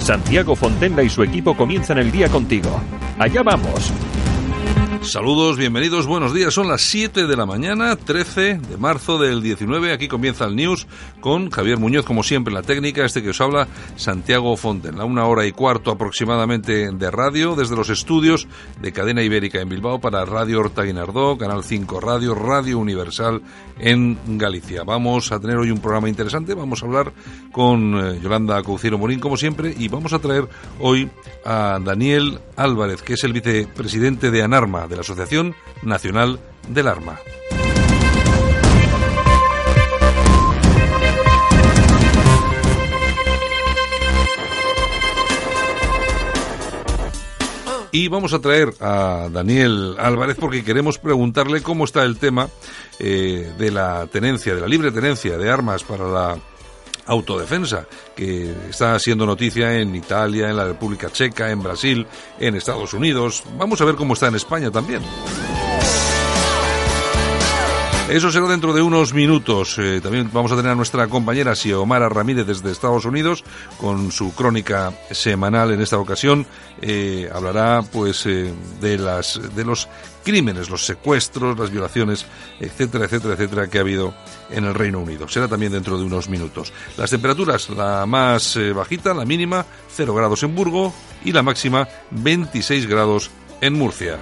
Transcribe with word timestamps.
Santiago 0.00 0.56
Fontenla 0.56 1.02
y 1.02 1.10
su 1.10 1.22
equipo 1.22 1.56
comienzan 1.56 1.98
el 1.98 2.10
día 2.10 2.28
contigo. 2.28 2.80
Allá 3.18 3.42
vamos. 3.42 3.92
Saludos, 5.02 5.56
bienvenidos, 5.56 6.06
buenos 6.06 6.34
días. 6.34 6.52
Son 6.52 6.68
las 6.68 6.82
7 6.82 7.26
de 7.26 7.36
la 7.36 7.46
mañana, 7.46 7.96
13 7.96 8.58
de 8.58 8.76
marzo 8.76 9.18
del 9.18 9.42
19. 9.42 9.94
Aquí 9.94 10.08
comienza 10.08 10.44
el 10.44 10.54
News 10.54 10.86
con 11.20 11.50
Javier 11.50 11.78
Muñoz, 11.78 12.04
como 12.04 12.22
siempre, 12.22 12.52
la 12.52 12.62
técnica. 12.62 13.04
Este 13.04 13.22
que 13.22 13.30
os 13.30 13.40
habla, 13.40 13.66
Santiago 13.96 14.54
Fontenla. 14.58 15.06
Una 15.06 15.24
hora 15.24 15.46
y 15.46 15.52
cuarto 15.52 15.90
aproximadamente 15.90 16.92
de 16.92 17.10
radio 17.10 17.56
desde 17.56 17.76
los 17.76 17.88
estudios 17.88 18.46
de 18.80 18.92
Cadena 18.92 19.22
Ibérica 19.22 19.60
en 19.60 19.70
Bilbao 19.70 20.00
para 20.00 20.26
Radio 20.26 20.60
Horta 20.60 20.82
Guinardó, 20.82 21.38
Canal 21.38 21.64
5 21.64 21.98
Radio, 21.98 22.34
Radio 22.34 22.78
Universal 22.78 23.40
en 23.78 24.18
Galicia. 24.38 24.84
Vamos 24.84 25.32
a 25.32 25.40
tener 25.40 25.56
hoy 25.56 25.70
un 25.70 25.80
programa 25.80 26.10
interesante. 26.10 26.52
Vamos 26.54 26.82
a 26.82 26.86
hablar 26.86 27.12
con 27.52 27.94
eh, 27.94 28.20
Yolanda 28.22 28.62
Cauciero 28.62 28.98
Morín, 28.98 29.18
como 29.18 29.38
siempre, 29.38 29.74
y 29.76 29.88
vamos 29.88 30.12
a 30.12 30.18
traer 30.18 30.46
hoy 30.78 31.10
a 31.44 31.78
Daniel 31.82 32.38
Álvarez, 32.54 33.00
que 33.02 33.14
es 33.14 33.24
el 33.24 33.32
vicepresidente 33.32 34.30
de 34.30 34.42
ANARMA 34.42 34.89
de 34.90 34.96
la 34.96 35.00
Asociación 35.00 35.54
Nacional 35.82 36.40
del 36.68 36.88
Arma. 36.88 37.18
Y 47.92 48.08
vamos 48.08 48.32
a 48.34 48.40
traer 48.40 48.72
a 48.80 49.28
Daniel 49.32 49.96
Álvarez 49.98 50.36
porque 50.38 50.62
queremos 50.62 50.98
preguntarle 50.98 51.60
cómo 51.60 51.84
está 51.84 52.04
el 52.04 52.18
tema 52.18 52.48
eh, 52.98 53.52
de 53.58 53.70
la 53.70 54.06
tenencia, 54.06 54.54
de 54.54 54.60
la 54.60 54.68
libre 54.68 54.92
tenencia 54.92 55.36
de 55.36 55.50
armas 55.50 55.82
para 55.82 56.06
la 56.06 56.38
autodefensa, 57.10 57.86
que 58.14 58.54
está 58.70 58.98
siendo 58.98 59.26
noticia 59.26 59.78
en 59.78 59.94
Italia, 59.96 60.48
en 60.48 60.56
la 60.56 60.64
República 60.64 61.10
Checa, 61.10 61.50
en 61.50 61.62
Brasil, 61.62 62.06
en 62.38 62.54
Estados 62.54 62.94
Unidos. 62.94 63.42
Vamos 63.58 63.80
a 63.80 63.84
ver 63.84 63.96
cómo 63.96 64.14
está 64.14 64.28
en 64.28 64.36
España 64.36 64.70
también. 64.70 65.02
Eso 68.10 68.32
será 68.32 68.48
dentro 68.48 68.72
de 68.72 68.82
unos 68.82 69.14
minutos. 69.14 69.78
Eh, 69.78 70.00
también 70.02 70.28
vamos 70.32 70.50
a 70.50 70.56
tener 70.56 70.72
a 70.72 70.74
nuestra 70.74 71.06
compañera 71.06 71.54
Xiomara 71.54 72.08
Ramírez 72.08 72.44
desde 72.44 72.72
Estados 72.72 73.04
Unidos 73.04 73.44
con 73.78 74.10
su 74.10 74.34
crónica 74.34 74.92
semanal 75.12 75.70
en 75.70 75.80
esta 75.80 75.96
ocasión. 75.96 76.44
Eh, 76.82 77.30
hablará 77.32 77.82
pues 77.82 78.26
eh, 78.26 78.52
de 78.80 78.98
las 78.98 79.40
de 79.54 79.64
los 79.64 79.88
crímenes, 80.24 80.70
los 80.70 80.84
secuestros, 80.84 81.56
las 81.56 81.70
violaciones, 81.70 82.26
etcétera, 82.58 83.04
etcétera, 83.04 83.34
etcétera 83.34 83.68
que 83.68 83.78
ha 83.78 83.82
habido 83.82 84.12
en 84.50 84.64
el 84.64 84.74
Reino 84.74 84.98
Unido. 84.98 85.28
Será 85.28 85.46
también 85.46 85.70
dentro 85.70 85.96
de 85.96 86.02
unos 86.02 86.28
minutos. 86.28 86.72
Las 86.96 87.10
temperaturas, 87.10 87.70
la 87.70 88.06
más 88.06 88.58
bajita, 88.74 89.14
la 89.14 89.24
mínima, 89.24 89.64
0 89.94 90.12
grados 90.16 90.42
en 90.42 90.56
Burgo 90.56 90.92
y 91.24 91.30
la 91.30 91.44
máxima 91.44 91.86
26 92.10 92.88
grados 92.88 93.30
en 93.60 93.74
Murcia. 93.74 94.18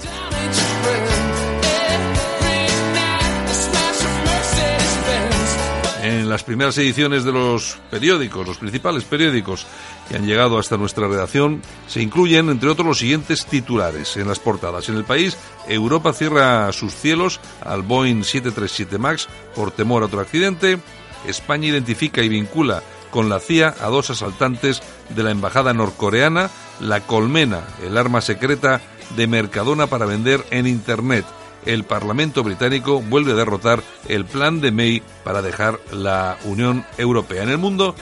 En 6.28 6.32
las 6.32 6.44
primeras 6.44 6.76
ediciones 6.76 7.24
de 7.24 7.32
los 7.32 7.78
periódicos, 7.90 8.46
los 8.46 8.58
principales 8.58 9.04
periódicos 9.04 9.66
que 10.06 10.16
han 10.16 10.26
llegado 10.26 10.58
hasta 10.58 10.76
nuestra 10.76 11.08
redacción, 11.08 11.62
se 11.86 12.02
incluyen, 12.02 12.50
entre 12.50 12.68
otros, 12.68 12.86
los 12.86 12.98
siguientes 12.98 13.46
titulares 13.46 14.14
en 14.18 14.28
las 14.28 14.38
portadas. 14.38 14.90
En 14.90 14.96
el 14.96 15.04
país, 15.04 15.38
Europa 15.66 16.12
cierra 16.12 16.70
sus 16.72 16.94
cielos 16.94 17.40
al 17.64 17.80
Boeing 17.80 18.24
737 18.24 18.98
MAX 18.98 19.26
por 19.54 19.70
temor 19.70 20.02
a 20.02 20.06
otro 20.06 20.20
accidente. 20.20 20.78
España 21.26 21.68
identifica 21.68 22.20
y 22.20 22.28
vincula 22.28 22.82
con 23.10 23.30
la 23.30 23.40
CIA 23.40 23.74
a 23.80 23.86
dos 23.86 24.10
asaltantes 24.10 24.82
de 25.08 25.22
la 25.22 25.30
embajada 25.30 25.72
norcoreana, 25.72 26.50
la 26.78 27.00
colmena, 27.00 27.62
el 27.82 27.96
arma 27.96 28.20
secreta 28.20 28.82
de 29.16 29.26
Mercadona 29.26 29.86
para 29.86 30.04
vender 30.04 30.44
en 30.50 30.66
Internet 30.66 31.24
el 31.66 31.84
Parlamento 31.84 32.42
británico 32.42 33.00
vuelve 33.00 33.32
a 33.32 33.36
derrotar 33.36 33.82
el 34.08 34.24
plan 34.24 34.60
de 34.60 34.72
May 34.72 35.02
para 35.24 35.42
dejar 35.42 35.78
la 35.92 36.36
Unión 36.44 36.84
Europea. 36.96 37.42
En 37.42 37.50
el 37.50 37.58
mundo, 37.58 37.94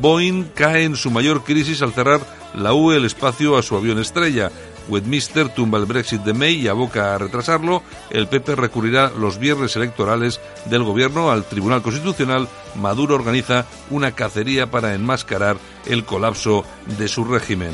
Boeing 0.00 0.44
cae 0.54 0.84
en 0.84 0.96
su 0.96 1.10
mayor 1.10 1.44
crisis 1.44 1.82
al 1.82 1.92
cerrar 1.92 2.20
la 2.54 2.74
UE 2.74 2.96
el 2.96 3.04
espacio 3.04 3.56
a 3.56 3.62
su 3.62 3.76
avión 3.76 3.98
estrella. 3.98 4.50
Westminster 4.88 5.48
tumba 5.48 5.78
el 5.78 5.86
Brexit 5.86 6.22
de 6.22 6.34
May 6.34 6.54
y 6.54 6.68
aboca 6.68 7.14
a 7.14 7.18
retrasarlo. 7.18 7.82
El 8.10 8.26
PP 8.26 8.56
recurrirá 8.56 9.10
los 9.16 9.38
viernes 9.38 9.76
electorales 9.76 10.40
del 10.66 10.82
gobierno 10.82 11.30
al 11.30 11.44
Tribunal 11.44 11.82
Constitucional. 11.82 12.48
Maduro 12.74 13.14
organiza 13.14 13.66
una 13.90 14.12
cacería 14.12 14.70
para 14.70 14.94
enmascarar 14.94 15.56
el 15.86 16.04
colapso 16.04 16.64
de 16.98 17.08
su 17.08 17.24
régimen. 17.24 17.72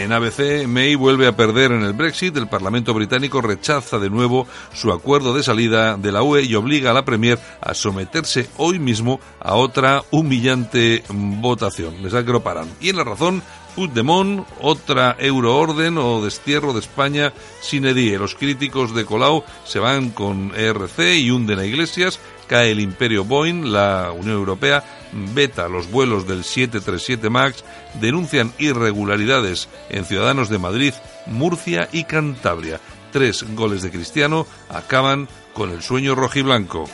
En 0.00 0.12
ABC, 0.12 0.66
May 0.66 0.94
vuelve 0.94 1.26
a 1.26 1.36
perder 1.36 1.72
en 1.72 1.82
el 1.82 1.92
Brexit. 1.92 2.34
El 2.34 2.48
Parlamento 2.48 2.94
británico 2.94 3.42
rechaza 3.42 3.98
de 3.98 4.08
nuevo 4.08 4.46
su 4.72 4.92
acuerdo 4.92 5.34
de 5.34 5.42
salida 5.42 5.98
de 5.98 6.10
la 6.10 6.22
UE 6.22 6.44
y 6.44 6.54
obliga 6.54 6.90
a 6.90 6.94
la 6.94 7.04
Premier 7.04 7.38
a 7.60 7.74
someterse 7.74 8.48
hoy 8.56 8.78
mismo 8.78 9.20
a 9.40 9.56
otra 9.56 10.02
humillante 10.10 11.04
votación. 11.10 12.02
Les 12.02 12.12
da 12.12 12.24
que 12.24 12.32
lo 12.32 12.42
paran. 12.42 12.66
Y 12.80 12.88
en 12.88 12.96
la 12.96 13.04
razón, 13.04 13.42
Puigdemont, 13.76 14.46
otra 14.62 15.16
euroorden 15.18 15.98
o 15.98 16.24
destierro 16.24 16.72
de 16.72 16.80
España 16.80 17.34
sin 17.60 17.84
edie. 17.84 18.18
Los 18.18 18.34
críticos 18.34 18.94
de 18.94 19.04
Colau 19.04 19.44
se 19.64 19.80
van 19.80 20.10
con 20.10 20.52
ERC 20.56 21.14
y 21.18 21.30
hunden 21.30 21.58
a 21.58 21.66
Iglesias 21.66 22.20
cae 22.50 22.72
el 22.72 22.80
imperio 22.80 23.24
Boeing, 23.24 23.70
la 23.70 24.10
Unión 24.10 24.34
Europea 24.34 24.82
veta 25.12 25.68
los 25.68 25.88
vuelos 25.88 26.26
del 26.26 26.42
737 26.42 27.30
MAX, 27.30 27.64
denuncian 28.00 28.52
irregularidades 28.58 29.68
en 29.88 30.04
ciudadanos 30.04 30.48
de 30.48 30.58
Madrid, 30.58 30.92
Murcia 31.26 31.88
y 31.92 32.02
Cantabria. 32.04 32.80
Tres 33.12 33.44
goles 33.54 33.82
de 33.82 33.92
Cristiano 33.92 34.48
acaban 34.68 35.28
con 35.54 35.70
el 35.70 35.80
sueño 35.80 36.16
rojiblanco. 36.16 36.86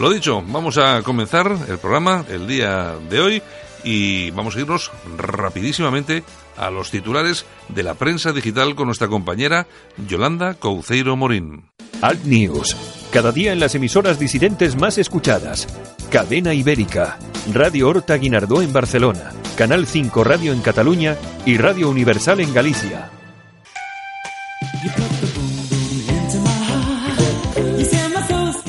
Lo 0.00 0.10
dicho, 0.10 0.42
vamos 0.46 0.76
a 0.76 1.02
comenzar 1.02 1.56
el 1.68 1.78
programa 1.78 2.24
el 2.28 2.46
día 2.46 2.96
de 3.08 3.20
hoy 3.20 3.42
y 3.82 4.30
vamos 4.32 4.54
a 4.54 4.60
irnos 4.60 4.90
rapidísimamente 5.16 6.22
a 6.56 6.70
los 6.70 6.90
titulares 6.90 7.46
de 7.68 7.82
la 7.82 7.94
prensa 7.94 8.32
digital 8.32 8.74
con 8.74 8.86
nuestra 8.86 9.08
compañera 9.08 9.66
Yolanda 10.06 10.54
Couceiro 10.54 11.16
Morín. 11.16 11.70
Alt 12.02 12.24
News, 12.24 12.76
cada 13.10 13.32
día 13.32 13.52
en 13.52 13.60
las 13.60 13.74
emisoras 13.74 14.18
disidentes 14.18 14.76
más 14.76 14.98
escuchadas. 14.98 15.66
Cadena 16.10 16.52
Ibérica, 16.52 17.18
Radio 17.54 17.88
Horta 17.88 18.16
Guinardó 18.16 18.60
en 18.60 18.72
Barcelona, 18.74 19.32
Canal 19.56 19.86
5 19.86 20.24
Radio 20.24 20.52
en 20.52 20.60
Cataluña 20.60 21.16
y 21.46 21.56
Radio 21.56 21.88
Universal 21.88 22.40
en 22.40 22.52
Galicia. 22.52 23.10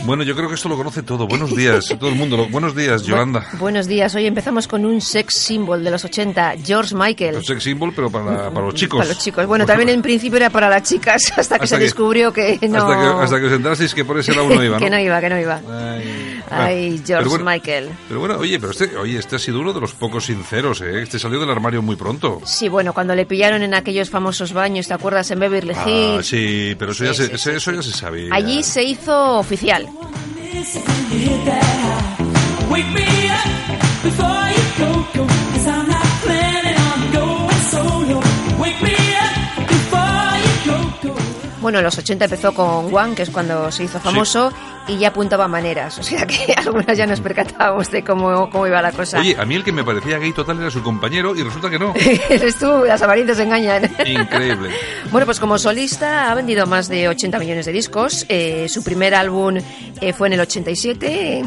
Bueno, 0.07 0.23
yo 0.23 0.37
creo 0.37 0.47
que 0.47 0.55
esto 0.55 0.69
lo 0.69 0.77
conoce 0.77 1.03
todo. 1.03 1.27
Buenos 1.27 1.53
días, 1.53 1.93
todo 1.99 2.09
el 2.09 2.15
mundo. 2.15 2.47
Buenos 2.49 2.73
días, 2.73 3.03
Yolanda. 3.03 3.45
buenos 3.59 3.87
días. 3.87 4.15
Hoy 4.15 4.25
empezamos 4.25 4.65
con 4.65 4.85
un 4.85 5.01
sex 5.01 5.35
symbol 5.35 5.83
de 5.83 5.91
los 5.91 6.05
80, 6.05 6.53
George 6.63 6.95
Michael. 6.95 7.35
Un 7.35 7.43
sex 7.43 7.61
symbol, 7.61 7.91
pero 7.93 8.09
para, 8.09 8.49
para, 8.49 8.67
los 8.67 8.73
chicos. 8.73 8.99
Para 8.99 9.09
los 9.09 9.21
chicos. 9.21 9.45
Bueno, 9.45 9.65
también 9.65 9.89
en 9.89 10.01
principio 10.01 10.37
era 10.37 10.49
para 10.49 10.69
las 10.69 10.83
chicas, 10.83 11.21
hasta 11.35 11.59
que 11.59 11.67
se 11.67 11.77
descubrió 11.77 12.31
que 12.31 12.57
no... 12.69 12.77
Hasta 12.77 13.01
que, 13.01 13.23
hasta 13.23 13.39
que 13.41 13.45
os 13.47 13.51
entrasteis 13.51 13.93
que 13.93 14.05
por 14.05 14.17
ese 14.17 14.33
lado 14.33 14.47
no 14.47 14.63
iba, 14.63 14.75
¿no? 14.79 14.85
que 14.85 14.89
no 14.89 14.97
iba, 14.97 15.19
que 15.19 15.29
no 15.29 15.41
iba. 15.41 15.61
Ay, 15.69 16.26
Ay 16.49 17.01
George 17.05 17.43
Michael. 17.43 17.89
Pero 18.07 18.19
bueno, 18.19 18.37
oye, 18.37 18.59
pero 18.59 18.71
este, 18.71 18.95
oye, 18.97 19.17
este 19.19 19.35
ha 19.35 19.39
sido 19.39 19.59
uno 19.59 19.73
de 19.73 19.81
los 19.81 19.93
pocos 19.93 20.25
sinceros, 20.25 20.81
¿eh? 20.81 21.01
Este 21.01 21.19
salió 21.19 21.39
del 21.39 21.49
armario 21.49 21.81
muy 21.81 21.95
pronto. 21.95 22.41
Sí, 22.45 22.69
bueno, 22.69 22.93
cuando 22.93 23.15
le 23.15 23.25
pillaron 23.25 23.63
en 23.63 23.73
aquellos 23.73 24.09
famosos 24.09 24.53
baños, 24.53 24.87
¿te 24.87 24.93
acuerdas? 24.93 25.29
En 25.31 25.39
Beverly 25.39 25.73
Hills. 25.85 26.19
Ah, 26.19 26.23
sí, 26.23 26.75
pero 26.77 26.91
eso, 26.91 27.05
ya, 27.05 27.13
se, 27.13 27.33
eso 27.33 27.71
ya 27.71 27.81
se 27.81 27.91
sabía. 27.91 28.33
Allí 28.33 28.63
se 28.63 28.83
hizo 28.83 29.39
oficial. 29.39 29.87
Wake 32.69 32.85
me 32.91 33.29
up 33.29 34.03
before 34.03 34.51
you 34.51 34.63
go, 34.77 35.25
go, 35.25 35.46
Bueno, 41.67 41.79
en 41.79 41.83
los 41.83 41.97
80 41.97 42.23
empezó 42.23 42.53
con 42.53 42.95
One, 42.95 43.13
que 43.13 43.23
es 43.23 43.29
cuando 43.29 43.69
se 43.73 43.83
hizo 43.83 43.99
famoso, 43.99 44.53
sí. 44.85 44.93
y 44.93 44.99
ya 44.99 45.09
apuntaba 45.09 45.49
maneras. 45.49 45.99
O 45.99 46.03
sea 46.03 46.25
que 46.25 46.53
algunas 46.53 46.97
ya 46.97 47.05
nos 47.05 47.19
percatábamos 47.19 47.91
de 47.91 48.05
cómo, 48.05 48.49
cómo 48.49 48.67
iba 48.67 48.81
la 48.81 48.93
cosa. 48.93 49.19
Oye, 49.19 49.35
a 49.37 49.43
mí 49.43 49.55
el 49.55 49.65
que 49.65 49.73
me 49.73 49.83
parecía 49.83 50.17
gay 50.17 50.31
total 50.31 50.61
era 50.61 50.71
su 50.71 50.81
compañero 50.81 51.35
y 51.35 51.43
resulta 51.43 51.69
que 51.69 51.77
no. 51.77 51.93
Eres 52.29 52.55
tú, 52.55 52.85
las 52.87 53.01
amarillas 53.01 53.37
engañan. 53.39 53.83
Increíble. 54.05 54.69
bueno, 55.11 55.25
pues 55.25 55.41
como 55.41 55.57
solista 55.57 56.31
ha 56.31 56.35
vendido 56.35 56.65
más 56.67 56.87
de 56.87 57.09
80 57.09 57.37
millones 57.37 57.65
de 57.65 57.73
discos. 57.73 58.25
Eh, 58.29 58.69
su 58.69 58.81
primer 58.81 59.13
álbum 59.13 59.57
eh, 59.99 60.13
fue 60.13 60.27
en 60.27 60.35
el 60.35 60.39
87, 60.39 61.39
eh, 61.39 61.45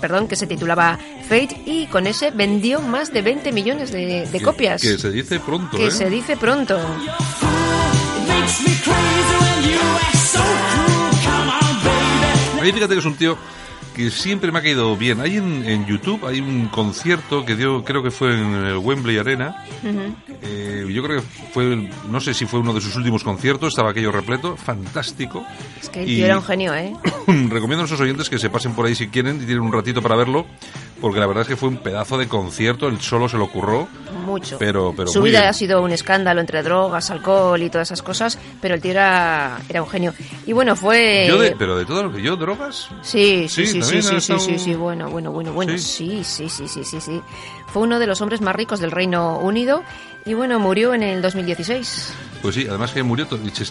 perdón, 0.00 0.26
que 0.26 0.34
se 0.34 0.48
titulaba 0.48 0.98
Fate, 1.28 1.62
y 1.64 1.86
con 1.86 2.08
ese 2.08 2.32
vendió 2.32 2.80
más 2.80 3.12
de 3.12 3.22
20 3.22 3.52
millones 3.52 3.92
de, 3.92 4.26
de 4.26 4.38
que, 4.38 4.44
copias. 4.44 4.82
Que 4.82 4.98
se 4.98 5.12
dice 5.12 5.38
pronto, 5.38 5.76
Que 5.76 5.86
¿eh? 5.86 5.90
se 5.92 6.10
dice 6.10 6.36
pronto. 6.36 6.76
Mí 12.62 12.72
fíjate 12.72 12.94
que 12.94 13.00
es 13.00 13.06
un 13.06 13.14
tío 13.14 13.36
que 13.94 14.10
siempre 14.10 14.52
me 14.52 14.60
ha 14.60 14.62
caído 14.62 14.96
bien. 14.96 15.20
Hay 15.20 15.36
en, 15.36 15.64
en, 15.66 15.86
YouTube, 15.86 16.24
hay 16.24 16.40
un 16.40 16.68
concierto 16.68 17.44
que 17.44 17.56
dio, 17.56 17.84
creo 17.84 18.02
que 18.02 18.10
fue 18.10 18.34
en 18.34 18.54
el 18.54 18.76
Wembley 18.76 19.18
Arena. 19.18 19.64
Uh 19.82 19.86
-huh. 19.88 20.14
eh, 20.42 20.86
yo 20.92 21.02
creo 21.02 21.20
que 21.20 21.26
fue, 21.52 21.90
no 22.08 22.20
sé 22.20 22.32
si 22.34 22.46
fue 22.46 22.60
uno 22.60 22.72
de 22.72 22.80
sus 22.80 22.94
últimos 22.96 23.24
conciertos, 23.24 23.70
estaba 23.72 23.90
aquello 23.90 24.12
repleto, 24.12 24.56
fantástico. 24.56 25.44
Es 25.80 25.88
que 25.88 26.00
el 26.00 26.06
tío 26.06 26.24
era 26.24 26.38
un 26.38 26.44
genio, 26.44 26.74
¿eh? 26.74 26.94
recomiendo 27.26 27.76
a 27.76 27.78
nuestros 27.78 28.00
oyentes 28.00 28.30
que 28.30 28.38
se 28.38 28.48
pasen 28.48 28.74
por 28.74 28.86
ahí 28.86 28.94
si 28.94 29.08
quieren 29.08 29.36
y 29.42 29.46
tienen 29.46 29.60
un 29.60 29.72
ratito 29.72 30.00
para 30.00 30.14
verlo, 30.14 30.46
porque 31.00 31.20
la 31.20 31.26
verdad 31.26 31.42
es 31.42 31.48
que 31.48 31.56
fue 31.56 31.68
un 31.68 31.78
pedazo 31.78 32.18
de 32.18 32.28
concierto, 32.28 32.88
él 32.88 33.00
solo 33.00 33.28
se 33.28 33.36
lo 33.36 33.44
ocurrió. 33.44 33.88
Mucho. 34.24 34.58
Pero, 34.58 34.92
pero 34.96 35.08
Su 35.10 35.22
vida 35.22 35.48
ha 35.48 35.52
sido 35.52 35.82
un 35.82 35.90
escándalo 35.90 36.40
entre 36.40 36.62
drogas, 36.62 37.10
alcohol 37.10 37.60
y 37.62 37.70
todas 37.70 37.88
esas 37.88 38.02
cosas, 38.02 38.38
pero 38.60 38.74
el 38.74 38.80
tío 38.80 38.92
era, 38.92 39.58
era 39.68 39.82
un 39.82 39.88
genio. 39.88 40.12
Y 40.46 40.52
bueno, 40.52 40.76
fue... 40.76 41.26
Yo 41.28 41.38
de, 41.38 41.56
pero 41.56 41.76
de 41.76 41.84
todo 41.84 42.04
lo 42.04 42.12
que 42.12 42.22
yo, 42.22 42.36
drogas. 42.36 42.88
Sí, 43.02 43.48
sí, 43.48 43.66
sí, 43.66 43.82
sí, 43.82 44.02
sí, 44.02 44.20
sí, 44.20 44.38
sí, 44.38 44.58
sí, 44.58 44.74
bueno, 44.74 45.10
bueno, 45.10 45.32
bueno, 45.32 45.52
bueno, 45.52 45.76
sí, 45.78 46.22
sí, 46.22 46.48
sí, 46.48 46.68
sí, 46.68 46.84
sí, 46.84 47.00
sí. 47.00 47.20
Fue 47.68 47.82
uno 47.82 47.98
de 47.98 48.06
los 48.06 48.20
hombres 48.20 48.40
más 48.40 48.54
ricos 48.54 48.80
del 48.80 48.90
Reino 48.90 49.38
Unido 49.38 49.82
y 50.24 50.34
bueno, 50.34 50.58
murió 50.58 50.94
en 50.94 51.02
el 51.02 51.22
2016. 51.22 52.12
Pues 52.42 52.54
sí, 52.54 52.66
además 52.68 52.92
que 52.92 53.02
murió, 53.02 53.26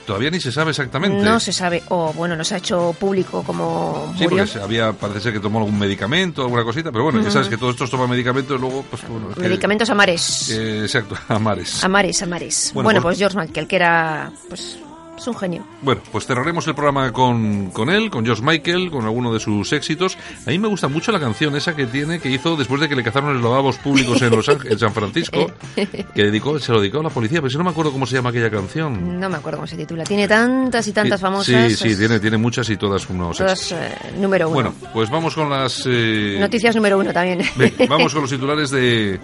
todavía 0.06 0.30
ni 0.30 0.40
se 0.40 0.52
sabe 0.52 0.72
exactamente. 0.72 1.24
No 1.24 1.40
se 1.40 1.52
sabe, 1.52 1.82
o 1.90 2.14
bueno, 2.14 2.36
no 2.36 2.44
se 2.44 2.56
ha 2.56 2.58
hecho 2.60 2.96
público 3.00 3.44
como 3.44 4.14
sí, 4.18 4.24
murió. 4.24 4.46
porque 4.46 4.60
había, 4.60 4.94
parece 4.94 5.22
ser 5.22 5.34
que 5.34 5.40
tomó 5.40 5.60
algún 5.60 5.78
medicamento, 5.80 6.44
alguna 6.44 6.64
cosita, 6.64 6.92
pero 6.92 7.06
bueno, 7.06 7.20
uh 7.20 7.22
-huh. 7.22 7.26
ya 7.26 7.32
sabes 7.32 7.50
que 7.50 7.58
todos 7.58 7.74
estos 7.74 7.90
toman 7.90 8.10
medicamentos 8.10 8.58
y 8.58 8.62
luego, 8.62 8.86
pues 8.90 9.08
bueno. 9.08 9.30
Medicamentos 9.38 9.88
que, 9.88 9.92
amares. 9.92 10.50
Eh, 10.52 10.82
exacto, 10.84 11.16
amares. 11.30 11.84
Amares, 11.84 12.22
amares. 12.22 12.72
Bueno, 12.74 12.86
bueno 12.86 13.02
pues, 13.02 13.18
pues 13.18 13.32
George 13.32 13.38
Michael, 13.48 13.68
que 13.68 13.76
era, 13.76 14.32
pues 14.50 14.78
es 15.20 15.28
un 15.28 15.36
genio. 15.36 15.66
Bueno, 15.82 16.02
pues 16.12 16.26
cerraremos 16.26 16.68
el 16.68 16.76
programa 16.76 17.12
con, 17.12 17.70
con 17.72 17.90
él, 17.90 18.10
con 18.10 18.26
George 18.26 18.44
Michael, 18.44 18.90
con 18.92 19.06
alguno 19.06 19.34
de 19.34 19.40
sus 19.40 19.72
éxitos. 19.74 20.18
A 20.46 20.50
mí 20.50 20.60
me 20.60 20.68
gusta 20.68 20.88
mucho 20.88 21.12
la 21.12 21.20
canción 21.20 21.56
esa 21.56 21.76
que 21.76 21.86
tiene, 21.86 22.20
que 22.20 22.30
hizo 22.30 22.56
después 22.56 22.82
de 22.82 22.90
que 22.90 22.96
le 22.96 23.04
cazaron 23.04 23.34
los 23.34 23.44
lavabos 23.44 23.78
públicos 23.78 24.22
en, 24.22 24.32
Los 24.32 24.50
Ángeles, 24.50 24.74
en 24.74 24.80
San 24.80 24.94
Francisco, 24.94 25.52
que 25.76 26.24
dedicó, 26.24 26.60
se 26.60 26.72
lo 26.72 26.82
dedicó 26.82 27.00
a 27.00 27.04
la 27.04 27.10
policía, 27.10 27.40
pero 27.40 27.50
si 27.50 27.58
no 27.58 27.64
me 27.64 27.70
acuerdo 27.70 27.92
cómo 27.92 28.06
se 28.06 28.16
llama 28.16 28.30
aquella 28.30 28.50
canción. 28.50 29.20
No 29.20 29.30
me 29.30 29.38
acuerdo 29.38 29.60
cómo 29.60 29.68
se 29.68 29.78
titula. 29.78 30.04
Tiene 30.04 30.28
tantas 30.28 30.88
y 30.88 30.92
tantas 30.92 31.22
famosas. 31.22 31.72
Sí, 31.74 31.76
sí, 31.76 31.98
tiene, 31.98 32.20
tiene 32.20 32.38
muchas 32.38 32.70
y 32.70 32.78
todas 32.78 33.10
unos 33.10 33.38
Todas 33.38 33.72
eh, 33.72 33.96
número 34.18 34.48
uno. 34.48 34.56
Bueno, 34.56 34.74
pues 34.94 35.10
vamos 35.10 35.36
con 35.36 35.50
las... 35.50 35.84
Eh... 35.86 36.38
Noticias 36.40 36.76
número 36.76 36.98
uno 36.98 37.14
también. 37.14 37.42
Vamos 37.90 38.14
con 38.14 38.22
los 38.22 38.32
titulares 38.32 38.70
de 38.72 39.20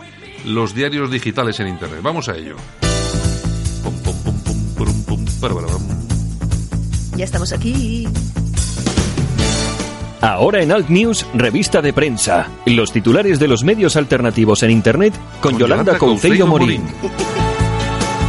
los 0.45 0.73
diarios 0.73 1.09
digitales 1.11 1.59
en 1.59 1.67
Internet. 1.67 1.99
Vamos 2.01 2.29
a 2.29 2.35
ello. 2.35 2.55
Ya 7.15 7.25
estamos 7.25 7.53
aquí. 7.53 8.07
Ahora 10.21 10.63
en 10.63 10.71
Alt 10.71 10.89
News, 10.89 11.25
revista 11.33 11.81
de 11.81 11.93
prensa. 11.93 12.47
Los 12.65 12.91
titulares 12.91 13.39
de 13.39 13.47
los 13.47 13.63
medios 13.63 13.95
alternativos 13.95 14.63
en 14.63 14.71
Internet 14.71 15.13
con, 15.39 15.51
con 15.51 15.59
Yolanda, 15.59 15.93
Yolanda 15.93 15.99
Couceiro 15.99 16.47
Morín. 16.47 16.81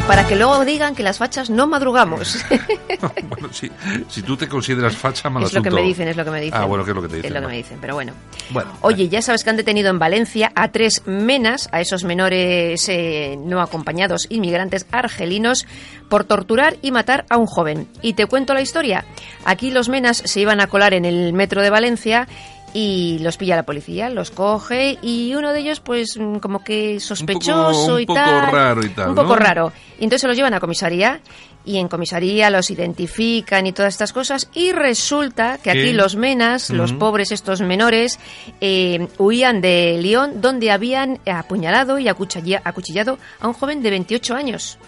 Para 0.06 0.24
que 0.28 0.36
luego 0.36 0.64
digan 0.64 0.94
que 0.94 1.02
las 1.02 1.18
fachas 1.18 1.50
no 1.50 1.66
madrugamos. 1.66 2.44
bueno, 3.28 3.52
si, 3.52 3.68
si, 4.08 4.22
tú 4.22 4.36
te 4.36 4.48
consideras 4.48 4.96
facha, 4.96 5.28
mal 5.28 5.42
Es 5.42 5.50
asunto. 5.50 5.68
lo 5.68 5.76
que 5.76 5.82
me 5.82 5.88
dicen, 5.88 6.06
es 6.06 6.16
lo 6.16 6.24
que 6.24 6.30
me 6.30 6.40
dicen. 6.40 6.60
Ah, 6.60 6.64
bueno, 6.64 6.84
¿qué 6.84 6.90
es 6.92 6.94
lo 6.94 7.02
que 7.02 7.08
te 7.08 7.16
dicen? 7.16 7.28
Es 7.28 7.34
lo 7.34 7.40
que 7.40 7.52
me 7.52 7.56
dicen, 7.56 7.78
pero 7.80 7.94
bueno. 7.94 8.12
bueno 8.50 8.70
Oye, 8.82 9.08
ya 9.08 9.20
sabes 9.20 9.42
que 9.42 9.50
han 9.50 9.56
detenido 9.56 9.90
en 9.90 9.98
Valencia 9.98 10.52
a 10.54 10.68
tres 10.68 11.02
menas, 11.06 11.68
a 11.72 11.80
esos 11.80 12.04
menores 12.04 12.88
eh, 12.88 13.36
no 13.36 13.60
acompañados 13.60 14.26
inmigrantes 14.30 14.86
argelinos, 14.92 15.66
por 16.08 16.22
torturar 16.22 16.76
y 16.82 16.92
matar 16.92 17.26
a 17.28 17.36
un 17.36 17.46
joven. 17.46 17.88
Y 18.00 18.12
te 18.12 18.26
cuento 18.26 18.54
la 18.54 18.60
historia. 18.60 19.04
Aquí 19.44 19.72
los 19.72 19.88
menas 19.88 20.22
se 20.24 20.40
iban 20.40 20.60
a 20.60 20.68
colar 20.68 20.94
en 20.94 21.04
el 21.04 21.32
metro 21.32 21.62
de 21.62 21.70
Valencia 21.70 22.28
y 22.74 23.18
los 23.20 23.36
pilla 23.36 23.56
la 23.56 23.62
policía, 23.64 24.10
los 24.10 24.30
coge 24.30 24.98
y 25.02 25.34
uno 25.34 25.52
de 25.52 25.60
ellos 25.60 25.80
pues 25.80 26.18
como 26.40 26.62
que 26.62 27.00
sospechoso 27.00 27.70
un 27.70 27.72
poco, 27.72 27.94
un 27.94 28.00
y 28.02 28.06
poco 28.06 28.18
tal. 28.20 28.52
raro 28.52 28.84
y 28.84 28.88
tal. 28.90 29.08
Un 29.10 29.14
poco 29.14 29.28
¿no? 29.30 29.36
raro. 29.36 29.72
Y 29.98 30.04
entonces 30.04 30.20
se 30.22 30.28
los 30.28 30.36
llevan 30.36 30.52
a 30.54 30.60
comisaría 30.60 31.20
y 31.64 31.78
en 31.78 31.88
comisaría 31.88 32.48
los 32.50 32.70
identifican 32.70 33.66
y 33.66 33.72
todas 33.72 33.94
estas 33.94 34.12
cosas 34.12 34.48
y 34.54 34.72
resulta 34.72 35.58
que 35.58 35.70
aquí 35.70 35.92
los 35.92 36.14
menas, 36.16 36.70
Uh 36.70 36.74
-huh. 36.74 36.76
los 36.76 36.92
pobres 36.92 37.32
estos 37.32 37.60
menores, 37.60 38.18
eh, 38.60 39.08
huían 39.18 39.60
de 39.60 39.98
Lyon 40.00 40.40
donde 40.40 40.70
habían 40.70 41.18
apuñalado 41.26 41.98
y 41.98 42.08
acuchillado 42.08 43.18
a 43.40 43.48
un 43.48 43.54
joven 43.54 43.82
de 43.82 43.90
28 43.90 44.34
años. 44.34 44.78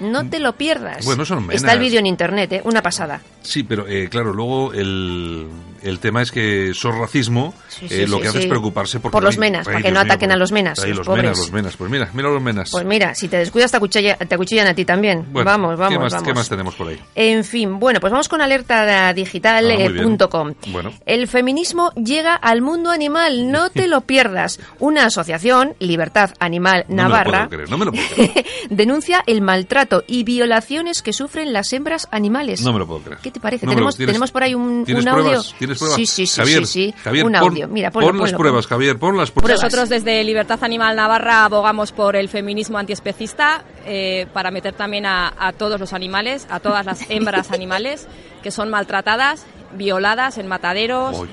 No 0.00 0.28
te 0.28 0.38
lo 0.38 0.54
pierdas. 0.54 1.04
Bueno, 1.04 1.24
son 1.24 1.46
menas. 1.46 1.56
Está 1.56 1.72
el 1.72 1.80
vídeo 1.80 1.98
en 1.98 2.06
internet, 2.06 2.52
¿eh? 2.52 2.60
una 2.64 2.82
pasada. 2.82 3.20
Sí, 3.42 3.62
pero 3.62 3.86
eh, 3.88 4.08
claro, 4.10 4.32
luego 4.32 4.72
el, 4.74 5.48
el 5.82 5.98
tema 6.00 6.22
es 6.22 6.30
que 6.30 6.72
sos 6.74 6.94
racismo, 6.94 7.54
Sí, 7.68 7.86
eh, 7.90 8.06
lo 8.08 8.16
sí, 8.16 8.22
que 8.22 8.28
hace 8.28 8.38
es 8.40 8.46
preocuparse 8.46 9.00
porque 9.00 9.12
Por 9.12 9.22
los 9.22 9.38
menas, 9.38 9.64
para 9.64 9.80
que 9.80 9.90
no 9.92 10.00
ataquen 10.00 10.32
a 10.32 10.36
los 10.36 10.52
menas, 10.52 10.78
los 10.86 11.06
pobres. 11.06 11.22
menas, 11.24 11.38
los 11.38 11.52
menas. 11.52 11.76
Pues 11.76 11.90
mira, 11.90 12.10
mira 12.12 12.28
los 12.28 12.42
menas. 12.42 12.70
Pues 12.70 12.84
mira, 12.84 13.14
si 13.14 13.28
te 13.28 13.38
descuidas 13.38 13.70
te 13.70 13.76
acuchillan, 13.76 14.18
te 14.18 14.34
acuchillan 14.34 14.66
a 14.66 14.74
ti 14.74 14.84
también. 14.84 15.26
Bueno, 15.30 15.50
vamos, 15.50 15.78
vamos, 15.78 15.92
¿qué 15.94 15.98
más, 15.98 16.12
vamos. 16.12 16.28
¿Qué 16.28 16.34
más 16.34 16.48
tenemos 16.48 16.74
por 16.74 16.88
ahí? 16.88 17.00
En 17.14 17.44
fin, 17.44 17.78
bueno, 17.78 18.00
pues 18.00 18.10
vamos 18.12 18.28
con 18.28 18.40
alertadigital.com. 18.40 20.50
Ah, 20.50 20.54
Bueno. 20.68 20.92
El 21.06 21.28
feminismo 21.28 21.92
llega 21.94 22.34
al 22.34 22.60
mundo 22.62 22.90
animal, 22.90 23.50
no 23.50 23.70
te 23.70 23.86
lo 23.88 24.02
pierdas. 24.02 24.60
Una 24.78 25.06
asociación, 25.06 25.74
Libertad 25.78 26.30
Animal 26.40 26.84
No 26.88 26.96
me 26.96 27.02
lo 27.02 27.08
Navarra, 27.08 27.48
puedo 27.48 27.50
creer, 27.50 27.70
no 27.70 27.78
me 27.78 27.84
lo 27.86 27.92
puedo 27.92 28.06
creer. 28.14 28.44
denuncia 28.70 29.22
el 29.26 29.40
maltrato 29.40 29.87
y 30.06 30.24
violaciones 30.24 31.02
que 31.02 31.12
sufren 31.12 31.52
las 31.52 31.72
hembras 31.72 32.08
animales. 32.10 32.62
No 32.62 32.72
me 32.72 32.78
lo 32.78 32.86
puedo 32.86 33.00
creer. 33.00 33.18
¿Qué 33.22 33.30
te 33.30 33.40
parece? 33.40 33.66
No 33.66 33.72
¿Tenemos, 33.72 33.96
¿tienes- 33.96 34.12
tenemos 34.12 34.30
por 34.30 34.42
ahí 34.42 34.54
un, 34.54 34.84
¿Tienes 34.84 35.02
un 35.04 35.08
audio? 35.08 35.22
pruebas? 35.24 35.54
¿Tienes 35.58 35.78
pruebas? 35.78 35.96
Sí, 35.96 36.06
sí, 36.06 36.26
sí, 36.26 36.36
Javier, 36.40 36.66
sí, 36.66 36.92
sí. 36.92 36.94
Javier, 37.02 37.24
un 37.26 37.32
pon- 37.32 37.42
audio. 37.42 37.68
Mira, 37.68 37.90
ponlo, 37.90 38.08
pon 38.08 38.18
las 38.18 38.30
ponlo, 38.30 38.38
pruebas, 38.38 38.66
Javier, 38.66 38.98
pon 38.98 39.16
las 39.16 39.30
pruebas. 39.30 39.62
Nosotros 39.62 39.88
desde 39.88 40.22
Libertad 40.24 40.62
Animal 40.62 40.96
Navarra 40.96 41.44
abogamos 41.44 41.92
por 41.92 42.16
el 42.16 42.28
feminismo 42.28 42.78
antiespecista 42.78 43.64
eh, 43.86 44.26
para 44.32 44.50
meter 44.50 44.74
también 44.74 45.06
a, 45.06 45.32
a 45.38 45.52
todos 45.52 45.78
los 45.80 45.92
animales, 45.92 46.46
a 46.50 46.60
todas 46.60 46.84
las 46.86 47.00
hembras 47.10 47.50
animales 47.52 48.06
que 48.42 48.50
son 48.50 48.70
maltratadas, 48.70 49.46
violadas 49.76 50.38
en 50.38 50.46
mataderos, 50.46 51.24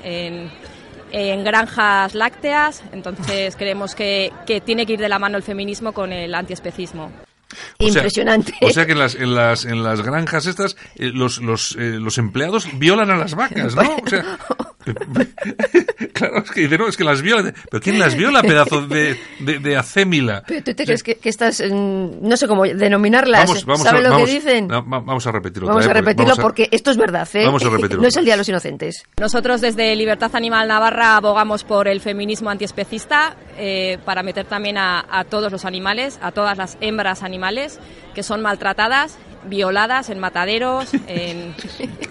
en 1.12 1.44
granjas 1.44 2.14
lácteas. 2.14 2.82
Entonces 2.92 3.56
creemos 3.56 3.94
que, 3.94 4.32
que 4.46 4.60
tiene 4.60 4.86
que 4.86 4.94
ir 4.94 5.00
de 5.00 5.08
la 5.08 5.18
mano 5.18 5.36
el 5.36 5.42
feminismo 5.42 5.92
con 5.92 6.12
el 6.12 6.34
antiespecismo. 6.34 7.10
O 7.52 7.56
sea- 7.84 7.86
Impresionante. 7.88 8.54
O 8.60 8.70
sea 8.70 8.86
que 8.86 8.92
en 8.92 8.98
las, 8.98 9.14
en 9.14 9.34
las, 9.34 9.64
en 9.64 9.82
las 9.82 10.02
granjas 10.02 10.46
estas, 10.46 10.76
eh, 10.96 11.10
los, 11.14 11.38
los, 11.38 11.76
eh, 11.78 11.98
los 12.00 12.18
empleados 12.18 12.68
violan 12.78 13.10
a 13.10 13.16
las 13.16 13.34
vacas, 13.34 13.74
¿no? 13.76 13.96
O 14.04 14.08
sea, 14.08 14.24
claro, 16.12 16.38
es 16.38 16.50
que 16.50 16.60
dice, 16.62 16.78
no, 16.78 16.88
es 16.88 16.96
que 16.96 17.04
las 17.04 17.22
viola. 17.22 17.52
¿Pero 17.70 17.82
quién 17.82 17.98
las 17.98 18.14
viola, 18.16 18.42
pedazo 18.42 18.82
de, 18.86 19.18
de, 19.40 19.58
de 19.58 19.76
acémila? 19.76 20.42
Pero 20.46 20.62
tú 20.64 20.74
te 20.74 20.84
crees 20.84 21.02
que, 21.02 21.16
que 21.16 21.28
estás, 21.28 21.60
mm, 21.60 22.08
no 22.28 22.36
sé 22.36 22.46
cómo 22.48 22.64
denominarlas, 22.64 23.46
Vamos, 23.48 23.64
vamos 23.64 23.82
¿sabes 23.82 24.00
a, 24.00 24.02
lo 24.04 24.10
vamos- 24.10 24.28
que 24.28 24.34
dicen? 24.34 24.68
no, 24.68 24.82
vamos 24.84 25.26
a 25.26 25.32
repetirlo. 25.32 25.68
Vamos 25.68 25.86
a 25.86 25.92
repetirlo 25.92 26.36
porque 26.36 26.68
esto 26.70 26.90
es 26.90 26.96
verdad, 26.96 27.28
¿eh? 27.34 27.44
Vamos 27.46 27.64
a 27.64 27.68
repetirlo 27.70 28.02
no 28.02 28.08
es 28.08 28.16
el 28.16 28.24
Día 28.24 28.34
de 28.34 28.38
los 28.38 28.48
Inocentes. 28.48 29.04
Nosotros 29.20 29.60
desde 29.60 29.94
Libertad 29.96 30.30
Animal 30.34 30.68
Navarra 30.68 31.16
abogamos 31.16 31.64
por 31.64 31.88
el 31.88 32.00
feminismo 32.00 32.50
antiespecista 32.50 33.36
eh, 33.58 33.98
para 34.04 34.22
meter 34.22 34.46
también 34.46 34.78
a, 34.78 35.04
a 35.10 35.24
todos 35.24 35.50
los 35.52 35.64
animales, 35.64 36.18
a 36.22 36.32
todas 36.32 36.56
las 36.58 36.76
hembras 36.80 37.22
animales 37.22 37.35
que 38.14 38.22
son 38.22 38.42
maltratadas, 38.42 39.18
violadas 39.44 40.10
en 40.10 40.18
mataderos, 40.18 40.92
en, 41.06 41.54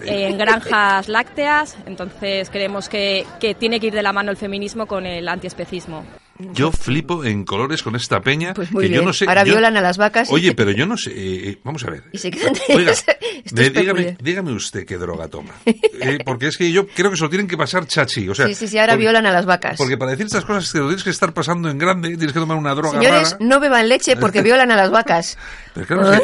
en 0.04 0.38
granjas 0.38 1.08
lácteas. 1.08 1.76
Entonces 1.86 2.50
creemos 2.50 2.88
que, 2.88 3.26
que 3.40 3.54
tiene 3.54 3.80
que 3.80 3.88
ir 3.88 3.94
de 3.94 4.02
la 4.02 4.12
mano 4.12 4.30
el 4.30 4.36
feminismo 4.36 4.86
con 4.86 5.06
el 5.06 5.28
antiespecismo. 5.28 6.04
Yo 6.52 6.70
flipo 6.72 7.24
en 7.24 7.44
colores 7.44 7.82
con 7.82 7.96
esta 7.96 8.20
peña. 8.20 8.54
Pues 8.54 8.70
muy 8.72 8.84
que 8.84 8.88
bien. 8.88 9.00
yo 9.00 9.06
no 9.06 9.12
sé. 9.12 9.26
Ahora 9.26 9.44
yo- 9.44 9.52
violan 9.54 9.76
a 9.76 9.80
las 9.80 9.96
vacas. 9.98 10.28
Oye, 10.30 10.54
pero 10.54 10.70
yo 10.70 10.86
no 10.86 10.96
sé. 10.96 11.10
eh, 11.10 11.48
eh, 11.50 11.58
vamos 11.64 11.84
a 11.84 11.90
ver. 11.90 12.04
Y 12.12 12.18
se 12.18 12.30
quedan... 12.30 12.52
Oiga, 12.68 12.92
Esto 12.92 13.12
de- 13.52 13.66
es 13.66 13.72
dígame, 13.72 14.16
dígame 14.22 14.52
usted 14.52 14.84
qué 14.86 14.96
droga 14.98 15.28
toma. 15.28 15.52
Eh, 15.98 16.18
porque 16.24 16.46
es 16.48 16.56
que 16.58 16.70
yo 16.70 16.86
creo 16.86 17.10
que 17.10 17.16
se 17.16 17.22
lo 17.24 17.30
tienen 17.30 17.48
que 17.48 17.56
pasar 17.56 17.86
chachi. 17.86 18.28
O 18.28 18.34
sea, 18.34 18.46
Sí, 18.46 18.54
sí, 18.54 18.68
sí, 18.68 18.78
ahora 18.78 18.92
porque- 18.92 19.04
violan 19.04 19.26
a 19.26 19.32
las 19.32 19.46
vacas. 19.46 19.76
Porque 19.78 19.96
para 19.96 20.10
decir 20.10 20.26
estas 20.26 20.44
cosas 20.44 20.70
te 20.70 20.78
lo 20.78 20.86
tienes 20.86 21.02
que 21.04 21.10
estar 21.10 21.32
pasando 21.32 21.70
en 21.70 21.78
grande, 21.78 22.08
tienes 22.10 22.32
que 22.32 22.38
tomar 22.38 22.56
una 22.58 22.74
droga 22.74 23.00
Señores, 23.00 23.32
rara. 23.32 23.44
no 23.44 23.58
beban 23.60 23.88
leche 23.88 24.16
porque 24.16 24.42
violan 24.42 24.70
a 24.70 24.76
las 24.76 24.90
vacas. 24.90 25.38
Pero 25.74 25.86
claro, 25.86 26.22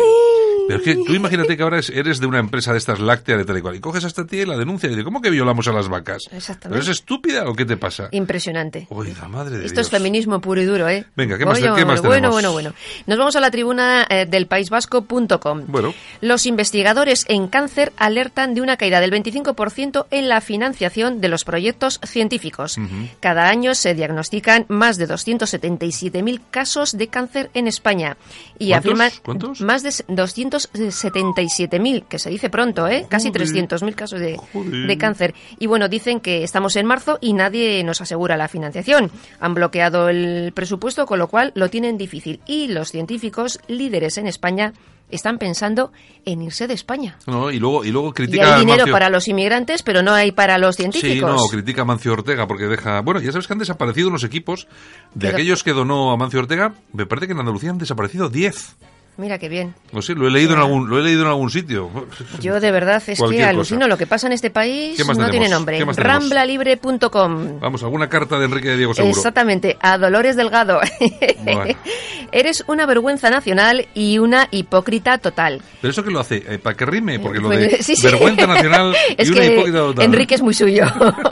pero 0.68 0.78
es 0.80 0.84
que 0.84 0.94
tú 0.94 1.14
imagínate 1.14 1.56
que 1.56 1.62
ahora 1.62 1.78
es- 1.78 1.90
eres 1.90 2.20
de 2.20 2.26
una 2.26 2.38
empresa 2.38 2.72
de 2.72 2.78
estas 2.78 3.00
lácteas 3.00 3.38
de 3.38 3.44
tal 3.44 3.58
y 3.58 3.60
cual, 3.62 3.76
y 3.76 3.80
coges 3.80 4.04
a 4.04 4.06
esta 4.08 4.26
tía 4.26 4.42
y 4.42 4.46
la 4.46 4.56
denuncia 4.56 4.86
y 4.86 4.90
dice, 4.90 5.04
¿cómo 5.04 5.20
que 5.20 5.30
violamos 5.30 5.66
a 5.68 5.72
las 5.72 5.88
vacas? 5.88 6.22
Exactamente. 6.32 6.68
¿Pero 6.68 6.82
es 6.82 6.88
estúpida 6.88 7.44
o 7.48 7.54
qué 7.54 7.64
te 7.64 7.76
pasa? 7.76 8.08
Impresionante. 8.12 8.86
Oiga, 8.90 9.28
madre 9.28 9.58
de 9.58 9.66
Esto 9.66 9.76
Dios. 9.80 9.86
es 9.86 9.90
feminismo 9.90 10.40
puro 10.40 10.60
y 10.60 10.64
duro, 10.64 10.88
¿eh? 10.88 11.04
Venga, 11.16 11.38
¿qué 11.38 11.44
más 11.46 11.58
Oye, 11.58 11.70
qué 11.74 11.84
más 11.84 12.00
bueno, 12.00 12.14
tenemos? 12.30 12.32
bueno, 12.34 12.52
bueno. 12.52 12.72
Nos 13.06 13.18
vamos 13.18 13.36
a 13.36 13.40
la 13.40 13.50
tribuna 13.50 14.06
eh, 14.08 14.26
del 14.26 14.46
paisvasco.com. 14.46 15.62
Bueno. 15.66 15.94
Los 16.20 16.46
investigadores 16.46 17.24
en 17.28 17.48
cáncer 17.48 17.92
alertan 17.96 18.54
de 18.54 18.60
una 18.60 18.76
caída 18.76 19.00
del 19.00 19.10
25% 19.12 20.06
en 20.10 20.28
la 20.28 20.40
financiación 20.40 21.20
de 21.20 21.28
los 21.28 21.44
proyectos 21.44 22.00
científicos. 22.04 22.76
Cada 23.20 23.48
año 23.48 23.74
se 23.74 23.94
diagnostican 23.94 24.66
más 24.68 24.96
de 24.96 25.06
277.000 25.08 26.40
casos 26.50 26.92
de 26.96 27.08
cáncer 27.08 27.50
en 27.54 27.66
España. 27.66 28.16
Y 28.58 28.68
¿Cuántos? 28.70 28.78
afirman 28.92 29.10
¿Cuántos? 29.22 29.60
más 29.60 29.82
de 29.82 29.92
277.000, 30.72 32.04
que 32.08 32.18
se 32.18 32.30
dice 32.30 32.50
pronto, 32.50 32.86
¿eh? 32.88 33.06
Casi 33.08 33.28
Joder. 33.28 33.46
300.000 33.48 33.94
casos 33.94 34.20
de, 34.20 34.38
de 34.86 34.98
cáncer. 34.98 35.34
Y 35.58 35.66
bueno, 35.66 35.88
dicen 35.88 36.20
que 36.20 36.42
estamos 36.42 36.76
en 36.76 36.86
marzo 36.86 37.18
y 37.20 37.32
nadie 37.32 37.82
nos 37.84 38.00
asegura 38.00 38.36
la 38.36 38.48
financiación. 38.48 39.10
Han 39.40 39.54
bloqueado 39.54 40.08
el 40.08 40.52
presupuesto, 40.54 41.06
con 41.06 41.18
lo 41.18 41.28
cual 41.28 41.52
lo 41.54 41.70
tienen 41.70 41.98
difícil. 41.98 42.40
Y 42.46 42.68
los 42.68 42.90
científicos 42.90 43.60
líderes 43.68 44.18
en 44.18 44.26
España 44.26 44.72
están 45.10 45.36
pensando 45.36 45.92
en 46.24 46.40
irse 46.40 46.66
de 46.66 46.72
España. 46.72 47.18
No, 47.26 47.50
y 47.50 47.58
luego, 47.58 47.84
y 47.84 47.90
luego 47.90 48.08
Y 48.08 48.12
critica 48.12 48.46
hay 48.46 48.52
a 48.52 48.58
dinero 48.60 48.84
Mancio- 48.86 48.92
para 48.92 49.10
los 49.10 49.28
inmigrantes, 49.28 49.82
pero 49.82 50.02
no 50.02 50.12
hay 50.14 50.32
para 50.32 50.56
los 50.56 50.76
científicos. 50.76 51.30
Sí, 51.30 51.36
no, 51.44 51.48
critica 51.50 51.82
a 51.82 51.84
Mancio 51.84 52.14
Ortega 52.14 52.46
porque 52.46 52.64
deja... 52.64 53.00
Bueno, 53.02 53.20
ya 53.20 53.30
sabes 53.30 53.46
que 53.46 53.52
han 53.52 53.58
desaparecido 53.58 54.08
los 54.08 54.24
equipos 54.24 54.66
de 55.14 55.26
Pero- 55.26 55.34
aquellos 55.34 55.62
que 55.64 55.72
donó 55.74 56.12
a 56.12 56.16
Mancio 56.16 56.40
Ortega. 56.40 56.72
Me 56.94 57.04
parece 57.04 57.26
que 57.26 57.32
en 57.34 57.40
Andalucía 57.40 57.68
han 57.70 57.76
desaparecido 57.78 58.30
10. 58.30 58.76
Mira 59.18 59.38
qué 59.38 59.48
bien. 59.50 59.74
Sé, 60.00 60.14
lo 60.14 60.26
he 60.26 60.30
leído 60.30 60.54
en 60.54 60.60
algún, 60.60 60.88
lo 60.88 60.98
he 60.98 61.02
leído 61.02 61.22
en 61.22 61.28
algún 61.28 61.50
sitio. 61.50 61.90
Yo 62.40 62.58
de 62.60 62.70
verdad 62.70 63.02
es 63.06 63.20
que 63.20 63.44
alucino 63.44 63.80
cosa. 63.80 63.88
lo 63.88 63.98
que 63.98 64.06
pasa 64.06 64.26
en 64.26 64.32
este 64.32 64.48
país 64.50 64.96
¿Qué 64.96 65.04
más 65.04 65.18
no 65.18 65.26
tenemos? 65.26 65.30
tiene 65.30 65.48
nombre. 65.84 66.02
Ramblalibre.com 66.02 67.60
Vamos, 67.60 67.82
alguna 67.82 68.08
carta 68.08 68.38
de 68.38 68.46
Enrique 68.46 68.68
de 68.70 68.76
Diego 68.78 68.94
seguro. 68.94 69.14
Exactamente, 69.14 69.76
a 69.80 69.98
Dolores 69.98 70.34
Delgado. 70.36 70.80
Bueno. 71.44 71.74
Eres 72.32 72.64
una 72.66 72.86
vergüenza 72.86 73.28
nacional 73.28 73.86
y 73.92 74.16
una 74.18 74.48
hipócrita 74.50 75.18
total. 75.18 75.60
Pero 75.82 75.90
eso 75.90 76.02
que 76.02 76.10
lo 76.10 76.18
hace, 76.20 76.36
eh, 76.48 76.58
para 76.58 76.74
que 76.74 76.86
rime, 76.86 77.18
porque 77.18 77.38
lo 77.40 77.48
Pues, 77.48 77.70
de 77.70 77.82
sí, 77.82 77.94
sí. 77.94 78.02
vergüenza 78.06 78.46
nacional 78.46 78.96
es 79.18 79.28
y 79.28 79.32
una 79.32 79.40
que 79.42 79.52
hipócrita 79.52 79.78
total. 79.78 80.04
Enrique 80.06 80.34
es 80.36 80.40
muy 80.42 80.54
suyo. 80.54 80.86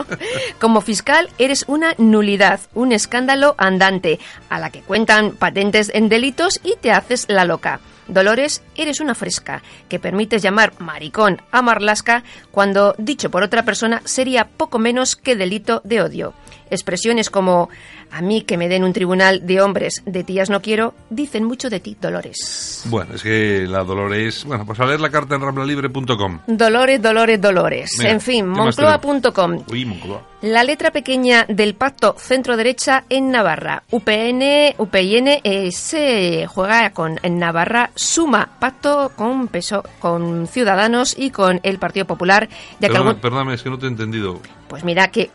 Como 0.61 0.83
fiscal 0.83 1.31
eres 1.39 1.65
una 1.69 1.95
nulidad, 1.97 2.61
un 2.75 2.93
escándalo 2.93 3.55
andante, 3.57 4.19
a 4.51 4.59
la 4.61 4.69
que 4.69 4.83
cuentan 4.83 5.31
patentes 5.33 5.91
en 5.95 6.11
delitos 6.11 6.61
y 6.63 6.75
te 6.79 6.91
haces 6.93 7.25
la 7.31 7.47
loca. 7.47 7.80
Dolores, 8.11 8.63
eres 8.75 8.99
una 8.99 9.15
fresca, 9.15 9.63
que 9.89 10.01
permites 10.01 10.43
llamar 10.43 10.73
maricón 10.81 11.41
a 11.53 11.63
Marlasca 11.63 12.25
cuando, 12.51 12.95
dicho 12.99 13.31
por 13.31 13.45
otra 13.45 13.65
persona, 13.65 14.03
sería 14.05 14.49
poco 14.49 14.81
menos 14.81 15.15
que 15.15 15.37
delito 15.37 15.81
de 15.85 16.03
odio. 16.03 16.35
Expresiones 16.71 17.31
como 17.31 17.69
a 18.13 18.23
mí 18.23 18.43
que 18.43 18.57
me 18.57 18.69
den 18.69 18.85
un 18.85 18.93
tribunal 18.93 19.47
de 19.47 19.61
hombres, 19.61 20.03
de 20.07 20.25
tías 20.25 20.51
no 20.51 20.61
quiero, 20.63 20.95
dicen 21.11 21.45
mucho 21.45 21.71
de 21.71 21.81
ti, 21.81 21.97
Dolores. 22.01 22.83
Bueno, 22.87 23.15
es 23.15 23.23
que 23.23 23.67
la 23.69 23.85
Dolores... 23.85 24.45
Bueno, 24.45 24.65
pues 24.67 24.79
a 24.81 24.87
leer 24.87 25.01
la 25.01 25.11
carta 25.11 25.35
en 25.35 25.43
ramblalibre.com. 25.43 26.41
Dolores, 26.47 27.01
Dolores, 27.03 27.41
Dolores. 27.41 28.01
En 28.01 28.21
fin, 28.21 28.45
¿qué 28.45 28.51
más 28.61 28.79
moncloa.com. 28.79 29.65
Uy, 29.71 29.85
Moncloa. 29.85 30.23
La 30.43 30.65
letra 30.65 30.91
pequeña 30.91 31.45
del 31.49 31.75
pacto 31.75 32.15
centro-derecha 32.19 33.05
en 33.11 33.31
Navarra. 33.31 33.83
UPN, 33.91 34.75
UPIN 34.79 35.29
eh, 35.45 35.71
se 35.71 36.47
juega 36.47 36.91
con 36.91 37.19
en 37.23 37.39
Navarra 37.39 37.91
suma 37.95 38.49
pacto 38.59 39.13
con 39.17 39.49
peso, 39.49 39.83
con 39.99 40.47
Ciudadanos 40.47 41.15
y 41.19 41.31
con 41.31 41.61
el 41.63 41.79
Partido 41.79 42.07
Popular, 42.07 42.49
ya 42.81 42.89
que 42.89 42.95
Perdona- 42.95 43.09
algún- 43.11 43.21
Perdóname, 43.21 43.55
es 43.55 43.63
que 43.63 43.69
no 43.71 43.79
te 43.79 43.85
he 43.85 43.89
entendido. 43.91 44.41
Pues 44.71 44.85
mira 44.85 45.09
que 45.09 45.31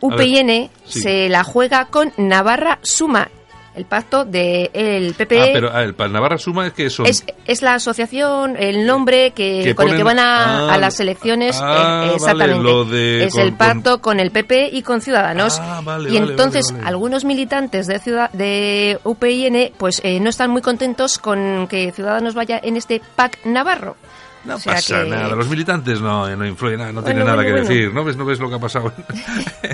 sí. 0.85 1.01
se 1.01 1.29
la 1.29 1.43
juega 1.43 1.85
con 1.85 2.13
Navarra 2.17 2.79
suma, 2.81 3.29
el 3.75 3.85
pacto 3.85 4.23
del 4.23 4.69
el 4.73 5.13
PP. 5.13 5.41
Ah, 5.41 5.49
pero 5.53 5.69
ah, 5.73 5.83
el 5.83 5.95
Navarra 6.13 6.37
Suma 6.37 6.67
es 6.67 6.73
que 6.73 6.89
son... 6.89 7.05
es, 7.05 7.25
es 7.45 7.61
la 7.61 7.73
asociación, 7.73 8.55
el 8.57 8.85
nombre 8.85 9.31
que, 9.31 9.63
Que 9.63 9.75
con 9.75 9.89
el 9.89 9.97
que 9.97 10.03
van 10.03 10.17
a, 10.17 10.69
ah, 10.69 10.73
a 10.73 10.77
las 10.77 10.99
elecciones. 11.01 11.59
ah, 11.61 11.65
eh, 11.65 12.05
vale, 12.05 12.15
exactamente. 12.15 12.63
lo 12.63 12.85
de 12.85 13.25
es 13.25 13.33
con- 13.33 13.41
el 13.41 13.53
pacto 13.53 14.01
con, 14.01 14.19
el 14.21 14.31
PP 14.31 14.69
y 14.71 14.81
con 14.81 15.01
Ciudadanos. 15.01 15.59
Ah, 15.59 15.81
vale, 15.83 16.09
y 16.09 16.17
vale, 16.17 16.31
entonces 16.31 16.73
algunos 16.85 17.25
militantes 17.25 17.87
de, 17.87 17.99
ciudad, 17.99 18.31
de 18.31 18.97
UPIN 19.03 19.73
pues 19.77 20.01
eh, 20.05 20.21
no 20.21 20.29
están 20.29 20.51
muy 20.51 20.61
contentos 20.61 21.17
con 21.17 21.67
que 21.67 21.91
Ciudadanos 21.91 22.33
vaya 22.33 22.59
en 22.63 22.77
este 22.77 23.01
PAC 23.15 23.45
navarro. 23.45 23.97
No 24.45 24.55
O 24.55 24.59
sea 24.59 24.73
pasa 24.75 25.03
que- 25.03 25.09
nada, 25.09 25.35
los 25.35 25.49
militantes 25.49 25.99
no, 26.01 26.33
no 26.35 26.45
influyen 26.45 26.77
nada, 26.79 26.91
no 26.91 27.01
Bueno, 27.01 27.05
tienen 27.07 27.25
nada 27.25 27.35
bueno, 27.37 27.47
que 27.47 27.61
bueno. 27.61 27.67
decir. 27.69 27.93
¿No 27.93 28.03
ves, 28.03 28.15
¿No 28.17 28.25
ves 28.25 28.39
lo 28.39 28.49
que 28.49 28.55
ha 28.55 28.59
pasado 28.59 28.93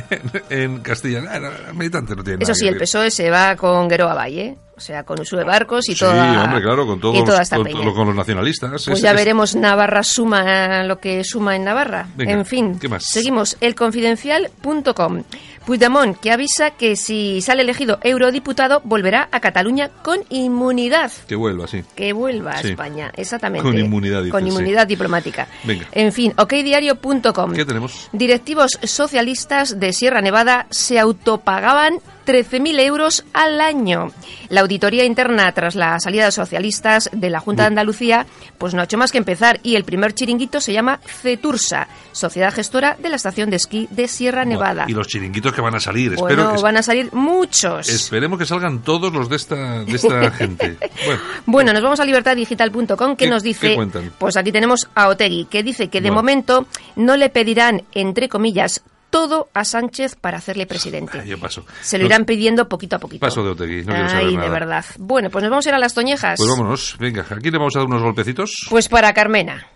en, 0.10 0.32
en 0.50 0.80
Castilla? 0.82 1.22
Nada, 1.22 1.40
los 1.68 1.76
militantes 1.76 2.16
no 2.16 2.24
tienen 2.24 2.42
Eso 2.42 2.52
nada 2.52 2.56
sí, 2.56 2.62
que 2.66 2.70
el 2.70 2.74
decir. 2.80 2.84
PSOE 3.00 3.12
se 3.12 3.30
va 3.30 3.56
con 3.58 3.88
Gueroa 3.90 4.14
Valle, 4.14 4.58
o 4.78 4.80
sea, 4.80 5.04
con 5.04 5.20
Usue 5.20 5.44
Barcos 5.44 5.90
y 5.90 5.94
Sí, 5.94 6.00
toda, 6.00 6.44
hombre, 6.46 6.62
claro, 6.62 6.88
con 6.88 7.00
todos 7.00 7.18
y 7.18 7.24
toda 7.24 7.42
esta 7.42 7.58
con, 7.58 7.66
peña. 7.66 7.94
con 7.94 8.08
los 8.08 8.16
nacionalistas. 8.16 8.70
Pues 8.72 8.88
Es- 8.88 9.02
ya 9.02 9.12
es- 9.12 9.16
veremos 9.18 9.56
Navarra 9.56 10.04
suma 10.04 10.84
lo 10.84 11.00
que 11.00 11.24
suma 11.24 11.56
en 11.56 11.66
Navarra. 11.66 12.08
Venga, 12.16 12.32
en 12.32 12.46
fin, 12.46 12.80
¿qué 12.80 12.88
más? 12.88 13.04
seguimos. 13.06 13.58
Elconfidencial.com. 13.62 15.24
Puigdemont, 15.66 16.18
que 16.18 16.32
avisa 16.32 16.72
que 16.72 16.96
si 16.96 17.42
sale 17.42 17.62
elegido 17.62 18.00
eurodiputado, 18.04 18.82
volverá 18.84 19.30
a 19.32 19.40
Cataluña 19.40 19.90
con 20.04 20.20
inmunidad. 20.30 21.12
Que 21.28 21.36
vuelva, 21.36 21.68
sí. 21.68 21.84
Que 21.96 22.14
vuelva 22.14 22.52
a 22.54 22.62
Sí. 22.62 22.70
España, 22.70 23.12
exactamente. 23.16 23.64
Con 23.68 23.78
inmunidad, 23.78 24.20
dices, 24.20 24.32
Con 24.32 24.44
sí. 24.44 24.50
inmunidad 24.50 24.88
diplomática. 24.88 25.48
Venga. 25.64 25.88
En 25.92 26.12
fin, 26.12 26.34
okdiario.com. 26.38 27.54
¿Qué 27.54 27.66
tenemos? 27.66 28.10
Directivos 28.12 28.80
socialistas 28.84 29.80
de 29.80 29.94
Sierra 29.94 30.22
Nevada 30.22 30.68
se 30.70 31.00
autopagaban 31.00 32.00
13.000 32.26 32.80
euros 32.82 33.26
al 33.34 33.62
año. 33.62 34.12
La 34.50 34.62
auditoría 34.62 35.06
interna 35.06 35.52
tras 35.54 35.76
la 35.76 36.00
salida 36.00 36.26
de 36.26 36.32
socialistas 36.32 37.10
de 37.14 37.30
la 37.30 37.40
Junta 37.40 37.64
de 37.64 37.68
Andalucía 37.68 38.26
pues 38.58 38.74
no 38.74 38.82
ha 38.82 38.84
hecho 38.84 38.98
más 38.98 39.12
que 39.12 39.18
empezar 39.18 39.60
y 39.64 39.76
el 39.76 39.84
primer 39.84 40.14
chiringuito 40.14 40.62
se 40.62 40.74
llama 40.74 41.00
CETURSA, 41.06 41.88
Sociedad 42.12 42.54
Gestora 42.54 42.96
de 43.00 43.10
la 43.10 43.16
Estación 43.16 43.50
de 43.50 43.56
Esquí 43.56 43.88
de 43.90 44.08
Sierra 44.08 44.46
Nevada. 44.46 44.86
Y 44.88 44.94
los 44.94 45.08
chiringuitos 45.08 45.54
que 45.54 45.62
van 45.62 45.76
a 45.76 45.80
salir. 45.80 46.16
Bueno, 46.16 46.30
Espero 46.42 46.56
que, 46.56 46.62
van 46.62 46.78
a 46.78 46.84
salir 46.84 47.12
muchos. 47.14 47.90
Esperemos 47.90 48.38
que 48.38 48.46
salgan 48.46 48.80
todos 48.82 49.12
los 49.14 49.30
de 49.30 49.36
esta, 49.36 49.84
de 49.84 49.96
esta 49.96 50.32
gente. 50.32 50.78
Bueno, 51.06 51.22
Bueno, 51.46 51.74
nos 51.74 51.82
vamos 51.82 52.00
a 52.00 52.06
libertaddigital.com 52.06 53.16
que 53.16 53.26
¿Qué- 53.26 53.30
nos 53.30 53.44
dice, 53.44 53.78
pues 54.20 54.38
aquí 54.38 54.52
tenemos 54.52 54.88
a 54.96 55.08
Otegui, 55.08 55.46
que 55.46 55.64
dice 55.64 55.88
que 55.90 56.02
de 56.02 56.12
momento 56.12 56.68
no 56.96 57.18
le 57.18 57.30
pedirán, 57.30 57.84
entre 57.94 58.30
comillas, 58.30 58.84
todo 59.12 59.50
a 59.54 59.64
Sánchez 59.64 60.16
para 60.16 60.38
hacerle 60.40 60.66
presidente. 60.66 61.22
Yo 61.28 61.40
paso. 61.40 61.66
Se 61.82 62.00
lo 62.00 62.06
irán 62.06 62.26
pidiendo 62.26 62.68
poquito 62.68 62.96
a 62.96 63.00
poquito. 63.00 63.20
Paso 63.20 63.44
de 63.44 63.52
Otegui, 63.52 63.84
no 63.84 63.94
quiero 63.94 64.10
saber 64.10 64.26
Ay, 64.26 64.34
nada. 64.36 64.48
de 64.48 64.52
verdad. 64.52 64.86
Bueno, 64.98 65.30
pues 65.30 65.44
nos 65.44 65.52
vamos 65.52 65.66
a 65.68 65.70
ir 65.70 65.76
a 65.76 65.80
las 65.80 65.94
toñejas. 65.94 66.38
Pues 66.38 66.50
vámonos, 66.50 66.96
venga, 67.00 67.26
aquí 67.30 67.52
le 67.52 67.58
vamos 67.60 67.76
a 67.76 67.80
dar 67.80 67.88
unos 67.88 68.02
golpecitos. 68.02 68.66
Pues 68.70 68.90
para 68.90 69.14
Carmena. 69.14 69.68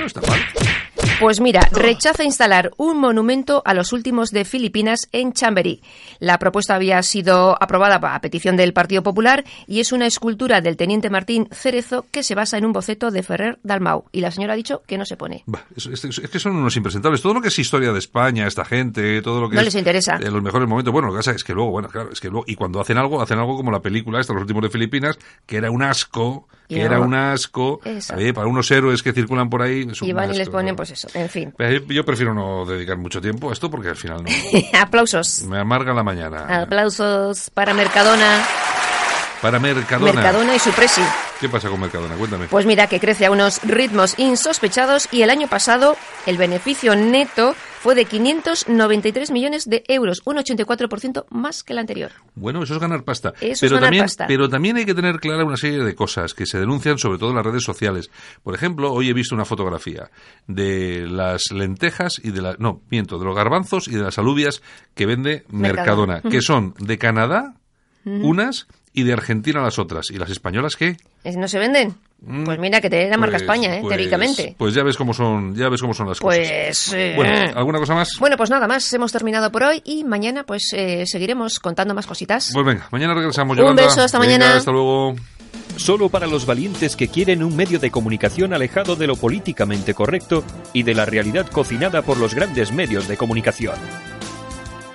No 0.00 0.06
está 0.06 0.20
mal. 0.22 0.40
Pues 1.18 1.40
mira, 1.40 1.66
rechaza 1.72 2.24
instalar 2.24 2.72
un 2.76 2.98
monumento 3.00 3.62
a 3.64 3.72
los 3.72 3.94
últimos 3.94 4.32
de 4.32 4.44
Filipinas 4.44 5.08
en 5.12 5.32
Chamberí. 5.32 5.80
La 6.18 6.38
propuesta 6.38 6.74
había 6.74 7.02
sido 7.02 7.56
aprobada 7.58 7.96
a 7.96 8.20
petición 8.20 8.56
del 8.58 8.74
Partido 8.74 9.02
Popular 9.02 9.42
y 9.66 9.80
es 9.80 9.92
una 9.92 10.06
escultura 10.06 10.60
del 10.60 10.76
teniente 10.76 11.08
Martín 11.08 11.48
Cerezo 11.50 12.04
que 12.10 12.22
se 12.22 12.34
basa 12.34 12.58
en 12.58 12.66
un 12.66 12.74
boceto 12.74 13.10
de 13.10 13.22
Ferrer 13.22 13.58
Dalmau. 13.62 14.04
Y 14.12 14.20
la 14.20 14.30
señora 14.30 14.52
ha 14.52 14.56
dicho 14.56 14.82
que 14.86 14.98
no 14.98 15.06
se 15.06 15.16
pone. 15.16 15.42
es, 15.74 15.86
es, 15.86 16.20
que 16.28 16.38
son 16.38 16.54
unos 16.54 16.76
impresentables. 16.76 17.22
Todo 17.22 17.32
lo 17.32 17.40
que 17.40 17.48
es 17.48 17.58
historia 17.58 17.92
de 17.92 17.98
España, 17.98 18.46
esta 18.46 18.66
gente, 18.66 19.22
todo 19.22 19.40
lo 19.40 19.48
que 19.48 19.54
no 19.54 19.62
es 19.62 19.66
les 19.66 19.74
interesa. 19.74 20.16
en 20.16 20.32
los 20.34 20.42
mejores 20.42 20.68
momentos. 20.68 20.92
Bueno, 20.92 21.08
lo 21.08 21.14
que 21.14 21.18
pasa 21.20 21.32
es 21.32 21.44
que 21.44 21.54
luego, 21.54 21.70
bueno, 21.70 21.88
claro, 21.88 22.10
es 22.12 22.20
que 22.20 22.28
luego, 22.28 22.44
y 22.46 22.56
cuando 22.56 22.78
hacen 22.78 22.98
algo, 22.98 23.22
hacen 23.22 23.38
algo 23.38 23.56
como 23.56 23.70
la 23.70 23.80
película 23.80 24.20
esta, 24.20 24.34
Los 24.34 24.42
últimos 24.42 24.62
de 24.64 24.68
Filipinas, 24.68 25.18
que 25.46 25.56
era 25.56 25.70
un 25.70 25.82
asco, 25.82 26.46
que 26.68 26.82
era 26.82 27.00
un 27.00 27.14
asco. 27.14 27.80
para 28.34 28.46
unos 28.46 28.70
héroes 28.70 29.02
que 29.02 29.12
circulan 29.12 29.48
por 29.48 29.62
ahí. 29.62 29.86
y 30.00 30.12
van 30.12 30.32
y 30.34 30.38
les 30.38 30.48
ponen, 30.48 30.76
pues 30.76 30.90
eso, 30.90 31.08
en 31.14 31.28
fin. 31.28 31.54
Yo 31.88 32.04
prefiero 32.04 32.34
no 32.34 32.64
dedicar 32.64 32.96
mucho 32.96 33.20
tiempo 33.20 33.50
a 33.50 33.52
esto 33.52 33.70
porque 33.70 33.88
al 33.88 33.96
final 33.96 34.22
no. 34.24 34.30
Aplausos. 34.80 35.42
Me 35.44 35.58
amarga 35.58 35.92
la 35.92 36.02
mañana. 36.02 36.62
Aplausos 36.62 37.50
para 37.50 37.74
Mercadona. 37.74 38.44
Para 39.40 39.58
Mercadona. 39.58 40.12
Mercadona 40.12 40.56
y 40.56 40.58
su 40.58 40.70
presi. 40.70 41.02
¿Qué 41.40 41.50
pasa 41.50 41.68
con 41.68 41.78
Mercadona? 41.78 42.14
Cuéntame. 42.16 42.46
Pues 42.48 42.64
mira, 42.64 42.86
que 42.86 42.98
crece 42.98 43.26
a 43.26 43.30
unos 43.30 43.62
ritmos 43.62 44.18
insospechados 44.18 45.06
y 45.12 45.20
el 45.20 45.28
año 45.28 45.48
pasado 45.48 45.96
el 46.24 46.38
beneficio 46.38 46.96
neto 46.96 47.54
fue 47.80 47.94
de 47.94 48.06
593 48.06 49.30
millones 49.30 49.68
de 49.68 49.84
euros, 49.86 50.22
un 50.24 50.38
84% 50.38 51.26
más 51.28 51.62
que 51.62 51.74
el 51.74 51.78
anterior. 51.78 52.12
Bueno, 52.34 52.62
eso 52.62 52.74
es 52.74 52.80
ganar 52.80 53.04
pasta. 53.04 53.34
Eso 53.40 53.60
pero 53.60 53.66
es 53.66 53.72
ganar 53.72 53.82
también, 53.82 54.04
pasta. 54.04 54.26
Pero 54.26 54.48
también 54.48 54.78
hay 54.78 54.86
que 54.86 54.94
tener 54.94 55.20
clara 55.20 55.44
una 55.44 55.58
serie 55.58 55.84
de 55.84 55.94
cosas 55.94 56.32
que 56.32 56.46
se 56.46 56.58
denuncian 56.58 56.96
sobre 56.96 57.18
todo 57.18 57.30
en 57.30 57.36
las 57.36 57.44
redes 57.44 57.64
sociales. 57.64 58.10
Por 58.42 58.54
ejemplo, 58.54 58.90
hoy 58.90 59.10
he 59.10 59.12
visto 59.12 59.34
una 59.34 59.44
fotografía 59.44 60.10
de 60.46 61.06
las 61.06 61.52
lentejas 61.52 62.18
y 62.24 62.30
de 62.30 62.40
la, 62.40 62.56
no, 62.58 62.80
miento, 62.90 63.18
de 63.18 63.26
los 63.26 63.36
garbanzos 63.36 63.88
y 63.88 63.92
de 63.92 64.02
las 64.02 64.18
alubias 64.18 64.62
que 64.94 65.04
vende 65.04 65.44
Mercadona, 65.50 66.14
Mercadona. 66.14 66.22
que 66.22 66.40
son 66.40 66.72
de 66.78 66.96
Canadá 66.96 67.56
unas 68.06 68.68
y 68.96 69.02
de 69.04 69.12
Argentina 69.12 69.60
las 69.60 69.78
otras. 69.78 70.10
¿Y 70.10 70.16
las 70.16 70.30
españolas 70.30 70.74
qué? 70.74 70.96
¿No 71.36 71.46
se 71.46 71.58
venden? 71.58 71.94
Pues 72.46 72.58
mira, 72.58 72.80
que 72.80 72.88
te 72.88 73.08
la 73.10 73.18
marca 73.18 73.34
Pues- 73.34 73.42
España, 73.42 73.76
¿eh? 73.76 73.80
pues- 73.82 73.94
teóricamente. 73.94 74.54
Pues 74.58 74.72
ya 74.74 74.82
ves 74.82 74.96
cómo 74.96 75.12
son, 75.12 75.54
ya 75.54 75.68
ves 75.68 75.82
cómo 75.82 75.92
son 75.92 76.08
las 76.08 76.18
cosas. 76.18 76.38
Pues... 76.38 76.92
eh, 76.94 77.12
Bueno, 77.14 77.52
¿alguna 77.54 77.78
cosa 77.78 77.94
más? 77.94 78.08
Bueno, 78.18 78.38
pues 78.38 78.48
nada 78.48 78.66
más, 78.66 78.90
hemos 78.94 79.12
terminado 79.12 79.52
por 79.52 79.64
hoy 79.64 79.82
y 79.84 80.02
mañana 80.04 80.44
pues 80.44 80.72
eh, 80.72 81.04
seguiremos 81.06 81.60
contando 81.60 81.94
más 81.94 82.06
cositas. 82.06 82.50
Pues 82.54 82.64
venga, 82.66 82.88
mañana 82.90 83.12
regresamos. 83.14 83.54
Un 83.58 83.62
Yolanda. 83.64 83.84
beso, 83.84 84.00
hasta 84.02 84.18
Venga, 84.18 84.32
mañana. 84.38 84.56
Hasta 84.56 84.72
luego. 84.72 85.14
Solo 85.76 86.08
para 86.08 86.26
los 86.26 86.46
valientes 86.46 86.96
que 86.96 87.08
quieren 87.08 87.42
un 87.42 87.54
medio 87.54 87.78
de 87.78 87.90
comunicación 87.90 88.54
alejado 88.54 88.96
de 88.96 89.06
lo 89.06 89.16
políticamente 89.16 89.92
correcto 89.92 90.42
y 90.72 90.84
de 90.84 90.94
la 90.94 91.04
realidad 91.04 91.46
cocinada 91.48 92.00
por 92.00 92.16
los 92.16 92.34
grandes 92.34 92.72
medios 92.72 93.06
de 93.08 93.18
comunicación. 93.18 93.74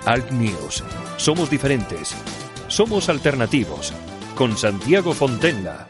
Alt 0.05 0.31
News. 0.31 0.83
Somos 1.17 1.51
diferentes. 1.51 2.15
Somos 2.71 3.09
alternativos. 3.09 3.91
Con 4.33 4.57
Santiago 4.57 5.13
Fontenla. 5.13 5.89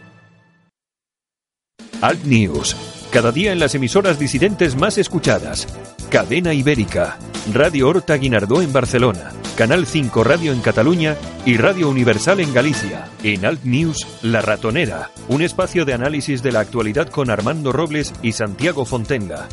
Alt 2.02 2.24
News. 2.24 2.76
Cada 3.12 3.32
día 3.32 3.52
en 3.52 3.60
las 3.60 3.76
emisoras 3.76 4.18
disidentes 4.18 4.76
más 4.76 4.98
escuchadas. 4.98 5.68
Cadena 6.10 6.56
Ibérica. 6.56 7.20
Radio 7.54 7.88
Horta 7.88 8.16
Guinardó 8.16 8.64
en 8.64 8.74
Barcelona. 8.74 9.32
Canal 9.56 9.86
5 9.86 10.24
Radio 10.24 10.54
en 10.54 10.62
Cataluña 10.62 11.18
y 11.46 11.56
Radio 11.58 11.88
Universal 11.88 12.40
en 12.40 12.52
Galicia. 12.52 13.08
En 13.22 13.46
Alt 13.46 13.64
News, 13.64 14.20
La 14.24 14.42
Ratonera. 14.42 15.12
Un 15.28 15.44
espacio 15.44 15.86
de 15.86 15.94
análisis 15.94 16.42
de 16.42 16.52
la 16.52 16.62
actualidad 16.62 17.10
con 17.10 17.30
Armando 17.30 17.72
Robles 17.72 18.12
y 18.24 18.32
Santiago 18.32 18.86
Fontenla. 18.86 19.48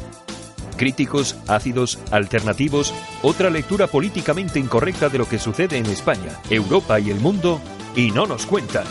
Críticos, 0.79 1.39
ácidos, 1.49 1.99
alternativos, 2.11 2.95
otra 3.23 3.51
lectura 3.51 3.89
políticamente 3.89 4.59
incorrecta 4.59 5.11
de 5.11 5.19
lo 5.19 5.29
que 5.29 5.39
sucede 5.39 5.77
en 5.77 5.87
España, 5.87 6.31
Europa 6.49 6.99
y 7.01 7.11
el 7.11 7.21
mundo, 7.21 7.61
y 7.95 8.13
no 8.13 8.27
nos 8.27 8.47
cuentan. 8.47 8.87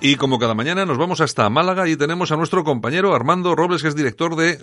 Y 0.00 0.16
como 0.16 0.38
cada 0.38 0.54
mañana 0.54 0.86
nos 0.86 0.98
vamos 0.98 1.20
hasta 1.20 1.50
Málaga 1.50 1.88
y 1.88 1.96
tenemos 1.96 2.32
a 2.32 2.36
nuestro 2.36 2.64
compañero 2.64 3.14
Armando 3.14 3.54
Robles, 3.54 3.82
que 3.82 3.88
es 3.88 3.94
director 3.94 4.36
de 4.36 4.58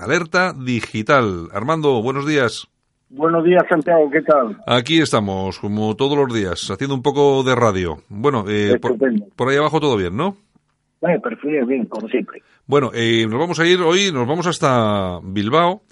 Alerta 0.00 0.52
Digital. 0.52 1.48
Armando, 1.52 2.00
buenos 2.02 2.26
días. 2.26 2.68
Buenos 3.10 3.42
días, 3.42 3.64
Santiago, 3.68 4.08
¿qué 4.10 4.22
tal? 4.22 4.56
Aquí 4.66 5.00
estamos, 5.00 5.58
como 5.58 5.96
todos 5.96 6.16
los 6.16 6.32
días, 6.32 6.70
haciendo 6.70 6.94
un 6.94 7.02
poco 7.02 7.42
de 7.42 7.56
radio. 7.56 7.96
Bueno, 8.08 8.44
eh, 8.48 8.78
por, 8.80 8.92
Estupendo. 8.92 9.26
por 9.34 9.48
ahí 9.48 9.56
abajo 9.56 9.80
todo 9.80 9.96
bien, 9.96 10.16
¿no? 10.16 10.36
Eh, 11.02 11.18
perfil 11.18 11.64
bien, 11.66 11.86
como 11.86 12.08
siempre. 12.08 12.42
Bueno, 12.66 12.90
eh, 12.94 13.26
nos 13.28 13.38
vamos 13.40 13.58
a 13.58 13.66
ir 13.66 13.80
hoy, 13.80 14.12
nos 14.12 14.28
vamos 14.28 14.46
hasta 14.46 15.18
Bilbao, 15.24 15.82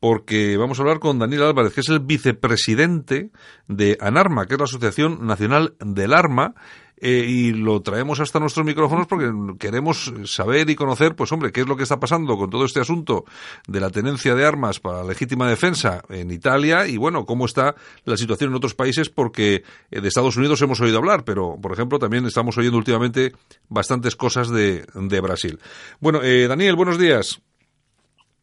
porque 0.00 0.56
vamos 0.56 0.78
a 0.78 0.82
hablar 0.82 1.00
con 1.00 1.18
Daniel 1.18 1.42
Álvarez, 1.42 1.74
que 1.74 1.80
es 1.80 1.88
el 1.88 2.00
vicepresidente 2.00 3.30
de 3.66 3.98
ANARMA, 4.00 4.46
que 4.46 4.54
es 4.54 4.60
la 4.60 4.64
Asociación 4.64 5.26
Nacional 5.26 5.74
del 5.80 6.12
Arma, 6.12 6.54
eh, 7.00 7.24
y 7.28 7.52
lo 7.52 7.80
traemos 7.80 8.18
hasta 8.18 8.40
nuestros 8.40 8.66
micrófonos 8.66 9.06
porque 9.06 9.30
queremos 9.58 10.12
saber 10.24 10.68
y 10.68 10.74
conocer, 10.74 11.14
pues 11.14 11.30
hombre, 11.30 11.52
qué 11.52 11.60
es 11.60 11.68
lo 11.68 11.76
que 11.76 11.84
está 11.84 12.00
pasando 12.00 12.36
con 12.36 12.50
todo 12.50 12.64
este 12.64 12.80
asunto 12.80 13.24
de 13.68 13.80
la 13.80 13.90
tenencia 13.90 14.34
de 14.34 14.44
armas 14.44 14.80
para 14.80 15.04
legítima 15.04 15.48
defensa 15.48 16.02
en 16.08 16.32
Italia 16.32 16.88
y 16.88 16.96
bueno, 16.96 17.24
cómo 17.24 17.46
está 17.46 17.76
la 18.04 18.16
situación 18.16 18.50
en 18.50 18.56
otros 18.56 18.74
países 18.74 19.10
porque 19.10 19.62
eh, 19.90 20.00
de 20.00 20.08
Estados 20.08 20.36
Unidos 20.36 20.60
hemos 20.62 20.80
oído 20.80 20.98
hablar, 20.98 21.24
pero 21.24 21.56
por 21.60 21.72
ejemplo 21.72 22.00
también 22.00 22.26
estamos 22.26 22.58
oyendo 22.58 22.78
últimamente 22.78 23.32
bastantes 23.68 24.16
cosas 24.16 24.48
de, 24.48 24.84
de 24.94 25.20
Brasil. 25.20 25.60
Bueno, 26.00 26.20
eh, 26.22 26.48
Daniel, 26.48 26.74
buenos 26.74 26.98
días. 26.98 27.40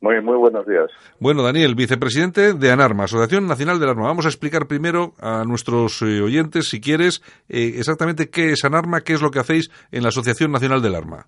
Muy, 0.05 0.21
muy 0.21 0.37
buenos 0.37 0.67
días. 0.67 0.85
Bueno, 1.19 1.41
Daniel, 1.41 1.73
vicepresidente 1.73 2.53
de 2.53 2.71
ANARMA, 2.71 3.05
Asociación 3.05 3.47
Nacional 3.47 3.79
del 3.79 3.89
Arma. 3.89 4.03
Vamos 4.03 4.27
a 4.27 4.29
explicar 4.29 4.67
primero 4.67 5.13
a 5.19 5.43
nuestros 5.45 5.99
eh, 6.03 6.21
oyentes, 6.21 6.69
si 6.69 6.79
quieres, 6.79 7.23
eh, 7.49 7.73
exactamente 7.79 8.29
qué 8.29 8.51
es 8.51 8.63
ANARMA, 8.63 9.01
qué 9.01 9.13
es 9.13 9.23
lo 9.23 9.31
que 9.31 9.39
hacéis 9.39 9.71
en 9.91 10.03
la 10.03 10.09
Asociación 10.09 10.51
Nacional 10.51 10.83
del 10.83 10.93
Arma. 10.93 11.25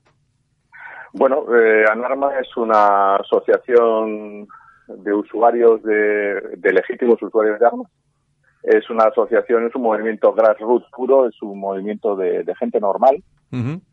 Bueno, 1.11 1.37
eh, 1.55 1.85
ANARMA 1.91 2.37
es 2.39 2.55
una 2.55 3.15
asociación 3.15 4.47
de 4.87 5.11
usuarios 5.11 5.81
de, 5.81 6.39
de 6.57 6.71
legítimos 6.71 7.19
usuarios 7.19 7.59
de 7.59 7.65
armas. 7.65 7.87
Es 8.61 8.87
una 8.91 9.05
asociación, 9.05 9.65
es 9.65 9.73
un 9.73 9.81
movimiento 9.81 10.33
grassroots 10.33 10.85
puro, 10.95 11.27
es 11.27 11.41
un 11.41 11.59
movimiento 11.59 12.15
de, 12.15 12.43
de 12.43 12.55
gente 12.55 12.79
normal 12.79 13.23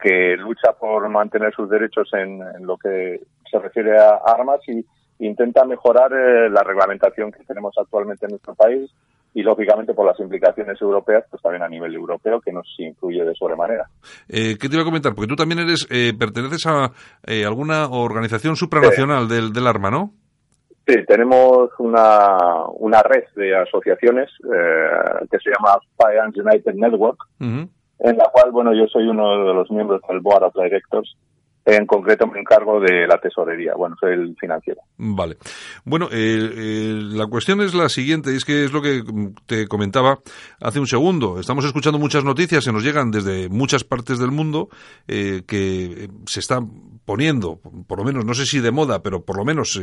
que 0.01 0.37
lucha 0.37 0.73
por 0.79 1.09
mantener 1.09 1.55
sus 1.55 1.71
derechos 1.71 2.11
en, 2.13 2.43
en 2.43 2.67
lo 2.67 2.77
que 2.77 3.21
se 3.55 3.63
refiere 3.63 3.97
a 3.97 4.19
armas 4.27 4.61
y 4.67 4.85
intenta 5.25 5.65
mejorar 5.65 6.13
eh, 6.13 6.51
la 6.51 6.63
reglamentación 6.65 7.31
que 7.31 7.45
tenemos 7.45 7.73
actualmente 7.79 8.27
en 8.27 8.31
nuestro 8.31 8.55
país 8.55 8.91
y 9.33 9.43
lógicamente 9.43 9.95
por 9.95 10.07
las 10.07 10.19
implicaciones 10.21 10.81
europeas, 10.81 11.25
pues 11.29 11.43
también 11.43 11.63
a 11.63 11.69
nivel 11.69 11.95
europeo 11.95 12.41
que 12.41 12.53
nos 12.53 12.67
influye 12.79 13.25
de 13.25 13.35
sobremanera. 13.35 13.89
Eh, 14.29 14.57
¿Qué 14.59 14.69
te 14.69 14.75
iba 14.75 14.83
a 14.83 14.87
comentar? 14.87 15.15
Porque 15.15 15.29
tú 15.29 15.37
también 15.37 15.61
eres, 15.61 15.87
eh, 15.91 16.13
perteneces 16.19 16.65
a 16.67 16.93
eh, 17.27 17.45
alguna 17.45 17.89
organización 17.89 18.57
supranacional 18.57 19.29
del, 19.29 19.53
del 19.53 19.67
arma, 19.67 19.91
¿no? 19.91 20.13
Sí, 20.87 20.97
tenemos 21.07 21.71
una, 21.79 22.67
una 22.77 23.03
red 23.03 23.25
de 23.35 23.57
asociaciones 23.57 24.31
eh, 24.45 25.27
que 25.31 25.39
se 25.39 25.51
llama 25.51 25.79
Firearms 25.99 26.37
United 26.37 26.75
Network, 26.75 27.19
en 27.41 28.19
la 28.19 28.29
cual, 28.31 28.53
bueno, 28.53 28.75
yo 28.75 28.87
soy 28.89 29.09
uno 29.09 29.47
de 29.47 29.55
los 29.55 29.71
miembros 29.71 30.03
del 30.09 30.21
Board 30.21 30.45
of 30.45 30.55
Directors. 30.55 31.17
En 31.67 31.87
concreto 31.87 32.27
me 32.27 32.41
encargo 32.41 32.79
de 32.79 33.07
la 33.07 33.19
tesorería, 33.19 33.73
bueno, 33.75 33.97
soy 33.99 34.13
el 34.13 34.37
financiero. 34.39 34.83
Vale. 34.99 35.39
Bueno, 35.85 36.09
eh, 36.13 36.51
eh, 36.57 36.99
la 37.01 37.27
cuestión 37.27 37.63
es 37.63 37.75
la 37.75 37.89
siguiente, 37.89 38.37
es 38.37 38.45
que 38.45 38.65
es 38.65 38.73
lo 38.73 38.83
que 38.83 39.03
te 39.47 39.67
comentaba 39.67 40.19
hace 40.61 40.79
un 40.79 40.87
segundo. 40.87 41.41
Estamos 41.41 41.65
escuchando 41.65 41.99
muchas 41.99 42.23
noticias 42.23 42.67
que 42.67 42.73
nos 42.73 42.85
llegan 42.85 43.11
desde 43.11 43.49
muchas 43.49 43.83
partes 43.83 44.19
del 44.19 44.31
mundo 44.31 44.69
eh, 45.09 45.43
que 45.47 46.11
se 46.27 46.41
están 46.41 46.69
poniendo, 47.07 47.61
por 47.87 47.99
lo 47.99 48.05
menos, 48.05 48.27
no 48.27 48.35
sé 48.35 48.45
si 48.45 48.61
de 48.61 48.71
moda, 48.71 49.03
pero 49.03 49.25
por 49.25 49.39
lo 49.39 49.45
menos 49.45 49.81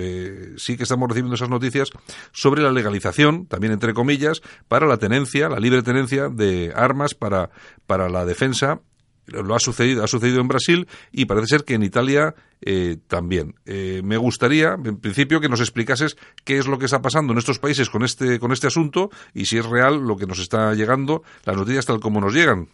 sí 0.58 0.78
que 0.78 0.84
estamos 0.84 1.10
recibiendo 1.10 1.36
esas 1.36 1.50
noticias 1.50 1.89
sobre 2.32 2.62
la 2.62 2.72
legalización, 2.72 3.48
también 3.48 3.74
entre 3.74 3.94
comillas, 3.94 4.41
para 4.67 4.88
la 4.88 4.98
tenencia, 4.98 5.50
la 5.50 5.60
libre 5.60 5.84
tenencia 5.84 6.30
de 6.30 6.74
armas 6.76 7.13
para, 7.13 7.50
para 7.86 8.10
la 8.10 8.26
defensa 8.26 8.82
lo 9.28 9.56
ha 9.56 9.60
sucedido, 9.60 10.04
ha 10.04 10.08
sucedido 10.08 10.42
en 10.42 10.48
Brasil 10.48 10.88
y 11.12 11.26
parece 11.26 11.48
ser 11.48 11.64
que 11.64 11.76
en 11.76 11.84
Italia 11.84 12.34
eh, 12.62 12.98
también. 13.08 13.56
Eh, 13.66 14.02
me 14.04 14.18
gustaría, 14.18 14.74
en 14.74 15.00
principio, 15.00 15.40
que 15.40 15.50
nos 15.50 15.62
explicases 15.62 16.18
qué 16.46 16.58
es 16.58 16.68
lo 16.68 16.78
que 16.78 16.86
está 16.86 17.02
pasando 17.02 17.34
en 17.34 17.40
estos 17.40 17.60
países 17.60 17.90
con 17.90 18.04
este, 18.04 18.40
con 18.40 18.52
este 18.52 18.68
asunto 18.68 19.10
y 19.34 19.46
si 19.46 19.58
es 19.58 19.70
real 19.70 20.06
lo 20.06 20.18
que 20.18 20.26
nos 20.26 20.40
está 20.40 20.74
llegando, 20.74 21.24
las 21.46 21.56
noticias 21.56 21.86
tal 21.86 22.00
como 22.00 22.22
nos 22.22 22.34
llegan. 22.34 22.68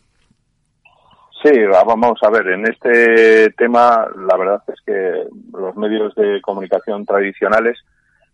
Sí, 1.43 1.51
vamos 1.85 2.17
a 2.23 2.29
ver, 2.31 2.47
en 2.47 2.67
este 2.67 3.51
tema 3.51 4.07
la 4.17 4.35
verdad 4.37 4.63
es 4.67 4.81
que 4.85 5.27
los 5.53 5.75
medios 5.77 6.15
de 6.15 6.41
comunicación 6.41 7.05
tradicionales 7.05 7.77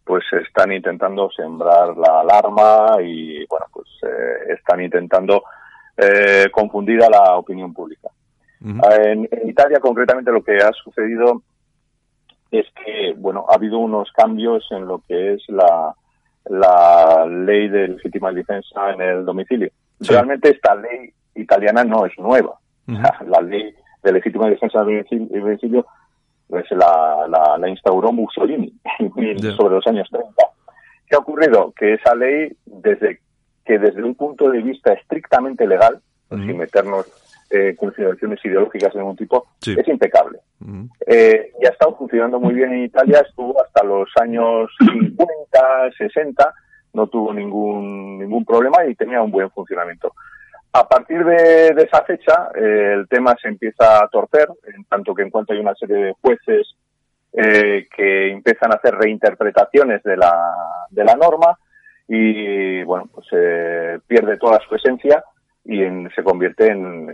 pues 0.05 0.23
están 0.33 0.71
intentando 0.71 1.29
sembrar 1.31 1.95
la 1.97 2.21
alarma 2.21 3.01
y 3.01 3.45
bueno, 3.47 3.65
pues 3.71 3.87
eh, 4.03 4.53
están 4.53 4.81
intentando 4.81 5.43
eh, 5.97 6.49
confundir 6.51 7.03
a 7.03 7.09
la 7.09 7.37
opinión 7.37 7.73
pública. 7.73 8.09
Ujú. 8.61 8.79
En, 9.01 9.27
en 9.31 9.49
Italia 9.49 9.79
concretamente 9.79 10.31
lo 10.31 10.43
que 10.43 10.57
ha 10.57 10.71
sucedido 10.71 11.41
es 12.51 12.65
que, 12.85 13.13
bueno, 13.17 13.45
ha 13.49 13.55
habido 13.55 13.79
unos 13.79 14.11
cambios 14.11 14.65
en 14.71 14.85
lo 14.85 15.01
que 15.07 15.33
es 15.33 15.43
la, 15.47 15.93
la 16.45 17.25
ley 17.25 17.67
de 17.67 17.87
legítima 17.89 18.31
defensa 18.31 18.91
en 18.93 19.01
el 19.01 19.25
domicilio. 19.25 19.69
Realmente 19.99 20.49
esta 20.49 20.75
ley 20.75 21.11
italiana 21.35 21.83
no 21.83 22.05
es 22.05 22.17
nueva. 22.17 22.59
La 22.85 23.41
ley 23.41 23.73
de 24.03 24.11
legítima 24.11 24.49
defensa 24.49 24.83
del 24.83 25.05
domicilio 25.29 25.85
pues 26.47 26.65
la, 26.69 27.57
la, 27.57 27.69
instauró 27.69 28.11
Mussolini 28.11 28.71
sobre 29.55 29.75
los 29.75 29.87
años 29.87 30.07
30. 30.11 30.31
¿Qué 31.07 31.15
ha 31.15 31.19
ocurrido? 31.19 31.73
Que 31.75 31.93
esa 31.93 32.13
ley, 32.13 32.55
desde 32.65 33.21
que 33.65 33.79
desde 33.79 34.03
un 34.03 34.15
punto 34.15 34.49
de 34.49 34.61
vista 34.61 34.93
estrictamente 34.93 35.65
legal, 35.67 35.99
sin 36.29 36.57
meternos 36.57 37.05
eh, 37.49 37.75
consideraciones 37.77 38.43
ideológicas 38.43 38.91
de 38.93 38.99
ningún 38.99 39.15
tipo, 39.15 39.45
es 39.65 39.87
impecable. 39.87 40.39
eh, 41.05 41.51
y 41.61 41.65
ha 41.65 41.69
estado 41.69 41.95
funcionando 41.95 42.39
muy 42.39 42.55
bien 42.55 42.73
en 42.73 42.85
Italia, 42.85 43.23
estuvo 43.27 43.61
hasta 43.61 43.83
los 43.83 44.09
años 44.19 44.71
50, 44.79 45.91
60, 45.97 46.53
no 46.93 47.07
tuvo 47.07 47.33
ningún, 47.33 48.19
ningún 48.19 48.43
problema 48.43 48.85
y 48.85 48.95
tenía 48.95 49.21
un 49.21 49.31
buen 49.31 49.51
funcionamiento. 49.51 50.13
A 50.75 50.87
partir 50.87 51.23
de, 51.23 51.67
esa 51.77 52.03
fecha, 52.03 52.49
eh, 52.55 52.93
el 52.95 53.07
tema 53.07 53.35
se 53.39 53.47
empieza 53.47 54.03
a 54.03 54.07
torcer, 54.07 54.49
en 54.75 54.83
tanto 54.85 55.13
que 55.13 55.21
en 55.21 55.29
cuanto 55.29 55.53
hay 55.53 55.59
una 55.59 55.75
serie 55.75 55.97
de 55.97 56.13
jueces 56.19 56.75
eh, 57.31 57.87
que 57.95 58.31
empiezan 58.31 58.71
a 58.71 58.77
hacer 58.77 58.95
reinterpretaciones 58.95 60.01
de 60.01 60.17
la, 60.17 60.51
de 60.89 61.03
la 61.03 61.15
norma 61.15 61.57
y, 62.07 62.83
bueno, 62.83 63.09
pues 63.13 63.27
eh, 63.31 63.99
pierde 64.07 64.37
toda 64.37 64.59
su 64.67 64.75
esencia 64.75 65.23
y 65.65 65.79
se 66.13 66.23
convierte 66.23 66.67
en, 66.67 67.09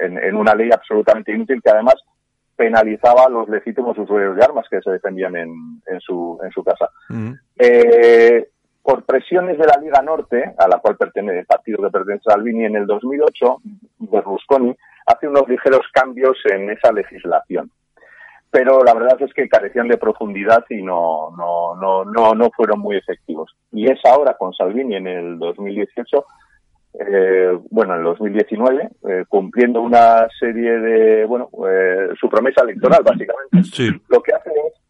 en, 0.00 0.36
una 0.36 0.54
ley 0.54 0.70
absolutamente 0.72 1.32
inútil 1.32 1.60
que 1.62 1.70
además 1.70 1.96
penalizaba 2.56 3.24
a 3.24 3.28
los 3.28 3.48
legítimos 3.48 3.96
usuarios 3.98 4.36
de 4.36 4.44
armas 4.44 4.66
que 4.70 4.80
se 4.80 4.90
defendían 4.90 5.36
en, 5.36 5.82
en, 5.86 6.00
su, 6.00 6.38
en 6.42 6.50
su 6.50 6.64
casa. 6.64 6.88
eh, 7.58 8.48
por 8.82 9.04
presiones 9.04 9.58
de 9.58 9.66
la 9.66 9.78
Liga 9.80 10.00
Norte, 10.02 10.54
a 10.56 10.66
la 10.66 10.78
cual 10.78 10.96
pertenece 10.96 11.40
el 11.40 11.46
partido 11.46 11.82
que 11.82 11.90
pertenece 11.90 12.24
a 12.26 12.32
Salvini, 12.32 12.64
en 12.64 12.76
el 12.76 12.86
2008, 12.86 13.56
Berlusconi 13.98 14.74
hace 15.06 15.28
unos 15.28 15.48
ligeros 15.48 15.86
cambios 15.92 16.38
en 16.50 16.70
esa 16.70 16.92
legislación. 16.92 17.70
Pero 18.50 18.82
la 18.82 18.94
verdad 18.94 19.20
es 19.22 19.32
que 19.32 19.48
carecían 19.48 19.88
de 19.88 19.96
profundidad 19.96 20.64
y 20.68 20.82
no, 20.82 21.30
no, 21.36 21.76
no, 21.76 22.04
no, 22.04 22.34
no 22.34 22.50
fueron 22.50 22.80
muy 22.80 22.96
efectivos. 22.96 23.54
Y 23.70 23.90
es 23.90 24.00
ahora 24.04 24.36
con 24.36 24.52
Salvini 24.52 24.96
en 24.96 25.06
el 25.06 25.38
2018 25.38 26.24
eh, 26.92 27.56
bueno, 27.70 27.94
en 27.94 28.00
el 28.00 28.04
2019, 28.04 28.88
eh, 29.08 29.24
cumpliendo 29.28 29.80
una 29.80 30.26
serie 30.38 30.72
de, 30.78 31.24
bueno, 31.24 31.48
eh, 31.68 32.08
su 32.18 32.28
promesa 32.28 32.62
electoral, 32.62 33.02
básicamente. 33.04 33.58
Lo 34.08 34.20
que 34.22 34.32
hace 34.34 34.50
es 34.50 34.80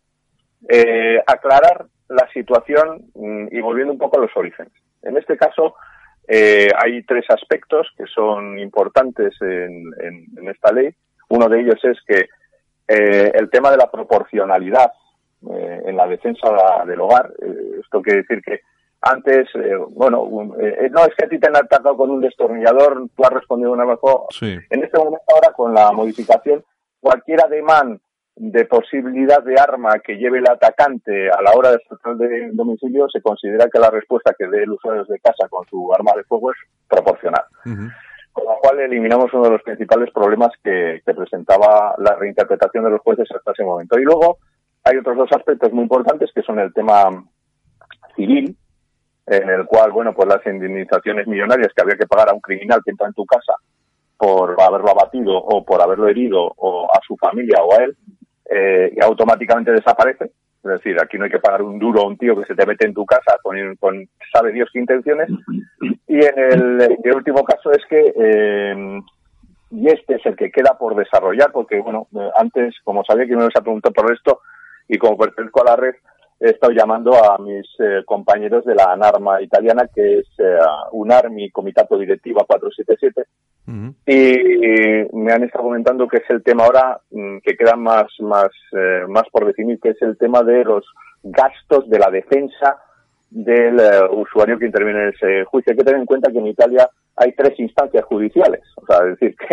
eh, 0.69 1.23
aclarar 1.27 1.87
la 2.09 2.29
situación 2.33 3.11
mm, 3.15 3.49
y 3.51 3.61
volviendo 3.61 3.93
un 3.93 3.99
poco 3.99 4.19
a 4.19 4.23
los 4.23 4.37
orígenes. 4.37 4.73
En 5.03 5.17
este 5.17 5.37
caso, 5.37 5.75
eh, 6.27 6.69
hay 6.77 7.03
tres 7.03 7.25
aspectos 7.29 7.89
que 7.97 8.05
son 8.07 8.59
importantes 8.59 9.35
en, 9.41 9.93
esta 10.49 10.73
ley. 10.73 10.91
Uno 11.29 11.49
de 11.49 11.61
ellos 11.61 11.81
es 11.85 11.99
que 12.07 12.27
eh, 12.93 13.31
el 13.35 13.49
tema 13.51 13.71
de 13.71 13.77
la 13.77 13.91
proporcionalidad 13.91 14.93
eh, 15.49 15.83
en 15.87 15.97
la 15.97 16.07
defensa 16.09 16.49
del 16.85 17.01
hogar, 17.01 17.33
esto 17.81 18.03
quiere 18.03 18.23
decir 18.23 18.43
que 18.43 18.61
antes, 19.03 19.49
bueno, 19.95 20.29
no 20.29 21.05
es 21.05 21.15
que 21.17 21.25
a 21.25 21.29
ti 21.29 21.39
te 21.39 21.47
han 21.47 21.57
atacado 21.57 21.97
con 21.97 22.11
un 22.11 22.21
destornillador, 22.21 23.09
tú 23.17 23.25
has 23.25 23.31
respondido 23.31 23.73
una 23.73 23.87
mejor. 23.87 24.25
En 24.43 24.85
este 24.85 24.99
momento 24.99 25.23
ahora, 25.33 25.53
con 25.55 25.73
la 25.73 25.91
modificación, 25.93 26.63
cualquier 27.01 27.43
ademán 27.43 28.01
de 28.37 28.65
posibilidad 28.65 29.43
de 29.43 29.59
arma 29.59 29.99
que 29.99 30.17
lleve 30.17 30.39
el 30.39 30.49
atacante 30.49 31.31
a 31.31 31.41
la 31.43 31.53
hora 31.53 31.73
de 31.73 31.79
saltar 31.89 32.17
del 32.17 32.57
domicilio, 32.57 33.07
se 33.09 33.23
considera 33.23 33.69
que 33.73 33.79
la 33.79 33.91
respuesta 33.91 34.35
que 34.39 34.49
dé 34.49 34.65
el 34.65 34.73
usuario 34.73 35.05
de 35.05 35.19
casa 35.21 35.49
con 35.49 35.67
su 35.69 35.93
arma 35.95 36.13
de 36.17 36.25
fuego 36.25 36.51
es 36.51 36.59
proporcional. 36.89 37.45
Con 38.33 38.45
lo 38.45 38.57
cual 38.63 38.81
eliminamos 38.81 39.33
uno 39.33 39.45
de 39.45 39.51
los 39.51 39.63
principales 39.63 40.11
problemas 40.13 40.51
que, 40.63 41.03
presentaba 41.05 41.95
la 41.99 42.15
reinterpretación 42.15 42.85
de 42.85 42.91
los 42.91 43.01
jueces 43.01 43.29
hasta 43.35 43.53
ese 43.53 43.65
momento. 43.65 43.99
Y 43.99 44.05
luego 44.05 44.39
hay 44.85 44.97
otros 44.97 45.17
dos 45.17 45.33
aspectos 45.33 45.73
muy 45.73 45.83
importantes 45.83 46.31
que 46.35 46.43
son 46.43 46.59
el 46.59 46.73
tema 46.73 47.25
civil, 48.15 48.57
en 49.27 49.49
el 49.49 49.67
cual, 49.67 49.93
bueno, 49.93 50.15
pues 50.15 50.29
las 50.29 50.45
indemnizaciones 50.47 51.27
millonarias 51.27 51.73
que 51.75 51.83
había 51.83 51.97
que 51.97 52.07
pagar 52.07 52.31
a 52.31 52.35
un 52.35 52.41
criminal 52.41 52.81
que 52.85 52.91
entra 52.91 53.09
en 53.09 53.15
tu 53.15 53.25
casa 53.27 53.55
por 54.17 54.61
haberlo 54.61 54.91
abatido 54.91 55.37
o 55.37 55.65
por 55.65 55.81
haberlo 55.81 56.09
herido 56.09 56.53
o 56.57 56.87
a 56.93 57.01
su 57.07 57.17
familia 57.17 57.63
o 57.63 57.75
a 57.75 57.85
él, 57.85 57.97
eh, 58.51 58.93
y 58.97 59.03
automáticamente 59.03 59.73
desaparece. 59.73 60.33
Es 60.63 60.71
decir, 60.71 60.97
aquí 61.01 61.17
no 61.17 61.25
hay 61.25 61.31
que 61.31 61.39
pagar 61.39 61.63
un 61.63 61.79
duro 61.79 62.03
a 62.03 62.07
un 62.07 62.19
tío 62.19 62.37
que 62.37 62.45
se 62.45 62.55
te 62.55 62.67
mete 62.67 62.87
en 62.87 62.93
tu 62.93 63.07
casa 63.07 63.39
con, 63.43 63.57
sabe 64.33 64.53
Dios 64.53 64.69
qué 64.73 64.81
intenciones. 64.81 65.31
Y 66.07 66.17
en 66.17 66.81
el, 66.83 67.15
último 67.15 67.43
caso 67.45 67.73
es 67.73 67.85
que, 67.89 68.13
eh, 68.15 69.01
y 69.71 69.89
este 69.89 70.17
es 70.17 70.27
el 70.27 70.37
que 70.37 70.51
queda 70.51 70.77
por 70.79 70.95
desarrollar, 70.95 71.51
porque, 71.53 71.81
bueno, 71.81 72.09
eh, 72.15 72.31
antes, 72.37 72.75
como 72.85 73.05
sabía 73.05 73.27
que 73.27 73.37
me 73.37 73.43
ibas 73.43 73.57
a 73.57 73.63
preguntar 73.63 73.93
por 73.93 74.13
esto, 74.13 74.41
y 74.87 74.99
como 74.99 75.17
pertenezco 75.17 75.63
a 75.63 75.71
la 75.71 75.77
red, 75.77 75.95
he 76.41 76.51
estado 76.51 76.73
llamando 76.73 77.13
a 77.15 77.39
mis 77.39 77.67
compañeros 78.07 78.65
de 78.65 78.75
la 78.75 78.93
ANARMA 78.93 79.43
italiana, 79.43 79.89
que 79.95 80.21
es 80.21 80.27
UNARMI 80.93 81.51
Comitato 81.51 81.99
Directiva 81.99 82.45
477, 82.47 83.29
y 84.07 85.17
me 85.17 85.33
han 85.33 85.45
estado 85.45 85.65
comentando 85.65 86.09
que 86.09 86.19
es 86.19 86.31
el 86.31 86.43
tema 86.43 86.65
ahora 86.65 87.01
mm, 87.11 87.39
que 87.39 87.57
queda 87.57 87.77
más, 87.77 88.07
más, 88.21 88.51
eh, 88.73 89.05
más 89.09 89.25
por 89.31 89.47
definir, 89.47 89.79
que 89.81 89.91
es 89.91 90.03
el 90.03 90.17
tema 90.19 90.43
de 90.43 90.65
los 90.65 90.85
gastos 91.23 91.89
de 91.89 91.99
la 91.99 92.11
defensa 92.11 92.79
del 93.31 93.79
eh, 93.79 94.09
usuario 94.11 94.59
que 94.59 94.67
interviene 94.67 95.05
en 95.05 95.09
ese 95.11 95.45
juicio. 95.45 95.73
Hay 95.73 95.77
que 95.79 95.85
tener 95.85 96.01
en 96.01 96.07
cuenta 96.07 96.33
que 96.33 96.39
en 96.39 96.49
Italia 96.49 96.89
hay 97.17 97.33
tres 97.33 97.59
instancias 97.59 98.05
judiciales, 98.05 98.63
o 98.77 98.87
sea, 98.87 98.99
es 99.07 99.19
decir, 99.19 99.37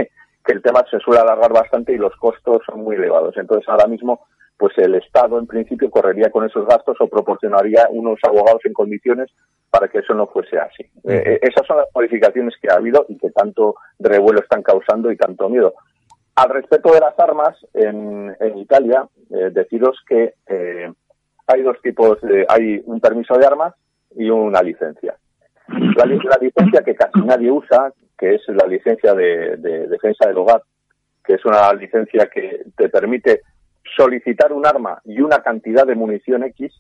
que 0.46 0.54
el 0.54 0.62
tema 0.62 0.84
se 0.90 1.00
suele 1.00 1.22
alargar 1.22 1.52
bastante 1.52 1.94
y 1.94 1.98
los 1.98 2.16
costos 2.16 2.62
son 2.66 2.84
muy 2.84 2.96
elevados. 2.96 3.36
Entonces, 3.38 3.68
ahora 3.68 3.88
mismo 3.88 4.22
pues 4.58 4.74
el 4.78 4.96
Estado 4.96 5.38
en 5.38 5.46
principio 5.46 5.90
correría 5.90 6.32
con 6.32 6.46
esos 6.46 6.66
gastos 6.66 6.98
o 7.00 7.08
proporcionaría 7.08 7.88
unos 7.92 8.20
abogados 8.24 8.62
en 8.66 8.74
condiciones 8.74 9.30
para 9.70 9.88
que 9.88 10.00
eso 10.00 10.14
no 10.14 10.28
fuese 10.28 10.58
así. 10.58 10.84
Eh, 11.04 11.24
eh, 11.26 11.40
esas 11.44 11.66
son 11.68 11.78
las 11.78 11.88
modificaciones 11.94 12.56
que 12.60 12.68
ha 12.72 12.78
habido 12.78 13.06
y 13.08 13.18
que 13.18 13.30
tanto 13.30 13.76
revuelo 14.00 14.40
están 14.40 14.64
causando 14.64 15.12
y 15.12 15.18
tanto 15.18 15.48
miedo. 15.50 15.74
Al 16.36 16.50
respecto 16.50 16.92
de 16.92 17.00
las 17.00 17.18
armas, 17.20 17.56
en, 17.74 18.36
Italia, 18.56 19.08
eh, 19.30 19.50
deciros 19.52 19.98
que 20.08 20.34
hay 21.48 21.62
dos 21.62 21.80
tipos, 21.82 22.20
de, 22.22 22.46
hay 22.50 22.82
un 22.86 23.00
permiso 23.00 23.36
de 23.38 23.46
armas 23.46 23.74
y 24.16 24.30
una 24.30 24.62
licencia. 24.62 25.16
La, 25.68 26.06
licencia 26.06 26.82
que 26.84 26.96
casi 26.96 27.22
nadie 27.22 27.52
usa, 27.52 27.92
que 28.18 28.36
es 28.36 28.42
la 28.48 28.66
licencia 28.68 29.14
de 29.14 29.58
defensa 29.88 30.28
del 30.28 30.38
hogar, 30.38 30.62
que 31.28 31.34
es 31.34 31.46
una 31.46 31.74
licencia 31.74 32.30
que 32.34 32.64
te 32.76 32.90
permite 32.90 33.42
solicitar 33.96 34.52
un 34.54 34.66
arma 34.66 35.02
y 35.06 35.22
una 35.22 35.42
cantidad 35.42 35.86
de 35.86 35.96
munición 35.96 36.44
X 36.44 36.74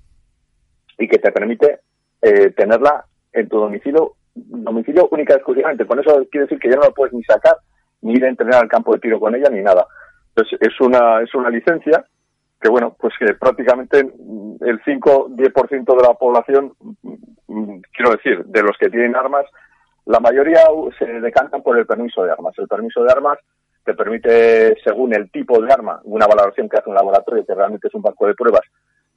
y 0.97 1.07
que 1.07 1.19
te 1.19 1.31
permite 1.31 1.79
eh, 2.21 2.49
tenerla 2.51 3.05
en 3.31 3.47
tu 3.47 3.59
domicilio, 3.59 4.13
domicilio 4.33 5.07
única 5.11 5.33
y 5.33 5.37
exclusivamente. 5.37 5.85
Con 5.85 5.99
eso 5.99 6.25
quiere 6.31 6.45
decir 6.45 6.59
que 6.59 6.69
ya 6.69 6.75
no 6.75 6.83
la 6.83 6.91
puedes 6.91 7.13
ni 7.13 7.23
sacar, 7.23 7.57
ni 8.01 8.13
ir 8.13 8.25
a 8.25 8.29
entrenar 8.29 8.63
al 8.63 8.69
campo 8.69 8.93
de 8.93 8.99
tiro 8.99 9.19
con 9.19 9.35
ella, 9.35 9.49
ni 9.49 9.61
nada. 9.61 9.85
Entonces, 10.29 10.59
es 10.61 10.79
una, 10.81 11.21
es 11.21 11.33
una 11.35 11.49
licencia 11.49 12.05
que, 12.59 12.69
bueno, 12.69 12.95
pues 12.99 13.13
que 13.19 13.33
prácticamente 13.35 13.99
el 13.99 14.81
5-10% 14.83 15.95
de 15.95 16.07
la 16.07 16.13
población, 16.15 16.73
mm, 17.47 17.79
quiero 17.91 18.11
decir, 18.11 18.45
de 18.45 18.63
los 18.63 18.77
que 18.77 18.89
tienen 18.89 19.15
armas, 19.15 19.45
la 20.05 20.19
mayoría 20.19 20.61
se 20.97 21.05
decantan 21.05 21.61
por 21.61 21.77
el 21.77 21.85
permiso 21.85 22.23
de 22.23 22.31
armas. 22.31 22.57
El 22.57 22.67
permiso 22.67 23.03
de 23.03 23.11
armas 23.11 23.37
te 23.87 23.93
permite, 23.93 24.75
según 24.83 25.15
el 25.15 25.31
tipo 25.31 25.61
de 25.61 25.71
arma, 25.71 26.01
una 26.03 26.27
valoración 26.27 26.67
que 26.67 26.75
hace 26.75 26.89
un 26.89 26.95
laboratorio, 26.95 27.45
que 27.45 27.55
realmente 27.55 27.87
es 27.87 27.93
un 27.93 28.01
banco 28.01 28.27
de 28.27 28.35
pruebas, 28.35 28.63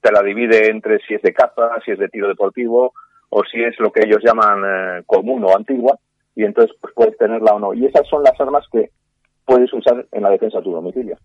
te 0.00 0.12
la 0.12 0.22
divide 0.22 0.70
entre 0.70 1.00
si 1.00 1.14
es 1.14 1.22
de 1.22 1.34
caza, 1.34 1.70
si 1.84 1.90
es 1.90 1.98
de 1.98 2.08
tiro 2.08 2.28
deportivo 2.28 2.92
o 3.30 3.42
si 3.50 3.60
es 3.60 3.74
lo 3.80 3.90
que 3.90 4.02
ellos 4.06 4.22
llaman 4.24 4.62
eh, 4.64 5.02
común 5.06 5.42
o 5.44 5.56
antigua, 5.56 5.98
y 6.36 6.44
entonces 6.44 6.76
pues 6.80 6.94
puedes 6.94 7.18
tenerla 7.18 7.54
o 7.54 7.58
no. 7.58 7.74
Y 7.74 7.84
esas 7.84 8.06
son 8.08 8.22
las 8.22 8.40
armas 8.40 8.64
que 8.70 8.90
puedes 9.44 9.72
usar 9.72 10.06
en 10.12 10.22
la 10.22 10.30
defensa 10.30 10.58
de 10.58 10.64
tu 10.64 10.70
domicilio. 10.70 11.16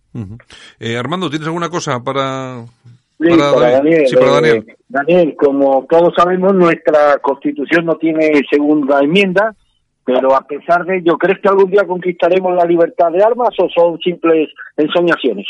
Eh, 0.80 0.98
Armando, 0.98 1.30
¿tienes 1.30 1.48
alguna 1.48 1.70
cosa 1.70 2.00
para, 2.04 2.66
para, 3.20 3.70
Daniel, 3.70 4.08
sí, 4.08 4.16
para 4.16 4.32
Daniel. 4.32 4.66
Eh, 4.68 4.76
Daniel, 4.90 5.36
como 5.38 5.86
todos 5.88 6.16
sabemos, 6.18 6.56
nuestra 6.56 7.20
constitución 7.20 7.86
no 7.86 7.96
tiene 7.98 8.42
segunda 8.50 9.02
enmienda, 9.02 9.56
pero 10.06 10.36
a 10.36 10.42
pesar 10.42 10.86
de 10.86 10.98
ello, 10.98 11.18
¿crees 11.18 11.42
que 11.42 11.50
algún 11.50 11.72
día 11.72 11.86
conquistaremos 11.86 12.56
la 12.56 12.66
libertad 12.66 13.12
de 13.12 13.24
armas 13.24 13.50
o 13.60 13.68
son 13.70 13.98
simples 14.00 14.50
ensoñaciones? 14.78 15.48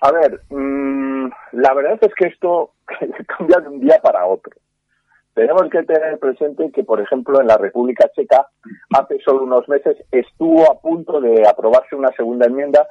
A 0.00 0.12
ver, 0.12 0.40
mmm, 0.48 1.28
la 1.52 1.74
verdad 1.74 1.98
es 2.00 2.14
que 2.14 2.28
esto 2.28 2.70
cambia 3.26 3.58
de 3.58 3.68
un 3.68 3.80
día 3.80 3.98
para 4.00 4.24
otro. 4.26 4.52
Tenemos 5.34 5.62
que 5.70 5.82
tener 5.82 6.18
presente 6.18 6.70
que, 6.72 6.84
por 6.84 7.00
ejemplo, 7.00 7.40
en 7.40 7.48
la 7.48 7.56
República 7.56 8.08
Checa, 8.14 8.46
hace 8.96 9.18
solo 9.20 9.42
unos 9.42 9.68
meses 9.68 9.96
estuvo 10.12 10.70
a 10.70 10.80
punto 10.80 11.20
de 11.20 11.48
aprobarse 11.48 11.96
una 11.96 12.12
segunda 12.16 12.46
enmienda 12.46 12.86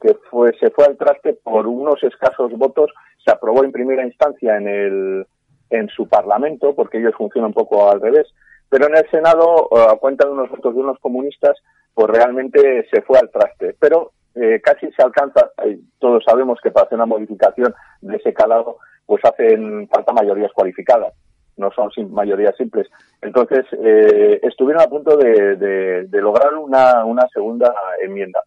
que 0.00 0.14
fue, 0.30 0.52
se 0.58 0.70
fue 0.70 0.84
al 0.84 0.96
traste 0.96 1.34
por 1.34 1.66
unos 1.66 2.02
escasos 2.02 2.52
votos, 2.52 2.92
se 3.24 3.30
aprobó 3.32 3.64
en 3.64 3.72
primera 3.72 4.04
instancia 4.04 4.56
en, 4.56 4.68
el, 4.68 5.26
en 5.70 5.88
su 5.88 6.08
Parlamento, 6.08 6.74
porque 6.74 6.98
ellos 6.98 7.14
funcionan 7.16 7.48
un 7.48 7.54
poco 7.54 7.90
al 7.90 8.00
revés, 8.00 8.26
pero 8.74 8.88
en 8.88 8.96
el 8.96 9.08
Senado, 9.08 9.68
eh, 9.70 9.86
a 9.88 9.94
cuenta 9.94 10.26
de 10.26 10.32
unos 10.32 10.50
votos 10.50 10.74
de 10.74 10.80
unos 10.80 10.98
comunistas, 10.98 11.56
pues 11.94 12.08
realmente 12.08 12.84
se 12.90 13.02
fue 13.02 13.20
al 13.20 13.30
traste. 13.30 13.76
Pero 13.78 14.10
eh, 14.34 14.60
casi 14.60 14.90
se 14.90 15.00
alcanza, 15.00 15.48
eh, 15.64 15.78
todos 16.00 16.24
sabemos 16.24 16.58
que 16.60 16.72
para 16.72 16.86
hacer 16.86 16.96
una 16.96 17.06
modificación 17.06 17.72
de 18.00 18.16
ese 18.16 18.34
calado, 18.34 18.78
pues 19.06 19.24
hacen 19.24 19.86
falta 19.86 20.12
mayorías 20.12 20.50
cualificadas, 20.52 21.14
no 21.56 21.70
son 21.70 21.88
mayorías 22.10 22.56
simples. 22.56 22.88
Entonces, 23.22 23.64
eh, 23.80 24.40
estuvieron 24.42 24.82
a 24.82 24.88
punto 24.88 25.16
de, 25.18 26.08
lograr 26.10 26.54
una, 26.56 27.28
segunda 27.32 27.72
enmienda. 28.02 28.40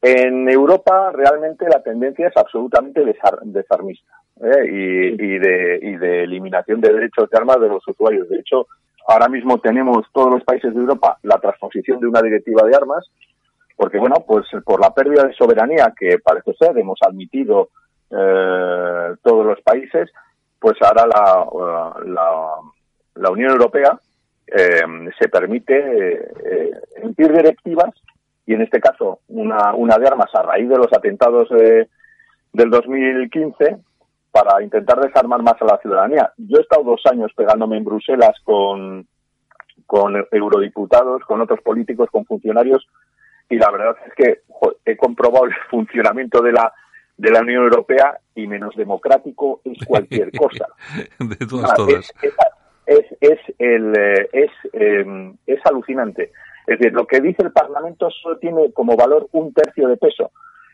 En 0.00 0.48
Europa 0.48 1.12
realmente 1.12 1.66
la 1.68 1.82
tendencia 1.82 2.28
es 2.28 2.36
absolutamente 2.38 3.04
desarmista 3.04 4.14
y, 4.64 5.38
de, 5.38 5.78
y 5.82 5.96
de 5.98 6.22
eliminación 6.22 6.80
de 6.80 6.90
derechos 6.90 7.28
de 7.28 7.36
armas 7.36 7.60
de 7.60 7.68
los 7.68 7.86
usuarios. 7.86 8.30
De 8.30 8.38
hecho, 8.38 8.66
ahora 9.08 9.28
mismo 9.28 9.58
tenemos 9.58 10.06
todos 10.12 10.30
los 10.30 10.44
países 10.44 10.74
de 10.74 10.80
Europa 10.80 11.18
la 11.22 11.38
transposición 11.38 12.00
de 12.00 12.06
una 12.06 12.22
directiva 12.22 12.66
de 12.66 12.76
armas 12.76 13.10
porque 13.76 13.98
bueno, 13.98 14.16
pues 14.26 14.46
por 14.64 14.80
la 14.80 14.94
pérdida 14.94 15.24
de 15.24 15.34
soberanía 15.34 15.92
que 15.98 16.18
parece 16.18 16.52
ser 16.54 16.78
hemos 16.78 16.98
admitido 17.02 17.70
eh, 18.10 19.14
todos 19.22 19.44
los 19.46 19.60
países, 19.62 20.10
pues 20.60 20.76
ahora 20.82 21.06
la, 21.06 22.60
la, 23.16 23.30
Unión 23.30 23.50
Europea 23.50 23.98
eh, 24.46 24.82
se 25.18 25.28
permite 25.28 25.74
eh, 25.74 26.70
emitir 26.96 27.32
directivas 27.32 27.90
y 28.46 28.54
en 28.54 28.62
este 28.62 28.80
caso 28.80 29.20
una, 29.28 29.74
una 29.74 29.96
de 29.98 30.06
armas 30.06 30.32
a 30.34 30.42
raíz 30.42 30.68
de 30.68 30.78
los 30.78 30.92
atentados 30.92 31.48
del 31.50 32.70
2015 32.70 33.78
para 34.32 34.62
intentar 34.62 34.98
desarmar 34.98 35.42
más 35.42 35.60
a 35.60 35.66
la 35.66 35.78
ciudadanía. 35.78 36.32
Yo 36.38 36.58
he 36.58 36.62
estado 36.62 36.82
dos 36.82 37.02
años 37.04 37.30
pegándome 37.36 37.76
en 37.76 37.84
Bruselas 37.84 38.34
con, 38.42 39.06
con 39.86 40.26
eurodiputados, 40.32 41.22
con 41.24 41.40
otros 41.40 41.60
políticos, 41.60 42.08
con 42.10 42.24
funcionarios 42.24 42.88
y 43.50 43.56
la 43.56 43.70
verdad 43.70 43.94
es 44.06 44.14
que 44.14 44.40
he 44.86 44.96
comprobado 44.96 45.44
el 45.44 45.54
funcionamiento 45.70 46.40
de 46.40 46.52
la 46.52 46.72
de 47.16 47.30
la 47.30 47.40
Unión 47.40 47.64
Europea 47.64 48.18
y 48.34 48.46
menos 48.46 48.74
democrático 48.74 49.60
es 49.64 49.78
cualquier 49.86 50.32
cosa. 50.36 50.66
de 51.18 51.46
todas, 51.46 51.74
todas. 51.74 52.12
Es, 52.86 53.04
es, 53.20 53.38
el, 53.58 53.94
eh, 53.96 54.28
es, 54.32 54.50
em, 54.72 55.36
es 55.46 55.60
alucinante. 55.64 56.32
Es 56.66 56.78
decir, 56.78 56.92
lo 56.92 57.06
que 57.06 57.20
dice 57.20 57.42
el 57.42 57.52
Parlamento 57.52 58.10
solo 58.10 58.38
tiene 58.38 58.72
como 58.72 58.96
valor 58.96 59.28
un 59.32 59.52
tercio 59.52 59.88
de 59.88 59.96
peso. 59.96 60.32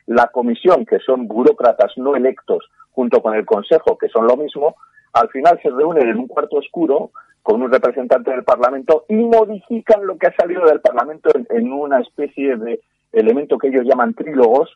La 0.08 0.28
Comisión, 0.28 0.86
que 0.86 0.98
son 0.98 1.28
burócratas 1.28 1.92
no 1.96 2.16
electos, 2.16 2.64
junto 2.92 3.20
con 3.22 3.34
el 3.34 3.44
Consejo, 3.44 3.96
que 3.98 4.08
son 4.08 4.26
lo 4.26 4.36
mismo, 4.36 4.74
al 5.12 5.28
final 5.28 5.60
se 5.62 5.70
reúnen 5.70 6.08
en 6.08 6.18
un 6.18 6.26
cuarto 6.26 6.56
oscuro 6.56 7.10
con 7.42 7.62
un 7.62 7.70
representante 7.70 8.30
del 8.30 8.42
Parlamento 8.42 9.04
y 9.08 9.14
modifican 9.14 10.06
lo 10.06 10.16
que 10.16 10.28
ha 10.28 10.34
salido 10.34 10.64
del 10.64 10.80
Parlamento 10.80 11.30
en, 11.50 11.72
una 11.72 12.00
especie 12.00 12.56
de 12.56 12.80
elemento 13.12 13.58
que 13.58 13.68
ellos 13.68 13.84
llaman 13.86 14.14
trílogos 14.14 14.70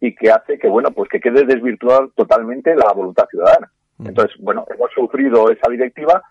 y 0.00 0.14
que 0.14 0.30
hace 0.30 0.58
que, 0.58 0.68
bueno, 0.68 0.90
pues 0.90 1.08
que 1.08 1.20
quede 1.20 1.44
desvirtuada 1.44 2.08
totalmente 2.14 2.74
la 2.74 2.92
voluntad 2.92 3.26
ciudadana. 3.30 3.70
Entonces, 4.02 4.36
bueno, 4.40 4.64
hemos 4.74 4.90
sufrido 4.94 5.50
esa 5.50 5.70
directiva 5.70 6.22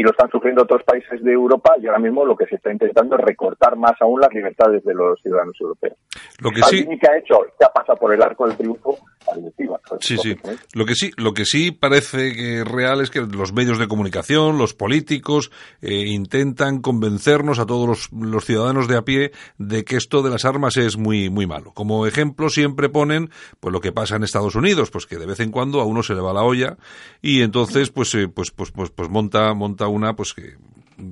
y 0.00 0.02
lo 0.02 0.12
están 0.12 0.30
sufriendo 0.30 0.62
otros 0.62 0.82
países 0.82 1.22
de 1.22 1.30
Europa 1.30 1.74
y 1.78 1.86
ahora 1.86 1.98
mismo 1.98 2.24
lo 2.24 2.34
que 2.34 2.46
se 2.46 2.54
está 2.54 2.72
intentando 2.72 3.16
es 3.16 3.20
recortar 3.22 3.76
más 3.76 4.00
aún 4.00 4.18
las 4.18 4.32
libertades 4.32 4.82
de 4.82 4.94
los 4.94 5.20
ciudadanos 5.20 5.54
europeos. 5.60 5.94
Lo 6.40 6.50
que 6.50 6.62
sí 6.62 6.86
que 6.98 7.06
ha 7.06 7.18
hecho 7.18 7.36
ya 7.60 7.68
pasa 7.68 7.94
por 7.96 8.14
el 8.14 8.22
arco 8.22 8.46
del 8.46 8.56
triunfo. 8.56 8.96
Sí, 10.00 10.16
sí. 10.18 10.36
Lo 10.72 10.86
que 10.86 10.94
sí, 10.94 11.10
lo 11.16 11.34
que 11.34 11.44
sí 11.44 11.72
parece 11.72 12.32
que 12.34 12.64
real 12.64 13.00
es 13.00 13.10
que 13.10 13.20
los 13.20 13.52
medios 13.52 13.78
de 13.78 13.88
comunicación, 13.88 14.56
los 14.56 14.74
políticos 14.74 15.50
eh, 15.82 16.06
intentan 16.06 16.80
convencernos 16.80 17.58
a 17.58 17.66
todos 17.66 17.88
los, 17.88 18.12
los, 18.12 18.44
ciudadanos 18.44 18.88
de 18.88 18.96
a 18.96 19.02
pie 19.02 19.32
de 19.58 19.84
que 19.84 19.96
esto 19.96 20.22
de 20.22 20.30
las 20.30 20.44
armas 20.44 20.76
es 20.76 20.96
muy 20.96 21.28
muy 21.28 21.46
malo. 21.46 21.72
Como 21.72 22.06
ejemplo 22.06 22.48
siempre 22.48 22.88
ponen 22.88 23.30
pues 23.60 23.72
lo 23.72 23.80
que 23.80 23.92
pasa 23.92 24.16
en 24.16 24.24
Estados 24.24 24.54
Unidos, 24.54 24.90
pues 24.90 25.06
que 25.06 25.18
de 25.18 25.26
vez 25.26 25.40
en 25.40 25.50
cuando 25.50 25.80
a 25.80 25.84
uno 25.84 26.02
se 26.02 26.14
le 26.14 26.20
va 26.20 26.32
la 26.32 26.42
olla 26.42 26.76
y 27.20 27.42
entonces 27.42 27.90
pues 27.90 28.14
eh, 28.14 28.28
pues, 28.28 28.50
pues 28.50 28.70
pues 28.70 28.90
pues 28.90 29.10
monta 29.10 29.52
monta 29.54 29.86
una 29.88 30.14
pues 30.14 30.32
que 30.32 30.56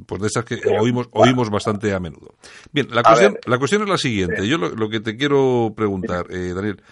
pues 0.07 0.21
de 0.21 0.27
esas 0.29 0.45
que 0.45 0.61
oímos 0.79 1.09
oímos 1.13 1.51
bastante 1.51 1.93
a 1.93 2.01
menudo. 2.01 2.35
Bien, 2.73 2.89
la 2.91 3.03
cuestión, 3.03 3.39
la 3.47 3.59
cuestión 3.59 3.83
es 3.83 3.89
la 3.89 3.99
siguiente. 3.99 4.47
Yo 4.47 4.59
lo, 4.59 4.89
que 4.89 5.01
te 5.01 5.17
quiero 5.17 5.73
preguntar, 5.77 6.27
eh, 6.31 6.53
Daniel, 6.55 6.83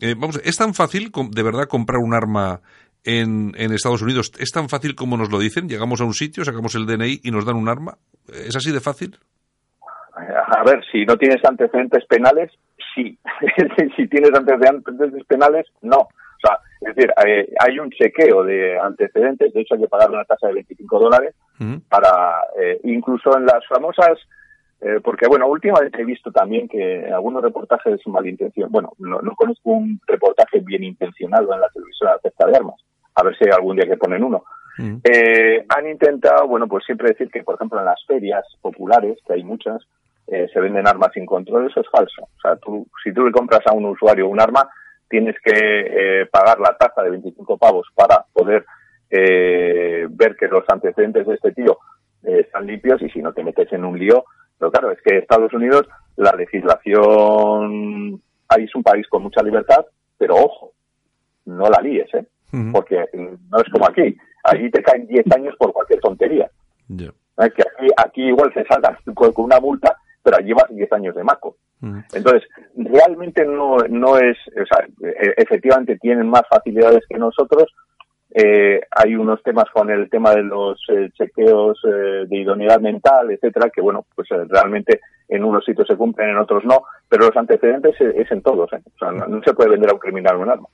eh, 0.00 0.14
vamos, 0.16 0.40
¿es 0.44 0.56
tan 0.56 0.74
fácil 0.74 1.10
de 1.30 1.42
verdad 1.42 1.68
comprar 1.68 1.98
un 1.98 2.14
arma 2.14 2.60
en, 3.04 3.52
en 3.56 3.72
Estados 3.72 4.02
Unidos? 4.02 4.32
¿Es 4.38 4.50
tan 4.50 4.68
fácil 4.68 4.94
como 4.94 5.16
nos 5.16 5.30
lo 5.30 5.38
dicen? 5.38 5.68
Llegamos 5.68 6.00
a 6.00 6.04
un 6.04 6.14
sitio, 6.14 6.44
sacamos 6.44 6.74
el 6.74 6.86
DNI 6.86 7.20
y 7.22 7.30
nos 7.30 7.44
dan 7.44 7.56
un 7.56 7.68
arma. 7.68 7.98
¿Es 8.28 8.56
así 8.56 8.72
de 8.72 8.80
fácil? 8.80 9.16
A 10.14 10.62
ver, 10.64 10.82
si 10.90 11.04
no 11.04 11.16
tienes 11.16 11.44
antecedentes 11.44 12.04
penales, 12.06 12.50
sí. 12.94 13.18
si 13.96 14.08
tienes 14.08 14.32
antecedentes 14.34 15.24
penales, 15.26 15.66
no. 15.82 15.98
O 15.98 16.40
sea, 16.40 16.58
es 16.80 16.94
decir, 16.94 17.12
hay, 17.16 17.78
un 17.78 17.90
chequeo 17.90 18.44
de 18.44 18.78
antecedentes, 18.78 19.52
de 19.52 19.60
hecho 19.60 19.74
hay 19.74 19.82
que 19.82 19.88
pagar 19.88 20.10
una 20.10 20.24
tasa 20.24 20.48
de 20.48 20.54
25 20.54 20.98
dólares 20.98 21.34
para, 21.88 22.40
eh, 22.58 22.80
incluso 22.84 23.36
en 23.36 23.44
las 23.44 23.66
famosas, 23.68 24.18
eh, 24.80 25.00
porque 25.02 25.26
bueno, 25.28 25.46
últimamente 25.46 26.00
he 26.00 26.04
visto 26.04 26.30
también 26.30 26.68
que 26.68 27.06
algunos 27.12 27.42
reportajes 27.42 28.00
malintencionados, 28.06 28.72
bueno, 28.72 28.92
no, 28.98 29.20
no, 29.20 29.34
conozco 29.36 29.70
un 29.70 30.00
reportaje 30.06 30.60
bien 30.60 30.84
intencionado 30.84 31.52
en 31.52 31.60
la 31.60 31.68
televisión 31.68 32.10
acerca 32.10 32.46
de 32.46 32.56
armas, 32.56 32.80
a 33.14 33.22
ver 33.22 33.36
si 33.36 33.44
hay 33.44 33.52
algún 33.52 33.76
día 33.76 33.86
que 33.86 33.96
ponen 33.96 34.24
uno. 34.24 34.44
Eh, 35.04 35.66
han 35.68 35.88
intentado, 35.88 36.48
bueno, 36.48 36.66
pues 36.66 36.84
siempre 36.86 37.10
decir 37.10 37.30
que, 37.30 37.42
por 37.42 37.56
ejemplo, 37.56 37.78
en 37.78 37.84
las 37.84 38.02
ferias 38.06 38.44
populares, 38.62 39.18
que 39.26 39.34
hay 39.34 39.44
muchas, 39.44 39.82
se 40.26 40.60
venden 40.60 40.86
armas 40.86 41.10
sin 41.12 41.26
control, 41.26 41.66
eso 41.68 41.80
es 41.80 41.88
falso. 41.90 42.22
O 42.22 42.40
sea, 42.40 42.56
tú, 42.56 42.86
si 43.02 43.12
tú 43.12 43.26
le 43.26 43.32
compras 43.32 43.60
a 43.66 43.74
un 43.74 43.84
usuario 43.84 44.28
un 44.28 44.40
arma, 44.40 44.70
tienes 45.10 45.34
que 45.44 45.52
eh, 45.52 46.26
pagar 46.26 46.60
la 46.60 46.76
tasa 46.78 47.02
de 47.02 47.10
25 47.10 47.58
pavos 47.58 47.88
para 47.94 48.24
poder 48.32 48.64
eh, 49.10 50.06
ver 50.08 50.36
que 50.36 50.46
los 50.46 50.64
antecedentes 50.68 51.26
de 51.26 51.34
este 51.34 51.52
tío 51.52 51.78
eh, 52.22 52.42
están 52.46 52.66
limpios 52.66 53.02
y 53.02 53.10
si 53.10 53.20
no 53.20 53.32
te 53.32 53.42
metes 53.42 53.70
en 53.72 53.84
un 53.84 53.98
lío. 53.98 54.24
Pero 54.60 54.70
claro, 54.70 54.92
es 54.92 55.00
que 55.02 55.16
Estados 55.16 55.52
Unidos, 55.54 55.88
la 56.16 56.32
legislación, 56.32 58.20
ahí 58.46 58.64
es 58.64 58.74
un 58.74 58.82
país 58.82 59.08
con 59.08 59.22
mucha 59.22 59.42
libertad, 59.42 59.86
pero 60.18 60.36
ojo, 60.36 60.72
no 61.46 61.68
la 61.70 61.80
líes, 61.80 62.12
¿eh? 62.14 62.26
Porque 62.72 63.06
no 63.14 63.58
es 63.58 63.72
como 63.72 63.86
aquí. 63.86 64.14
Allí 64.44 64.70
te 64.70 64.82
caen 64.82 65.06
10 65.06 65.24
años 65.34 65.54
por 65.58 65.72
cualquier 65.72 66.00
tontería. 66.00 66.50
Que 67.36 67.62
aquí, 67.62 67.88
aquí 67.96 68.22
igual 68.24 68.52
se 68.52 68.64
salta 68.66 68.98
con 69.14 69.32
una 69.36 69.60
multa, 69.60 69.96
pero 70.22 70.36
allí 70.36 70.52
vas 70.52 70.68
10 70.68 70.92
años 70.92 71.14
de 71.14 71.24
maco. 71.24 71.56
Entonces, 72.12 72.46
realmente 72.76 73.46
no, 73.46 73.78
no 73.88 74.18
es, 74.18 74.36
o 74.48 74.66
sea, 74.66 74.86
e, 75.02 75.34
efectivamente 75.38 75.96
tienen 75.96 76.28
más 76.28 76.42
facilidades 76.50 77.02
que 77.08 77.16
nosotros. 77.16 77.72
Eh, 78.32 78.80
hay 78.90 79.16
unos 79.16 79.42
temas 79.42 79.64
con 79.72 79.90
el 79.90 80.08
tema 80.08 80.30
de 80.30 80.44
los 80.44 80.78
eh, 80.88 81.10
chequeos 81.18 81.78
eh, 81.84 82.26
de 82.28 82.36
idoneidad 82.36 82.80
mental, 82.80 83.28
etcétera, 83.30 83.70
que 83.74 83.80
bueno, 83.80 84.06
pues 84.14 84.28
realmente 84.48 85.00
en 85.28 85.44
unos 85.44 85.64
sitios 85.64 85.88
se 85.88 85.96
cumplen, 85.96 86.30
en 86.30 86.38
otros 86.38 86.64
no, 86.64 86.82
pero 87.08 87.26
los 87.26 87.36
antecedentes 87.36 87.94
es, 88.00 88.30
en 88.30 88.42
todos, 88.42 88.70
o 88.72 88.98
sea, 88.98 89.10
no, 89.10 89.40
se 89.42 89.52
puede 89.52 89.70
vender 89.70 89.90
a 89.90 89.94
un 89.94 89.98
criminal 89.98 90.36
un 90.36 90.48
arma. 90.48 90.68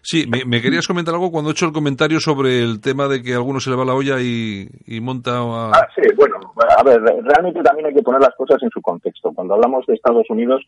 Sí, 0.00 0.26
me, 0.26 0.60
querías 0.60 0.86
comentar 0.86 1.14
algo 1.14 1.30
cuando 1.30 1.50
he 1.50 1.52
hecho 1.52 1.66
el 1.66 1.72
comentario 1.72 2.18
sobre 2.20 2.62
el 2.62 2.80
tema 2.80 3.08
de 3.08 3.22
que 3.22 3.32
a 3.32 3.36
alguno 3.36 3.60
se 3.60 3.70
le 3.70 3.76
va 3.76 3.84
la 3.84 3.94
olla 3.94 4.20
y, 4.20 4.68
monta 5.00 5.38
a... 5.38 5.70
Ah, 5.70 5.88
sí, 5.94 6.02
bueno, 6.16 6.36
a 6.78 6.82
ver, 6.82 7.00
realmente 7.00 7.62
también 7.62 7.86
hay 7.86 7.94
que 7.94 8.02
poner 8.02 8.20
las 8.20 8.34
cosas 8.36 8.62
en 8.62 8.70
su 8.70 8.80
contexto. 8.80 9.32
Cuando 9.32 9.54
hablamos 9.54 9.84
de 9.86 9.94
Estados 9.94 10.28
Unidos, 10.30 10.62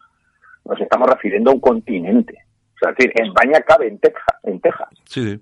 nos 0.65 0.81
estamos 0.81 1.09
refiriendo 1.09 1.51
a 1.51 1.55
un 1.55 1.61
continente. 1.61 2.35
O 2.75 2.79
sea, 2.81 2.91
es 2.91 2.97
decir, 2.97 3.13
España 3.23 3.61
cabe 3.61 3.89
en 3.89 3.99
Texas. 3.99 4.39
En 4.43 4.61
Texas. 4.61 4.89
Sí. 5.05 5.41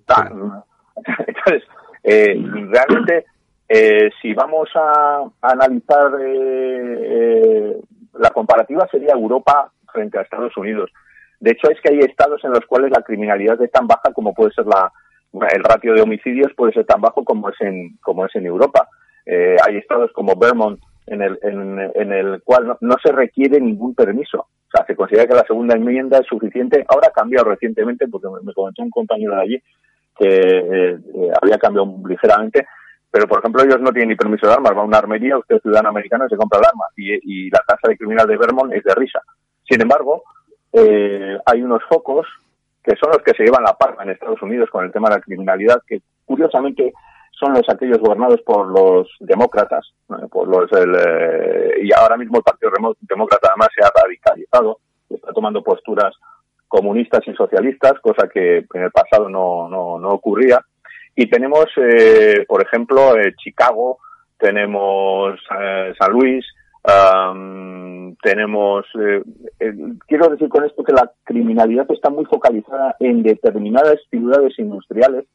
Entonces, 1.27 1.63
eh, 2.03 2.35
realmente, 2.71 3.27
eh, 3.69 4.11
si 4.21 4.35
vamos 4.35 4.69
a, 4.75 5.25
analizar 5.41 6.13
eh, 6.21 7.77
la 8.19 8.31
comparativa 8.31 8.87
sería 8.91 9.15
Europa 9.15 9.71
frente 9.93 10.19
a 10.19 10.23
Estados 10.23 10.57
Unidos. 10.57 10.91
De 11.41 11.53
hecho, 11.53 11.71
es 11.71 11.81
que 11.81 11.93
hay 11.93 12.01
estados 12.01 12.43
en 12.45 12.53
los 12.53 12.65
cuales 12.67 12.91
la 12.91 13.03
criminalidad 13.03 13.61
es 13.63 13.71
tan 13.73 13.87
baja 13.87 14.13
como 14.13 14.33
puede 14.35 14.53
ser 14.53 14.67
la, 14.67 14.93
el 15.33 15.65
ratio 15.65 15.95
de 15.95 16.03
homicidios 16.03 16.53
puede 16.55 16.73
ser 16.73 16.85
tan 16.85 17.01
bajo 17.01 17.25
como 17.25 17.49
es 17.49 17.61
en, 17.61 17.97
como 18.03 18.27
es 18.27 18.35
en 18.37 18.47
Europa. 18.47 18.89
Eh, 19.25 19.57
hay 19.67 19.77
estados 19.77 20.11
como 20.13 20.37
Vermont 20.37 20.81
en 21.07 21.23
el, 21.23 21.39
en, 21.43 22.13
el 22.13 22.43
cual 22.43 22.77
no, 22.81 22.97
se 23.03 23.13
requiere 23.13 23.61
ningún 23.61 23.95
permiso. 23.95 24.41
O 24.41 24.71
sea, 24.73 24.87
se 24.87 24.95
considera 24.95 25.27
que 25.27 25.35
la 25.35 25.45
segunda 25.45 25.75
enmienda 25.75 26.19
es 26.19 26.27
suficiente. 26.27 26.85
Ahora 26.89 27.09
ha 27.09 27.13
cambiado 27.13 27.51
recientemente, 27.51 28.07
porque 28.09 28.29
me, 28.45 28.53
comentó 28.53 28.83
un 28.83 28.91
compañero 28.91 29.35
de 29.35 29.43
allí 29.43 29.63
que 30.17 30.29
eh, 30.29 30.99
eh, 31.15 31.31
había 31.41 31.59
cambiado 31.59 31.95
ligeramente, 32.07 32.67
pero 33.11 33.27
por 33.27 33.41
ejemplo 33.41 33.63
ellos 33.63 33.81
no 33.81 33.93
tienen 33.93 34.11
ni 34.11 34.17
permiso 34.17 34.47
de 34.47 34.55
armas. 34.55 34.77
Va 34.77 34.81
a 34.83 34.85
una 34.85 34.99
armería, 34.99 35.39
usted 35.39 35.57
es 35.57 35.63
ciudadano 35.63 35.91
americano 35.91 36.27
y 36.27 36.31
se 36.31 36.37
compra 36.37 36.61
el 36.61 36.67
arma. 36.67 36.85
Y, 36.97 37.51
la 37.51 37.63
tasa 37.67 37.89
de 37.89 37.97
criminal 37.97 38.27
de 38.27 38.37
Vermont 38.37 38.73
es 38.73 38.83
de 38.85 38.95
risa. 38.95 39.21
Sin 39.69 39.81
embargo, 39.81 40.23
eh, 40.73 41.39
hay 41.45 41.63
unos 41.63 41.83
focos 41.89 42.27
que 42.83 42.97
son 42.97 43.13
los 43.13 43.23
que 43.23 43.33
se 43.35 43.45
llevan 43.45 43.63
la 43.63 43.75
palma 43.75 44.03
en 44.03 44.11
Estados 44.11 44.43
Unidos 44.43 44.69
con 44.71 44.85
el 44.85 44.93
tema 44.93 45.09
de 45.09 45.17
la 45.17 45.21
criminalidad, 45.21 45.83
que 45.87 46.01
curiosamente 46.25 46.93
son 47.31 47.53
los 47.53 47.69
aquellos 47.69 47.99
gobernados 47.99 48.41
por 48.43 48.67
los 48.67 49.09
demócratas, 49.21 49.93
por 50.31 50.49
los 50.49 50.71
eh, 50.73 51.81
y 51.83 51.93
ahora 51.93 52.17
mismo 52.17 52.39
el 52.39 52.43
Partido 52.43 52.71
Demócrata 53.01 53.49
además 53.49 53.69
se 53.75 53.85
ha 53.85 53.91
radicalizado, 53.95 54.79
está 55.09 55.33
tomando 55.33 55.63
posturas 55.63 56.15
comunistas 56.73 57.21
y 57.27 57.35
socialistas, 57.35 58.01
cosa 58.01 58.29
que 58.33 58.65
en 58.73 58.83
el 58.83 58.91
pasado 58.91 59.29
no, 59.29 59.69
no, 59.69 59.99
no 59.99 60.09
ocurría. 60.09 60.59
Y 61.15 61.29
tenemos, 61.29 61.67
eh, 61.77 62.47
por 62.49 62.63
ejemplo, 62.63 63.15
eh, 63.19 63.35
Chicago, 63.37 63.99
tenemos 64.39 65.39
eh, 65.61 65.93
San 65.99 66.13
Luis, 66.13 66.47
tenemos, 68.23 68.87
eh, 68.99 69.23
quiero 70.09 70.29
decir 70.31 70.49
con 70.49 70.65
esto 70.65 70.83
que 70.83 70.95
la 70.95 71.13
criminalidad 71.25 71.87
está 71.91 72.09
muy 72.09 72.25
focalizada 72.25 72.97
en 72.99 73.23
determinadas 73.23 73.99
ciudades 74.11 74.59
industriales 74.59 75.27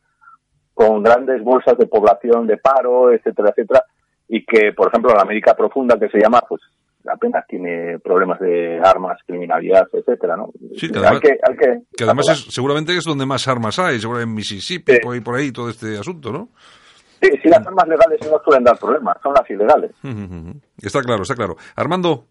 con 0.73 1.03
grandes 1.03 1.43
bolsas 1.43 1.77
de 1.77 1.85
población 1.85 2.47
de 2.47 2.57
paro, 2.57 3.13
etcétera, 3.13 3.49
etcétera, 3.49 3.83
y 4.27 4.43
que, 4.43 4.73
por 4.73 4.87
ejemplo, 4.87 5.13
la 5.13 5.21
América 5.21 5.55
profunda 5.55 5.99
que 5.99 6.09
se 6.09 6.19
llama, 6.19 6.41
pues 6.49 6.61
apenas 7.11 7.45
tiene 7.47 7.99
problemas 7.99 8.39
de 8.39 8.79
armas, 8.83 9.17
criminalidad, 9.25 9.87
etcétera, 9.91 10.35
¿no? 10.35 10.51
Sí, 10.75 10.89
que 10.91 10.99
además, 10.99 11.19
que, 11.21 11.37
que, 11.95 12.03
además 12.03 12.29
es, 12.29 12.53
seguramente 12.53 12.95
es 12.95 13.03
donde 13.03 13.25
más 13.25 13.47
armas 13.47 13.79
hay, 13.79 13.99
seguramente 13.99 14.29
en 14.29 14.35
Mississippi, 14.35 14.99
por 15.01 15.13
ahí, 15.13 15.21
por 15.21 15.35
ahí, 15.35 15.51
todo 15.51 15.69
este 15.69 15.97
asunto, 15.97 16.31
¿no? 16.31 16.49
Sí, 17.21 17.29
si 17.41 17.49
las 17.49 17.65
armas 17.65 17.87
legales 17.87 18.19
no 18.29 18.39
suelen 18.43 18.63
dar 18.63 18.77
problemas, 18.77 19.17
son 19.23 19.33
las 19.33 19.49
ilegales. 19.49 19.91
Está 20.81 21.01
claro, 21.01 21.23
está 21.23 21.35
claro. 21.35 21.55
Armando. 21.75 22.25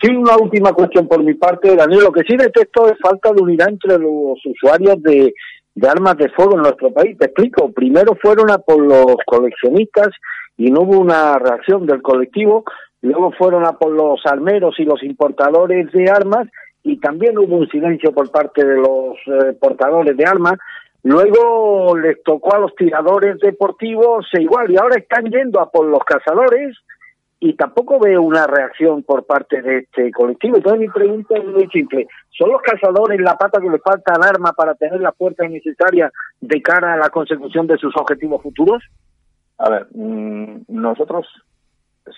Sí, 0.00 0.10
una 0.14 0.36
última 0.36 0.72
cuestión 0.72 1.06
por 1.06 1.22
mi 1.22 1.34
parte, 1.34 1.76
Daniel. 1.76 2.04
Lo 2.04 2.12
que 2.12 2.22
sí 2.22 2.36
detecto 2.36 2.86
es 2.88 2.98
falta 3.00 3.32
de 3.32 3.42
unidad 3.42 3.68
entre 3.68 3.98
los 3.98 4.38
usuarios 4.44 5.00
de, 5.02 5.32
de 5.74 5.88
armas 5.88 6.16
de 6.16 6.28
fuego 6.30 6.56
en 6.56 6.62
nuestro 6.62 6.92
país. 6.92 7.16
Te 7.18 7.26
explico. 7.26 7.70
Primero 7.72 8.16
fueron 8.20 8.50
a 8.50 8.58
por 8.58 8.80
los 8.80 9.16
coleccionistas 9.26 10.08
y 10.56 10.70
no 10.70 10.82
hubo 10.82 10.98
una 10.98 11.38
reacción 11.38 11.86
del 11.86 12.02
colectivo. 12.02 12.64
Luego 13.02 13.32
fueron 13.32 13.66
a 13.66 13.72
por 13.72 13.92
los 13.92 14.24
armeros 14.24 14.78
y 14.78 14.84
los 14.84 15.02
importadores 15.02 15.90
de 15.92 16.10
armas 16.10 16.48
y 16.82 16.98
también 16.98 17.38
hubo 17.38 17.56
un 17.56 17.68
silencio 17.68 18.12
por 18.12 18.30
parte 18.30 18.64
de 18.64 18.76
los 18.76 19.16
eh, 19.26 19.52
portadores 19.60 20.16
de 20.16 20.24
armas. 20.24 20.54
Luego 21.02 21.96
les 21.96 22.22
tocó 22.22 22.54
a 22.54 22.60
los 22.60 22.74
tiradores 22.76 23.38
deportivos 23.40 24.26
e 24.32 24.42
igual, 24.42 24.70
y 24.70 24.76
ahora 24.76 24.96
están 24.96 25.24
yendo 25.24 25.60
a 25.60 25.70
por 25.70 25.86
los 25.86 26.00
cazadores 26.04 26.76
y 27.40 27.54
tampoco 27.54 27.98
veo 27.98 28.22
una 28.22 28.46
reacción 28.46 29.02
por 29.02 29.26
parte 29.26 29.60
de 29.62 29.78
este 29.78 30.12
colectivo. 30.12 30.58
Entonces 30.58 30.80
mi 30.80 30.88
pregunta 30.88 31.36
es 31.36 31.44
muy 31.44 31.66
simple. 31.70 32.06
¿Son 32.30 32.52
los 32.52 32.62
cazadores 32.62 33.20
la 33.20 33.36
pata 33.36 33.60
que 33.60 33.68
les 33.68 33.82
falta 33.82 34.14
al 34.14 34.22
arma 34.22 34.52
para 34.52 34.76
tener 34.76 35.00
las 35.00 35.16
fuerzas 35.16 35.50
necesarias 35.50 36.12
de 36.40 36.62
cara 36.62 36.94
a 36.94 36.96
la 36.96 37.10
consecución 37.10 37.66
de 37.66 37.78
sus 37.78 37.96
objetivos 37.96 38.40
futuros? 38.40 38.80
A 39.58 39.70
ver, 39.70 39.88
mm, 39.92 40.66
nosotros, 40.68 41.26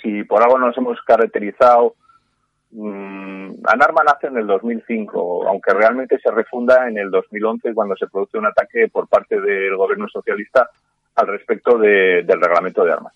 si 0.02 0.24
por 0.24 0.42
algo 0.42 0.58
nos 0.58 0.76
hemos 0.76 1.00
caracterizado 1.02 1.94
Mm, 2.76 3.54
Anarma 3.66 4.02
nace 4.02 4.26
en 4.26 4.36
el 4.36 4.48
2005, 4.48 5.46
aunque 5.46 5.72
realmente 5.72 6.18
se 6.18 6.30
refunda 6.32 6.88
en 6.88 6.98
el 6.98 7.08
2011 7.08 7.72
cuando 7.72 7.94
se 7.94 8.08
produce 8.08 8.36
un 8.36 8.46
ataque 8.46 8.88
por 8.88 9.06
parte 9.06 9.40
del 9.40 9.76
gobierno 9.76 10.08
socialista 10.08 10.68
al 11.14 11.28
respecto 11.28 11.78
del 11.78 12.26
reglamento 12.26 12.84
de 12.84 12.92
armas. 12.92 13.14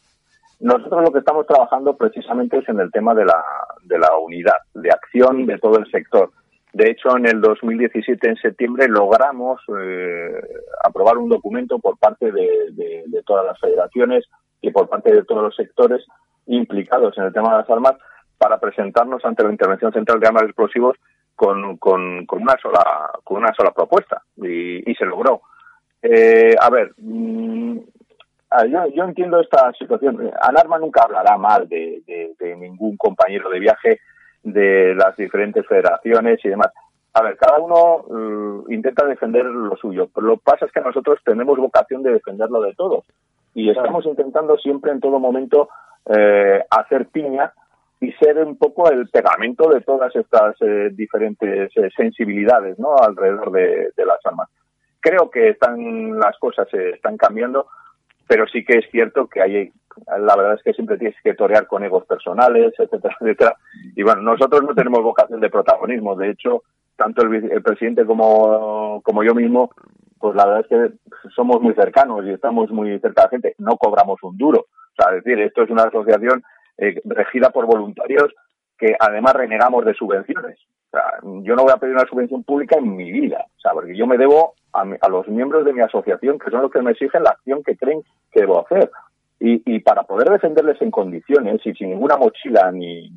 Nosotros 0.61 1.03
lo 1.03 1.13
que 1.13 1.19
estamos 1.19 1.45
trabajando 1.45 1.97
precisamente 1.97 2.59
es 2.59 2.69
en 2.69 2.79
el 2.79 2.93
tema 2.93 3.15
de 3.15 3.25
la, 3.25 3.45
de 3.83 3.99
la 3.99 4.17
unidad, 4.17 4.59
de 4.75 4.91
acción 4.91 5.45
de 5.45 5.59
todo 5.59 5.79
el 5.79 5.91
sector. 5.91 6.31
De 6.73 6.91
hecho, 6.91 7.17
en 7.17 7.27
el 7.27 7.41
2017, 7.41 8.29
en 8.29 8.37
septiembre, 8.37 8.87
logramos 8.87 9.61
eh, 9.77 10.41
aprobar 10.85 11.19
un 11.19 11.31
documento 11.31 11.81
por 11.81 11.99
parte 11.99 12.31
de, 12.31 13.05
de 13.07 13.23
todas 13.25 13.45
las 13.45 13.59
federaciones 13.59 14.25
y 14.61 14.71
por 14.71 14.89
parte 14.89 15.13
de 15.13 15.25
todos 15.25 15.43
los 15.43 15.57
sectores 15.57 16.07
implicados 16.49 17.17
en 17.19 17.25
el 17.25 17.33
tema 17.33 17.53
de 17.53 17.59
las 17.59 17.71
armas 17.71 17.95
para 18.37 18.59
presentarnos 18.59 19.25
ante 19.25 19.45
la 19.45 19.51
Intervención 19.51 19.93
Central 19.93 20.21
de 20.21 20.27
Armas 20.27 20.45
Explosivos 20.45 20.97
con, 21.35 21.77
con, 21.77 22.27
con 22.27 22.43
una 22.43 22.57
sola 22.61 23.11
con 23.25 23.39
una 23.39 23.55
sola 23.55 23.71
propuesta 23.71 24.23
y, 24.37 24.91
y 24.91 24.95
se 24.95 25.05
logró. 25.05 25.43
Eh, 26.03 26.55
a 26.61 26.71
ver, 26.71 26.93
mm, 26.97 27.79
yo, 28.71 28.87
yo, 28.95 29.05
entiendo 29.05 29.41
esta 29.41 29.73
situación. 29.73 30.31
Anarma 30.41 30.79
nunca 30.79 31.03
hablará 31.03 31.37
mal 31.37 31.69
de, 31.69 32.03
de, 32.07 32.57
ningún 32.57 32.97
compañero 32.97 33.51
de 33.51 33.61
viaje 33.61 34.01
de 34.43 34.95
las 34.95 35.17
diferentes 35.17 35.67
federaciones 35.67 36.41
y 36.45 36.49
demás. 36.49 36.73
A 37.15 37.23
ver, 37.23 37.37
cada 37.37 37.59
uno 37.59 37.97
uh, 37.97 38.65
intenta 38.71 39.05
defender 39.05 39.45
lo 39.45 39.77
suyo, 39.77 40.09
pero 40.15 40.27
lo 40.27 40.37
que 40.37 40.43
pasa 40.45 40.67
es 40.67 40.73
que 40.73 40.81
nosotros 40.81 41.19
tenemos 41.25 41.59
vocación 41.59 42.03
de 42.03 42.13
defenderlo 42.13 42.63
de 42.63 42.75
todos 42.75 43.05
y 43.55 43.71
estamos 43.71 44.07
intentando 44.07 44.57
siempre 44.59 44.93
en 44.93 45.01
todo 45.01 45.19
momento 45.19 45.69
eh, 46.09 46.65
hacer 46.71 47.07
piña 47.09 47.53
y 48.01 48.13
ser 48.13 48.39
un 48.39 48.57
poco 48.57 48.91
el 48.91 49.09
pegamento 49.09 49.69
de 49.71 49.81
todas 49.81 50.15
estas 50.15 50.57
eh, 50.61 50.91
diferentes 50.93 51.71
eh, 51.77 51.91
sensibilidades 51.97 52.79
¿no? 52.79 52.97
alrededor 52.97 53.51
de, 53.51 53.93
las 53.97 54.25
armas. 54.25 54.49
Creo 55.01 55.31
que 55.31 55.51
están 55.51 56.19
las 56.19 56.39
cosas 56.39 56.69
se 56.71 56.91
están 56.91 57.17
cambiando, 57.17 57.67
pero 58.27 58.47
sí 58.47 58.65
que 58.65 58.79
es 58.79 58.91
cierto 58.91 59.27
que 59.27 59.43
hay, 59.43 59.73
la 60.07 60.37
verdad 60.37 60.55
es 60.55 60.63
que 60.63 60.73
siempre 60.75 60.99
tienes 60.99 61.17
que 61.23 61.35
torear 61.35 61.67
con 61.67 61.83
egos 61.85 62.05
personales, 62.07 62.73
etcétera, 62.79 63.17
etcétera. 63.21 63.57
Y 63.97 64.03
bueno, 64.03 64.23
nosotros 64.23 64.63
no 64.63 64.75
tenemos 64.75 65.03
vocación 65.03 65.41
de 65.41 65.51
protagonismo. 65.51 66.15
De 66.15 66.31
hecho, 66.31 66.63
tanto 66.97 67.23
el, 67.23 67.51
el 67.51 67.63
presidente 67.63 68.05
como, 68.05 69.03
como 69.03 69.25
yo 69.25 69.35
mismo, 69.35 69.71
pues 70.19 70.35
la 70.37 70.47
verdad 70.47 70.61
es 70.61 70.67
que 70.69 71.31
somos 71.35 71.61
muy 71.61 71.75
cercanos 71.75 72.25
y 72.25 72.31
estamos 72.31 72.71
muy 72.71 72.99
cerca 73.01 73.23
de 73.23 73.27
la 73.27 73.31
gente. 73.31 73.55
No 73.59 73.77
cobramos 73.77 74.23
un 74.23 74.37
duro. 74.37 74.61
O 74.61 75.03
sea, 75.03 75.17
es 75.17 75.25
decir, 75.25 75.41
esto 75.41 75.63
es 75.63 75.71
una 75.71 75.85
asociación 75.85 76.43
eh, 76.79 77.01
regida 77.05 77.51
por 77.51 77.67
voluntarios 77.67 78.33
que 78.79 78.95
además 78.99 79.35
renegamos 79.35 79.85
de 79.85 79.95
subvenciones. 79.95 80.59
O 80.89 80.91
sea, 80.91 81.03
yo 81.43 81.55
no 81.55 81.65
voy 81.65 81.73
a 81.73 81.77
pedir 81.77 81.95
una 81.95 82.07
subvención 82.09 82.45
pública 82.45 82.77
en 82.79 82.97
mi 82.97 83.11
vida, 83.13 83.45
o 83.47 83.61
sea, 83.61 83.73
porque 83.73 83.97
yo 83.97 84.07
me 84.07 84.17
debo 84.17 84.55
a, 84.73 85.09
los 85.09 85.29
miembros 85.29 85.65
de 85.65 85.73
mi 85.73 85.81
asociación, 85.81 86.39
que 86.39 86.51
son 86.51 86.63
los 86.63 86.71
que 86.71 86.81
me 86.81 86.93
exigen 86.93 87.25
la 87.25 87.31
acción 87.31 87.63
que 87.63 87.77
creen 87.77 88.03
que 88.31 88.41
debo 88.41 88.65
hacer. 88.65 88.91
Y, 89.41 89.63
y 89.67 89.81
para 89.81 90.05
poder 90.05 90.31
defenderles 90.31 90.81
en 90.81 90.91
condiciones 90.91 91.61
y 91.65 91.73
sin 91.75 91.91
ninguna 91.91 92.17
mochila 92.17 92.73
ni, 92.73 93.11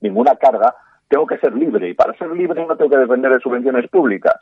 ninguna 0.00 0.36
carga, 0.36 0.74
tengo 1.08 1.26
que 1.26 1.38
ser 1.38 1.54
libre. 1.54 1.88
Y 1.88 1.94
para 1.94 2.16
ser 2.16 2.30
libre 2.30 2.64
no 2.64 2.76
tengo 2.76 2.90
que 2.90 2.98
depender 2.98 3.32
de 3.32 3.40
subvenciones 3.40 3.88
públicas. 3.88 4.34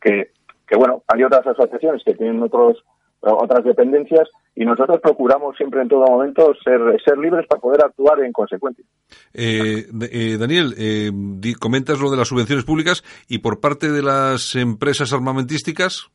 Que, 0.00 0.32
que 0.66 0.76
bueno, 0.76 1.02
hay 1.08 1.24
otras 1.24 1.46
asociaciones 1.46 2.02
que 2.04 2.14
tienen 2.14 2.42
otros 2.42 2.82
otras 3.22 3.64
dependencias 3.64 4.28
y 4.54 4.64
nosotros 4.64 5.00
procuramos 5.00 5.56
siempre 5.56 5.80
en 5.80 5.88
todo 5.88 6.04
momento 6.06 6.52
ser, 6.62 6.80
ser 7.04 7.16
libres 7.18 7.46
para 7.46 7.60
poder 7.60 7.84
actuar 7.84 8.20
en 8.20 8.32
consecuencia. 8.32 8.84
Eh, 9.32 9.86
eh, 10.10 10.36
Daniel, 10.38 10.74
eh, 10.76 11.10
comentas 11.58 12.00
lo 12.00 12.10
de 12.10 12.16
las 12.16 12.28
subvenciones 12.28 12.64
públicas 12.64 13.04
y 13.28 13.38
por 13.38 13.60
parte 13.60 13.90
de 13.90 14.02
las 14.02 14.56
empresas 14.56 15.12
armamentísticas. 15.12 16.08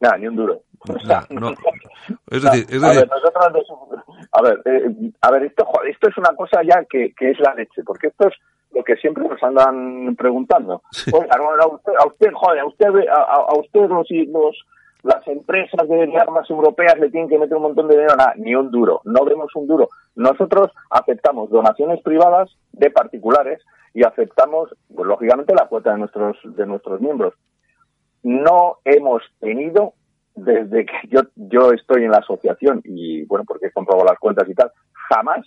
Nada, 0.00 0.18
ni 0.18 0.28
un 0.28 0.36
duro. 0.36 0.62
Es 2.30 2.42
decir, 2.42 2.66
es 2.70 2.80
decir... 2.80 2.84
A 2.84 2.92
ver, 2.92 3.08
nosotros, 3.08 4.04
a 4.32 4.42
ver, 4.42 4.62
eh, 4.64 5.12
a 5.20 5.30
ver 5.30 5.44
esto, 5.44 5.64
esto 5.88 6.08
es 6.08 6.18
una 6.18 6.34
cosa 6.34 6.60
ya 6.62 6.84
que, 6.88 7.12
que 7.16 7.30
es 7.30 7.40
la 7.40 7.54
leche, 7.54 7.82
porque 7.84 8.08
esto 8.08 8.28
es 8.28 8.34
lo 8.72 8.84
que 8.84 8.96
siempre 8.96 9.26
nos 9.28 9.42
andan 9.42 10.14
preguntando. 10.16 10.82
a 11.12 11.66
usted, 11.66 11.92
a 11.98 12.06
usted, 12.06 12.32
joder, 12.32 12.60
a 12.60 12.66
usted, 12.66 12.86
a, 13.08 13.22
a 13.48 13.58
usted 13.58 13.88
los, 13.88 14.08
los 14.10 14.56
las 15.02 15.26
empresas 15.28 15.88
de 15.88 16.16
armas 16.18 16.48
europeas 16.50 16.98
le 16.98 17.10
tienen 17.10 17.28
que 17.28 17.38
meter 17.38 17.56
un 17.56 17.62
montón 17.62 17.88
de 17.88 17.94
dinero, 17.94 18.16
nada, 18.16 18.34
ni 18.36 18.54
un 18.54 18.70
duro, 18.70 19.00
no 19.04 19.24
vemos 19.24 19.50
un 19.54 19.66
duro. 19.66 19.88
Nosotros 20.14 20.70
aceptamos 20.90 21.50
donaciones 21.50 22.02
privadas 22.02 22.50
de 22.72 22.90
particulares 22.90 23.62
y 23.94 24.04
aceptamos, 24.04 24.74
pues, 24.94 25.06
lógicamente, 25.06 25.54
la 25.54 25.66
cuota 25.66 25.92
de 25.92 25.98
nuestros, 25.98 26.36
de 26.44 26.66
nuestros 26.66 27.00
miembros. 27.00 27.34
No 28.22 28.76
hemos 28.84 29.22
tenido, 29.40 29.94
desde 30.34 30.84
que 30.84 30.92
yo, 31.08 31.22
yo 31.36 31.72
estoy 31.72 32.04
en 32.04 32.10
la 32.10 32.18
asociación 32.18 32.82
y, 32.84 33.24
bueno, 33.24 33.44
porque 33.46 33.66
he 33.66 33.72
comprobado 33.72 34.06
las 34.06 34.18
cuentas 34.18 34.48
y 34.48 34.54
tal, 34.54 34.70
jamás 35.08 35.46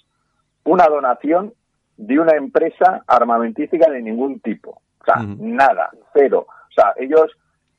una 0.66 0.86
donación 0.88 1.54
de 1.98 2.20
una 2.20 2.36
empresa 2.36 3.04
armamentística 3.08 3.90
de 3.90 4.02
ningún 4.02 4.40
tipo. 4.40 4.82
O 5.02 5.06
sea, 5.06 5.24
nada, 5.38 5.92
cero. 6.14 6.48
O 6.48 6.74
sea, 6.74 6.94
ellos 6.98 7.32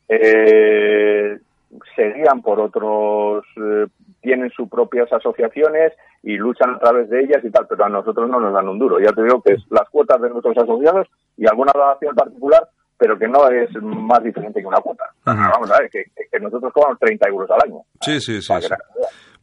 eh, 0.09 1.39
seguían 1.97 2.43
por 2.43 2.61
otros, 2.61 3.45
eh, 3.57 3.87
tienen 4.21 4.51
sus 4.51 4.69
propias 4.69 5.13
asociaciones 5.13 5.93
y 6.23 6.37
luchan 6.37 6.75
a 6.75 6.79
través 6.79 7.09
de 7.11 7.21
ellas 7.21 7.45
y 7.45 7.51
tal, 7.51 7.67
pero 7.67 7.85
a 7.85 7.89
nosotros 7.89 8.29
no 8.29 8.41
nos 8.41 8.53
dan 8.53 8.69
un 8.69 8.79
duro. 8.79 9.01
Ya 9.01 9.13
te 9.13 9.23
digo 9.23 9.43
que 9.43 9.55
es 9.55 9.63
las 9.71 9.89
cuotas 9.91 10.21
de 10.21 10.31
nuestros 10.31 10.57
asociados 10.57 11.09
y 11.37 11.47
alguna 11.47 11.73
donación 11.75 12.15
particular 12.15 12.69
pero 12.97 13.19
que 13.19 13.29
no 13.29 13.49
es 13.49 13.71
más 13.83 14.23
diferente 14.23 14.61
que 14.61 14.67
una 14.67 14.81
cuota. 14.81 15.05
Vamos 15.25 15.71
a 15.71 15.81
ver, 15.81 15.91
que, 15.91 16.05
nosotros 16.41 16.73
cobramos 16.73 16.99
30 16.99 17.29
euros 17.29 17.51
al 17.51 17.71
año. 17.71 17.83
Sí, 18.01 18.21
sí, 18.21 18.43
sí. 18.43 18.53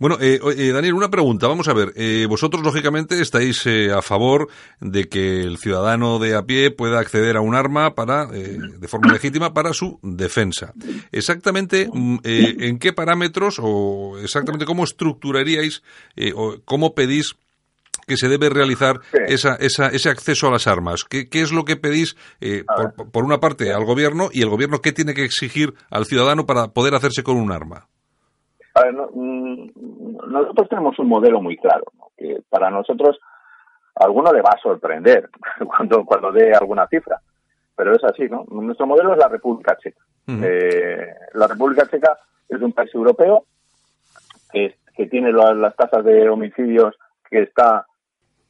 Bueno, 0.02 0.18
eh, 0.20 0.39
eh, 0.58 0.72
Daniel, 0.72 0.95
una 0.95 1.12
pregunta. 1.12 1.47
Vamos 1.47 1.68
a 1.68 1.74
ver. 1.74 1.93
Eh, 1.95 2.26
vosotros, 2.28 2.64
lógicamente, 2.64 3.22
estáis 3.22 3.64
eh, 3.68 3.91
a 3.91 4.02
favor 4.02 4.47
de 4.80 5.08
que 5.08 5.41
el 5.41 5.60
ciudadano 5.60 6.18
de 6.18 6.36
a 6.36 6.41
pie 6.41 6.72
pueda 6.72 6.99
acceder 6.99 7.38
a 7.38 7.41
un 7.41 7.54
arma 7.54 7.93
para, 7.93 8.26
de 8.26 8.88
forma 8.88 9.14
legítima 9.14 9.54
para 9.54 9.74
su 9.74 9.99
defensa. 10.02 10.74
Exactamente, 11.12 11.88
mm, 11.93 12.18
¿en 12.24 12.80
qué 12.80 12.93
parámetros 12.93 13.60
o 13.62 14.18
exactamente 14.18 14.66
cómo 14.66 14.86
estructuraríais 14.86 15.84
o 16.34 16.56
cómo 16.66 16.95
pedís 16.95 17.36
que 18.07 18.17
se 18.17 18.27
debe 18.27 18.49
realizar 18.49 18.99
esa, 19.27 19.55
esa, 19.55 19.87
ese 19.87 20.09
acceso 20.09 20.47
a 20.47 20.51
las 20.51 20.67
armas? 20.67 21.03
¿Qué, 21.03 21.29
qué 21.29 21.41
es 21.41 21.51
lo 21.51 21.63
que 21.63 21.77
pedís, 21.77 22.15
eh, 22.41 22.63
por, 23.11 23.23
una 23.23 23.39
parte, 23.39 23.73
al 23.73 23.85
gobierno 23.85 24.29
y 24.31 24.41
el 24.41 24.49
gobierno 24.49 24.79
qué 24.79 24.91
tiene 24.91 25.13
que 25.13 25.23
exigir 25.23 25.73
al 25.89 26.05
ciudadano 26.05 26.45
para 26.45 26.69
poder 26.69 26.95
hacerse 26.95 27.23
con 27.23 27.37
un 27.37 27.51
arma? 27.51 27.87
A 28.73 28.83
ver, 28.83 28.93
mm, 28.93 29.71
nosotros 30.27 30.69
tenemos 30.69 30.97
un 30.99 31.07
modelo 31.07 31.41
muy 31.41 31.57
claro, 31.57 31.85
que 32.17 32.41
para 32.49 32.69
nosotros 32.69 33.19
a 33.95 34.05
alguno 34.05 34.31
le 34.31 34.41
va 34.41 34.51
a 34.55 34.61
sorprender 34.61 35.29
cuando, 35.65 36.05
cuando 36.05 36.31
dé 36.31 36.53
alguna 36.53 36.87
cifra, 36.87 37.19
pero 37.75 37.95
es 37.95 38.03
así, 38.03 38.23
¿no? 38.29 38.45
Nuestro 38.49 38.87
modelo 38.87 39.13
es 39.13 39.19
la 39.19 39.27
República 39.27 39.77
Checa. 39.77 40.01
eh, 40.27 41.07
la 41.33 41.47
República 41.47 41.87
Checa 41.87 42.17
es 42.47 42.61
un 42.61 42.73
país 42.73 42.93
europeo 42.93 43.45
que, 44.51 44.75
que 44.95 45.07
tiene 45.07 45.31
las 45.31 45.75
tasas 45.75 46.03
de 46.05 46.29
homicidios 46.29 46.95
que 47.32 47.41
está 47.43 47.88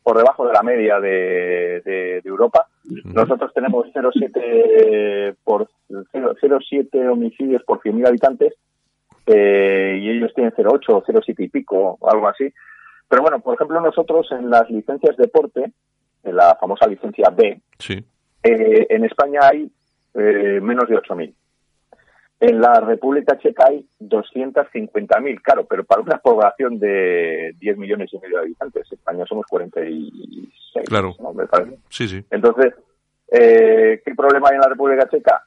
por 0.03 0.17
debajo 0.17 0.47
de 0.47 0.53
la 0.53 0.63
media 0.63 0.99
de, 0.99 1.81
de, 1.85 2.21
Europa. 2.25 2.67
Nosotros 3.05 3.53
tenemos 3.53 3.85
0,7 3.93 5.35
por 5.43 5.69
0,7 5.89 7.11
homicidios 7.11 7.63
por 7.63 7.79
100.000 7.81 8.07
habitantes 8.07 8.55
eh, 9.27 9.99
y 10.01 10.09
ellos 10.09 10.33
tienen 10.33 10.53
0,8 10.53 10.89
o 10.89 11.03
0,7 11.03 11.35
y 11.37 11.49
pico, 11.49 11.99
algo 12.01 12.27
así. 12.27 12.51
Pero 13.07 13.21
bueno, 13.21 13.39
por 13.39 13.55
ejemplo, 13.55 13.79
nosotros 13.79 14.27
en 14.31 14.49
las 14.49 14.69
licencias 14.69 15.15
de 15.17 15.23
deporte, 15.23 15.71
en 16.23 16.35
la 16.35 16.57
famosa 16.59 16.87
licencia 16.87 17.29
B, 17.29 17.61
sí. 17.77 18.03
eh, 18.43 18.87
en 18.89 19.05
España 19.05 19.41
hay 19.43 19.71
eh, 20.15 20.59
menos 20.61 20.87
de 20.89 20.95
8.000. 20.95 21.33
En 22.41 22.59
la 22.59 22.73
República 22.79 23.37
Checa 23.37 23.67
hay 23.67 23.85
250.000, 23.99 25.41
claro, 25.43 25.65
pero 25.65 25.83
para 25.83 26.01
una 26.01 26.17
población 26.17 26.79
de 26.79 27.53
10 27.59 27.77
millones 27.77 28.11
y 28.11 28.17
medio 28.17 28.37
de 28.37 28.45
habitantes. 28.45 28.91
España 28.91 29.25
somos 29.27 29.45
46, 29.45 30.89
claro. 30.89 31.13
¿no? 31.19 31.33
Me 31.33 31.45
parece. 31.45 31.77
Sí, 31.89 32.07
sí. 32.07 32.25
Entonces, 32.31 32.73
eh, 33.31 34.01
¿qué 34.03 34.15
problema 34.15 34.49
hay 34.49 34.55
en 34.55 34.61
la 34.61 34.69
República 34.69 35.07
Checa? 35.07 35.45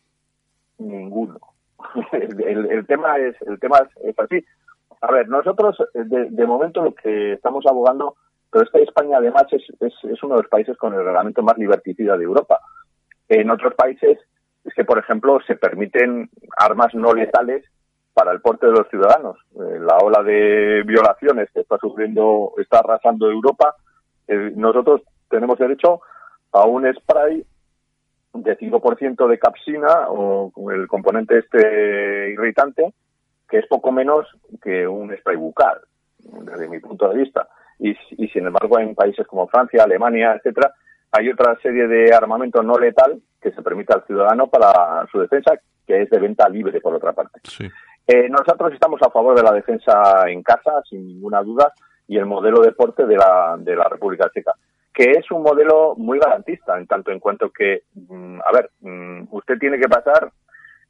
Ninguno. 0.79 1.41
el, 2.13 2.87
tema 2.87 3.17
es 3.17 3.35
el 3.43 3.59
tema 3.59 3.81
es, 4.05 4.17
así. 4.17 4.45
A 5.01 5.11
ver, 5.11 5.29
nosotros 5.29 5.77
de, 5.95 6.31
de, 6.31 6.47
momento 6.47 6.85
lo 6.85 6.95
que 6.95 7.33
estamos 7.33 7.67
abogando, 7.67 8.15
pero 8.53 8.67
es 8.67 8.71
que 8.71 8.83
España 8.83 9.19
además 9.19 9.47
es, 9.51 9.65
es, 9.81 9.95
es 10.05 10.23
uno 10.23 10.37
de 10.37 10.43
los 10.43 10.49
países 10.49 10.77
con 10.77 10.95
el 10.95 11.05
reglamento 11.05 11.43
más 11.43 11.59
liberticida 11.59 12.17
de 12.17 12.23
Europa. 12.23 12.61
En 13.29 13.51
otros 13.51 13.75
países 13.75 14.21
es 14.65 14.73
que, 14.75 14.85
por 14.85 14.99
ejemplo, 14.99 15.41
se 15.47 15.57
permiten 15.57 16.31
armas 16.57 16.95
no 16.95 17.13
letales 17.13 17.65
para 18.15 18.33
el 18.33 18.41
porte 18.41 18.67
de 18.67 18.73
los 18.73 18.89
ciudadanos. 18.89 19.37
Eh, 19.57 19.79
la 19.81 19.99
ola 19.99 20.23
de 20.23 20.83
violaciones 20.87 21.51
que 21.53 21.61
está 21.61 21.77
sufriendo, 21.79 22.53
está 22.59 22.79
arrasando 22.79 23.31
Europa, 23.31 23.75
eh, 24.29 24.53
nosotros 24.57 25.03
tenemos 25.29 25.59
derecho 25.59 26.01
a 26.53 26.65
un 26.67 26.93
spray 26.95 27.45
de 28.33 28.59
5% 28.59 29.29
de 29.29 29.39
capsina 29.39 30.09
o 30.09 30.53
el 30.73 30.89
componente 30.89 31.39
este 31.39 32.31
irritante, 32.33 32.93
que 33.49 33.59
es 33.59 33.67
poco 33.67 33.93
menos 33.93 34.27
que 34.63 34.87
un 34.87 35.15
spray 35.17 35.37
bucal, 35.37 35.81
desde 36.19 36.69
mi 36.69 36.81
punto 36.81 37.09
de 37.09 37.19
vista. 37.19 37.49
Y, 37.79 37.97
y 38.13 38.29
sin 38.29 38.47
embargo, 38.47 38.79
en 38.79 38.95
países 38.95 39.27
como 39.27 39.49
Francia, 39.49 39.83
Alemania, 39.83 40.35
etcétera, 40.35 40.73
hay 41.13 41.29
otra 41.29 41.57
serie 41.63 41.87
de 41.87 42.15
armamento 42.15 42.63
no 42.63 42.79
letal 42.79 43.21
que 43.45 43.53
se 43.53 43.63
permite 43.63 43.93
al 43.93 44.05
ciudadano 44.07 44.47
para 44.49 45.07
su 45.13 45.21
defensa, 45.21 45.53
que 45.87 46.03
es 46.03 46.11
de 46.11 46.19
venta 46.19 46.49
libre, 46.49 46.81
por 46.81 46.95
otra 46.95 47.13
parte. 47.13 47.41
Eh, 48.07 48.29
nosotros 48.31 48.73
estamos 48.73 49.01
a 49.03 49.11
favor 49.11 49.37
de 49.37 49.43
la 49.43 49.53
defensa 49.53 50.25
en 50.29 50.43
casa, 50.43 50.83
sin 50.89 51.07
ninguna 51.07 51.43
duda, 51.43 51.73
y 52.09 52.17
el 52.17 52.25
modelo 52.25 52.61
de 52.61 52.69
deporte 52.69 53.07
de 53.07 53.17
la, 53.17 53.57
de 53.59 53.77
la 53.77 53.85
República 53.85 54.31
Checa, 54.33 54.55
que 54.93 55.11
es 55.13 55.31
un 55.31 55.43
modelo 55.43 55.95
muy 55.97 56.19
garantista, 56.19 56.79
en 56.79 56.87
tanto 56.87 57.13
en 57.13 57.21
cuanto 57.21 57.51
que, 57.51 57.83
mm, 57.95 58.41
a 58.41 58.53
ver, 58.53 58.71
mm, 58.81 59.29
usted 59.31 59.59
tiene 59.59 59.79
que 59.79 59.89
pasar 59.89 60.31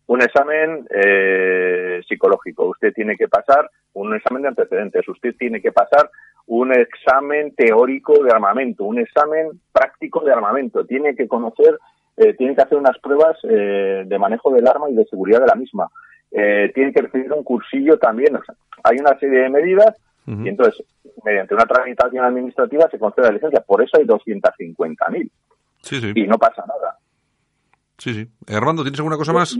un 0.07 0.22
examen 0.22 0.86
eh, 0.90 2.02
psicológico, 2.07 2.66
usted 2.66 2.92
tiene 2.92 3.16
que 3.16 3.26
pasar 3.26 3.68
un 3.94 4.14
examen 4.14 4.42
de 4.42 4.48
antecedentes, 4.48 5.09
usted 5.09 5.34
tiene 5.36 5.61
que 5.61 5.72
pasar 5.72 6.11
un 6.46 6.72
examen 6.72 7.55
teórico 7.55 8.22
de 8.22 8.30
armamento, 8.30 8.84
un 8.84 8.98
examen 8.98 9.61
práctico 9.72 10.20
de 10.20 10.32
armamento. 10.32 10.84
Tiene 10.84 11.14
que 11.14 11.26
conocer, 11.26 11.78
eh, 12.17 12.35
tiene 12.35 12.55
que 12.55 12.62
hacer 12.62 12.79
unas 12.79 12.99
pruebas 12.99 13.37
eh, 13.45 14.05
de 14.07 14.19
manejo 14.19 14.53
del 14.53 14.67
arma 14.67 14.89
y 14.91 14.95
de 14.95 15.05
seguridad 15.07 15.41
de 15.41 15.47
la 15.47 15.55
misma. 15.55 15.89
Eh, 16.31 16.71
tiene 16.75 16.93
que 16.93 17.03
recibir 17.03 17.33
un 17.33 17.45
cursillo 17.45 17.99
también. 17.99 18.39
hay 18.83 18.97
una 18.99 19.19
serie 19.19 19.41
de 19.41 19.51
medidas 19.51 19.97
y 20.27 20.49
entonces, 20.49 20.83
mediante 21.23 21.55
una 21.55 21.67
tramitación 21.67 22.25
administrativa 22.25 22.89
se 22.91 22.99
concede 22.99 23.27
la 23.27 23.33
licencia. 23.33 23.61
Por 23.61 23.83
eso 23.83 23.99
hay 23.99 24.07
250.000. 24.07 25.31
Sí, 25.83 26.01
sí. 26.01 26.12
Y 26.15 26.27
no 26.27 26.39
pasa 26.39 26.65
nada. 26.67 26.97
Sí, 27.99 28.15
sí. 28.15 28.55
Armando, 28.55 28.83
¿tienes 28.83 28.99
alguna 28.99 29.19
cosa 29.19 29.35
más? 29.35 29.57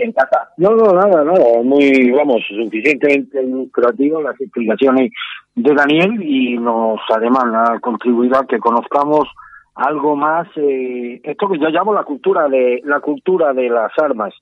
No, 0.57 0.71
no, 0.71 0.93
nada, 0.93 1.23
nada. 1.23 1.63
Muy, 1.63 2.11
vamos, 2.13 2.43
suficientemente 2.49 3.43
lucrativo 3.43 4.23
las 4.23 4.41
explicaciones 4.41 5.13
de 5.55 5.75
Daniel 5.75 6.21
y 6.23 6.59
nos 6.59 6.99
además 7.15 7.45
ha 7.55 7.79
contribuido 7.81 8.39
a 8.39 8.47
que 8.47 8.59
conozcamos 8.59 9.29
algo 9.75 10.17
más 10.17 10.49
eh, 10.57 11.21
esto 11.23 11.49
que 11.49 11.59
yo 11.59 11.69
llamo 11.69 11.93
la 11.93 12.05
cultura 12.05 12.49
de 12.49 12.81
la 12.85 13.01
cultura 13.01 13.53
de 13.53 13.69
las 13.69 13.93
armas 13.99 14.35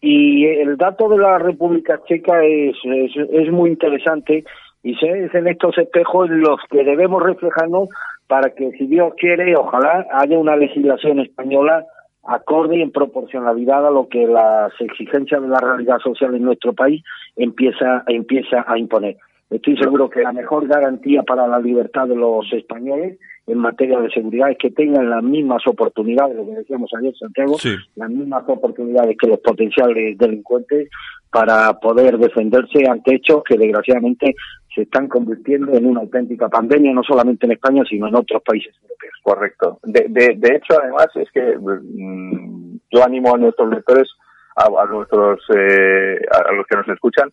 y 0.00 0.46
el 0.46 0.76
dato 0.76 1.08
de 1.08 1.18
la 1.18 1.38
República 1.38 2.00
Checa 2.06 2.42
es, 2.44 2.76
es, 2.84 3.12
es 3.30 3.52
muy 3.52 3.70
interesante 3.70 4.44
y 4.82 4.92
es 4.92 5.34
en 5.34 5.46
estos 5.48 5.76
espejos 5.76 6.30
en 6.30 6.40
los 6.40 6.58
que 6.70 6.82
debemos 6.82 7.22
reflejarnos 7.22 7.90
para 8.26 8.50
que 8.54 8.70
si 8.72 8.86
Dios 8.86 9.12
quiere 9.18 9.54
ojalá 9.56 10.06
haya 10.12 10.38
una 10.38 10.56
legislación 10.56 11.20
española 11.20 11.84
acorde 12.24 12.78
y 12.78 12.82
en 12.82 12.92
proporcionalidad 12.92 13.86
a 13.86 13.90
lo 13.90 14.08
que 14.08 14.26
las 14.26 14.72
exigencias 14.80 15.42
de 15.42 15.48
la 15.48 15.58
realidad 15.58 15.98
social 15.98 16.34
en 16.34 16.44
nuestro 16.44 16.72
país 16.72 17.02
empieza, 17.36 18.04
empieza 18.06 18.64
a 18.66 18.78
imponer. 18.78 19.16
Estoy 19.50 19.76
seguro 19.76 20.08
que 20.08 20.22
la 20.22 20.32
mejor 20.32 20.68
garantía 20.68 21.22
para 21.24 21.48
la 21.48 21.58
libertad 21.58 22.06
de 22.06 22.14
los 22.14 22.46
españoles 22.52 23.18
en 23.48 23.58
materia 23.58 23.98
de 23.98 24.10
seguridad 24.10 24.50
es 24.50 24.58
que 24.58 24.70
tengan 24.70 25.10
las 25.10 25.24
mismas 25.24 25.66
oportunidades, 25.66 26.36
lo 26.36 26.46
que 26.46 26.52
decíamos 26.52 26.88
ayer, 26.96 27.12
Santiago, 27.16 27.56
las 27.96 28.10
mismas 28.10 28.44
oportunidades 28.46 29.16
que 29.18 29.26
los 29.26 29.40
potenciales 29.40 30.16
delincuentes 30.16 30.88
para 31.32 31.72
poder 31.80 32.16
defenderse 32.18 32.88
ante 32.88 33.16
hechos 33.16 33.42
que 33.44 33.58
desgraciadamente 33.58 34.36
se 34.72 34.82
están 34.82 35.08
convirtiendo 35.08 35.72
en 35.72 35.86
una 35.86 36.00
auténtica 36.00 36.48
pandemia, 36.48 36.92
no 36.92 37.02
solamente 37.02 37.46
en 37.46 37.52
España, 37.52 37.82
sino 37.88 38.06
en 38.06 38.14
otros 38.14 38.42
países 38.42 38.72
europeos. 38.82 39.14
Correcto. 39.22 39.78
De, 39.82 40.36
de, 40.36 40.54
hecho, 40.54 40.80
además, 40.80 41.08
es 41.16 41.28
que 41.32 41.56
mm, 41.58 42.78
yo 42.92 43.04
animo 43.04 43.34
a 43.34 43.38
nuestros 43.38 43.68
lectores, 43.68 44.08
a, 44.54 44.86
nuestros, 44.86 45.40
eh, 45.56 46.20
a 46.30 46.52
los 46.52 46.66
que 46.66 46.76
nos 46.76 46.88
escuchan, 46.88 47.32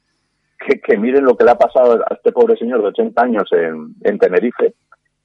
que, 0.60 0.80
que, 0.80 0.98
miren 0.98 1.26
lo 1.26 1.36
que 1.36 1.46
le 1.46 1.52
ha 1.52 1.58
pasado 1.58 1.94
a 1.94 2.14
este 2.14 2.32
pobre 2.32 2.58
señor 2.58 2.82
de 2.82 2.88
80 2.88 3.22
años 3.22 3.50
en, 3.52 3.96
en 4.04 4.18
Tenerife, 4.18 4.74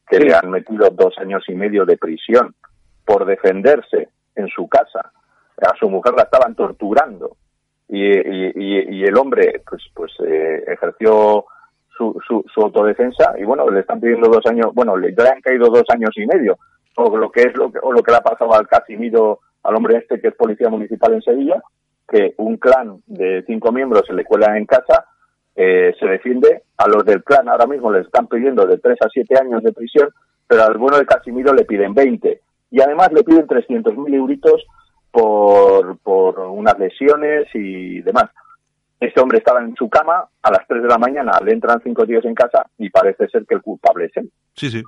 que 0.08 0.18
le 0.18 0.34
han 0.34 0.50
metido 0.50 0.88
dos 0.90 1.14
años 1.18 1.42
y 1.48 1.54
medio 1.54 1.84
de 1.84 1.96
prisión 1.96 2.54
por 3.04 3.24
defenderse 3.24 4.08
en 4.34 4.48
su 4.48 4.68
casa. 4.68 5.12
A 5.60 5.76
su 5.78 5.88
mujer 5.88 6.14
la 6.16 6.24
estaban 6.24 6.54
torturando. 6.54 7.36
Y, 7.88 8.04
y, 8.04 8.52
y 8.56 9.04
el 9.04 9.16
hombre 9.18 9.62
pues 9.68 9.82
pues 9.94 10.12
eh, 10.26 10.64
ejerció 10.66 11.44
su, 11.96 12.18
su, 12.26 12.44
su, 12.52 12.60
autodefensa 12.62 13.34
y 13.38 13.44
bueno, 13.44 13.68
le 13.68 13.80
están 13.80 14.00
pidiendo 14.00 14.30
dos 14.30 14.46
años, 14.46 14.72
bueno, 14.72 14.96
le, 14.96 15.08
han 15.08 15.40
caído 15.42 15.68
dos 15.68 15.84
años 15.92 16.10
y 16.16 16.26
medio, 16.26 16.58
o 16.96 17.16
lo 17.16 17.30
que 17.30 17.42
es 17.42 17.54
lo 17.54 17.70
que, 17.70 17.78
o 17.82 17.92
lo 17.92 18.02
que 18.02 18.10
le 18.10 18.16
ha 18.16 18.22
pasado 18.22 18.54
al 18.54 18.66
Casimiro, 18.66 19.40
al 19.62 19.76
hombre 19.76 19.98
este 19.98 20.20
que 20.20 20.28
es 20.28 20.34
policía 20.34 20.70
municipal 20.70 21.12
en 21.12 21.22
Sevilla, 21.22 21.62
que 22.08 22.34
un 22.38 22.56
clan 22.56 23.02
de 23.06 23.44
cinco 23.46 23.72
miembros 23.72 24.04
se 24.06 24.14
le 24.14 24.24
cuela 24.24 24.56
en 24.56 24.64
casa, 24.64 25.04
eh, 25.54 25.94
se 25.98 26.06
defiende, 26.06 26.62
a 26.78 26.88
los 26.88 27.04
del 27.04 27.22
clan 27.22 27.48
ahora 27.48 27.66
mismo 27.66 27.92
le 27.92 28.00
están 28.00 28.26
pidiendo 28.26 28.66
de 28.66 28.78
tres 28.78 28.98
a 29.02 29.08
siete 29.08 29.38
años 29.38 29.62
de 29.62 29.72
prisión, 29.72 30.08
pero 30.46 30.64
al 30.64 30.78
bueno 30.78 30.98
de 30.98 31.06
Casimiro 31.06 31.52
le 31.52 31.64
piden 31.64 31.94
20 31.94 32.40
y 32.70 32.80
además 32.80 33.12
le 33.12 33.22
piden 33.22 33.46
300.000 33.46 34.14
euritos 34.14 34.64
por, 35.10 35.98
por 35.98 36.38
unas 36.40 36.78
lesiones 36.78 37.46
y 37.54 38.00
demás. 38.00 38.30
Este 39.02 39.20
hombre 39.20 39.38
estaba 39.38 39.60
en 39.60 39.74
su 39.74 39.88
cama, 39.88 40.24
a 40.42 40.50
las 40.50 40.66
3 40.66 40.82
de 40.82 40.88
la 40.88 40.98
mañana 40.98 41.32
le 41.44 41.52
entran 41.52 41.80
cinco 41.82 42.06
tíos 42.06 42.24
en 42.24 42.34
casa 42.34 42.66
y 42.78 42.88
parece 42.90 43.28
ser 43.28 43.44
que 43.46 43.56
el 43.56 43.62
culpable 43.62 44.06
es 44.06 44.16
él. 44.16 44.30
Sí, 44.54 44.70
sí. 44.70 44.82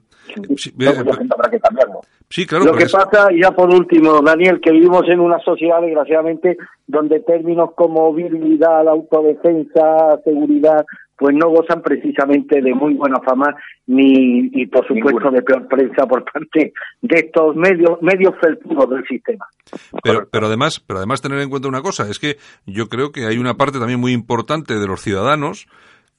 sí 0.56 0.72
que 0.72 1.60
cambiarlo. 1.60 2.00
Sí, 2.28 2.46
claro. 2.46 2.64
Lo 2.64 2.74
que 2.74 2.86
pasa, 2.86 3.28
ya 3.38 3.50
por 3.52 3.72
último, 3.72 4.20
Daniel, 4.20 4.60
que 4.60 4.72
vivimos 4.72 5.08
en 5.08 5.20
una 5.20 5.38
sociedad, 5.40 5.80
desgraciadamente, 5.80 6.56
donde 6.86 7.20
términos 7.20 7.70
como 7.74 8.12
virilidad, 8.12 8.88
autodefensa, 8.88 10.20
seguridad, 10.24 10.84
pues 11.16 11.34
no 11.34 11.48
gozan 11.48 11.82
precisamente 11.82 12.60
de 12.60 12.74
muy 12.74 12.94
buena 12.94 13.20
fama 13.20 13.54
ni 13.86 14.50
y 14.52 14.66
por 14.66 14.86
supuesto 14.86 15.30
de 15.30 15.42
peor 15.42 15.68
prensa 15.68 16.06
por 16.06 16.24
parte 16.24 16.72
de 17.02 17.16
estos 17.16 17.54
medios 17.56 18.00
medios 18.02 18.34
felpudos 18.40 18.90
del 18.90 19.06
sistema. 19.06 19.46
Pero, 20.02 20.28
pero 20.30 20.46
además, 20.46 20.80
pero 20.80 20.98
además 20.98 21.22
tener 21.22 21.40
en 21.40 21.50
cuenta 21.50 21.68
una 21.68 21.82
cosa, 21.82 22.08
es 22.08 22.18
que 22.18 22.36
yo 22.66 22.88
creo 22.88 23.12
que 23.12 23.26
hay 23.26 23.38
una 23.38 23.54
parte 23.54 23.78
también 23.78 24.00
muy 24.00 24.12
importante 24.12 24.74
de 24.74 24.86
los 24.86 25.00
ciudadanos 25.00 25.66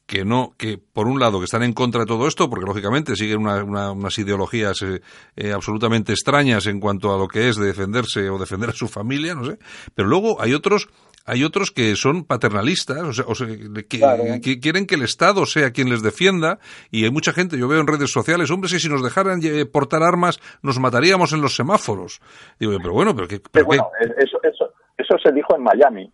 que 0.06 0.24
no, 0.24 0.54
que 0.58 0.78
por 0.78 1.08
un 1.08 1.20
lado 1.20 1.40
que 1.40 1.46
están 1.46 1.64
en 1.64 1.74
contra 1.74 2.02
de 2.02 2.08
todo 2.08 2.28
esto, 2.28 2.50
porque 2.50 2.66
lógicamente 2.66 3.16
siguen 3.16 3.40
unas 3.40 4.20
ideologías 4.20 4.82
eh, 4.84 5.02
eh, 5.36 5.52
absolutamente 5.52 6.12
extrañas 6.12 6.68
en 6.68 6.80
cuanto 6.80 7.14
a 7.14 7.18
lo 7.18 7.28
que 7.28 7.50
es 7.50 7.58
defenderse 7.58 8.30
o 8.30 8.38
defender 8.38 8.70
a 8.70 8.74
su 8.74 8.88
familia, 8.88 9.34
no 9.34 9.46
sé, 9.46 9.58
pero 9.96 10.08
luego 10.08 10.42
hay 10.42 10.54
otros 10.54 10.90
hay 11.26 11.44
otros 11.44 11.72
que 11.72 11.96
son 11.96 12.24
paternalistas, 12.24 13.20
o 13.20 13.36
sea, 13.36 13.48
que, 13.90 14.60
quieren 14.60 14.86
que 14.86 14.96
el 14.96 15.04
Estado 15.04 15.46
sea 15.46 15.72
quien 15.72 15.90
les 15.90 16.04
defienda, 16.04 16.60
y 16.92 17.06
hay 17.06 17.12
mucha 17.12 17.34
gente, 17.34 17.58
yo 17.58 17.68
veo 17.68 17.82
en 17.82 17.88
redes 17.88 18.12
sociales, 18.12 18.52
hombre, 18.52 18.70
si, 18.70 18.80
si 18.80 18.90
nos 18.90 19.04
dejaran 19.04 19.40
portar 19.72 20.04
armas, 20.04 20.40
nos 20.62 20.80
mataríamos 20.80 21.34
en 21.34 21.42
los 21.42 21.56
semáforos. 21.56 22.22
Digo, 22.60 22.74
pero 22.82 22.94
bueno, 22.94 23.16
pero, 23.16 23.28
¿qué, 23.28 23.42
bueno, 23.64 23.90
eso, 24.18 24.38
eso, 24.44 24.74
eso 24.98 25.18
se 25.24 25.32
dijo 25.32 25.56
en 25.56 25.64
Miami, 25.64 26.12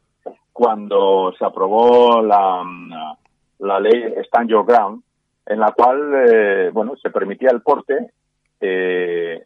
cuando 0.53 1.33
se 1.37 1.45
aprobó 1.45 2.21
la, 2.21 2.63
la 3.59 3.79
ley 3.79 4.13
Stand 4.25 4.49
Your 4.49 4.65
Ground, 4.65 5.03
en 5.45 5.59
la 5.59 5.71
cual, 5.71 6.13
eh, 6.29 6.69
bueno, 6.71 6.93
se 7.01 7.09
permitía 7.09 7.49
el 7.51 7.61
porte 7.61 8.11
eh, 8.59 9.43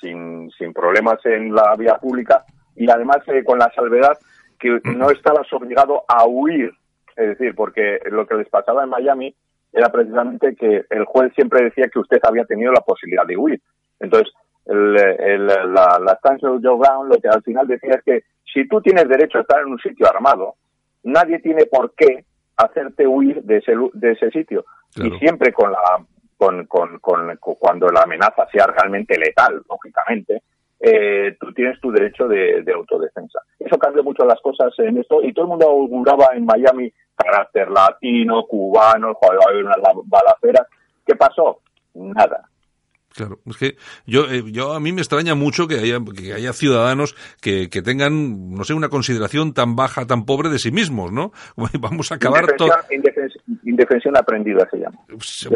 sin, 0.00 0.50
sin 0.50 0.72
problemas 0.72 1.24
en 1.24 1.54
la 1.54 1.74
vía 1.76 1.96
pública 1.96 2.44
y 2.76 2.90
además 2.90 3.18
eh, 3.28 3.42
con 3.44 3.58
la 3.58 3.70
salvedad 3.74 4.18
que 4.58 4.80
no 4.84 5.10
estabas 5.10 5.52
obligado 5.52 6.04
a 6.08 6.26
huir. 6.26 6.72
Es 7.16 7.38
decir, 7.38 7.54
porque 7.54 8.00
lo 8.10 8.26
que 8.26 8.34
les 8.34 8.48
pasaba 8.48 8.82
en 8.84 8.90
Miami 8.90 9.34
era 9.72 9.90
precisamente 9.90 10.54
que 10.56 10.84
el 10.90 11.04
juez 11.04 11.32
siempre 11.34 11.64
decía 11.64 11.88
que 11.88 11.98
usted 11.98 12.18
había 12.22 12.44
tenido 12.44 12.72
la 12.72 12.80
posibilidad 12.80 13.26
de 13.26 13.36
huir. 13.36 13.60
Entonces, 14.00 14.32
el, 14.66 14.96
el, 14.96 15.46
la, 15.46 15.98
la 16.00 16.18
of 16.22 16.60
Joe 16.62 16.78
Brown 16.78 17.08
lo 17.08 17.18
que 17.18 17.28
al 17.28 17.42
final 17.42 17.66
decía 17.66 17.94
es 17.94 18.02
que 18.02 18.24
si 18.52 18.66
tú 18.68 18.80
tienes 18.80 19.08
derecho 19.08 19.38
a 19.38 19.40
estar 19.42 19.60
en 19.60 19.72
un 19.72 19.78
sitio 19.78 20.08
armado, 20.08 20.54
nadie 21.02 21.40
tiene 21.40 21.66
por 21.66 21.94
qué 21.94 22.24
hacerte 22.56 23.06
huir 23.06 23.42
de 23.42 23.58
ese, 23.58 23.72
de 23.92 24.12
ese 24.12 24.30
sitio. 24.30 24.64
Y 24.96 25.10
siempre 25.18 25.52
con 25.52 25.72
la, 25.72 25.78
con, 26.36 26.66
con, 26.66 26.98
con, 27.00 27.36
cuando 27.38 27.88
la 27.88 28.02
amenaza 28.02 28.46
sea 28.52 28.66
realmente 28.66 29.18
letal, 29.18 29.62
lógicamente, 29.68 30.42
eh, 30.80 31.36
tú 31.40 31.52
tienes 31.52 31.80
tu 31.80 31.90
derecho 31.90 32.28
de, 32.28 32.64
autodefensa. 32.74 33.40
Eso 33.74 33.80
cambió 33.80 34.04
mucho 34.04 34.24
las 34.24 34.40
cosas 34.40 34.72
en 34.78 34.98
esto 34.98 35.20
y 35.20 35.32
todo 35.32 35.46
el 35.46 35.48
mundo 35.48 35.68
auguraba 35.68 36.28
en 36.36 36.44
Miami 36.44 36.92
carácter 37.16 37.68
latino, 37.68 38.44
cubano, 38.46 39.14
joder, 39.14 39.66
va 39.66 40.18
a 40.18 40.36
haber. 40.40 40.54
¿Qué 41.04 41.16
pasó? 41.16 41.58
Nada. 41.94 42.48
Claro, 43.14 43.38
es 43.46 43.56
que 43.56 43.76
yo, 44.06 44.28
eh, 44.28 44.42
yo 44.50 44.72
a 44.72 44.80
mí 44.80 44.92
me 44.92 45.00
extraña 45.00 45.36
mucho 45.36 45.68
que 45.68 45.76
haya, 45.76 45.98
que 46.16 46.32
haya 46.32 46.52
ciudadanos 46.52 47.14
que, 47.40 47.68
que 47.70 47.80
tengan, 47.80 48.50
no 48.50 48.64
sé, 48.64 48.74
una 48.74 48.88
consideración 48.88 49.54
tan 49.54 49.76
baja, 49.76 50.04
tan 50.04 50.24
pobre 50.24 50.48
de 50.48 50.58
sí 50.58 50.72
mismos, 50.72 51.12
¿no? 51.12 51.30
Vamos 51.80 52.10
a 52.10 52.16
acabar 52.16 52.56
todo. 52.56 52.70
Indefensión, 53.62 54.16
aprendida 54.16 54.66
se 54.68 54.78
llama. 54.78 54.98
Pues, 55.06 55.48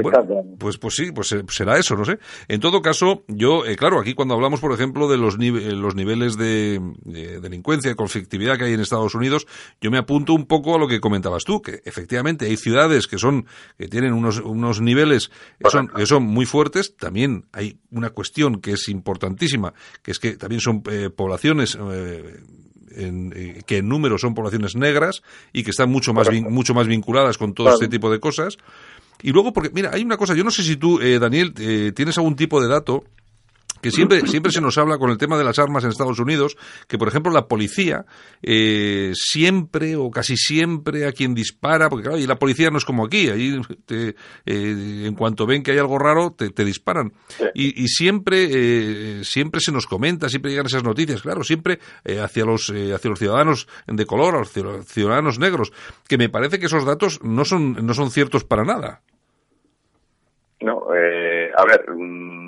pues, 0.59 0.79
pues, 0.79 0.95
sí, 0.95 1.11
pues 1.11 1.33
eh, 1.33 1.43
será 1.49 1.79
eso, 1.79 1.97
no 1.97 2.05
sé. 2.05 2.19
En 2.47 2.61
todo 2.61 2.81
caso, 2.81 3.25
yo, 3.27 3.67
eh, 3.67 3.75
claro, 3.75 4.01
aquí 4.01 4.15
cuando 4.15 4.35
hablamos, 4.35 4.61
por 4.61 4.73
ejemplo, 4.73 5.09
de 5.09 5.19
los, 5.19 5.37
los 5.37 5.95
niveles 5.97 6.37
de, 6.37 6.81
delincuencia, 7.05 7.91
de 7.91 7.97
conflictividad 7.97 8.57
que 8.57 8.67
hay 8.67 8.75
en 8.75 8.81
Estados 8.81 9.17
Unidos, 9.17 9.49
yo 9.81 9.91
me 9.91 9.99
apunto 9.99 10.33
un 10.33 10.47
poco 10.47 10.77
a 10.77 10.79
lo 10.79 10.87
que 10.87 11.01
comentabas 11.01 11.43
tú, 11.43 11.61
que 11.61 11.81
efectivamente 11.85 12.47
hay 12.47 12.57
ciudades 12.57 13.09
que 13.09 13.19
son, 13.19 13.47
que 13.77 13.89
tienen 13.89 14.13
unos, 14.13 14.39
unos 14.39 14.81
niveles 14.81 15.31
que 15.59 15.71
son, 15.71 15.89
que 15.89 16.07
son 16.07 16.23
muy 16.23 16.47
fuertes, 16.47 16.97
también 16.97 17.48
hay 17.53 17.79
una 17.91 18.11
cuestión 18.11 18.61
que 18.61 18.73
es 18.73 18.89
importantísima, 18.89 19.73
que 20.03 20.11
es 20.11 20.19
que 20.19 20.37
también 20.37 20.61
son 20.61 20.83
eh, 20.91 21.11
poblaciones 21.11 21.77
eh, 21.81 22.41
eh, 22.91 23.63
que 23.67 23.79
en 23.79 23.89
número 23.89 24.19
son 24.19 24.35
poblaciones 24.35 24.77
negras 24.77 25.23
y 25.53 25.63
que 25.63 25.71
están 25.71 25.91
mucho 25.91 26.13
más, 26.13 26.29
mucho 26.49 26.75
más 26.75 26.87
vinculadas 26.87 27.39
con 27.39 27.55
todo 27.55 27.73
este 27.73 27.89
tipo 27.89 28.11
de 28.11 28.21
cosas. 28.21 28.59
Y 29.21 29.33
luego, 29.33 29.53
porque, 29.53 29.71
mira, 29.71 29.91
hay 29.93 30.03
una 30.03 30.17
cosa, 30.17 30.35
yo 30.35 30.45
no 30.45 30.51
sé 30.51 30.63
si 30.63 30.77
tú, 30.77 30.99
Daniel, 30.99 31.53
tienes 31.95 32.17
algún 32.19 32.37
tipo 32.37 32.61
de 32.63 32.69
dato 32.69 33.05
que 33.81 33.91
siempre, 33.91 34.27
siempre 34.27 34.53
se 34.53 34.61
nos 34.61 34.79
habla 34.79 34.99
con 34.99 35.11
el 35.11 35.19
tema 35.19 35.39
de 35.39 35.45
las 35.45 35.59
armas 35.59 35.85
en 35.85 35.91
Estados 35.91 36.19
Unidos, 36.19 36.57
que 36.87 36.99
por 36.99 37.09
ejemplo 37.09 37.33
la 37.33 37.47
policía 37.47 38.05
eh, 38.43 39.13
siempre 39.15 39.97
o 39.97 40.11
casi 40.11 40.37
siempre 40.37 41.07
a 41.07 41.13
quien 41.13 41.35
dispara, 41.35 41.89
porque 41.89 42.05
claro, 42.05 42.19
y 42.19 42.27
la 42.27 42.39
policía 42.39 42.71
no 42.71 42.79
es 42.79 42.85
como 42.85 43.05
aquí, 43.05 43.29
ahí 43.29 43.61
te, 43.87 44.15
eh, 44.47 45.05
en 45.07 45.15
cuanto 45.15 45.47
ven 45.47 45.63
que 45.63 45.73
hay 45.73 45.79
algo 45.79 45.99
raro 45.99 46.33
te, 46.33 46.65
disparan. 46.65 47.13
Y, 47.55 47.83
y, 47.83 47.89
siempre, 47.89 48.49
eh, 48.51 49.25
siempre 49.25 49.61
se 49.61 49.73
nos 49.73 49.87
comenta, 49.87 50.29
siempre 50.29 50.51
llegan 50.51 50.67
esas 50.67 50.85
noticias, 50.85 51.23
claro, 51.23 51.43
siempre 51.43 51.79
hacia, 52.23 52.45
los, 52.45 52.71
hacia 52.71 53.11
los 53.11 53.19
ciudadanos 53.19 53.69
de 53.87 54.07
color, 54.07 54.35
a 54.35 54.39
los 54.39 54.51
ciudadanos 54.87 55.39
negros, 55.39 55.73
que 56.07 56.19
me 56.19 56.29
parece 56.29 56.59
que 56.59 56.67
esos 56.67 56.85
datos 56.85 57.21
no 57.23 57.45
son, 57.45 57.87
no 57.87 57.95
son 57.95 58.11
ciertos 58.11 58.45
para 58.45 58.65
nada. 58.65 59.03
No, 60.61 60.83
a 61.59 61.65
ver, 61.65 61.91
mm, 61.91 62.48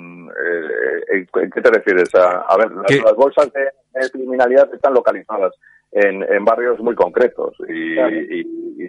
¿En 1.11 1.51
qué 1.51 1.61
te 1.61 1.69
refieres? 1.69 2.13
A, 2.15 2.55
ver, 2.57 2.71
las, 2.71 3.15
bolsas 3.15 3.51
de, 3.53 4.09
criminalidad 4.11 4.73
están 4.73 4.93
localizadas 4.93 5.53
en, 5.91 6.45
barrios 6.45 6.79
muy 6.79 6.95
concretos 6.95 7.55
y, 7.67 7.95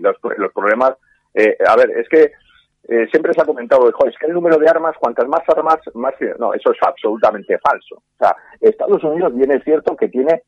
los, 0.00 0.16
problemas. 0.52 0.94
Eh, 1.34 1.56
a 1.66 1.76
ver, 1.76 1.90
es 1.90 2.08
que 2.08 2.32
eh, 2.88 3.06
siempre 3.10 3.32
se 3.32 3.40
ha 3.40 3.46
comentado, 3.46 3.88
es 3.88 4.18
que 4.18 4.26
el 4.26 4.34
número 4.34 4.58
de 4.58 4.68
armas, 4.68 4.96
cuantas 4.98 5.28
más 5.28 5.42
armas, 5.48 5.78
más. 5.94 6.14
No, 6.38 6.52
eso 6.54 6.72
es 6.72 6.78
absolutamente 6.82 7.58
falso. 7.58 7.96
O 7.96 8.18
sea, 8.18 8.36
Estados 8.60 9.02
Unidos 9.04 9.34
bien 9.34 9.52
es 9.52 9.62
cierto 9.64 9.96
que 9.96 10.08
tiene 10.08 10.42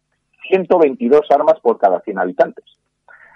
122 0.49 1.23
armas 1.31 1.61
por 1.61 1.79
cada 1.79 2.01
100 2.01 2.19
habitantes. 2.19 2.65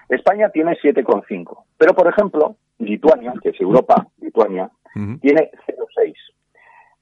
España 0.09 0.49
tiene 0.49 0.77
7,5. 0.81 1.63
Pero, 1.77 1.93
por 1.93 2.07
ejemplo, 2.07 2.55
Lituania, 2.79 3.33
que 3.41 3.49
es 3.49 3.61
Europa, 3.61 4.07
Lituania, 4.19 4.69
tiene 5.21 5.51
0,6. 5.67 6.13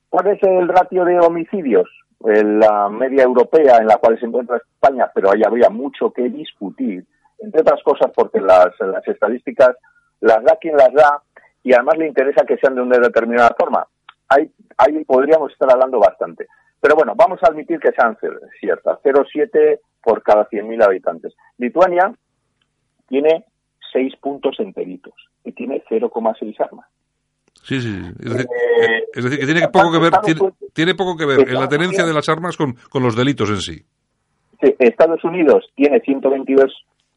¿Cuál 0.10 0.28
es 0.28 0.44
el 0.44 0.68
ratio 0.68 1.06
de 1.06 1.20
homicidios? 1.20 1.90
la 2.20 2.90
media 2.90 3.24
europea 3.24 3.78
en 3.78 3.88
la 3.88 3.98
cual 3.98 4.20
se 4.20 4.26
encuentra 4.26 4.58
España, 4.58 5.10
pero 5.14 5.32
ahí 5.32 5.42
habría 5.46 5.70
mucho 5.70 6.12
que 6.12 6.24
discutir, 6.30 7.06
entre 7.40 7.62
otras 7.62 7.82
cosas 7.84 8.12
porque 8.16 8.40
las, 8.42 8.74
estadísticas 9.06 9.76
las 10.22 10.44
da 10.44 10.58
quien 10.60 10.76
las 10.76 10.92
da 10.94 11.22
y 11.64 11.74
además 11.74 11.98
le 11.98 12.08
interesa 12.08 12.46
que 12.46 12.58
sean 12.58 12.76
de 12.76 12.82
una 12.82 12.98
determinada 12.98 13.56
forma. 13.58 13.86
Ahí, 14.30 14.52
ahí 14.78 15.06
podríamos 15.06 15.52
estar 15.52 15.72
hablando 15.72 16.00
bastante. 16.00 16.48
Pero 16.82 16.96
bueno, 16.96 17.14
vamos 17.16 17.40
a 17.44 17.48
admitir 17.48 17.80
que 17.80 17.92
sean 17.92 18.18
ciertas. 18.60 19.00
0,7 19.04 19.80
por 20.02 20.24
cada 20.24 20.48
100.000 20.50 20.84
habitantes. 20.84 21.36
Lituania 21.58 22.14
tiene 23.08 23.46
6 23.94 24.16
puntos 24.18 24.60
enteritos 24.60 25.14
y 25.44 25.52
tiene 25.52 25.84
0,6 25.90 26.60
armas. 26.62 26.88
Sí, 27.68 27.82
sí. 27.82 28.02
Es 29.14 29.24
decir, 29.24 29.40
que 29.40 29.46
tiene 29.46 29.68
poco 29.68 29.92
que 29.92 30.00
ver, 30.00 30.14
tiene, 30.74 30.96
poco 30.96 31.18
que 31.18 31.26
ver 31.26 31.50
en 31.50 31.56
la 31.56 31.68
tenencia 31.68 32.06
de 32.06 32.14
las 32.14 32.30
armas 32.30 32.56
con, 32.56 32.78
los 32.94 33.14
delitos 33.14 33.50
en 33.50 33.58
sí. 33.58 33.84
Sí, 34.62 34.74
Estados 34.80 35.22
Unidos 35.26 35.66
tiene 35.76 36.00
122 36.00 36.74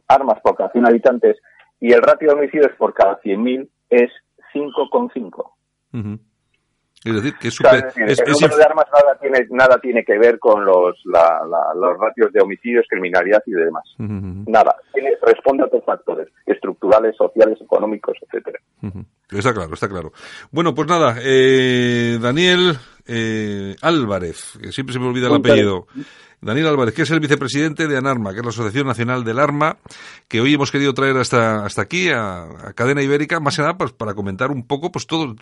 armas 0.08 0.40
por 0.42 0.56
cada 0.56 0.72
100 0.72 0.86
habitantes 0.86 1.36
y 1.80 1.92
el 1.92 2.02
ratio 2.02 2.28
de 2.28 2.34
homicidios 2.34 2.72
por 2.76 2.92
cada 2.94 3.20
100.000 3.20 3.68
es 3.90 4.10
5,5. 4.52 6.20
Es 7.02 7.14
decir, 7.14 7.34
que 7.40 7.48
es, 7.48 7.58
el 7.60 8.32
número 8.32 8.56
de 8.56 8.62
armas 8.62 8.84
nada 8.92 9.18
tiene, 9.18 9.46
nada 9.50 9.78
tiene 9.80 10.04
que 10.04 10.18
ver 10.18 10.38
con 10.38 10.64
los, 10.66 10.96
los 11.04 11.98
ratios 11.98 12.30
de 12.32 12.42
homicidios, 12.42 12.84
criminalidad 12.90 13.42
y 13.46 13.52
demás. 13.52 13.84
Nada. 13.98 14.76
responde 15.22 15.62
a 15.62 15.66
otros 15.66 15.82
factores 15.84 16.28
estructurales, 16.44 17.16
sociales, 17.16 17.58
económicos, 17.60 18.18
etcétera. 18.22 18.58
Está 19.30 19.54
claro, 19.54 19.72
está 19.72 19.88
claro. 19.88 20.12
Bueno, 20.50 20.74
pues 20.74 20.88
nada, 20.88 21.16
eh, 21.22 22.18
Daniel 22.20 22.76
eh, 23.06 23.76
Álvarez, 23.80 24.58
que 24.60 24.72
siempre 24.72 24.92
se 24.92 24.98
me 24.98 25.06
olvida 25.06 25.28
el 25.28 25.36
apellido. 25.36 25.86
Daniel 26.42 26.68
Álvarez, 26.68 26.94
que 26.94 27.02
es 27.02 27.10
el 27.10 27.20
vicepresidente 27.20 27.86
de 27.86 27.98
ANARMA, 27.98 28.32
que 28.32 28.38
es 28.38 28.44
la 28.44 28.50
Asociación 28.50 28.86
Nacional 28.86 29.24
del 29.24 29.38
Arma, 29.38 29.76
que 30.26 30.40
hoy 30.40 30.54
hemos 30.54 30.70
querido 30.70 30.94
traer 30.94 31.18
hasta, 31.18 31.66
hasta 31.66 31.82
aquí, 31.82 32.08
a, 32.08 32.72
Cadena 32.74 33.02
Ibérica, 33.02 33.40
más 33.40 33.56
que 33.56 33.62
nada 33.62 33.76
pues, 33.76 33.92
para 33.92 34.14
comentar 34.14 34.50
un 34.50 34.66
poco 34.66 34.90
pues 34.90 35.06
todo 35.06 35.34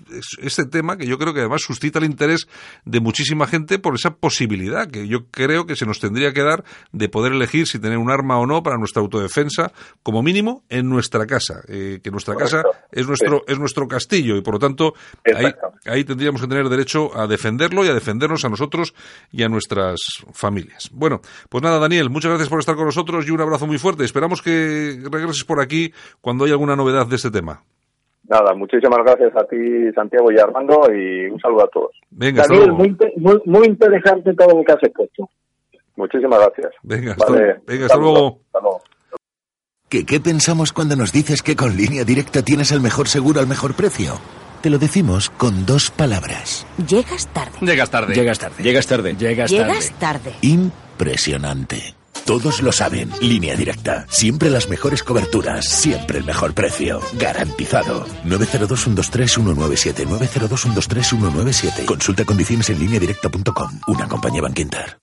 este 0.43 0.65
tema 0.67 0.97
que 0.97 1.07
yo 1.07 1.17
creo 1.17 1.33
que 1.33 1.41
además 1.41 1.63
suscita 1.63 2.01
el 2.01 2.05
interés 2.05 2.49
de 2.85 2.99
muchísima 3.01 3.47
gente 3.47 3.79
por 3.79 3.95
esa 3.95 4.17
posibilidad 4.17 4.89
que 4.89 5.07
yo 5.07 5.27
creo 5.31 5.67
que 5.67 5.77
se 5.77 5.87
nos 5.87 6.01
tendría 6.01 6.33
que 6.33 6.43
dar 6.43 6.65
de 6.91 7.09
poder 7.09 7.33
elegir 7.33 7.69
si 7.69 7.79
tener 7.79 7.99
un 7.99 8.11
arma 8.11 8.39
o 8.39 8.47
no 8.47 8.65
para 8.65 8.77
nuestra 8.77 9.01
autodefensa, 9.01 9.73
como 10.03 10.23
mínimo 10.23 10.65
en 10.69 10.89
nuestra 10.89 11.27
casa, 11.27 11.61
eh, 11.69 12.01
que 12.03 12.11
nuestra 12.11 12.35
casa 12.35 12.63
es 12.91 13.07
nuestro, 13.07 13.45
es 13.47 13.59
nuestro 13.59 13.87
castillo 13.87 14.37
y 14.37 14.41
por 14.41 14.55
lo 14.55 14.59
tanto 14.59 14.95
ahí, 15.33 15.53
ahí 15.87 16.03
tendríamos 16.03 16.41
que 16.41 16.49
tener 16.49 16.69
derecho 16.69 17.17
a 17.17 17.29
defenderlo 17.29 17.85
y 17.85 17.89
a 17.89 17.95
defendernos 17.95 18.45
a 18.45 18.49
nosotros 18.49 18.95
y 19.31 19.45
a 19.45 19.49
nuestras 19.49 20.01
familias. 20.33 20.88
Bueno, 20.93 21.21
pues 21.49 21.63
nada, 21.63 21.79
Daniel, 21.79 22.11
muchas 22.11 22.31
gracias 22.31 22.49
por 22.49 22.59
estar 22.59 22.77
con 22.77 22.87
nosotros 22.87 23.27
y 23.27 23.31
un 23.31 23.41
abrazo 23.41 23.67
muy 23.67 23.79
fuerte. 23.79 24.05
Esperamos 24.05 24.43
que 24.43 24.99
regreses 25.11 25.45
por 25.45 25.61
aquí 25.61 25.93
cuando 26.21 26.45
haya 26.45 26.55
alguna 26.55 26.77
novedad 26.77 27.07
de 27.07 27.17
este 27.17 27.31
tema. 27.31 27.63
Nada, 28.29 28.55
muchísimas 28.55 28.99
gracias 29.05 29.35
a 29.37 29.45
ti, 29.47 29.57
Santiago 29.95 30.31
y 30.31 30.39
Armando, 30.39 30.83
y 30.93 31.31
un 31.31 31.41
saludo 31.41 31.65
a 31.65 31.69
todos. 31.69 31.93
Venga, 32.11 32.45
Daniel, 32.47 32.73
muy, 32.73 32.97
muy, 33.47 33.67
interesante 33.67 34.35
todo 34.35 34.59
lo 34.59 34.65
que 34.65 34.73
has 34.73 34.83
expuesto. 34.83 35.31
Muchísimas 35.97 36.39
gracias. 36.39 36.75
Venga, 36.83 37.13
hasta, 37.13 37.33
venga, 37.33 37.87
hasta 37.87 37.97
luego. 37.97 38.41
Hasta 38.47 38.61
luego. 38.61 38.81
¿Qué, 39.89 40.05
¿Qué 40.05 40.21
pensamos 40.21 40.75
cuando 40.75 40.95
nos 40.95 41.11
dices 41.13 41.43
que 41.43 41.57
con 41.57 41.75
línea 41.75 42.05
directa 42.05 42.43
tienes 42.43 42.71
el 42.73 42.83
mejor 42.83 43.09
seguro 43.09 43.41
al 43.41 43.47
mejor 43.47 43.75
precio? 43.75 44.13
Te 44.69 44.73
lo 44.73 44.79
decimos 44.79 45.31
con 45.31 45.65
dos 45.65 45.91
palabras. 45.91 46.67
Llegas 46.87 47.27
tarde. 47.29 47.53
Llegas 47.63 47.89
tarde. 47.89 48.15
Llegas 48.15 48.39
tarde. 48.39 48.63
Llegas 48.63 48.87
tarde. 48.87 49.17
Llegas 49.17 49.51
tarde. 49.51 49.65
Llegas 49.65 49.93
tarde. 49.99 50.35
Impresionante. 50.43 51.95
Todos 52.27 52.61
lo 52.61 52.71
saben. 52.71 53.11
Línea 53.23 53.57
directa. 53.57 54.05
Siempre 54.11 54.51
las 54.51 54.69
mejores 54.69 55.03
coberturas. 55.03 55.67
Siempre 55.67 56.19
el 56.19 56.25
mejor 56.25 56.53
precio. 56.53 57.01
Garantizado. 57.15 58.05
902-123-197. 58.27 60.07
902-123-197. 60.07 61.87
Consulta 61.87 62.27
condiciones 62.27 62.69
en 62.69 62.79
línea 62.79 63.01
directa.com. 63.01 63.81
Una 63.87 64.07
compañía 64.07 64.43
Banquinter. 64.43 64.99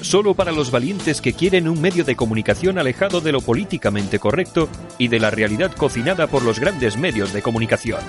Solo 0.00 0.34
para 0.34 0.50
los 0.50 0.72
valientes 0.72 1.20
que 1.20 1.32
quieren 1.32 1.68
un 1.68 1.80
medio 1.80 2.02
de 2.02 2.16
comunicación 2.16 2.76
alejado 2.76 3.20
de 3.20 3.30
lo 3.30 3.40
políticamente 3.40 4.18
correcto 4.18 4.68
y 4.98 5.06
de 5.06 5.20
la 5.20 5.30
realidad 5.30 5.70
cocinada 5.76 6.26
por 6.26 6.42
los 6.42 6.58
grandes 6.58 6.96
medios 6.96 7.32
de 7.32 7.42
comunicación. 7.42 8.00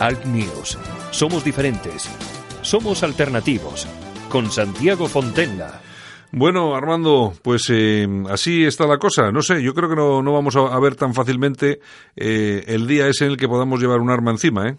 Alt 0.00 0.24
News. 0.24 0.78
Somos 1.10 1.44
diferentes. 1.44 2.08
Somos 2.62 3.02
alternativos. 3.02 3.86
Con 4.30 4.46
Santiago 4.46 5.06
Fontenla. 5.06 5.80
Bueno, 6.32 6.74
Armando, 6.74 7.32
pues 7.42 7.70
eh, 7.70 8.06
así 8.30 8.64
está 8.64 8.86
la 8.86 8.96
cosa. 8.96 9.30
No 9.30 9.42
sé, 9.42 9.62
yo 9.62 9.74
creo 9.74 9.90
que 9.90 9.96
no, 9.96 10.22
no 10.22 10.32
vamos 10.32 10.56
a, 10.56 10.80
ver 10.80 10.94
tan 10.94 11.12
fácilmente 11.12 11.80
eh, 12.16 12.62
el 12.66 12.86
día 12.86 13.08
ese 13.08 13.26
en 13.26 13.32
el 13.32 13.36
que 13.36 13.48
podamos 13.48 13.80
llevar 13.80 14.00
un 14.00 14.10
arma 14.10 14.30
encima, 14.30 14.68
¿eh? 14.68 14.76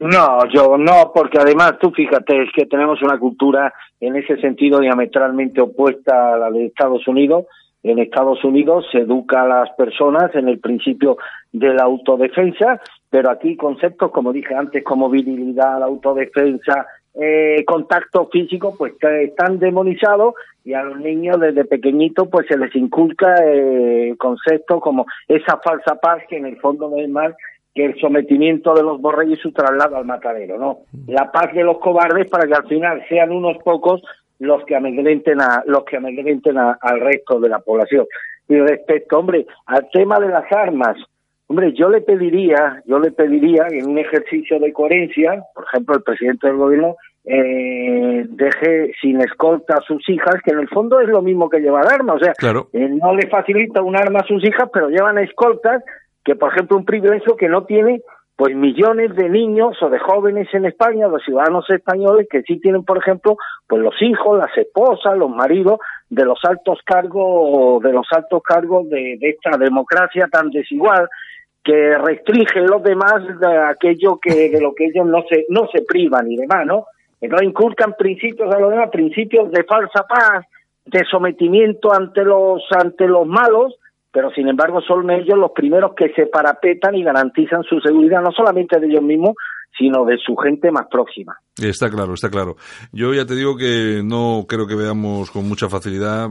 No, 0.00 0.38
yo 0.52 0.78
no, 0.78 1.12
porque 1.14 1.38
además 1.38 1.74
tú 1.78 1.90
fíjate, 1.90 2.42
es 2.42 2.48
que 2.56 2.64
tenemos 2.64 3.02
una 3.02 3.18
cultura 3.18 3.72
en 4.00 4.16
ese 4.16 4.38
sentido 4.40 4.80
diametralmente 4.80 5.60
opuesta 5.60 6.34
a 6.34 6.38
la 6.38 6.50
de 6.50 6.66
Estados 6.66 7.06
Unidos. 7.06 7.44
En 7.82 7.98
Estados 7.98 8.44
Unidos 8.44 8.86
se 8.92 8.98
educa 8.98 9.42
a 9.42 9.48
las 9.48 9.70
personas 9.70 10.34
en 10.34 10.48
el 10.48 10.58
principio 10.58 11.16
de 11.52 11.72
la 11.74 11.84
autodefensa 11.84 12.80
pero 13.10 13.28
aquí 13.30 13.56
conceptos, 13.56 14.12
como 14.12 14.32
dije 14.32 14.54
antes, 14.54 14.84
como 14.84 15.10
virilidad, 15.10 15.82
autodefensa, 15.82 16.86
eh, 17.14 17.64
contacto 17.66 18.28
físico, 18.28 18.74
pues 18.78 18.94
están 19.02 19.58
demonizados 19.58 20.34
y 20.64 20.74
a 20.74 20.84
los 20.84 20.98
niños 21.00 21.40
desde 21.40 21.64
pequeñitos 21.64 22.28
pues 22.28 22.46
se 22.46 22.56
les 22.56 22.74
inculca 22.76 23.34
eh, 23.44 24.14
conceptos 24.16 24.80
como 24.80 25.06
esa 25.26 25.58
falsa 25.58 25.96
paz 25.96 26.22
que 26.28 26.36
en 26.36 26.46
el 26.46 26.60
fondo 26.60 26.88
no 26.88 26.98
es 26.98 27.08
más 27.08 27.34
que 27.74 27.86
el 27.86 28.00
sometimiento 28.00 28.74
de 28.74 28.82
los 28.82 29.00
borregos 29.00 29.38
y 29.38 29.40
su 29.40 29.52
traslado 29.52 29.96
al 29.96 30.04
matadero, 30.04 30.58
¿no? 30.58 30.80
La 31.08 31.32
paz 31.32 31.52
de 31.52 31.64
los 31.64 31.78
cobardes 31.78 32.28
para 32.28 32.46
que 32.46 32.54
al 32.54 32.66
final 32.68 33.02
sean 33.08 33.32
unos 33.32 33.58
pocos 33.64 34.02
los 34.40 34.64
que 34.64 34.74
amedrenten 34.74 35.40
a 35.40 35.62
los 35.66 35.84
que 35.84 35.96
amedrenten 35.96 36.58
al 36.58 37.00
resto 37.00 37.38
de 37.38 37.48
la 37.48 37.60
población. 37.60 38.06
Y 38.48 38.58
respecto, 38.58 39.18
hombre, 39.18 39.46
al 39.66 39.88
tema 39.92 40.18
de 40.18 40.28
las 40.28 40.50
armas, 40.50 40.96
Hombre, 41.50 41.72
yo 41.72 41.88
le 41.88 42.00
pediría, 42.00 42.80
yo 42.86 43.00
le 43.00 43.10
pediría 43.10 43.66
en 43.72 43.88
un 43.88 43.98
ejercicio 43.98 44.60
de 44.60 44.72
coherencia, 44.72 45.42
por 45.52 45.64
ejemplo, 45.64 45.96
el 45.96 46.04
presidente 46.04 46.46
del 46.46 46.56
gobierno 46.56 46.94
eh, 47.24 48.24
deje 48.28 48.92
sin 49.02 49.20
escolta 49.20 49.74
a 49.74 49.80
sus 49.80 50.08
hijas, 50.08 50.36
que 50.44 50.52
en 50.52 50.60
el 50.60 50.68
fondo 50.68 51.00
es 51.00 51.08
lo 51.08 51.22
mismo 51.22 51.50
que 51.50 51.58
llevar 51.58 51.92
armas, 51.92 52.16
o 52.16 52.24
sea, 52.24 52.34
eh, 52.72 52.88
no 52.88 53.16
le 53.16 53.26
facilita 53.26 53.82
un 53.82 53.96
arma 53.96 54.20
a 54.20 54.26
sus 54.28 54.44
hijas, 54.44 54.70
pero 54.72 54.90
llevan 54.90 55.18
escoltas, 55.18 55.82
que 56.24 56.36
por 56.36 56.52
ejemplo 56.52 56.76
un 56.76 56.84
privilegio 56.84 57.34
que 57.34 57.48
no 57.48 57.64
tiene 57.64 58.00
pues 58.40 58.56
millones 58.56 59.14
de 59.16 59.28
niños 59.28 59.76
o 59.82 59.90
de 59.90 59.98
jóvenes 59.98 60.48
en 60.54 60.64
España, 60.64 61.08
los 61.08 61.22
ciudadanos 61.22 61.68
españoles 61.68 62.26
que 62.30 62.40
sí 62.40 62.58
tienen, 62.58 62.84
por 62.86 62.96
ejemplo, 62.96 63.36
pues 63.68 63.82
los 63.82 63.94
hijos, 64.00 64.38
las 64.38 64.56
esposas, 64.56 65.14
los 65.18 65.28
maridos 65.28 65.78
de 66.08 66.24
los 66.24 66.38
altos 66.44 66.78
cargos, 66.82 67.82
de 67.82 67.92
los 67.92 68.06
altos 68.10 68.42
cargos 68.42 68.88
de 68.88 69.18
esta 69.20 69.58
democracia 69.58 70.26
tan 70.32 70.48
desigual 70.48 71.06
que 71.62 71.98
restringen 71.98 72.66
los 72.66 72.82
demás 72.82 73.16
de 73.38 73.58
aquello 73.58 74.18
que 74.18 74.48
de 74.48 74.58
lo 74.58 74.74
que 74.74 74.86
ellos 74.86 75.04
no 75.04 75.22
se 75.28 75.44
no 75.50 75.68
se 75.70 75.82
privan 75.82 76.32
y 76.32 76.36
demás, 76.38 76.64
¿no? 76.64 76.86
No 77.20 77.42
inculcan 77.42 77.92
principios 77.92 78.54
a 78.54 78.58
los 78.58 78.70
demás, 78.70 78.88
principios 78.88 79.50
de 79.50 79.64
falsa 79.64 80.06
paz, 80.08 80.46
de 80.86 81.04
sometimiento 81.10 81.92
ante 81.92 82.24
los 82.24 82.62
ante 82.70 83.06
los 83.06 83.26
malos, 83.26 83.76
pero 84.12 84.30
sin 84.30 84.48
embargo 84.48 84.80
son 84.80 85.10
ellos 85.10 85.38
los 85.38 85.52
primeros 85.52 85.92
que 85.94 86.12
se 86.14 86.26
parapetan 86.26 86.94
y 86.94 87.04
garantizan 87.04 87.62
su 87.62 87.80
seguridad 87.80 88.22
no 88.22 88.32
solamente 88.32 88.78
de 88.78 88.86
ellos 88.86 89.02
mismos, 89.02 89.34
sino 89.78 90.04
de 90.04 90.18
su 90.18 90.36
gente 90.36 90.70
más 90.70 90.86
próxima. 90.90 91.38
Está 91.56 91.90
claro, 91.90 92.14
está 92.14 92.28
claro. 92.28 92.56
Yo 92.92 93.14
ya 93.14 93.24
te 93.24 93.34
digo 93.34 93.56
que 93.56 94.02
no 94.04 94.44
creo 94.48 94.66
que 94.66 94.74
veamos 94.74 95.30
con 95.30 95.48
mucha 95.48 95.68
facilidad, 95.68 96.28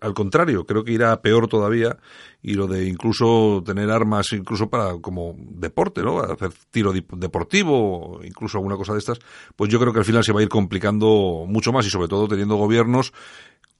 al 0.00 0.14
contrario, 0.14 0.64
creo 0.64 0.84
que 0.84 0.92
irá 0.92 1.20
peor 1.22 1.48
todavía 1.48 1.96
y 2.42 2.54
lo 2.54 2.66
de 2.66 2.86
incluso 2.86 3.62
tener 3.64 3.90
armas 3.90 4.32
incluso 4.32 4.68
para 4.68 4.98
como 5.00 5.34
deporte, 5.36 6.02
¿no? 6.02 6.20
Hacer 6.20 6.50
tiro 6.70 6.92
deportivo, 6.92 8.20
incluso 8.24 8.58
alguna 8.58 8.76
cosa 8.76 8.92
de 8.92 8.98
estas, 8.98 9.18
pues 9.56 9.70
yo 9.70 9.78
creo 9.78 9.92
que 9.92 10.00
al 10.00 10.04
final 10.04 10.24
se 10.24 10.32
va 10.32 10.40
a 10.40 10.42
ir 10.42 10.48
complicando 10.48 11.44
mucho 11.46 11.72
más 11.72 11.86
y 11.86 11.90
sobre 11.90 12.08
todo 12.08 12.28
teniendo 12.28 12.56
gobiernos 12.56 13.12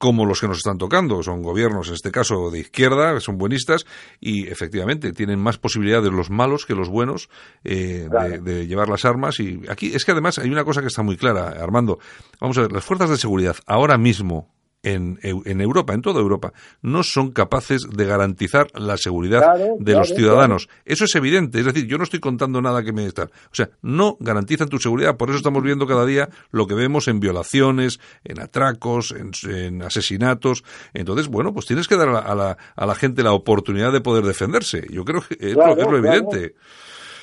como 0.01 0.25
los 0.25 0.41
que 0.41 0.47
nos 0.47 0.57
están 0.57 0.79
tocando. 0.79 1.21
Son 1.21 1.43
gobiernos, 1.43 1.87
en 1.89 1.93
este 1.93 2.11
caso, 2.11 2.49
de 2.49 2.59
izquierda, 2.59 3.19
son 3.19 3.37
buenistas 3.37 3.85
y 4.19 4.47
efectivamente 4.47 5.13
tienen 5.13 5.39
más 5.39 5.59
posibilidades 5.59 6.11
los 6.11 6.31
malos 6.31 6.65
que 6.65 6.73
los 6.73 6.89
buenos 6.89 7.29
eh, 7.63 8.09
de, 8.41 8.65
llevar 8.65 8.89
las 8.89 9.05
armas. 9.05 9.39
Y 9.39 9.61
aquí 9.69 9.93
es 9.93 10.03
que 10.03 10.11
además 10.11 10.39
hay 10.39 10.49
una 10.49 10.65
cosa 10.65 10.81
que 10.81 10.87
está 10.87 11.03
muy 11.03 11.17
clara, 11.17 11.49
Armando. 11.49 11.99
Vamos 12.39 12.57
a 12.57 12.61
ver, 12.61 12.71
las 12.71 12.83
fuerzas 12.83 13.11
de 13.11 13.17
seguridad 13.17 13.55
ahora 13.67 13.99
mismo 13.99 14.49
en, 14.83 15.19
en, 15.21 15.61
Europa, 15.61 15.93
en 15.93 16.01
toda 16.01 16.19
Europa, 16.19 16.53
no 16.81 17.03
son 17.03 17.31
capaces 17.31 17.87
de 17.89 18.05
garantizar 18.05 18.67
la 18.73 18.97
seguridad 18.97 19.55
de 19.79 19.93
los 19.93 20.09
ciudadanos. 20.09 20.69
Eso 20.85 21.05
es 21.05 21.15
evidente. 21.15 21.59
Es 21.59 21.65
decir, 21.65 21.85
yo 21.87 21.97
no 21.97 22.03
estoy 22.03 22.19
contando 22.19 22.61
nada 22.61 22.83
que 22.83 22.91
me 22.91 23.05
está. 23.05 23.23
O 23.23 23.53
sea, 23.53 23.69
no 23.81 24.17
garantizan 24.19 24.69
tu 24.69 24.77
seguridad. 24.79 25.17
Por 25.17 25.29
eso 25.29 25.37
estamos 25.37 25.63
viendo 25.63 25.85
cada 25.85 26.05
día 26.05 26.29
lo 26.51 26.65
que 26.65 26.73
vemos 26.73 27.07
en 27.07 27.19
violaciones, 27.19 27.99
en 28.23 28.39
atracos, 28.39 29.13
en, 29.13 29.81
asesinatos. 29.83 30.63
Entonces, 30.93 31.27
bueno, 31.27 31.53
pues 31.53 31.67
tienes 31.67 31.87
que 31.87 31.95
dar 31.95 32.09
a 32.09 32.35
la, 32.35 32.57
a 32.75 32.85
la, 32.85 32.95
gente 32.95 33.23
la 33.23 33.33
oportunidad 33.33 33.91
de 33.91 34.01
poder 34.01 34.23
defenderse. 34.23 34.87
Yo 34.89 35.05
creo 35.05 35.21
que 35.21 35.35
es, 35.39 35.55
lo, 35.55 35.97
evidente. 35.97 36.55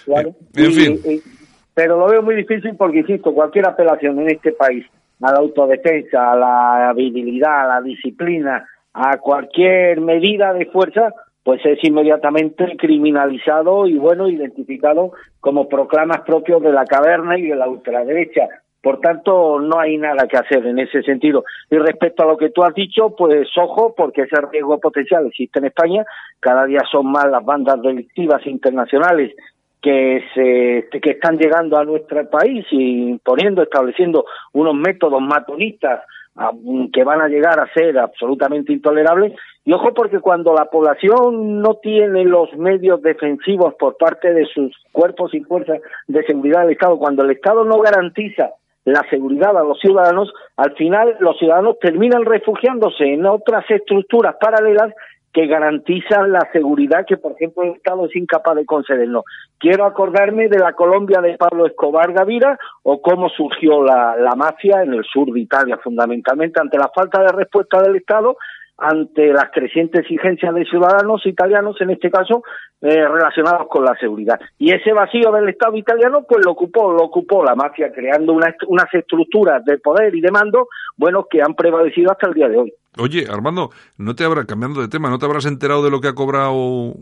Eh, 0.06 0.34
en 0.54 0.72
fin. 0.72 1.22
pero 1.74 1.98
lo 1.98 2.09
veo 2.09 2.22
muy 2.22 2.36
difícil 2.36 2.76
porque, 2.76 3.00
insisto, 3.00 3.32
cualquier 3.32 3.66
apelación 3.66 4.20
en 4.20 4.30
este 4.30 4.52
país 4.52 4.86
a 5.20 5.32
la 5.32 5.38
autodefensa, 5.38 6.32
a 6.32 6.36
la 6.36 6.88
habilidad, 6.90 7.62
a 7.62 7.74
la 7.74 7.82
disciplina, 7.82 8.68
a 8.92 9.18
cualquier 9.18 10.00
medida 10.00 10.52
de 10.52 10.66
fuerza, 10.66 11.12
pues 11.42 11.64
es 11.64 11.78
inmediatamente 11.82 12.76
criminalizado 12.76 13.86
y 13.86 13.96
bueno, 13.96 14.28
identificado 14.28 15.12
como 15.40 15.68
proclamas 15.68 16.20
propios 16.20 16.62
de 16.62 16.72
la 16.72 16.84
caverna 16.84 17.38
y 17.38 17.46
de 17.46 17.56
la 17.56 17.68
ultraderecha. 17.68 18.48
Por 18.82 19.00
tanto, 19.00 19.58
no 19.58 19.80
hay 19.80 19.96
nada 19.96 20.28
que 20.28 20.36
hacer 20.36 20.64
en 20.64 20.78
ese 20.78 21.02
sentido. 21.02 21.44
Y 21.70 21.76
respecto 21.78 22.22
a 22.22 22.26
lo 22.26 22.36
que 22.36 22.50
tú 22.50 22.62
has 22.62 22.74
dicho, 22.74 23.14
pues 23.16 23.48
ojo, 23.56 23.94
porque 23.96 24.22
ese 24.22 24.36
riesgo 24.52 24.78
potencial 24.78 25.26
existe 25.26 25.58
en 25.58 25.66
España. 25.66 26.04
Cada 26.38 26.64
día 26.64 26.80
son 26.90 27.10
más 27.10 27.26
las 27.28 27.44
bandas 27.44 27.82
delictivas 27.82 28.46
internacionales 28.46 29.34
que 29.81 30.24
se 30.35 31.01
que 31.01 31.11
están 31.11 31.39
llegando 31.39 31.79
a 31.79 31.85
nuestro 31.85 32.29
país 32.29 32.66
y 32.70 33.11
imponiendo, 33.11 33.62
estableciendo 33.62 34.24
unos 34.53 34.74
métodos 34.74 35.20
matonistas 35.20 36.03
que 36.93 37.05
van 37.05 37.20
a 37.20 37.29
llegar 37.29 37.59
a 37.59 37.72
ser 37.72 37.99
absolutamente 37.99 38.72
intolerables. 38.72 39.33
Y 39.64 39.72
ojo 39.72 39.93
porque 39.93 40.20
cuando 40.20 40.55
la 40.55 40.66
población 40.66 41.61
no 41.61 41.74
tiene 41.74 42.24
los 42.24 42.53
medios 42.57 43.03
defensivos 43.03 43.74
por 43.74 43.97
parte 43.97 44.33
de 44.33 44.47
sus 44.47 44.72
cuerpos 44.93 45.35
y 45.35 45.41
fuerzas 45.41 45.81
de 46.07 46.24
seguridad 46.24 46.62
del 46.62 46.72
Estado, 46.72 46.99
cuando 46.99 47.24
el 47.24 47.33
Estado 47.33 47.64
no 47.64 47.81
garantiza 47.81 48.51
la 48.85 49.05
seguridad 49.11 49.57
a 49.57 49.64
los 49.64 49.79
ciudadanos, 49.81 50.33
al 50.57 50.74
final 50.74 51.16
los 51.20 51.37
ciudadanos 51.39 51.79
terminan 51.81 52.24
refugiándose 52.24 53.05
en 53.05 53.26
otras 53.26 53.64
estructuras 53.68 54.37
paralelas 54.41 54.95
que 55.33 55.47
garantizan 55.47 56.33
la 56.33 56.49
seguridad 56.53 57.05
que, 57.07 57.16
por 57.16 57.33
ejemplo, 57.33 57.62
el 57.62 57.72
Estado 57.72 58.07
es 58.07 58.16
incapaz 58.16 58.57
de 58.57 58.64
concedernos. 58.64 59.24
Quiero 59.59 59.85
acordarme 59.85 60.49
de 60.49 60.59
la 60.59 60.72
Colombia 60.72 61.20
de 61.20 61.37
Pablo 61.37 61.66
Escobar 61.66 62.12
Gavira 62.12 62.59
o 62.83 63.01
cómo 63.03 63.29
surgió 63.29 63.83
la, 63.83 64.16
la 64.16 64.35
mafia 64.35 64.83
en 64.83 64.95
el 64.95 65.05
sur 65.05 65.31
de 65.33 65.41
Italia, 65.41 65.79
fundamentalmente 65.83 66.61
ante 66.61 66.79
la 66.79 66.91
falta 66.95 67.22
de 67.22 67.33
respuesta 67.33 67.83
del 67.83 67.97
Estado 67.97 68.37
ante 68.79 69.33
las 69.33 69.51
crecientes 69.53 70.03
exigencias 70.03 70.55
de 70.55 70.64
ciudadanos 70.64 71.26
italianos, 71.26 71.81
en 71.81 71.91
este 71.91 72.11
caso, 72.11 72.45
eh, 72.81 73.09
relacionados 73.09 73.66
con 73.68 73.85
la 73.85 73.97
seguridad. 73.97 74.41
Y 74.57 74.72
ese 74.72 74.93
vacío 74.93 75.33
del 75.33 75.49
Estado 75.49 75.76
italiano, 75.76 76.24
pues 76.29 76.45
lo 76.45 76.53
ocupó, 76.53 76.93
lo 76.93 77.03
ocupó 77.03 77.45
la 77.45 77.57
mafia, 77.57 77.91
creando 77.93 78.33
una, 78.33 78.55
unas 78.68 78.87
estructuras 78.95 79.64
de 79.64 79.79
poder 79.79 80.14
y 80.14 80.20
de 80.20 80.31
mando, 80.31 80.68
bueno, 80.97 81.26
que 81.29 81.43
han 81.43 81.55
prevalecido 81.55 82.12
hasta 82.12 82.29
el 82.29 82.35
día 82.35 82.49
de 82.49 82.57
hoy. 82.57 82.72
Oye, 82.99 83.26
Armando, 83.30 83.70
no 83.96 84.14
te 84.14 84.24
habrá, 84.24 84.44
cambiando 84.44 84.80
de 84.80 84.88
tema, 84.88 85.11
no 85.11 85.18
te 85.18 85.26
habrás 85.26 85.46
enterado 85.46 85.84
de 85.84 85.90
lo 85.90 86.01
que 86.01 86.09
ha 86.09 86.14
cobrado 86.14 86.94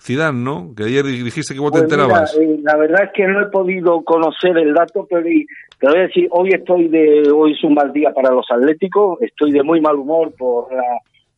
Zidane, 0.00 0.42
¿no? 0.42 0.74
Que 0.76 0.84
ayer 0.84 1.04
dijiste 1.04 1.54
que 1.54 1.60
vos 1.60 1.72
te 1.72 1.78
pues 1.78 1.92
enterabas. 1.92 2.36
Eh, 2.36 2.58
la 2.62 2.76
verdad 2.76 3.04
es 3.04 3.10
que 3.14 3.26
no 3.26 3.42
he 3.42 3.46
podido 3.46 4.02
conocer 4.02 4.58
el 4.58 4.74
dato, 4.74 5.06
pero 5.08 5.22
te 5.22 5.86
voy 5.86 5.98
a 5.98 6.02
decir, 6.02 6.28
hoy 6.30 6.50
estoy 6.50 6.88
de, 6.88 7.30
hoy 7.34 7.52
es 7.52 7.64
un 7.64 7.74
mal 7.74 7.92
día 7.92 8.12
para 8.12 8.34
los 8.34 8.46
atléticos, 8.50 9.20
estoy 9.22 9.52
de 9.52 9.62
muy 9.62 9.80
mal 9.80 9.96
humor 9.96 10.32
por 10.36 10.72
la 10.72 10.82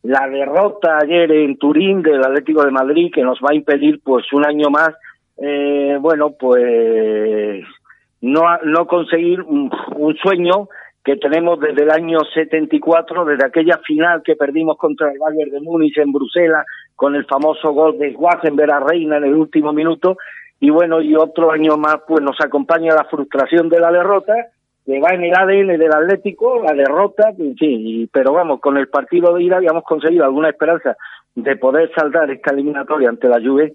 la 0.03 0.27
derrota 0.27 0.97
ayer 1.01 1.31
en 1.31 1.57
Turín 1.57 2.01
del 2.01 2.23
Atlético 2.23 2.63
de 2.63 2.71
Madrid 2.71 3.11
que 3.13 3.23
nos 3.23 3.39
va 3.39 3.51
a 3.51 3.55
impedir 3.55 3.99
pues 4.03 4.31
un 4.31 4.45
año 4.45 4.69
más 4.69 4.91
eh, 5.37 5.97
bueno 5.99 6.31
pues 6.39 7.65
no 8.21 8.43
no 8.63 8.87
conseguir 8.87 9.41
un, 9.41 9.69
sueño 10.21 10.69
que 11.03 11.15
tenemos 11.15 11.59
desde 11.59 11.83
el 11.83 11.91
año 11.91 12.19
74 12.33 13.25
desde 13.25 13.45
aquella 13.45 13.79
final 13.85 14.21
que 14.23 14.35
perdimos 14.35 14.77
contra 14.77 15.11
el 15.11 15.19
Bayern 15.19 15.51
de 15.51 15.61
Múnich 15.61 15.97
en 15.97 16.11
Bruselas 16.11 16.65
con 16.95 17.15
el 17.15 17.25
famoso 17.25 17.71
gol 17.71 17.97
de 17.97 18.11
Schwarzenberg 18.11 18.71
a 18.71 18.79
Reina 18.79 19.17
en 19.17 19.25
el 19.25 19.35
último 19.35 19.71
minuto 19.71 20.17
y 20.59 20.69
bueno 20.69 21.01
y 21.01 21.15
otro 21.15 21.51
año 21.51 21.77
más 21.77 21.97
pues 22.07 22.21
nos 22.21 22.39
acompaña 22.41 22.93
la 22.93 23.05
frustración 23.05 23.69
de 23.69 23.79
la 23.79 23.91
derrota 23.91 24.33
que 24.85 24.99
va 24.99 25.13
en 25.13 25.23
el 25.23 25.35
ADN 25.35 25.77
del 25.77 25.93
Atlético, 25.93 26.63
la 26.63 26.73
derrota, 26.73 27.31
sí, 27.59 28.09
pero 28.11 28.33
vamos, 28.33 28.59
con 28.59 28.75
el 28.75 28.87
partido 28.87 29.35
de 29.35 29.43
ida 29.43 29.57
habíamos 29.57 29.83
conseguido 29.83 30.25
alguna 30.25 30.49
esperanza 30.49 30.97
de 31.35 31.55
poder 31.57 31.91
saldar 31.93 32.31
esta 32.31 32.51
eliminatoria 32.53 33.09
ante 33.09 33.27
la 33.27 33.39
Juve, 33.39 33.73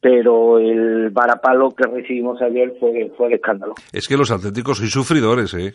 pero 0.00 0.58
el 0.58 1.10
varapalo 1.10 1.70
que 1.72 1.86
recibimos 1.86 2.40
ayer 2.40 2.72
fue, 2.80 3.12
fue 3.14 3.26
el 3.26 3.34
escándalo. 3.34 3.74
Es 3.92 4.08
que 4.08 4.16
los 4.16 4.30
Atléticos 4.30 4.78
son 4.78 4.86
sufridores, 4.88 5.52
¿eh? 5.52 5.74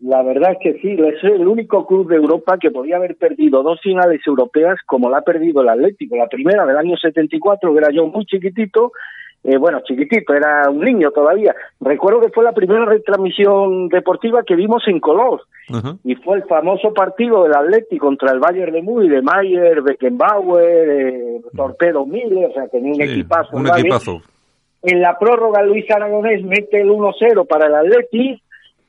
La 0.00 0.22
verdad 0.22 0.52
es 0.52 0.58
que 0.62 0.80
sí, 0.80 0.92
es 0.92 1.22
el 1.24 1.46
único 1.46 1.86
club 1.86 2.08
de 2.08 2.16
Europa 2.16 2.56
que 2.58 2.70
podía 2.70 2.96
haber 2.96 3.16
perdido 3.16 3.62
dos 3.62 3.80
finales 3.82 4.20
europeas 4.26 4.78
como 4.86 5.10
la 5.10 5.18
ha 5.18 5.22
perdido 5.22 5.60
el 5.60 5.68
Atlético. 5.68 6.16
La 6.16 6.26
primera 6.26 6.64
del 6.64 6.78
año 6.78 6.96
74, 6.96 7.70
que 7.70 7.78
era 7.78 7.90
yo 7.92 8.06
muy 8.06 8.24
chiquitito, 8.24 8.92
eh, 9.44 9.58
bueno, 9.58 9.80
chiquitito, 9.84 10.32
era 10.32 10.70
un 10.70 10.80
niño 10.80 11.10
todavía. 11.10 11.54
Recuerdo 11.80 12.20
que 12.20 12.30
fue 12.30 12.44
la 12.44 12.52
primera 12.52 12.86
retransmisión 12.86 13.88
deportiva 13.88 14.42
que 14.42 14.56
vimos 14.56 14.82
en 14.86 15.00
color. 15.00 15.42
Y 16.02 16.14
fue 16.16 16.38
el 16.38 16.44
famoso 16.44 16.92
partido 16.94 17.44
del 17.44 17.54
Atlético 17.54 18.06
contra 18.06 18.32
el 18.32 18.40
Bayern 18.40 18.72
de 18.72 18.82
Múnich, 18.82 19.10
de 19.10 19.22
Mayer, 19.22 19.82
Beckenbauer, 19.82 20.88
eh, 20.88 21.40
Torpedo 21.54 22.06
Miller, 22.06 22.50
o 22.50 22.52
sea, 22.54 22.66
tenía 22.68 22.94
un 22.94 23.02
equipazo. 23.02 23.56
Un 23.56 23.68
equipazo. 23.68 24.22
En 24.82 25.00
la 25.00 25.18
prórroga, 25.18 25.62
Luis 25.62 25.88
Aragonés 25.90 26.42
mete 26.42 26.80
el 26.80 26.88
1-0 26.88 27.46
para 27.46 27.66
el 27.66 27.74
Atlético 27.74 28.42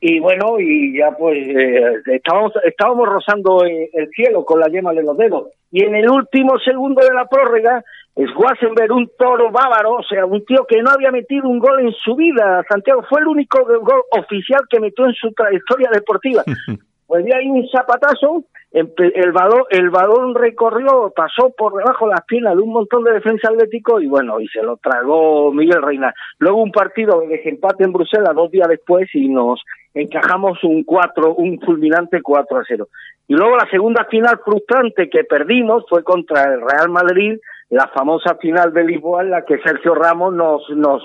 y 0.04 0.18
bueno, 0.18 0.58
y 0.58 0.98
ya 0.98 1.12
pues 1.12 1.38
eh, 1.38 2.02
estábamos, 2.06 2.52
estábamos 2.64 3.08
rozando 3.08 3.64
el 3.64 4.10
cielo 4.10 4.44
con 4.44 4.58
la 4.58 4.66
yema 4.66 4.92
de 4.92 5.04
los 5.04 5.16
dedos. 5.16 5.50
Y 5.70 5.84
en 5.84 5.94
el 5.94 6.10
último 6.10 6.58
segundo 6.58 7.00
de 7.04 7.14
la 7.14 7.26
prórroga, 7.26 7.84
Schwarzenberg, 8.16 8.90
un 8.90 9.08
toro 9.16 9.52
bávaro, 9.52 9.98
o 9.98 10.02
sea, 10.02 10.26
un 10.26 10.44
tío 10.44 10.66
que 10.68 10.82
no 10.82 10.90
había 10.90 11.12
metido 11.12 11.48
un 11.48 11.60
gol 11.60 11.86
en 11.86 11.92
su 11.92 12.16
vida, 12.16 12.64
Santiago, 12.68 13.04
fue 13.08 13.20
el 13.20 13.28
único 13.28 13.64
gol 13.64 14.02
oficial 14.10 14.62
que 14.68 14.80
metió 14.80 15.06
en 15.06 15.14
su 15.14 15.30
trayectoria 15.34 15.88
deportiva. 15.92 16.42
pues 17.06 17.24
de 17.24 17.36
ahí 17.36 17.48
un 17.48 17.68
zapatazo, 17.68 18.42
el 18.72 19.32
balón, 19.32 19.64
el 19.70 19.90
balón 19.90 20.34
recorrió, 20.34 21.12
pasó 21.14 21.50
por 21.50 21.74
debajo 21.74 22.06
de 22.06 22.12
las 22.12 22.24
piernas 22.24 22.56
de 22.56 22.62
un 22.62 22.72
montón 22.72 23.04
de 23.04 23.12
defensa 23.12 23.50
atlético 23.50 24.00
y 24.00 24.06
bueno, 24.06 24.40
y 24.40 24.48
se 24.48 24.62
lo 24.62 24.78
tragó 24.78 25.52
Miguel 25.52 25.82
Reina. 25.82 26.14
Luego 26.38 26.62
un 26.62 26.72
partido 26.72 27.20
de 27.20 27.28
desempate 27.28 27.84
en 27.84 27.92
Bruselas 27.92 28.34
dos 28.34 28.50
días 28.50 28.68
después 28.68 29.08
y 29.14 29.28
nos 29.28 29.62
encajamos 29.94 30.62
un 30.64 30.84
cuatro, 30.84 31.34
un 31.34 31.60
fulminante 31.60 32.22
4 32.22 32.58
a 32.58 32.62
0. 32.66 32.88
Y 33.28 33.34
luego 33.34 33.56
la 33.56 33.68
segunda 33.70 34.04
final 34.06 34.40
frustrante 34.44 35.10
que 35.10 35.24
perdimos 35.24 35.84
fue 35.88 36.02
contra 36.02 36.44
el 36.44 36.60
Real 36.60 36.88
Madrid, 36.88 37.38
la 37.70 37.88
famosa 37.88 38.36
final 38.36 38.72
de 38.72 38.84
Lisboa 38.84 39.22
en 39.22 39.30
la 39.30 39.44
que 39.44 39.58
Sergio 39.58 39.94
Ramos 39.94 40.34
nos, 40.34 40.68
nos, 40.70 41.02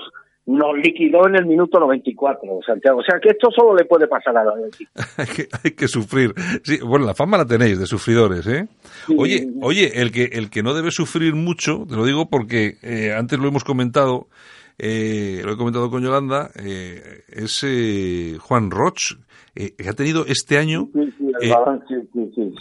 nos 0.48 0.78
liquidó 0.78 1.28
en 1.28 1.36
el 1.36 1.44
minuto 1.44 1.78
94, 1.78 2.60
Santiago. 2.66 3.00
O 3.00 3.02
sea 3.02 3.20
que 3.20 3.28
esto 3.28 3.50
solo 3.54 3.76
le 3.76 3.84
puede 3.84 4.08
pasar 4.08 4.34
a 4.38 4.44
la 4.44 4.52
hay, 5.18 5.26
que, 5.26 5.46
hay 5.62 5.70
que 5.72 5.88
sufrir. 5.88 6.32
Sí, 6.62 6.78
bueno, 6.80 7.04
la 7.04 7.14
fama 7.14 7.36
la 7.36 7.44
tenéis 7.44 7.78
de 7.78 7.86
sufridores, 7.86 8.46
¿eh? 8.46 8.66
Oye, 9.18 9.46
oye, 9.60 10.00
el 10.00 10.10
que, 10.10 10.24
el 10.24 10.48
que 10.48 10.62
no 10.62 10.72
debe 10.72 10.90
sufrir 10.90 11.34
mucho, 11.34 11.84
te 11.86 11.96
lo 11.96 12.06
digo 12.06 12.30
porque 12.30 12.78
eh, 12.82 13.12
antes 13.12 13.38
lo 13.38 13.48
hemos 13.48 13.62
comentado, 13.62 14.28
eh, 14.78 15.42
lo 15.44 15.52
he 15.52 15.56
comentado 15.58 15.90
con 15.90 16.02
Yolanda, 16.02 16.50
eh, 16.54 17.24
es 17.28 17.62
eh, 17.64 18.38
Juan 18.40 18.70
Roch, 18.70 19.18
eh, 19.54 19.70
que 19.76 19.88
ha 19.88 19.92
tenido 19.92 20.24
este 20.26 20.58
año 20.58 20.88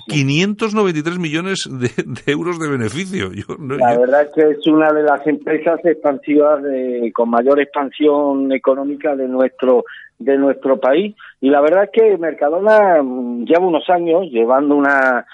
593 0.07 1.19
millones 1.19 1.69
de, 1.69 2.31
euros 2.31 2.59
de 2.59 2.69
beneficio. 2.69 3.29
la 3.79 3.97
verdad 3.97 4.23
es 4.23 4.29
que 4.33 4.51
es 4.51 4.67
una 4.67 4.91
de 4.93 5.03
las 5.03 5.25
empresas 5.27 5.79
expansivas 5.83 6.63
de, 6.63 7.11
con 7.13 7.29
mayor 7.29 7.59
expansión 7.59 8.51
económica 8.51 9.15
de 9.15 9.27
nuestro 9.27 9.83
de 10.19 10.37
nuestro 10.37 10.79
país. 10.79 11.15
Y 11.41 11.49
la 11.49 11.61
verdad 11.61 11.85
es 11.85 11.89
que 11.91 12.17
Mercadona 12.17 13.01
mm, 13.01 13.45
lleva 13.45 13.67
unos 13.67 13.89
años 13.89 14.27
llevando 14.31 14.75
una 14.75 15.25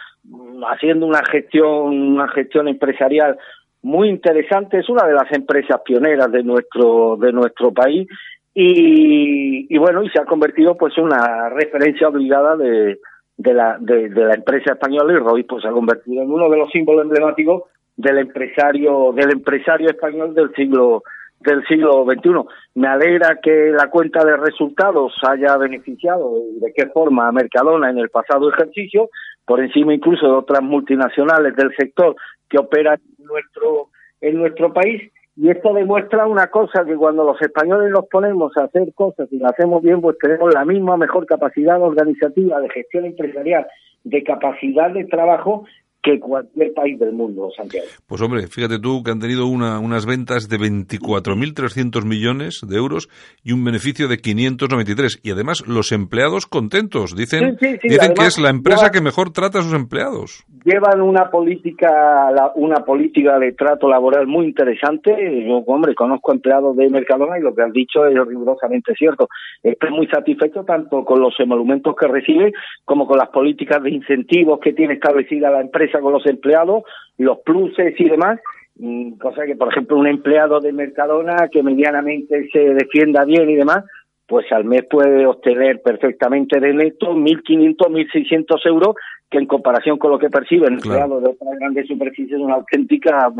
haciendo 0.71 1.05
una 1.05 1.23
gestión 1.25 2.15
una 2.15 2.27
gestión 2.29 2.67
empresarial 2.67 3.37
muy 3.81 4.09
interesante. 4.09 4.79
Es 4.79 4.89
una 4.89 5.05
de 5.05 5.13
las 5.13 5.31
empresas 5.31 5.81
pioneras 5.85 6.31
de 6.31 6.43
nuestro 6.43 7.17
de 7.17 7.31
nuestro 7.31 7.71
país 7.71 8.07
y, 8.55 9.77
bueno, 9.77 10.03
y 10.03 10.09
se 10.09 10.21
ha 10.21 10.25
convertido 10.25 10.77
pues 10.77 10.95
en 10.97 11.05
una 11.05 11.49
referencia 11.49 12.07
obligada 12.07 12.55
de, 12.55 12.99
de, 13.37 13.53
la, 13.53 13.77
de, 13.79 14.09
la 14.09 14.35
empresa 14.35 14.73
española 14.73 15.13
y 15.13 15.17
Roy 15.17 15.43
pues 15.43 15.63
se 15.63 15.69
ha 15.69 15.71
convertido 15.71 16.21
en 16.21 16.31
uno 16.31 16.49
de 16.49 16.57
los 16.57 16.69
símbolos 16.69 17.03
emblemáticos 17.03 17.63
del 17.95 18.19
empresario, 18.19 19.11
del 19.13 19.31
empresario 19.31 19.89
español 19.89 20.33
del 20.33 20.53
siglo 20.53 21.03
del 21.39 21.65
siglo 21.67 22.05
XXI. 22.05 22.29
Me 22.75 22.87
alegra 22.87 23.39
que 23.41 23.71
la 23.71 23.89
cuenta 23.89 24.23
de 24.23 24.37
resultados 24.37 25.13
haya 25.27 25.57
beneficiado 25.57 26.35
de 26.61 26.71
qué 26.73 26.87
forma 26.87 27.27
a 27.27 27.33
Mercadona 27.33 27.89
en 27.89 27.97
el 27.97 28.09
pasado 28.09 28.49
ejercicio, 28.49 29.09
por 29.45 29.59
encima 29.59 29.93
incluso 29.93 30.25
de 30.25 30.33
otras 30.33 30.61
multinacionales 30.61 31.53
del 31.57 31.75
sector 31.75 32.15
que 32.49 32.59
operan 32.59 32.97
en 33.19 33.25
nuestro, 33.25 33.89
en 34.21 34.37
nuestro 34.37 34.71
país 34.71 35.11
y 35.35 35.49
esto 35.49 35.73
demuestra 35.73 36.27
una 36.27 36.47
cosa, 36.47 36.85
que 36.85 36.95
cuando 36.95 37.23
los 37.23 37.41
españoles 37.41 37.91
nos 37.91 38.05
ponemos 38.07 38.55
a 38.57 38.65
hacer 38.65 38.93
cosas 38.93 39.27
y 39.31 39.39
las 39.39 39.53
hacemos 39.53 39.81
bien, 39.81 39.99
pues 39.99 40.17
tenemos 40.19 40.53
la 40.53 40.63
misma 40.63 40.95
mejor 40.95 41.25
capacidad 41.25 41.81
organizativa, 41.81 42.59
de 42.59 42.69
gestión 42.69 43.05
empresarial, 43.05 43.65
de 44.03 44.23
capacidad 44.23 44.91
de 44.91 45.05
trabajo 45.05 45.65
que 46.03 46.19
cualquier 46.19 46.73
país 46.73 46.99
del 46.99 47.13
mundo, 47.13 47.49
Santiago. 47.55 47.87
Pues 48.05 48.21
hombre, 48.21 48.47
fíjate 48.47 48.77
tú 48.77 49.01
que 49.03 49.11
han 49.11 49.19
tenido 49.19 49.47
una, 49.47 49.79
unas 49.79 50.05
ventas 50.05 50.49
de 50.49 50.57
24.300 50.57 52.05
millones 52.05 52.59
de 52.67 52.75
euros 52.75 53.07
y 53.41 53.53
un 53.53 53.63
beneficio 53.63 54.09
de 54.09 54.17
593. 54.17 55.21
Y 55.23 55.31
además 55.31 55.63
los 55.65 55.93
empleados 55.93 56.45
contentos. 56.45 57.15
Dicen, 57.15 57.57
dicen 57.81 58.13
que 58.13 58.25
es 58.25 58.37
la 58.37 58.49
empresa 58.49 58.91
que 58.91 59.01
mejor 59.01 59.31
trata 59.31 59.59
a 59.59 59.61
sus 59.61 59.73
empleados. 59.73 60.45
Llevan 60.65 61.01
una 61.01 61.29
política, 61.29 62.31
una 62.55 62.83
política 62.83 63.39
de 63.39 63.53
trato 63.53 63.87
laboral 63.87 64.27
muy 64.27 64.45
interesante. 64.45 65.11
Yo, 65.47 65.63
hombre, 65.67 65.95
conozco 65.95 66.33
empleados 66.33 66.75
de 66.75 66.89
Mercadona 66.89 67.39
y 67.39 67.41
lo 67.41 67.55
que 67.55 67.61
han 67.61 67.71
dicho 67.71 68.05
es 68.05 68.15
rigurosamente 68.27 68.93
cierto. 68.95 69.29
Estoy 69.61 69.91
muy 69.91 70.07
satisfecho 70.07 70.63
tanto 70.65 71.05
con 71.05 71.21
los 71.21 71.33
emolumentos 71.39 71.95
que 71.95 72.07
recibe 72.07 72.51
como 72.83 73.07
con 73.07 73.17
las 73.17 73.29
políticas 73.29 73.81
de 73.81 73.91
incentivos 73.91 74.59
que 74.59 74.73
tiene 74.73 74.95
establecida 74.95 75.49
la 75.49 75.61
empresa 75.61 75.92
con 75.99 76.13
los 76.13 76.25
empleados, 76.25 76.83
los 77.17 77.39
pluses 77.39 77.93
y 77.99 78.09
demás, 78.09 78.39
mm, 78.77 79.13
cosa 79.13 79.45
que, 79.45 79.55
por 79.55 79.69
ejemplo, 79.71 79.97
un 79.97 80.07
empleado 80.07 80.59
de 80.59 80.73
Mercadona 80.73 81.47
que 81.51 81.63
medianamente 81.63 82.49
se 82.51 82.59
defienda 82.59 83.25
bien 83.25 83.49
y 83.49 83.55
demás, 83.55 83.85
pues 84.27 84.51
al 84.51 84.65
mes 84.65 84.83
puede 84.89 85.25
obtener 85.25 85.81
perfectamente 85.81 86.59
de 86.59 86.73
neto 86.73 87.13
1.500, 87.13 87.75
1.600 87.89 88.65
euros, 88.65 88.95
que 89.29 89.37
en 89.37 89.47
comparación 89.47 89.97
con 89.97 90.11
lo 90.11 90.19
que 90.19 90.29
percibe 90.29 90.67
el 90.67 90.73
empleado 90.73 91.19
de 91.19 91.29
otras 91.29 91.59
grandes 91.59 91.87
superficies 91.87 92.37
es 92.37 92.39
una 92.39 92.55
auténtica, 92.55 93.31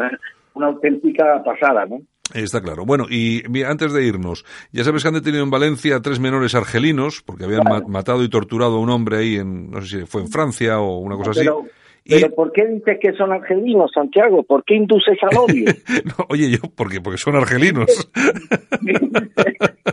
una 0.53 0.67
auténtica 0.67 1.41
pasada, 1.43 1.85
¿no? 1.85 2.01
Está 2.33 2.61
claro. 2.61 2.85
Bueno, 2.85 3.05
y 3.09 3.43
antes 3.63 3.91
de 3.93 4.05
irnos, 4.05 4.45
ya 4.71 4.83
sabes 4.83 5.03
que 5.03 5.09
han 5.09 5.13
detenido 5.13 5.43
en 5.43 5.51
Valencia 5.51 5.99
tres 6.01 6.19
menores 6.19 6.55
argelinos 6.55 7.21
porque 7.21 7.43
habían 7.43 7.63
matado 7.87 8.23
y 8.23 8.29
torturado 8.29 8.77
a 8.77 8.79
un 8.79 8.89
hombre 8.89 9.17
ahí 9.17 9.35
en, 9.35 9.69
no 9.69 9.81
sé 9.81 9.99
si 9.99 10.05
fue 10.05 10.21
en 10.21 10.29
Francia 10.29 10.79
o 10.79 10.99
una 10.99 11.15
cosa 11.15 11.31
así. 11.31 11.45
¿Pero 12.05 12.29
por 12.35 12.51
qué 12.51 12.65
dices 12.67 12.97
que 13.01 13.13
son 13.13 13.31
argelinos, 13.31 13.91
Santiago? 13.93 14.43
¿Por 14.43 14.63
qué 14.65 14.75
induces 14.75 15.17
al 15.21 15.37
odio? 15.37 15.71
oye, 16.29 16.49
yo, 16.51 16.57
porque, 16.75 16.99
porque 16.99 17.17
son 17.17 17.35
argelinos. 17.35 17.85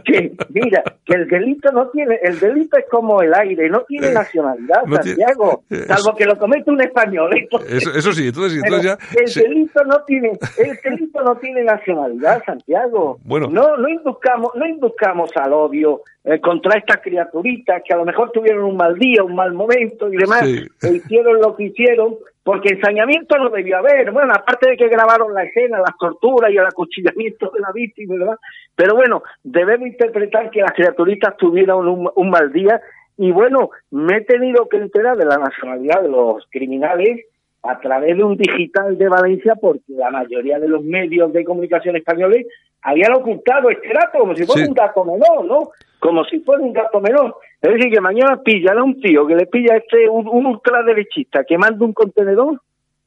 que, 0.05 0.33
mira, 0.49 0.83
que 1.05 1.15
el 1.15 1.29
delito 1.29 1.71
no 1.73 1.89
tiene, 1.91 2.19
el 2.23 2.39
delito 2.41 2.79
es 2.79 2.87
como 2.91 3.23
el 3.23 3.33
aire, 3.33 3.69
no 3.69 3.83
tiene 3.83 4.09
eh, 4.09 4.13
nacionalidad, 4.13 4.83
Santiago, 4.93 5.63
eh, 5.71 5.85
salvo 5.87 6.17
que 6.17 6.25
lo 6.25 6.37
comete 6.37 6.71
un 6.71 6.81
español. 6.81 7.31
¿eh? 7.37 7.49
Eso, 7.69 8.13
sí, 8.13 8.27
entonces, 8.29 8.61
entonces 8.63 8.85
ya... 8.85 8.99
El 9.17 9.33
delito 9.33 9.85
no 9.85 10.03
tiene, 10.05 10.33
el 10.59 10.79
delito 10.83 11.23
no 11.23 11.37
tiene 11.37 11.63
nacionalidad, 11.63 12.43
Santiago. 12.45 13.19
Bueno. 13.25 13.49
No, 13.51 13.77
no 13.77 13.89
induzcamos, 13.89 14.53
no 14.57 14.67
induzcamos 14.67 15.31
al 15.37 15.53
odio 15.53 16.03
contra 16.43 16.79
estas 16.79 16.99
criaturitas 17.03 17.83
que 17.87 17.95
a 17.95 17.97
lo 17.97 18.05
mejor 18.05 18.31
tuvieron 18.31 18.65
un 18.65 18.77
mal 18.77 18.95
día, 18.99 19.23
un 19.25 19.35
mal 19.35 19.55
momento 19.55 20.13
y 20.13 20.17
demás, 20.17 20.43
e 20.45 20.93
hicieron 20.93 21.41
lo 21.41 21.57
que 21.57 21.65
hicieron 21.65 22.00
porque 22.43 22.75
ensañamiento 22.75 23.37
no 23.37 23.51
debió 23.51 23.79
haber. 23.79 24.11
Bueno, 24.11 24.33
aparte 24.35 24.71
de 24.71 24.77
que 24.77 24.89
grabaron 24.89 25.35
la 25.35 25.45
escena, 25.45 25.79
las 25.79 25.97
torturas 25.99 26.51
y 26.51 26.57
el 26.57 26.67
acuchillamiento 26.67 27.51
de 27.51 27.61
la 27.61 27.73
víctima. 27.73 28.37
Pero 28.75 28.95
bueno, 28.95 29.23
debemos 29.43 29.89
interpretar 29.89 30.51
que 30.51 30.63
las 30.63 30.73
criaturitas 30.73 31.37
tuvieron 31.37 32.11
un, 32.15 32.31
mal 32.31 32.53
día 32.53 32.81
y 33.17 33.31
bueno, 33.33 33.71
me 33.91 34.17
he 34.17 34.21
tenido 34.23 34.69
que 34.69 34.79
enterar 34.79 35.17
de 35.17 35.27
la 35.27 35.37
nacionalidad 35.37 36.03
de 36.03 36.09
los 36.09 36.47
criminales 36.51 37.27
a 37.63 37.79
través 37.79 38.17
de 38.17 38.25
un 38.25 38.37
digital 38.37 38.97
de 38.97 39.09
Valencia 39.09 39.55
porque 39.55 39.93
la 39.93 40.11
mayoría 40.11 40.59
de 40.59 40.69
los 40.69 40.83
medios 40.83 41.33
de 41.33 41.45
comunicación 41.45 41.97
españoles 41.97 42.47
habían 42.83 43.13
ocultado 43.13 43.71
este 43.71 43.89
dato 43.89 44.19
como 44.19 44.35
si 44.35 44.45
fuera 44.45 44.67
un 44.67 44.75
dato 44.75 45.05
menor, 45.05 45.45
¿no? 45.45 45.71
Como 45.99 46.25
si 46.25 46.41
fuera 46.41 46.63
un 46.63 46.73
dato 46.73 47.01
menor. 47.01 47.37
Es 47.61 47.75
decir, 47.75 47.93
que 47.93 48.01
mañana 48.01 48.41
pillan 48.43 48.79
a 48.79 48.85
un 48.85 48.99
tío 49.01 49.27
que 49.27 49.37
le 49.37 49.47
pilla 49.47 49.77
este 49.77 50.09
un, 50.09 50.47
ultraderechista 50.47 51.45
que 51.45 51.59
manda 51.59 51.85
un 51.85 51.93
contenedor, 51.93 52.61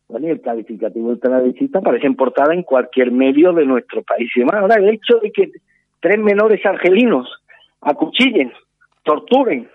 bueno, 0.08 0.28
y 0.28 0.32
el 0.32 0.42
calificativo 0.42 1.10
ultraderechista 1.10 1.80
aparece 1.80 2.06
en 2.06 2.16
portada 2.16 2.54
en 2.54 2.62
cualquier 2.62 3.12
medio 3.12 3.52
de 3.54 3.66
nuestro 3.66 4.04
país. 4.04 4.30
Y 4.36 4.42
además, 4.42 4.62
ahora 4.62 4.76
el 4.76 4.90
hecho 4.90 5.18
de 5.18 5.32
que 5.32 5.52
tres 6.00 6.20
menores 6.20 6.64
argelinos 6.64 7.28
acuchillen, 7.82 8.54
torturen 9.04 9.68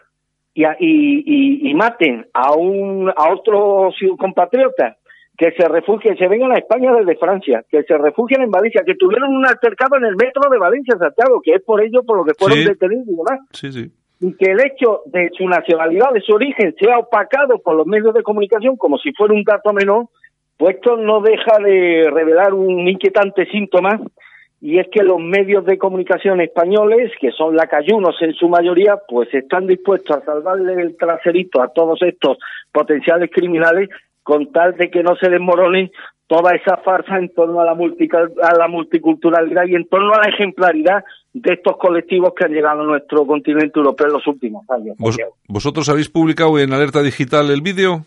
y, 0.78 1.22
y, 1.64 1.70
y, 1.70 1.74
maten 1.74 2.26
a 2.32 2.52
un 2.54 3.08
a 3.08 3.32
otro 3.32 3.90
compatriota 4.18 4.96
que 5.36 5.52
se 5.52 5.68
refugien, 5.68 6.16
se 6.16 6.26
vengan 6.26 6.50
a 6.50 6.58
España 6.58 6.92
desde 6.92 7.16
Francia, 7.16 7.64
que 7.70 7.84
se 7.84 7.96
refugien 7.96 8.42
en 8.42 8.50
Valencia, 8.50 8.82
que 8.84 8.96
tuvieron 8.96 9.36
un 9.36 9.46
altercado 9.46 9.96
en 9.96 10.04
el 10.04 10.16
metro 10.16 10.50
de 10.50 10.58
Valencia, 10.58 10.96
Santiago, 10.98 11.40
que 11.42 11.54
es 11.54 11.62
por 11.62 11.80
ello 11.80 12.02
por 12.02 12.16
lo 12.18 12.24
que 12.24 12.34
fueron 12.34 12.64
detenidos 12.64 13.06
y 13.06 13.16
demás. 13.16 13.40
Sí, 13.52 13.72
sí 13.72 13.92
y 14.20 14.32
que 14.34 14.50
el 14.50 14.60
hecho 14.60 15.02
de 15.06 15.30
su 15.36 15.46
nacionalidad, 15.46 16.10
de 16.12 16.20
su 16.20 16.32
origen, 16.32 16.74
sea 16.78 16.98
opacado 16.98 17.60
por 17.62 17.76
los 17.76 17.86
medios 17.86 18.12
de 18.14 18.22
comunicación 18.22 18.76
como 18.76 18.98
si 18.98 19.12
fuera 19.12 19.34
un 19.34 19.44
dato 19.44 19.72
menor, 19.72 20.06
pues 20.56 20.76
esto 20.76 20.96
no 20.96 21.20
deja 21.20 21.58
de 21.62 22.10
revelar 22.12 22.52
un 22.52 22.88
inquietante 22.88 23.46
síntoma 23.46 24.00
y 24.60 24.78
es 24.78 24.88
que 24.90 25.04
los 25.04 25.20
medios 25.20 25.64
de 25.64 25.78
comunicación 25.78 26.40
españoles, 26.40 27.12
que 27.20 27.30
son 27.30 27.54
lacayunos 27.54 28.16
en 28.20 28.34
su 28.34 28.48
mayoría, 28.48 28.98
pues 29.08 29.32
están 29.32 29.66
dispuestos 29.66 30.16
a 30.16 30.24
salvarle 30.24 30.82
el 30.82 30.96
traserito 30.96 31.62
a 31.62 31.68
todos 31.68 32.02
estos 32.02 32.38
potenciales 32.72 33.30
criminales 33.32 33.88
con 34.24 34.50
tal 34.50 34.76
de 34.76 34.90
que 34.90 35.02
no 35.02 35.16
se 35.16 35.30
desmorone 35.30 35.92
toda 36.26 36.54
esa 36.54 36.76
farsa 36.78 37.18
en 37.18 37.32
torno 37.32 37.60
a 37.60 37.64
la, 37.64 37.72
a 37.72 38.58
la 38.58 38.68
multiculturalidad 38.68 39.64
y 39.66 39.76
en 39.76 39.88
torno 39.88 40.12
a 40.12 40.22
la 40.26 40.28
ejemplaridad 40.28 41.04
de 41.32 41.54
estos 41.54 41.76
colectivos 41.78 42.34
que 42.36 42.44
han 42.44 42.52
llegado 42.52 42.82
a 42.82 42.84
nuestro 42.84 43.26
continente 43.26 43.78
europeo 43.78 44.08
en 44.08 44.12
los 44.12 44.26
últimos 44.26 44.68
años. 44.70 44.96
¿Vosotros 45.46 45.88
habéis 45.88 46.10
publicado 46.10 46.58
en 46.58 46.72
Alerta 46.72 47.00
Digital 47.02 47.50
el 47.50 47.62
vídeo? 47.62 48.04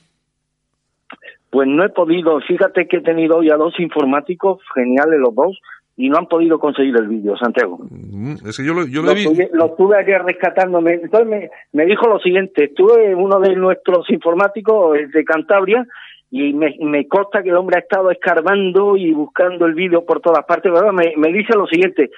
Pues 1.49 1.67
no 1.67 1.83
he 1.83 1.89
podido, 1.89 2.39
fíjate 2.41 2.87
que 2.87 2.97
he 2.97 3.01
tenido 3.01 3.37
hoy 3.37 3.49
a 3.49 3.55
dos 3.55 3.77
informáticos, 3.79 4.59
geniales 4.75 5.19
los 5.19 5.33
dos, 5.33 5.59
y 6.01 6.09
no 6.09 6.17
han 6.17 6.25
podido 6.25 6.57
conseguir 6.57 6.95
el 6.97 7.07
vídeo, 7.07 7.37
Santiago. 7.37 7.77
Mm, 7.91 8.33
es 8.47 8.57
que 8.57 8.65
yo 8.65 8.73
lo, 8.73 8.87
yo 8.87 9.03
lo, 9.03 9.13
vi... 9.13 9.25
lo 9.53 9.65
estuve 9.67 9.97
ayer 9.97 10.23
rescatándome. 10.23 10.93
Entonces 10.93 11.29
me, 11.29 11.49
me 11.73 11.85
dijo 11.85 12.07
lo 12.07 12.17
siguiente, 12.17 12.65
estuve 12.65 13.13
uno 13.13 13.39
de 13.39 13.55
nuestros 13.55 14.09
informáticos 14.09 14.97
de 15.13 15.23
Cantabria 15.23 15.85
y 16.31 16.53
me, 16.53 16.75
me 16.79 17.07
consta 17.07 17.43
que 17.43 17.49
el 17.49 17.55
hombre 17.55 17.77
ha 17.77 17.81
estado 17.81 18.09
escarbando 18.09 18.97
y 18.97 19.11
buscando 19.11 19.67
el 19.67 19.75
vídeo 19.75 20.03
por 20.03 20.21
todas 20.21 20.43
partes, 20.45 20.71
¿verdad? 20.71 20.91
Me, 20.91 21.13
me 21.17 21.31
dice 21.31 21.53
lo 21.55 21.67
siguiente, 21.67 22.09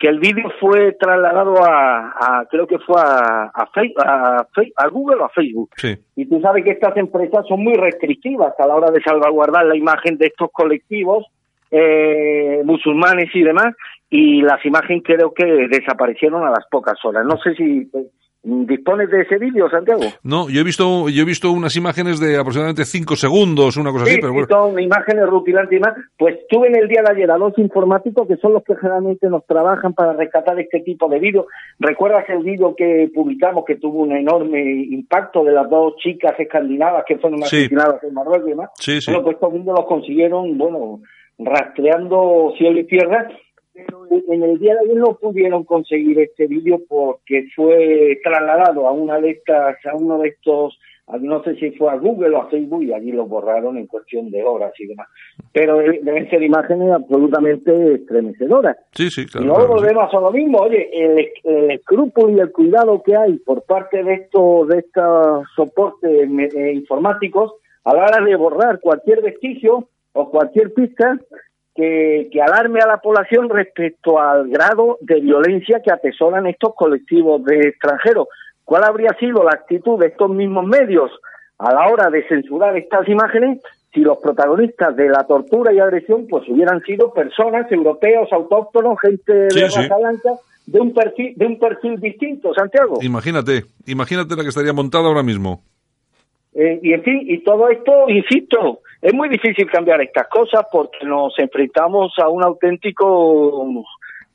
que 0.00 0.08
el 0.08 0.18
vídeo 0.18 0.50
fue 0.58 0.96
trasladado 0.98 1.62
a, 1.62 2.44
creo 2.50 2.66
que 2.66 2.80
fue 2.80 3.00
a, 3.00 3.52
a, 3.54 3.68
a, 4.04 4.46
a, 4.76 4.88
Google 4.88 5.20
o 5.20 5.26
a 5.26 5.28
Facebook. 5.28 5.70
Y 6.16 6.26
tú 6.26 6.40
sabes 6.40 6.64
que 6.64 6.70
estas 6.72 6.96
empresas 6.96 7.46
son 7.46 7.62
muy 7.62 7.74
restrictivas 7.74 8.52
a 8.58 8.66
la 8.66 8.74
hora 8.74 8.90
de 8.90 9.00
salvaguardar 9.00 9.64
la 9.66 9.76
imagen 9.76 10.18
de 10.18 10.26
estos 10.26 10.50
colectivos 10.50 11.24
eh, 11.70 12.62
musulmanes 12.64 13.28
y 13.34 13.42
demás, 13.42 13.74
y 14.10 14.42
las 14.42 14.64
imágenes 14.64 15.02
creo 15.04 15.32
que 15.34 15.44
desaparecieron 15.68 16.46
a 16.46 16.50
las 16.50 16.66
pocas 16.70 16.96
horas. 17.04 17.24
No 17.26 17.36
sé 17.38 17.54
si 17.54 17.90
¿Dispones 18.44 19.10
de 19.10 19.22
ese 19.22 19.36
vídeo, 19.36 19.68
Santiago? 19.68 20.00
No, 20.22 20.48
yo 20.48 20.60
he 20.60 20.64
visto 20.64 21.08
yo 21.08 21.22
he 21.22 21.24
visto 21.26 21.50
unas 21.50 21.74
imágenes 21.76 22.20
de 22.20 22.38
aproximadamente 22.38 22.84
cinco 22.84 23.16
segundos, 23.16 23.76
una 23.76 23.90
cosa 23.90 24.04
así, 24.04 24.18
pero 24.20 24.32
bueno. 24.32 24.46
son 24.48 24.80
imágenes 24.80 25.26
rutilantes 25.26 25.76
y 25.76 25.80
más. 25.80 25.94
Pues 26.16 26.38
tuve 26.48 26.68
en 26.68 26.76
el 26.76 26.88
día 26.88 27.02
de 27.02 27.10
ayer 27.10 27.30
a 27.32 27.36
dos 27.36 27.52
informáticos 27.58 28.28
que 28.28 28.36
son 28.36 28.52
los 28.52 28.62
que 28.62 28.76
generalmente 28.76 29.28
nos 29.28 29.44
trabajan 29.44 29.92
para 29.92 30.12
rescatar 30.12 30.58
este 30.60 30.80
tipo 30.80 31.08
de 31.08 31.18
vídeos. 31.18 31.46
¿Recuerdas 31.80 32.24
el 32.28 32.44
vídeo 32.44 32.76
que 32.76 33.10
publicamos 33.12 33.64
que 33.66 33.74
tuvo 33.74 34.02
un 34.02 34.12
enorme 34.12 34.62
impacto 34.62 35.42
de 35.42 35.52
las 35.52 35.68
dos 35.68 35.96
chicas 35.96 36.32
escandinavas 36.38 37.04
que 37.08 37.18
fueron 37.18 37.42
asesinadas 37.42 38.02
en 38.04 38.14
Marruecos 38.14 38.46
y 38.46 38.50
demás? 38.50 38.70
Sí, 38.78 39.00
sí. 39.00 39.10
Bueno, 39.10 39.24
pues 39.24 39.34
estos 39.34 39.52
vídeos 39.52 39.76
los 39.76 39.86
consiguieron, 39.86 40.56
bueno, 40.56 41.00
rastreando 41.38 42.52
cielo 42.56 42.80
y 42.80 42.84
tierra 42.84 43.28
pero 43.86 44.06
en 44.10 44.42
el 44.42 44.58
día 44.58 44.74
de 44.74 44.80
ayer 44.80 44.96
no 44.96 45.14
pudieron 45.14 45.64
conseguir 45.64 46.18
este 46.18 46.46
vídeo 46.46 46.80
porque 46.88 47.46
fue 47.54 48.18
trasladado 48.24 48.88
a 48.88 48.92
una 48.92 49.20
de 49.20 49.30
estas, 49.30 49.76
a 49.86 49.94
uno 49.94 50.18
de 50.18 50.30
estos, 50.30 50.78
no 51.20 51.42
sé 51.44 51.54
si 51.56 51.70
fue 51.72 51.90
a 51.92 51.96
Google 51.96 52.34
o 52.36 52.42
a 52.42 52.48
Facebook 52.48 52.82
y 52.82 52.92
allí 52.92 53.12
lo 53.12 53.26
borraron 53.26 53.78
en 53.78 53.86
cuestión 53.86 54.30
de 54.30 54.42
horas 54.42 54.72
y 54.78 54.86
demás. 54.86 55.06
Pero 55.52 55.78
deben 55.78 56.28
ser 56.28 56.42
imágenes 56.42 56.92
absolutamente 56.92 57.94
estremecedoras. 57.94 58.76
Sí, 58.92 59.10
sí, 59.10 59.26
claro. 59.26 59.44
Y 59.44 59.48
luego 59.48 59.74
volvemos 59.74 60.12
a 60.12 60.20
lo 60.20 60.32
mismo, 60.32 60.58
oye, 60.58 60.90
el, 60.92 61.30
el, 61.44 61.70
escrúpulo 61.70 62.36
y 62.36 62.40
el 62.40 62.50
cuidado 62.50 63.02
que 63.02 63.16
hay 63.16 63.38
por 63.38 63.62
parte 63.62 64.02
de 64.02 64.14
estos, 64.14 64.68
de 64.68 64.78
estos 64.78 65.46
soportes 65.54 66.10
eh, 66.10 66.72
informáticos 66.72 67.54
a 67.84 67.94
la 67.94 68.02
hora 68.02 68.24
de 68.24 68.34
borrar 68.34 68.80
cualquier 68.80 69.22
vestigio 69.22 69.88
o 70.12 70.30
cualquier 70.30 70.72
pista 70.72 71.18
que, 71.74 72.28
alarme 72.42 72.80
a 72.80 72.88
la 72.88 72.98
población 72.98 73.48
respecto 73.48 74.18
al 74.18 74.48
grado 74.48 74.98
de 75.00 75.20
violencia 75.20 75.80
que 75.84 75.92
atesoran 75.92 76.46
estos 76.46 76.74
colectivos 76.74 77.44
de 77.44 77.68
extranjeros. 77.68 78.26
¿Cuál 78.64 78.84
habría 78.84 79.10
sido 79.20 79.44
la 79.44 79.52
actitud 79.52 79.98
de 79.98 80.08
estos 80.08 80.28
mismos 80.28 80.66
medios 80.66 81.10
a 81.58 81.72
la 81.72 81.86
hora 81.86 82.10
de 82.10 82.26
censurar 82.26 82.76
estas 82.76 83.08
imágenes 83.08 83.60
si 83.94 84.00
los 84.00 84.18
protagonistas 84.18 84.94
de 84.96 85.08
la 85.08 85.24
tortura 85.24 85.72
y 85.72 85.78
agresión 85.78 86.26
pues 86.28 86.48
hubieran 86.48 86.82
sido 86.82 87.12
personas 87.12 87.70
europeos 87.70 88.28
autóctonos, 88.32 88.98
gente 89.00 89.32
de 89.32 89.62
raza 89.62 89.96
blanca, 89.96 90.30
de 90.66 90.80
un 90.80 90.92
perfil 90.92 91.32
de 91.36 91.46
un 91.46 91.58
perfil 91.58 91.98
distinto, 92.00 92.52
Santiago? 92.54 92.98
Imagínate, 93.02 93.64
imagínate 93.86 94.36
la 94.36 94.42
que 94.42 94.50
estaría 94.50 94.72
montada 94.72 95.06
ahora 95.06 95.22
mismo. 95.22 95.62
Eh, 96.54 96.80
y 96.82 96.92
en 96.92 97.02
fin, 97.02 97.22
y 97.24 97.42
todo 97.44 97.70
esto, 97.70 98.08
insisto, 98.08 98.80
es 99.00 99.14
muy 99.14 99.28
difícil 99.28 99.70
cambiar 99.70 100.00
estas 100.00 100.28
cosas 100.28 100.62
porque 100.70 101.04
nos 101.04 101.38
enfrentamos 101.38 102.12
a 102.18 102.28
un 102.28 102.42
auténtico 102.42 103.84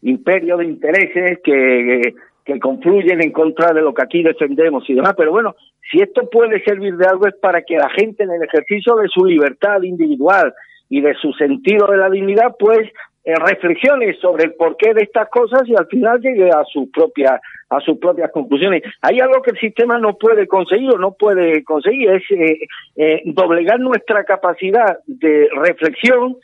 imperio 0.01 0.57
de 0.57 0.65
intereses 0.65 1.39
que, 1.43 2.13
que 2.45 2.59
confluyen 2.59 3.21
en 3.21 3.31
contra 3.31 3.73
de 3.73 3.81
lo 3.81 3.93
que 3.93 4.03
aquí 4.03 4.23
defendemos 4.23 4.89
y 4.89 4.93
demás. 4.93 5.13
Pero 5.17 5.31
bueno, 5.31 5.55
si 5.91 6.01
esto 6.01 6.29
puede 6.29 6.63
servir 6.63 6.95
de 6.95 7.05
algo 7.05 7.27
es 7.27 7.35
para 7.35 7.61
que 7.61 7.77
la 7.77 7.89
gente 7.89 8.23
en 8.23 8.31
el 8.31 8.43
ejercicio 8.43 8.95
de 8.95 9.07
su 9.07 9.25
libertad 9.25 9.81
individual 9.81 10.53
y 10.89 11.01
de 11.01 11.13
su 11.15 11.33
sentido 11.33 11.87
de 11.87 11.97
la 11.97 12.09
dignidad, 12.09 12.55
pues 12.57 12.89
eh, 13.25 13.35
reflexiones 13.35 14.19
sobre 14.19 14.43
el 14.43 14.53
porqué 14.55 14.93
de 14.93 15.03
estas 15.03 15.29
cosas 15.29 15.61
y 15.65 15.73
al 15.77 15.87
final 15.87 16.19
llegue 16.19 16.49
a 16.49 16.65
su 16.65 16.91
propia 16.91 17.39
a 17.69 17.79
sus 17.79 17.97
propias 17.97 18.29
conclusiones. 18.31 18.83
Hay 19.01 19.21
algo 19.21 19.41
que 19.41 19.51
el 19.51 19.59
sistema 19.59 19.97
no 19.97 20.17
puede 20.17 20.45
conseguir 20.45 20.91
o 20.91 20.97
no 20.97 21.13
puede 21.13 21.63
conseguir, 21.63 22.09
es 22.11 22.23
eh, 22.31 22.67
eh, 22.97 23.21
doblegar 23.23 23.79
nuestra 23.79 24.25
capacidad 24.25 24.99
de 25.07 25.47
reflexión, 25.55 26.35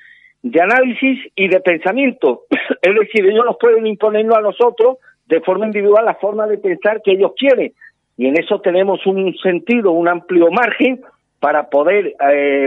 de 0.41 0.61
análisis 0.61 1.19
y 1.35 1.49
de 1.49 1.59
pensamiento. 1.59 2.43
es 2.81 2.95
decir, 2.95 3.25
ellos 3.25 3.45
nos 3.45 3.57
pueden 3.57 3.85
imponerlo 3.85 4.37
a 4.37 4.41
nosotros 4.41 4.99
de 5.27 5.41
forma 5.41 5.65
individual 5.65 6.05
la 6.05 6.15
forma 6.15 6.47
de 6.47 6.59
pensar 6.59 7.01
que 7.03 7.11
ellos 7.11 7.33
quieren. 7.37 7.73
Y 8.15 8.27
en 8.27 8.39
eso 8.39 8.61
tenemos 8.61 9.05
un 9.05 9.35
sentido, 9.43 9.91
un 9.91 10.07
amplio 10.07 10.49
margen 10.49 11.01
para 11.41 11.69
poder 11.69 12.15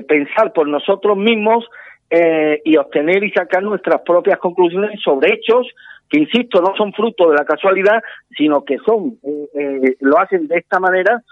pensar 0.06 0.52
por 0.52 0.68
nosotros 0.68 1.16
mismos 1.16 1.66
eh, 2.14 2.60
y 2.62 2.76
obtener 2.76 3.24
y 3.24 3.30
sacar 3.30 3.62
nuestras 3.62 4.02
propias 4.02 4.38
conclusiones 4.38 5.00
sobre 5.02 5.32
hechos 5.32 5.66
que, 6.10 6.18
insisto, 6.18 6.60
no 6.60 6.76
son 6.76 6.92
fruto 6.92 7.30
de 7.30 7.36
la 7.36 7.46
casualidad, 7.46 8.02
sino 8.36 8.66
que 8.66 8.76
son, 8.84 9.16
eh, 9.22 9.48
eh, 9.54 9.96
lo 10.00 10.18
hacen 10.18 10.46
de 10.46 10.58
esta 10.58 10.78
manera 10.78 11.22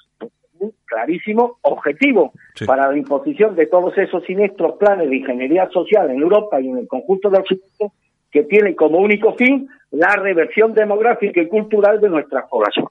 un 0.58 0.72
clarísimo 0.86 1.58
objetivo 1.60 2.32
para 2.64 2.90
la 2.90 2.96
imposición 2.96 3.54
de 3.56 3.66
todos 3.66 3.96
esos 3.98 4.24
siniestros 4.24 4.78
planes 4.78 5.10
de 5.10 5.16
ingeniería 5.16 5.68
social 5.68 6.10
en 6.10 6.22
Europa 6.22 6.58
y 6.58 6.68
en 6.68 6.78
el 6.78 6.88
conjunto 6.88 7.28
del 7.28 7.42
Occidente 7.42 7.92
que 8.30 8.44
tienen 8.44 8.74
como 8.74 9.00
único 9.00 9.34
fin 9.34 9.68
la 9.90 10.16
reversión 10.16 10.72
demográfica 10.72 11.42
y 11.42 11.48
cultural 11.48 12.00
de 12.00 12.08
nuestra 12.08 12.46
población. 12.46 12.86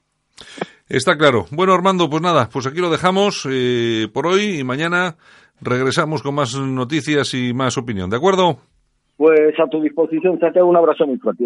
Está 0.88 1.16
claro. 1.16 1.46
Bueno, 1.50 1.74
Armando, 1.74 2.08
pues 2.08 2.22
nada, 2.22 2.48
pues 2.52 2.66
aquí 2.66 2.78
lo 2.78 2.90
dejamos 2.90 3.48
eh, 3.50 4.06
por 4.12 4.28
hoy 4.28 4.60
y 4.60 4.64
mañana 4.64 5.16
regresamos 5.60 6.22
con 6.22 6.34
más 6.34 6.54
noticias 6.58 7.34
y 7.34 7.52
más 7.52 7.76
opinión, 7.78 8.10
¿de 8.10 8.16
acuerdo? 8.16 8.58
Pues 9.20 9.52
a 9.62 9.68
tu 9.68 9.82
disposición, 9.82 10.38
te 10.38 10.62
un 10.62 10.76
abrazo 10.76 11.06
muy 11.06 11.18
fuerte. 11.18 11.44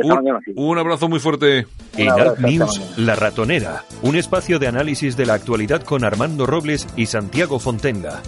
un, 0.55 0.79
abrazo 0.79 1.09
muy 1.09 1.19
fuerte. 1.19 1.67
En 1.99 2.09
Alt 2.09 2.39
News, 2.39 2.95
La 2.97 3.17
Ratonera, 3.17 3.83
un 4.03 4.15
espacio 4.15 4.61
de 4.61 4.69
análisis 4.69 5.17
de 5.17 5.27
la 5.27 5.35
actualidad 5.35 5.83
con 5.83 6.05
Armando 6.05 6.47
Robles 6.47 6.87
y 6.97 7.07
Santiago 7.07 7.59
Fontenga. 7.59 8.23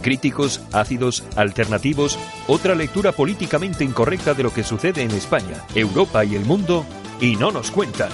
Críticos, 0.00 0.66
ácidos, 0.72 1.22
alternativos, 1.36 2.18
otra 2.48 2.74
lectura 2.74 3.12
políticamente 3.12 3.84
incorrecta 3.84 4.32
de 4.32 4.42
lo 4.42 4.54
que 4.54 4.62
sucede 4.62 5.02
en 5.02 5.10
España, 5.10 5.58
Europa 5.74 6.24
y 6.24 6.34
el 6.34 6.46
mundo, 6.46 6.86
y 7.20 7.36
no 7.36 7.50
nos 7.50 7.70
cuentan. 7.70 8.10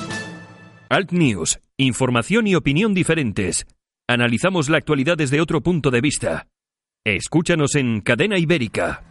Alt 0.91 1.13
News, 1.13 1.61
información 1.77 2.49
y 2.49 2.57
opinión 2.57 2.95
diferentes. 2.95 3.65
Analizamos 4.09 4.69
la 4.69 4.79
actualidad 4.79 5.17
desde 5.17 5.41
otro 5.41 5.61
punto 5.61 5.93
de 5.93 6.01
vista. 6.01 6.49
Escúchanos 7.17 7.75
en 7.75 8.03
Cadena 8.03 8.39
Ibérica. 8.39 9.03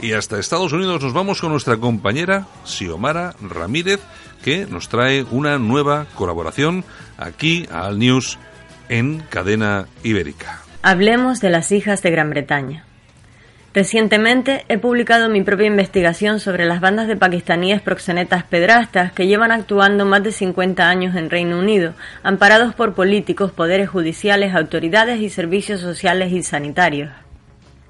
Y 0.00 0.14
hasta 0.14 0.40
Estados 0.40 0.72
Unidos 0.72 1.00
nos 1.00 1.12
vamos 1.12 1.40
con 1.40 1.52
nuestra 1.52 1.76
compañera 1.76 2.48
Xiomara 2.64 3.34
Ramírez, 3.40 4.00
que 4.42 4.66
nos 4.66 4.88
trae 4.88 5.24
una 5.30 5.58
nueva 5.58 6.06
colaboración 6.16 6.84
aquí 7.18 7.68
a 7.70 7.86
Al 7.86 8.00
News 8.00 8.36
en 8.88 9.20
Cadena 9.30 9.86
Ibérica. 10.02 10.60
Hablemos 10.82 11.40
de 11.40 11.50
las 11.50 11.70
hijas 11.70 12.02
de 12.02 12.10
Gran 12.10 12.30
Bretaña. 12.30 12.84
Recientemente 13.74 14.66
he 14.68 14.76
publicado 14.76 15.30
mi 15.30 15.42
propia 15.42 15.66
investigación 15.66 16.40
sobre 16.40 16.66
las 16.66 16.82
bandas 16.82 17.08
de 17.08 17.16
pakistaníes 17.16 17.80
proxenetas 17.80 18.44
pedrastas 18.44 19.12
que 19.12 19.26
llevan 19.26 19.50
actuando 19.50 20.04
más 20.04 20.22
de 20.22 20.32
50 20.32 20.86
años 20.86 21.16
en 21.16 21.30
Reino 21.30 21.58
Unido, 21.58 21.94
amparados 22.22 22.74
por 22.74 22.92
políticos, 22.92 23.50
poderes 23.50 23.88
judiciales, 23.88 24.54
autoridades 24.54 25.20
y 25.22 25.30
servicios 25.30 25.80
sociales 25.80 26.32
y 26.32 26.42
sanitarios. 26.42 27.10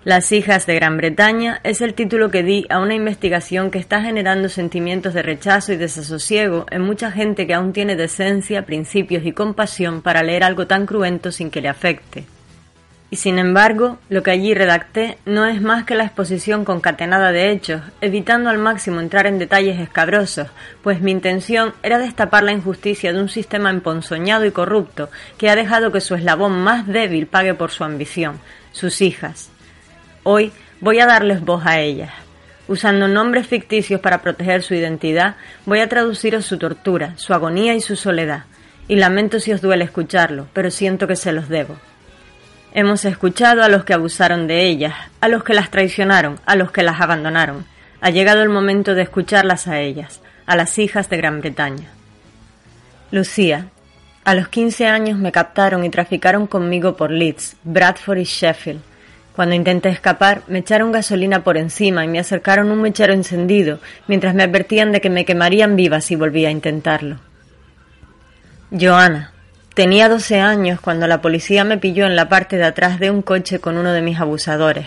Las 0.05 0.31
hijas 0.31 0.67
de 0.67 0.77
Gran 0.77 0.97
Bretaña 0.97 1.61
es 1.65 1.81
el 1.81 1.95
título 1.95 2.31
que 2.31 2.45
di 2.45 2.65
a 2.71 2.81
una 2.81 2.95
investigación 2.95 3.73
que 3.73 3.79
está 3.79 4.03
generando 4.03 4.49
sentimientos 4.49 5.15
de 5.15 5.23
rechazo 5.23 5.73
y 5.73 5.77
desasosiego 5.77 6.65
en 6.71 6.83
mucha 6.83 7.11
gente 7.11 7.47
que 7.47 7.55
aún 7.55 7.73
tiene 7.73 7.97
decencia, 7.97 8.67
principios 8.67 9.25
y 9.25 9.33
compasión 9.33 10.01
para 10.03 10.23
leer 10.23 10.45
algo 10.45 10.69
tan 10.69 10.87
cruento 10.87 11.33
sin 11.33 11.51
que 11.51 11.61
le 11.61 11.69
afecte. 11.69 12.25
Y 13.13 13.17
sin 13.17 13.39
embargo, 13.39 13.99
lo 14.09 14.23
que 14.23 14.31
allí 14.31 14.55
redacté 14.55 15.19
no 15.27 15.45
es 15.45 15.61
más 15.61 15.85
que 15.85 15.97
la 15.97 16.05
exposición 16.05 16.65
concatenada 16.65 17.31
de 17.31 17.51
hechos, 17.51 17.83
evitando 18.01 18.49
al 18.49 18.57
máximo 18.57 19.01
entrar 19.01 19.27
en 19.27 19.39
detalles 19.39 19.79
escabrosos, 19.79 20.49
pues 20.83 21.03
mi 21.03 21.11
intención 21.11 21.75
era 21.83 21.99
destapar 21.99 22.43
la 22.43 22.53
injusticia 22.53 23.13
de 23.13 23.21
un 23.21 23.29
sistema 23.29 23.69
emponzoñado 23.69 24.47
y 24.47 24.51
corrupto 24.51 25.11
que 25.37 25.51
ha 25.51 25.57
dejado 25.57 25.93
que 25.93 26.01
su 26.01 26.15
eslabón 26.15 26.63
más 26.63 26.87
débil 26.87 27.27
pague 27.27 27.53
por 27.53 27.71
su 27.71 27.85
ambición, 27.85 28.41
sus 28.73 29.03
hijas. 29.03 29.51
Hoy 30.23 30.51
voy 30.81 30.99
a 31.01 31.07
darles 31.07 31.43
voz 31.43 31.67
a 31.67 31.81
ellas. 31.81 32.15
Usando 32.67 33.09
nombres 33.09 33.47
ficticios 33.47 34.01
para 34.01 34.23
proteger 34.23 34.63
su 34.63 34.73
identidad, 34.73 35.37
voy 35.67 35.81
a 35.81 35.89
traduciros 35.91 36.47
su 36.47 36.57
tortura, 36.57 37.13
su 37.19 37.35
agonía 37.35 37.75
y 37.75 37.83
su 37.83 37.95
soledad. 37.95 38.45
Y 38.89 38.97
lamento 38.97 39.39
si 39.39 39.53
os 39.53 39.61
duele 39.61 39.85
escucharlo, 39.85 40.47
pero 40.55 40.71
siento 40.71 41.07
que 41.07 41.17
se 41.17 41.33
los 41.33 41.51
debo. 41.51 41.77
Hemos 42.75 43.05
escuchado 43.05 43.63
a 43.63 43.69
los 43.69 43.85
que 43.85 43.93
abusaron 43.93 44.47
de 44.47 44.67
ellas, 44.67 44.95
a 45.21 45.29
los 45.29 45.45
que 45.45 45.53
las 45.53 45.71
traicionaron, 45.71 46.41
a 46.47 46.57
los 46.57 46.71
que 46.71 46.83
las 46.83 47.03
abandonaron. 47.03 47.67
Ha 48.01 48.09
llegado 48.09 48.43
el 48.43 48.49
momento 48.49 48.95
de 48.95 49.03
escucharlas 49.03 49.69
a 49.69 49.81
ellas, 49.81 50.21
a 50.47 50.57
las 50.57 50.79
hijas 50.79 51.11
de 51.11 51.19
Gran 51.19 51.43
Bretaña. 51.43 51.91
Lucía. 53.11 53.67
A 54.25 54.35
los 54.35 54.49
15 54.49 54.87
años 54.87 55.19
me 55.19 55.33
captaron 55.33 55.85
y 55.85 55.91
traficaron 55.91 56.47
conmigo 56.47 56.97
por 56.97 57.11
Leeds, 57.11 57.57
Bradford 57.63 58.19
y 58.19 58.25
Sheffield. 58.25 58.81
Cuando 59.37 59.55
intenté 59.55 59.91
escapar, 59.91 60.43
me 60.47 60.61
echaron 60.61 60.93
gasolina 60.93 61.45
por 61.45 61.59
encima 61.59 62.07
y 62.07 62.09
me 62.09 62.21
acercaron 62.21 62.71
un 62.71 62.81
mechero 62.81 63.13
encendido, 63.13 63.81
mientras 64.07 64.35
me 64.35 64.45
advertían 64.45 64.93
de 64.93 65.03
que 65.03 65.11
me 65.11 65.27
quemarían 65.27 65.77
viva 65.77 66.01
si 66.01 66.17
volvía 66.17 66.49
a 66.49 66.53
intentarlo. 66.53 67.19
Joana. 68.71 69.33
Tenía 69.75 70.11
doce 70.11 70.39
años 70.39 70.81
cuando 70.83 71.07
la 71.07 71.23
policía 71.23 71.65
me 71.65 71.79
pilló 71.79 72.05
en 72.05 72.15
la 72.15 72.29
parte 72.29 72.59
de 72.59 72.65
atrás 72.65 73.01
de 73.01 73.11
un 73.11 73.23
coche 73.23 73.59
con 73.59 73.79
uno 73.79 73.95
de 73.95 74.03
mis 74.03 74.21
abusadores. 74.21 74.87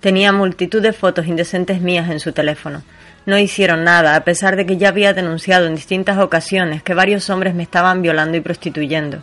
Tenía 0.00 0.32
multitud 0.32 0.80
de 0.80 0.94
fotos 0.94 1.26
indecentes 1.26 1.82
mías 1.82 2.08
en 2.10 2.18
su 2.18 2.32
teléfono. 2.32 2.82
No 3.26 3.36
hicieron 3.36 3.84
nada, 3.84 4.16
a 4.16 4.24
pesar 4.24 4.56
de 4.56 4.64
que 4.64 4.78
ya 4.78 4.88
había 4.88 5.12
denunciado 5.12 5.66
en 5.66 5.74
distintas 5.74 6.16
ocasiones 6.16 6.82
que 6.82 6.94
varios 6.94 7.28
hombres 7.28 7.54
me 7.54 7.62
estaban 7.62 8.00
violando 8.00 8.38
y 8.38 8.40
prostituyendo. 8.40 9.22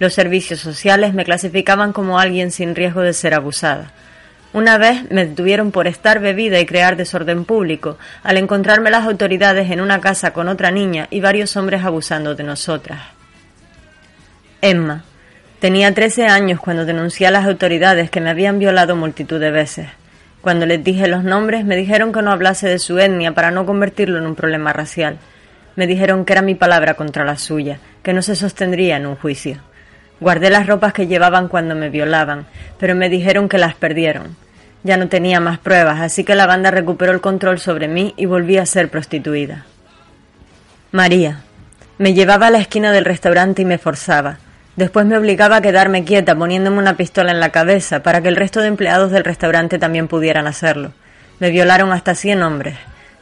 Los 0.00 0.12
servicios 0.12 0.60
sociales 0.60 1.14
me 1.14 1.24
clasificaban 1.24 1.94
como 1.94 2.18
alguien 2.18 2.50
sin 2.50 2.74
riesgo 2.74 3.00
de 3.00 3.14
ser 3.14 3.32
abusada. 3.32 3.92
Una 4.52 4.76
vez 4.76 5.10
me 5.10 5.24
detuvieron 5.24 5.72
por 5.72 5.86
estar 5.86 6.20
bebida 6.20 6.60
y 6.60 6.66
crear 6.66 6.96
desorden 6.96 7.46
público, 7.46 7.96
al 8.22 8.36
encontrarme 8.36 8.90
las 8.90 9.06
autoridades 9.06 9.70
en 9.70 9.80
una 9.80 10.02
casa 10.02 10.34
con 10.34 10.48
otra 10.48 10.70
niña 10.70 11.08
y 11.10 11.20
varios 11.20 11.56
hombres 11.56 11.84
abusando 11.84 12.34
de 12.34 12.44
nosotras. 12.44 13.15
Emma. 14.68 15.04
Tenía 15.60 15.94
trece 15.94 16.26
años 16.26 16.60
cuando 16.60 16.84
denuncié 16.84 17.28
a 17.28 17.30
las 17.30 17.46
autoridades 17.46 18.10
que 18.10 18.20
me 18.20 18.30
habían 18.30 18.58
violado 18.58 18.96
multitud 18.96 19.38
de 19.38 19.50
veces. 19.52 19.86
Cuando 20.40 20.66
les 20.66 20.82
dije 20.82 21.06
los 21.06 21.24
nombres 21.24 21.64
me 21.64 21.76
dijeron 21.76 22.12
que 22.12 22.20
no 22.20 22.32
hablase 22.32 22.68
de 22.68 22.78
su 22.78 22.98
etnia 22.98 23.32
para 23.32 23.50
no 23.50 23.64
convertirlo 23.64 24.18
en 24.18 24.26
un 24.26 24.34
problema 24.34 24.72
racial. 24.72 25.18
Me 25.76 25.86
dijeron 25.86 26.24
que 26.24 26.32
era 26.32 26.42
mi 26.42 26.54
palabra 26.54 26.94
contra 26.94 27.24
la 27.24 27.38
suya, 27.38 27.78
que 28.02 28.12
no 28.12 28.22
se 28.22 28.34
sostendría 28.34 28.96
en 28.96 29.06
un 29.06 29.16
juicio. 29.16 29.58
Guardé 30.18 30.50
las 30.50 30.66
ropas 30.66 30.92
que 30.92 31.06
llevaban 31.06 31.48
cuando 31.48 31.74
me 31.74 31.88
violaban, 31.88 32.46
pero 32.78 32.94
me 32.94 33.08
dijeron 33.08 33.48
que 33.48 33.58
las 33.58 33.74
perdieron. 33.74 34.36
Ya 34.82 34.96
no 34.96 35.08
tenía 35.08 35.40
más 35.40 35.58
pruebas, 35.58 36.00
así 36.00 36.24
que 36.24 36.34
la 36.34 36.46
banda 36.46 36.70
recuperó 36.70 37.12
el 37.12 37.20
control 37.20 37.58
sobre 37.60 37.86
mí 37.88 38.14
y 38.16 38.26
volví 38.26 38.56
a 38.58 38.66
ser 38.66 38.88
prostituida. 38.88 39.64
María. 40.92 41.42
Me 41.98 42.14
llevaba 42.14 42.48
a 42.48 42.50
la 42.50 42.58
esquina 42.58 42.92
del 42.92 43.04
restaurante 43.04 43.62
y 43.62 43.64
me 43.64 43.78
forzaba. 43.78 44.38
Después 44.76 45.06
me 45.06 45.16
obligaba 45.16 45.56
a 45.56 45.60
quedarme 45.62 46.04
quieta 46.04 46.36
poniéndome 46.36 46.78
una 46.78 46.96
pistola 46.96 47.32
en 47.32 47.40
la 47.40 47.50
cabeza 47.50 48.02
para 48.02 48.20
que 48.20 48.28
el 48.28 48.36
resto 48.36 48.60
de 48.60 48.68
empleados 48.68 49.10
del 49.10 49.24
restaurante 49.24 49.78
también 49.78 50.06
pudieran 50.06 50.46
hacerlo. 50.46 50.92
Me 51.40 51.50
violaron 51.50 51.92
hasta 51.92 52.14
cien 52.14 52.42
hombres. 52.42 52.76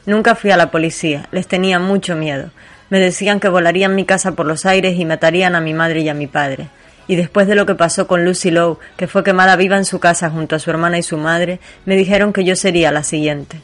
Nunca 0.05 0.35
fui 0.35 0.51
a 0.51 0.57
la 0.57 0.71
policía, 0.71 1.27
les 1.31 1.47
tenía 1.47 1.79
mucho 1.79 2.15
miedo. 2.15 2.51
Me 2.89 2.99
decían 2.99 3.39
que 3.39 3.49
volarían 3.49 3.95
mi 3.95 4.05
casa 4.05 4.33
por 4.33 4.45
los 4.45 4.65
aires 4.65 4.99
y 4.99 5.05
matarían 5.05 5.55
a 5.55 5.61
mi 5.61 5.73
madre 5.73 6.01
y 6.01 6.09
a 6.09 6.13
mi 6.13 6.27
padre 6.27 6.69
y 7.07 7.15
después 7.15 7.47
de 7.47 7.55
lo 7.55 7.65
que 7.65 7.75
pasó 7.75 8.07
con 8.07 8.25
Lucy 8.25 8.51
Lowe, 8.51 8.79
que 8.97 9.07
fue 9.07 9.23
quemada 9.23 9.55
viva 9.55 9.77
en 9.77 9.85
su 9.85 9.99
casa 9.99 10.29
junto 10.29 10.55
a 10.55 10.59
su 10.59 10.69
hermana 10.69 10.97
y 10.97 11.03
su 11.03 11.17
madre, 11.17 11.59
me 11.85 11.95
dijeron 11.95 12.33
que 12.33 12.43
yo 12.43 12.55
sería 12.55 12.91
la 12.91 13.03
siguiente. 13.03 13.61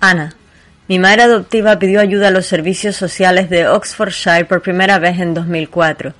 Ana. 0.00 0.34
Mi 0.86 0.98
madre 0.98 1.22
adoptiva 1.22 1.78
pidió 1.78 2.00
ayuda 2.00 2.28
a 2.28 2.30
los 2.30 2.44
servicios 2.44 2.94
sociales 2.94 3.48
de 3.48 3.66
Oxfordshire 3.66 4.44
por 4.44 4.60
primera 4.60 4.98
vez 4.98 5.18
en 5.18 5.32
2004. 5.32 6.12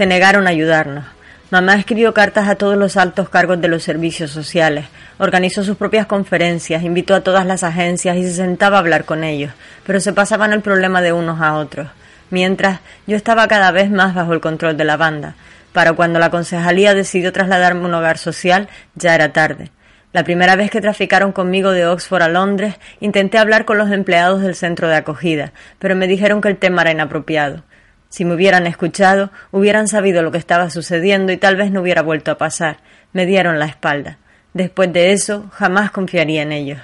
Se 0.00 0.06
negaron 0.06 0.46
a 0.46 0.50
ayudarnos. 0.50 1.04
Mamá 1.50 1.74
escribió 1.74 2.14
cartas 2.14 2.48
a 2.48 2.54
todos 2.54 2.78
los 2.78 2.96
altos 2.96 3.28
cargos 3.28 3.60
de 3.60 3.68
los 3.68 3.82
servicios 3.82 4.30
sociales, 4.30 4.86
organizó 5.18 5.62
sus 5.62 5.76
propias 5.76 6.06
conferencias, 6.06 6.82
invitó 6.82 7.14
a 7.14 7.20
todas 7.20 7.44
las 7.44 7.64
agencias 7.64 8.16
y 8.16 8.22
se 8.22 8.32
sentaba 8.32 8.78
a 8.78 8.80
hablar 8.80 9.04
con 9.04 9.24
ellos, 9.24 9.52
pero 9.84 10.00
se 10.00 10.14
pasaban 10.14 10.54
el 10.54 10.62
problema 10.62 11.02
de 11.02 11.12
unos 11.12 11.42
a 11.42 11.52
otros 11.52 11.88
mientras 12.30 12.80
yo 13.06 13.14
estaba 13.14 13.46
cada 13.46 13.72
vez 13.72 13.90
más 13.90 14.14
bajo 14.14 14.32
el 14.32 14.40
control 14.40 14.78
de 14.78 14.84
la 14.84 14.96
banda. 14.96 15.34
Para 15.74 15.92
cuando 15.92 16.18
la 16.18 16.30
concejalía 16.30 16.94
decidió 16.94 17.30
trasladarme 17.30 17.82
a 17.82 17.88
un 17.88 17.94
hogar 17.94 18.16
social, 18.16 18.70
ya 18.94 19.14
era 19.14 19.34
tarde. 19.34 19.70
La 20.14 20.24
primera 20.24 20.56
vez 20.56 20.70
que 20.70 20.80
traficaron 20.80 21.32
conmigo 21.32 21.72
de 21.72 21.86
Oxford 21.86 22.22
a 22.22 22.28
Londres, 22.28 22.76
intenté 23.00 23.36
hablar 23.36 23.66
con 23.66 23.76
los 23.76 23.90
empleados 23.90 24.40
del 24.40 24.54
centro 24.54 24.88
de 24.88 24.96
acogida, 24.96 25.52
pero 25.78 25.94
me 25.94 26.06
dijeron 26.06 26.40
que 26.40 26.48
el 26.48 26.56
tema 26.56 26.80
era 26.80 26.92
inapropiado. 26.92 27.64
Si 28.10 28.24
me 28.24 28.34
hubieran 28.34 28.66
escuchado, 28.66 29.30
hubieran 29.52 29.88
sabido 29.88 30.22
lo 30.22 30.32
que 30.32 30.38
estaba 30.38 30.68
sucediendo 30.68 31.32
y 31.32 31.36
tal 31.36 31.56
vez 31.56 31.70
no 31.70 31.80
hubiera 31.80 32.02
vuelto 32.02 32.32
a 32.32 32.38
pasar. 32.38 32.78
Me 33.12 33.24
dieron 33.24 33.58
la 33.58 33.66
espalda. 33.66 34.18
Después 34.52 34.92
de 34.92 35.12
eso, 35.12 35.48
jamás 35.52 35.92
confiaría 35.92 36.42
en 36.42 36.50
ellos. 36.50 36.80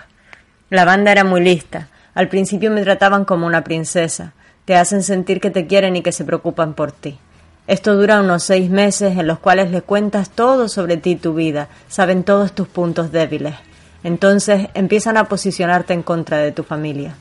La 0.71 0.85
banda 0.85 1.11
era 1.11 1.25
muy 1.25 1.43
lista. 1.43 1.89
Al 2.15 2.29
principio 2.29 2.71
me 2.71 2.83
trataban 2.83 3.25
como 3.25 3.45
una 3.45 3.65
princesa. 3.65 4.35
Te 4.65 4.77
hacen 4.77 5.03
sentir 5.03 5.41
que 5.41 5.51
te 5.51 5.67
quieren 5.67 5.97
y 5.97 6.03
que 6.03 6.13
se 6.13 6.25
preocupan 6.25 6.75
por 6.75 6.93
ti. 6.93 7.19
Esto 7.67 7.97
dura 7.97 8.21
unos 8.21 8.45
seis 8.45 8.71
meses 8.71 9.19
en 9.19 9.27
los 9.27 9.41
cuales 9.41 9.73
les 9.73 9.83
cuentas 9.83 10.31
todo 10.31 10.69
sobre 10.69 10.97
ti 10.97 11.11
y 11.11 11.17
tu 11.17 11.35
vida, 11.35 11.69
saben 11.89 12.23
todos 12.23 12.53
tus 12.53 12.69
puntos 12.69 13.11
débiles. 13.11 13.57
Entonces 14.05 14.69
empiezan 14.75 15.17
a 15.17 15.25
posicionarte 15.25 15.93
en 15.93 16.05
contra 16.05 16.39
de 16.39 16.53
tu 16.53 16.63
familia. 16.63 17.17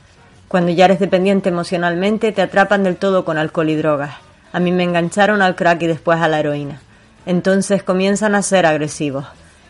Cuando 0.47 0.71
ya 0.71 0.85
eres 0.85 0.99
dependiente 0.99 1.49
emocionalmente, 1.49 2.31
te 2.31 2.41
atrapan 2.41 2.83
del 2.83 2.97
todo 2.97 3.25
con 3.25 3.37
alcohol 3.37 3.69
y 3.69 3.75
drogas. 3.75 4.15
A 4.53 4.59
mí 4.59 4.71
me 4.71 4.83
engancharon 4.83 5.41
al 5.41 5.55
crack 5.55 5.81
y 5.81 5.87
después 5.87 6.19
a 6.21 6.27
la 6.27 6.39
heroína. 6.39 6.79
Entonces 7.25 7.83
comienzan 7.83 8.35
a 8.35 8.41
ser 8.41 8.65
agresivos. 8.65 9.25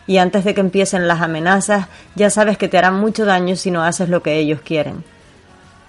Y 0.06 0.18
antes 0.18 0.44
de 0.44 0.54
que 0.54 0.60
empiecen 0.60 1.08
las 1.08 1.22
amenazas, 1.22 1.88
ya 2.14 2.30
sabes 2.30 2.58
que 2.58 2.68
te 2.68 2.78
harán 2.78 3.00
mucho 3.00 3.24
daño 3.24 3.56
si 3.56 3.70
no 3.70 3.82
haces 3.82 4.08
lo 4.08 4.22
que 4.22 4.36
ellos 4.36 4.60
quieren. 4.60 5.02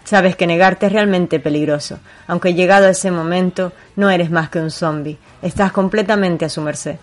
Sabes 0.06 0.38
que 0.38 0.48
negarte 0.48 0.86
es 0.86 0.94
realmente 0.94 1.40
peligroso. 1.40 2.00
Aunque 2.28 2.54
llegado 2.54 2.88
ese 2.88 3.12
momento, 3.12 3.74
no 3.98 4.10
eres 4.10 4.32
más 4.32 4.50
que 4.50 4.60
un 4.60 4.72
zombie. 4.72 5.18
Estás 5.42 5.74
completamente 5.74 6.46
a 6.46 6.50
su 6.50 6.62
merced. 6.62 6.96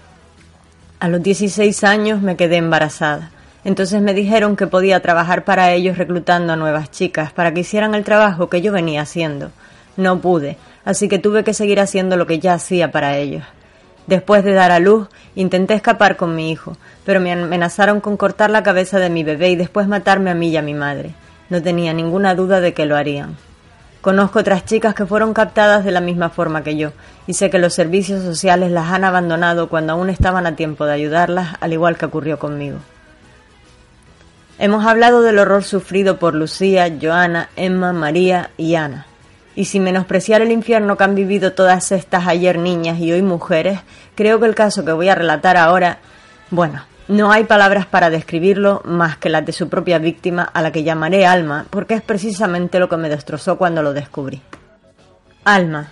A 1.01 1.09
los 1.09 1.23
16 1.23 1.85
años 1.85 2.23
me 2.23 2.35
quedé 2.37 2.57
embarazada. 2.57 3.31
Entonces 3.65 4.03
me 4.03 4.13
dijeron 4.13 4.57
que 4.57 4.67
podía 4.67 5.01
trabajar 5.01 5.45
para 5.45 5.73
ellos 5.73 5.97
reclutando 5.97 6.53
a 6.53 6.57
nuevas 6.57 6.91
chicas 6.91 7.33
para 7.33 7.55
que 7.55 7.61
hicieran 7.61 7.95
el 7.95 8.05
trabajo 8.05 8.51
que 8.51 8.61
yo 8.61 8.73
venía 8.73 9.01
haciendo. 9.01 9.51
No 9.97 10.21
pude, 10.21 10.59
así 10.85 11.09
que 11.09 11.19
tuve 11.19 11.45
que 11.45 11.55
seguir 11.55 11.81
haciendo 11.81 12.17
lo 12.17 12.27
que 12.27 12.39
ya 12.39 12.55
hacía 12.55 12.91
para 12.91 13.17
ellos. 13.17 13.43
Después 14.07 14.45
de 14.45 14.53
dar 14.53 14.71
a 14.71 14.81
luz, 14.81 15.09
intenté 15.35 15.73
escapar 15.73 16.17
con 16.17 16.37
mi 16.37 16.51
hijo, 16.51 16.77
pero 17.07 17.21
me 17.21 17.33
amenazaron 17.33 18.01
con 18.01 18.19
cortar 18.19 18.51
la 18.51 18.63
cabeza 18.63 18.99
de 18.99 19.09
mi 19.09 19.25
bebé 19.25 19.49
y 19.49 19.57
después 19.57 19.89
matarme 19.89 20.31
a 20.31 20.35
mí 20.35 20.51
y 20.51 20.59
a 20.59 20.63
mi 20.63 20.75
madre. 20.75 21.15
No 21.49 21.63
tenía 21.63 21.95
ninguna 21.95 22.35
duda 22.35 22.61
de 22.61 22.75
que 22.75 22.85
lo 22.85 22.97
harían. 22.97 23.37
Conozco 24.03 24.41
otras 24.41 24.67
chicas 24.67 24.95
que 24.95 25.07
fueron 25.07 25.33
captadas 25.33 25.87
de 25.87 25.91
la 25.91 26.03
misma 26.03 26.29
forma 26.29 26.63
que 26.63 26.77
yo, 26.77 26.93
y 27.27 27.33
sé 27.33 27.49
que 27.49 27.59
los 27.59 27.73
servicios 27.73 28.23
sociales 28.23 28.71
las 28.71 28.93
han 28.93 29.05
abandonado 29.05 29.71
cuando 29.71 29.95
aún 29.95 30.11
estaban 30.11 30.47
a 30.47 30.57
tiempo 30.57 30.85
de 30.85 30.93
ayudarlas, 30.93 31.57
al 31.61 31.73
igual 31.73 31.97
que 31.97 32.05
ocurrió 32.05 32.39
conmigo. 32.39 32.81
Hemos 34.59 34.87
hablado 34.87 35.23
del 35.23 35.41
horror 35.41 35.65
sufrido 35.65 36.19
por 36.19 36.35
Lucía, 36.35 36.89
Joana, 37.01 37.49
Emma, 37.57 37.93
María 37.93 38.51
y 38.57 38.77
Ana. 38.77 39.07
Y 39.57 39.65
sin 39.65 39.83
menospreciar 39.83 40.43
el 40.43 40.53
infierno 40.53 40.97
que 40.97 41.05
han 41.05 41.17
vivido 41.17 41.53
todas 41.53 41.91
estas 41.91 42.29
ayer 42.29 42.59
niñas 42.59 43.01
y 43.01 43.13
hoy 43.13 43.23
mujeres, 43.23 43.81
creo 44.15 44.39
que 44.39 44.47
el 44.47 44.55
caso 44.55 44.85
que 44.85 44.93
voy 44.93 45.09
a 45.09 45.17
relatar 45.17 45.57
ahora, 45.57 45.99
bueno, 46.51 46.83
no 47.09 47.33
hay 47.33 47.45
palabras 47.45 47.87
para 47.87 48.11
describirlo 48.11 48.81
más 48.85 49.17
que 49.17 49.29
las 49.29 49.45
de 49.45 49.53
su 49.53 49.69
propia 49.69 49.99
víctima, 49.99 50.45
a 50.45 50.63
la 50.63 50.71
que 50.71 50.85
llamaré 50.85 51.27
Alma, 51.27 51.67
porque 51.69 51.95
es 51.95 52.03
precisamente 52.03 52.79
lo 52.79 52.89
que 52.89 52.97
me 52.97 53.09
destrozó 53.09 53.59
cuando 53.59 53.83
lo 53.83 53.93
descubrí. 53.93 54.41
Alma. 55.45 55.91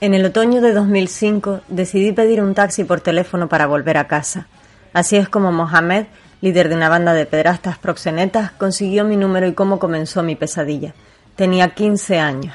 En 0.00 0.14
el 0.14 0.24
otoño 0.24 0.60
de 0.60 0.72
2005 0.72 1.60
decidí 1.68 2.12
pedir 2.12 2.42
un 2.42 2.54
taxi 2.54 2.84
por 2.84 3.00
teléfono 3.00 3.48
para 3.48 3.66
volver 3.66 3.98
a 3.98 4.08
casa. 4.08 4.48
Así 4.92 5.16
es 5.16 5.28
como 5.28 5.52
Mohamed 5.52 6.06
líder 6.40 6.68
de 6.68 6.74
una 6.74 6.88
banda 6.88 7.12
de 7.12 7.26
pedrastas 7.26 7.78
proxenetas, 7.78 8.52
consiguió 8.52 9.04
mi 9.04 9.16
número 9.16 9.46
y 9.46 9.52
cómo 9.52 9.78
comenzó 9.78 10.22
mi 10.22 10.36
pesadilla. 10.36 10.94
Tenía 11.36 11.74
15 11.74 12.18
años. 12.18 12.54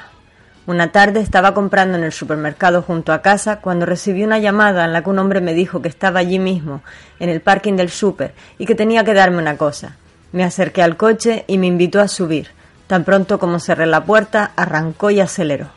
Una 0.66 0.90
tarde 0.90 1.20
estaba 1.20 1.54
comprando 1.54 1.96
en 1.96 2.02
el 2.02 2.10
supermercado 2.12 2.82
junto 2.82 3.12
a 3.12 3.22
casa 3.22 3.60
cuando 3.60 3.86
recibí 3.86 4.24
una 4.24 4.40
llamada 4.40 4.84
en 4.84 4.92
la 4.92 5.02
que 5.02 5.10
un 5.10 5.20
hombre 5.20 5.40
me 5.40 5.54
dijo 5.54 5.80
que 5.80 5.88
estaba 5.88 6.18
allí 6.18 6.40
mismo, 6.40 6.82
en 7.20 7.28
el 7.28 7.40
parking 7.40 7.74
del 7.74 7.90
super, 7.90 8.34
y 8.58 8.66
que 8.66 8.74
tenía 8.74 9.04
que 9.04 9.14
darme 9.14 9.38
una 9.38 9.56
cosa. 9.56 9.96
Me 10.32 10.42
acerqué 10.42 10.82
al 10.82 10.96
coche 10.96 11.44
y 11.46 11.58
me 11.58 11.68
invitó 11.68 12.00
a 12.00 12.08
subir. 12.08 12.48
Tan 12.88 13.04
pronto 13.04 13.38
como 13.38 13.60
cerré 13.60 13.86
la 13.86 14.04
puerta, 14.04 14.50
arrancó 14.56 15.10
y 15.10 15.20
aceleró. 15.20 15.68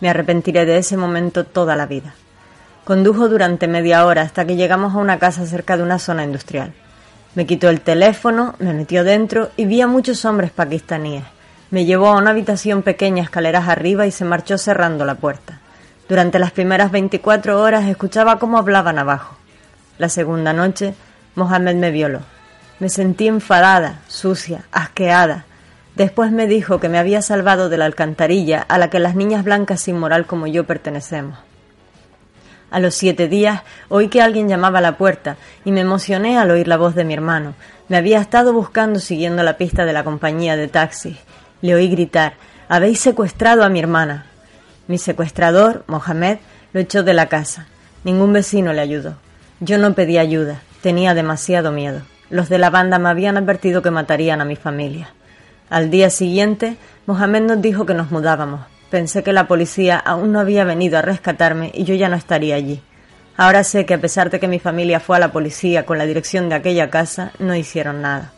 Me 0.00 0.10
arrepentiré 0.10 0.64
de 0.64 0.78
ese 0.78 0.96
momento 0.96 1.44
toda 1.44 1.76
la 1.76 1.86
vida. 1.86 2.14
Condujo 2.82 3.28
durante 3.28 3.68
media 3.68 4.04
hora 4.04 4.22
hasta 4.22 4.44
que 4.44 4.56
llegamos 4.56 4.94
a 4.94 4.98
una 4.98 5.20
casa 5.20 5.46
cerca 5.46 5.76
de 5.76 5.84
una 5.84 6.00
zona 6.00 6.24
industrial. 6.24 6.72
Me 7.34 7.46
quitó 7.46 7.70
el 7.70 7.80
teléfono, 7.80 8.54
me 8.58 8.74
metió 8.74 9.04
dentro 9.04 9.50
y 9.56 9.64
vi 9.64 9.80
a 9.80 9.86
muchos 9.86 10.24
hombres 10.26 10.50
pakistaníes. 10.50 11.24
Me 11.70 11.86
llevó 11.86 12.08
a 12.08 12.18
una 12.18 12.30
habitación 12.30 12.82
pequeña, 12.82 13.22
escaleras 13.22 13.68
arriba, 13.68 14.06
y 14.06 14.10
se 14.10 14.26
marchó 14.26 14.58
cerrando 14.58 15.06
la 15.06 15.14
puerta. 15.14 15.58
Durante 16.10 16.38
las 16.38 16.52
primeras 16.52 16.90
24 16.90 17.58
horas 17.58 17.86
escuchaba 17.86 18.38
cómo 18.38 18.58
hablaban 18.58 18.98
abajo. 18.98 19.38
La 19.96 20.10
segunda 20.10 20.52
noche, 20.52 20.94
Mohamed 21.34 21.76
me 21.76 21.90
violó. 21.90 22.20
Me 22.78 22.90
sentí 22.90 23.28
enfadada, 23.28 24.00
sucia, 24.08 24.64
asqueada. 24.70 25.46
Después 25.94 26.32
me 26.32 26.46
dijo 26.46 26.80
que 26.80 26.90
me 26.90 26.98
había 26.98 27.22
salvado 27.22 27.70
de 27.70 27.78
la 27.78 27.86
alcantarilla 27.86 28.60
a 28.60 28.76
la 28.76 28.90
que 28.90 28.98
las 28.98 29.14
niñas 29.14 29.42
blancas 29.42 29.80
sin 29.80 29.98
moral 29.98 30.26
como 30.26 30.46
yo 30.46 30.64
pertenecemos. 30.64 31.38
A 32.72 32.80
los 32.80 32.94
siete 32.94 33.28
días 33.28 33.62
oí 33.88 34.08
que 34.08 34.22
alguien 34.22 34.48
llamaba 34.48 34.78
a 34.78 34.82
la 34.82 34.96
puerta 34.96 35.36
y 35.64 35.70
me 35.70 35.82
emocioné 35.82 36.38
al 36.38 36.50
oír 36.50 36.66
la 36.66 36.78
voz 36.78 36.94
de 36.94 37.04
mi 37.04 37.14
hermano. 37.14 37.54
Me 37.88 37.98
había 37.98 38.18
estado 38.18 38.52
buscando 38.52 38.98
siguiendo 38.98 39.42
la 39.42 39.58
pista 39.58 39.84
de 39.84 39.92
la 39.92 40.02
compañía 40.02 40.56
de 40.56 40.68
taxis. 40.68 41.18
Le 41.60 41.74
oí 41.74 41.88
gritar 41.88 42.32
Habéis 42.68 43.00
secuestrado 43.00 43.64
a 43.64 43.68
mi 43.68 43.80
hermana. 43.80 44.24
Mi 44.88 44.96
secuestrador, 44.96 45.84
Mohamed, 45.86 46.38
lo 46.72 46.80
echó 46.80 47.02
de 47.02 47.12
la 47.12 47.26
casa. 47.26 47.66
Ningún 48.02 48.32
vecino 48.32 48.72
le 48.72 48.80
ayudó. 48.80 49.16
Yo 49.60 49.76
no 49.76 49.92
pedí 49.92 50.16
ayuda, 50.16 50.62
tenía 50.80 51.12
demasiado 51.12 51.70
miedo. 51.70 52.00
Los 52.30 52.48
de 52.48 52.56
la 52.56 52.70
banda 52.70 52.98
me 52.98 53.10
habían 53.10 53.36
advertido 53.36 53.82
que 53.82 53.90
matarían 53.90 54.40
a 54.40 54.46
mi 54.46 54.56
familia. 54.56 55.12
Al 55.68 55.90
día 55.90 56.08
siguiente, 56.08 56.78
Mohamed 57.04 57.42
nos 57.42 57.60
dijo 57.60 57.84
que 57.84 57.92
nos 57.92 58.10
mudábamos. 58.10 58.71
Pensé 58.92 59.22
que 59.22 59.32
la 59.32 59.48
policía 59.48 59.96
aún 59.96 60.32
no 60.32 60.38
había 60.38 60.64
venido 60.64 60.98
a 60.98 61.02
rescatarme 61.02 61.70
y 61.72 61.84
yo 61.84 61.94
ya 61.94 62.10
no 62.10 62.16
estaría 62.16 62.56
allí. 62.56 62.82
Ahora 63.38 63.64
sé 63.64 63.86
que 63.86 63.94
a 63.94 64.00
pesar 64.02 64.28
de 64.28 64.38
que 64.38 64.48
mi 64.48 64.58
familia 64.58 65.00
fue 65.00 65.16
a 65.16 65.18
la 65.18 65.32
policía 65.32 65.86
con 65.86 65.96
la 65.96 66.04
dirección 66.04 66.50
de 66.50 66.56
aquella 66.56 66.90
casa, 66.90 67.32
no 67.38 67.54
hicieron 67.54 68.02
nada. 68.02 68.32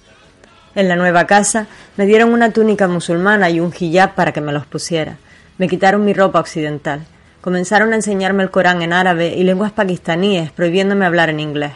En 0.77 0.87
la 0.87 0.95
nueva 0.95 1.27
casa 1.27 1.67
me 1.97 2.07
dieron 2.07 2.33
una 2.33 2.53
túnica 2.53 2.87
musulmana 2.87 3.51
y 3.51 3.59
un 3.59 3.75
hijab 3.77 4.15
para 4.15 4.31
que 4.31 4.41
me 4.41 4.53
los 4.53 4.65
pusiera. 4.65 5.17
Me 5.59 5.67
quitaron 5.67 6.05
mi 6.05 6.15
ropa 6.15 6.39
occidental. 6.39 7.05
Comenzaron 7.41 7.93
a 7.93 7.97
enseñarme 7.97 8.45
el 8.45 8.53
Corán 8.53 8.81
en 8.83 8.93
árabe 8.93 9.35
y 9.37 9.43
lenguas 9.43 9.73
pakistaníes, 9.73 10.53
prohibiéndome 10.53 11.05
hablar 11.05 11.31
en 11.31 11.41
inglés. 11.41 11.73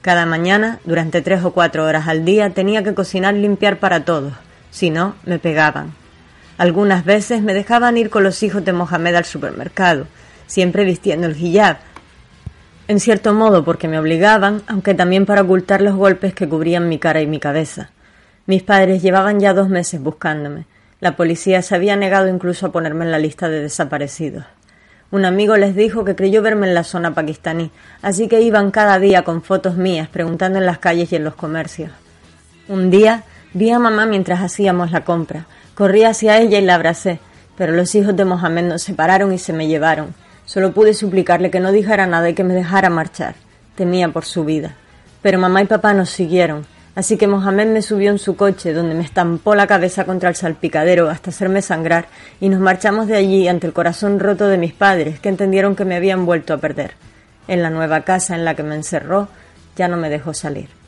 Cada 0.00 0.26
mañana, 0.26 0.78
durante 0.84 1.22
tres 1.22 1.42
o 1.42 1.52
cuatro 1.52 1.84
horas 1.84 2.06
al 2.06 2.24
día, 2.24 2.50
tenía 2.50 2.84
que 2.84 2.94
cocinar 2.94 3.34
y 3.34 3.40
limpiar 3.40 3.80
para 3.80 4.04
todos. 4.04 4.32
Si 4.70 4.90
no, 4.90 5.16
me 5.24 5.40
pegaban. 5.40 6.00
Algunas 6.58 7.04
veces 7.04 7.42
me 7.42 7.54
dejaban 7.54 7.96
ir 7.96 8.10
con 8.10 8.22
los 8.22 8.42
hijos 8.42 8.64
de 8.64 8.72
Mohamed 8.72 9.14
al 9.14 9.24
supermercado, 9.24 10.06
siempre 10.46 10.84
vistiendo 10.84 11.26
el 11.26 11.36
hijab, 11.36 11.78
en 12.88 13.00
cierto 13.00 13.32
modo 13.32 13.64
porque 13.64 13.88
me 13.88 13.98
obligaban, 13.98 14.62
aunque 14.66 14.94
también 14.94 15.24
para 15.24 15.42
ocultar 15.42 15.80
los 15.80 15.94
golpes 15.94 16.34
que 16.34 16.48
cubrían 16.48 16.88
mi 16.88 16.98
cara 16.98 17.22
y 17.22 17.26
mi 17.26 17.38
cabeza. 17.38 17.90
Mis 18.46 18.62
padres 18.62 19.02
llevaban 19.02 19.40
ya 19.40 19.54
dos 19.54 19.68
meses 19.68 20.00
buscándome. 20.00 20.66
La 21.00 21.16
policía 21.16 21.62
se 21.62 21.74
había 21.74 21.96
negado 21.96 22.28
incluso 22.28 22.66
a 22.66 22.72
ponerme 22.72 23.04
en 23.04 23.12
la 23.12 23.18
lista 23.18 23.48
de 23.48 23.60
desaparecidos. 23.60 24.44
Un 25.10 25.24
amigo 25.24 25.56
les 25.56 25.76
dijo 25.76 26.04
que 26.04 26.16
creyó 26.16 26.42
verme 26.42 26.66
en 26.66 26.74
la 26.74 26.84
zona 26.84 27.14
pakistaní, 27.14 27.70
así 28.02 28.28
que 28.28 28.40
iban 28.40 28.70
cada 28.70 28.98
día 28.98 29.22
con 29.22 29.42
fotos 29.42 29.76
mías 29.76 30.08
preguntando 30.08 30.58
en 30.58 30.66
las 30.66 30.78
calles 30.78 31.12
y 31.12 31.16
en 31.16 31.24
los 31.24 31.34
comercios. 31.34 31.92
Un 32.68 32.90
día 32.90 33.24
vi 33.52 33.70
a 33.70 33.78
mamá 33.78 34.06
mientras 34.06 34.40
hacíamos 34.40 34.90
la 34.90 35.04
compra. 35.04 35.46
Corrí 35.74 36.04
hacia 36.04 36.38
ella 36.38 36.58
y 36.58 36.64
la 36.64 36.74
abracé, 36.74 37.18
pero 37.56 37.72
los 37.72 37.94
hijos 37.94 38.14
de 38.14 38.26
Mohamed 38.26 38.64
nos 38.64 38.82
separaron 38.82 39.32
y 39.32 39.38
se 39.38 39.54
me 39.54 39.68
llevaron. 39.68 40.14
Solo 40.44 40.74
pude 40.74 40.92
suplicarle 40.92 41.50
que 41.50 41.60
no 41.60 41.72
dijera 41.72 42.06
nada 42.06 42.28
y 42.28 42.34
que 42.34 42.44
me 42.44 42.52
dejara 42.52 42.90
marchar. 42.90 43.36
Temía 43.74 44.08
por 44.08 44.26
su 44.26 44.44
vida. 44.44 44.74
Pero 45.22 45.38
mamá 45.38 45.62
y 45.62 45.66
papá 45.66 45.94
nos 45.94 46.10
siguieron, 46.10 46.66
así 46.94 47.16
que 47.16 47.26
Mohamed 47.26 47.68
me 47.68 47.80
subió 47.80 48.10
en 48.10 48.18
su 48.18 48.36
coche, 48.36 48.74
donde 48.74 48.94
me 48.94 49.04
estampó 49.04 49.54
la 49.54 49.66
cabeza 49.66 50.04
contra 50.04 50.28
el 50.28 50.34
salpicadero 50.34 51.08
hasta 51.08 51.30
hacerme 51.30 51.62
sangrar, 51.62 52.06
y 52.38 52.50
nos 52.50 52.60
marchamos 52.60 53.06
de 53.06 53.16
allí 53.16 53.48
ante 53.48 53.66
el 53.66 53.72
corazón 53.72 54.20
roto 54.20 54.48
de 54.48 54.58
mis 54.58 54.74
padres, 54.74 55.20
que 55.20 55.30
entendieron 55.30 55.74
que 55.74 55.86
me 55.86 55.96
habían 55.96 56.26
vuelto 56.26 56.52
a 56.52 56.58
perder. 56.58 56.92
En 57.48 57.62
la 57.62 57.70
nueva 57.70 58.02
casa 58.02 58.34
en 58.34 58.44
la 58.44 58.54
que 58.54 58.62
me 58.62 58.74
encerró, 58.74 59.28
ya 59.76 59.88
no 59.88 59.96
me 59.96 60.10
dejó 60.10 60.34
salir. 60.34 60.81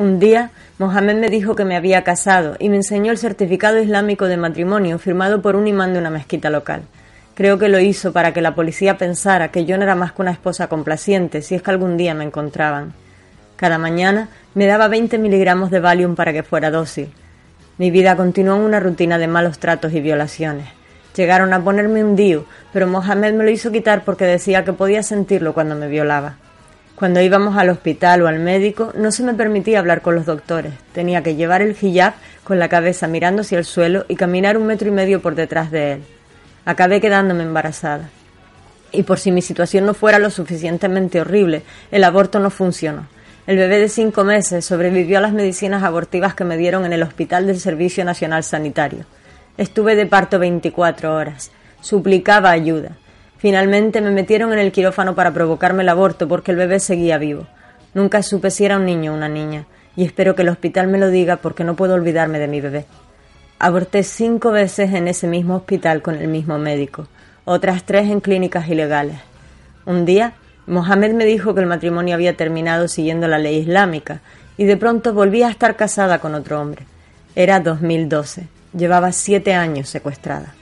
Un 0.00 0.18
día, 0.18 0.50
Mohamed 0.78 1.16
me 1.16 1.28
dijo 1.28 1.54
que 1.54 1.66
me 1.66 1.76
había 1.76 2.04
casado 2.04 2.56
y 2.58 2.70
me 2.70 2.76
enseñó 2.76 3.12
el 3.12 3.18
certificado 3.18 3.78
islámico 3.78 4.28
de 4.28 4.38
matrimonio 4.38 4.98
firmado 4.98 5.42
por 5.42 5.56
un 5.56 5.68
imán 5.68 5.92
de 5.92 5.98
una 5.98 6.08
mezquita 6.08 6.48
local. 6.48 6.84
Creo 7.34 7.58
que 7.58 7.68
lo 7.68 7.78
hizo 7.80 8.10
para 8.10 8.32
que 8.32 8.40
la 8.40 8.54
policía 8.54 8.96
pensara 8.96 9.50
que 9.50 9.66
yo 9.66 9.76
no 9.76 9.82
era 9.82 9.94
más 9.94 10.12
que 10.12 10.22
una 10.22 10.30
esposa 10.30 10.68
complaciente 10.68 11.42
si 11.42 11.54
es 11.54 11.60
que 11.60 11.70
algún 11.70 11.98
día 11.98 12.14
me 12.14 12.24
encontraban. 12.24 12.94
Cada 13.56 13.76
mañana 13.76 14.30
me 14.54 14.64
daba 14.64 14.88
20 14.88 15.18
miligramos 15.18 15.70
de 15.70 15.80
Valium 15.80 16.14
para 16.14 16.32
que 16.32 16.44
fuera 16.44 16.70
dócil. 16.70 17.12
Mi 17.76 17.90
vida 17.90 18.16
continuó 18.16 18.56
en 18.56 18.62
una 18.62 18.80
rutina 18.80 19.18
de 19.18 19.28
malos 19.28 19.58
tratos 19.58 19.92
y 19.92 20.00
violaciones. 20.00 20.66
Llegaron 21.14 21.52
a 21.52 21.62
ponerme 21.62 22.02
un 22.02 22.16
dio, 22.16 22.46
pero 22.72 22.86
Mohamed 22.86 23.34
me 23.34 23.44
lo 23.44 23.50
hizo 23.50 23.70
quitar 23.70 24.02
porque 24.06 24.24
decía 24.24 24.64
que 24.64 24.72
podía 24.72 25.02
sentirlo 25.02 25.52
cuando 25.52 25.74
me 25.74 25.88
violaba. 25.88 26.36
Cuando 27.00 27.22
íbamos 27.22 27.56
al 27.56 27.70
hospital 27.70 28.20
o 28.20 28.28
al 28.28 28.40
médico, 28.40 28.92
no 28.94 29.10
se 29.10 29.22
me 29.22 29.32
permitía 29.32 29.78
hablar 29.78 30.02
con 30.02 30.14
los 30.14 30.26
doctores. 30.26 30.74
Tenía 30.92 31.22
que 31.22 31.34
llevar 31.34 31.62
el 31.62 31.74
hijab 31.80 32.12
con 32.44 32.58
la 32.58 32.68
cabeza 32.68 33.08
mirando 33.08 33.40
hacia 33.40 33.56
el 33.56 33.64
suelo 33.64 34.04
y 34.06 34.16
caminar 34.16 34.58
un 34.58 34.66
metro 34.66 34.86
y 34.86 34.90
medio 34.90 35.22
por 35.22 35.34
detrás 35.34 35.70
de 35.70 35.92
él. 35.92 36.02
Acabé 36.66 37.00
quedándome 37.00 37.42
embarazada. 37.42 38.10
Y 38.92 39.04
por 39.04 39.18
si 39.18 39.32
mi 39.32 39.40
situación 39.40 39.86
no 39.86 39.94
fuera 39.94 40.18
lo 40.18 40.28
suficientemente 40.28 41.22
horrible, 41.22 41.62
el 41.90 42.04
aborto 42.04 42.38
no 42.38 42.50
funcionó. 42.50 43.06
El 43.46 43.56
bebé 43.56 43.78
de 43.78 43.88
cinco 43.88 44.22
meses 44.22 44.66
sobrevivió 44.66 45.16
a 45.16 45.22
las 45.22 45.32
medicinas 45.32 45.82
abortivas 45.82 46.34
que 46.34 46.44
me 46.44 46.58
dieron 46.58 46.84
en 46.84 46.92
el 46.92 47.02
Hospital 47.02 47.46
del 47.46 47.60
Servicio 47.60 48.04
Nacional 48.04 48.44
Sanitario. 48.44 49.06
Estuve 49.56 49.96
de 49.96 50.04
parto 50.04 50.38
24 50.38 51.14
horas. 51.14 51.50
Suplicaba 51.80 52.50
ayuda. 52.50 52.98
Finalmente 53.40 54.02
me 54.02 54.10
metieron 54.10 54.52
en 54.52 54.58
el 54.58 54.70
quirófano 54.70 55.14
para 55.14 55.32
provocarme 55.32 55.82
el 55.82 55.88
aborto 55.88 56.28
porque 56.28 56.50
el 56.50 56.58
bebé 56.58 56.78
seguía 56.78 57.16
vivo. 57.16 57.46
Nunca 57.94 58.22
supe 58.22 58.50
si 58.50 58.66
era 58.66 58.76
un 58.76 58.84
niño 58.84 59.12
o 59.12 59.16
una 59.16 59.30
niña, 59.30 59.64
y 59.96 60.04
espero 60.04 60.34
que 60.34 60.42
el 60.42 60.50
hospital 60.50 60.88
me 60.88 60.98
lo 60.98 61.08
diga 61.08 61.36
porque 61.36 61.64
no 61.64 61.74
puedo 61.74 61.94
olvidarme 61.94 62.38
de 62.38 62.48
mi 62.48 62.60
bebé. 62.60 62.84
Aborté 63.58 64.02
cinco 64.02 64.50
veces 64.50 64.92
en 64.92 65.08
ese 65.08 65.26
mismo 65.26 65.56
hospital 65.56 66.02
con 66.02 66.16
el 66.16 66.28
mismo 66.28 66.58
médico, 66.58 67.08
otras 67.46 67.84
tres 67.84 68.10
en 68.10 68.20
clínicas 68.20 68.68
ilegales. 68.68 69.16
Un 69.86 70.04
día, 70.04 70.34
Mohamed 70.66 71.14
me 71.14 71.24
dijo 71.24 71.54
que 71.54 71.62
el 71.62 71.66
matrimonio 71.66 72.16
había 72.16 72.36
terminado 72.36 72.88
siguiendo 72.88 73.26
la 73.26 73.38
ley 73.38 73.56
islámica, 73.56 74.20
y 74.58 74.64
de 74.64 74.76
pronto 74.76 75.14
volví 75.14 75.42
a 75.42 75.48
estar 75.48 75.76
casada 75.76 76.18
con 76.18 76.34
otro 76.34 76.60
hombre. 76.60 76.84
Era 77.34 77.60
2012. 77.60 78.48
Llevaba 78.76 79.12
siete 79.12 79.54
años 79.54 79.88
secuestrada. 79.88 80.52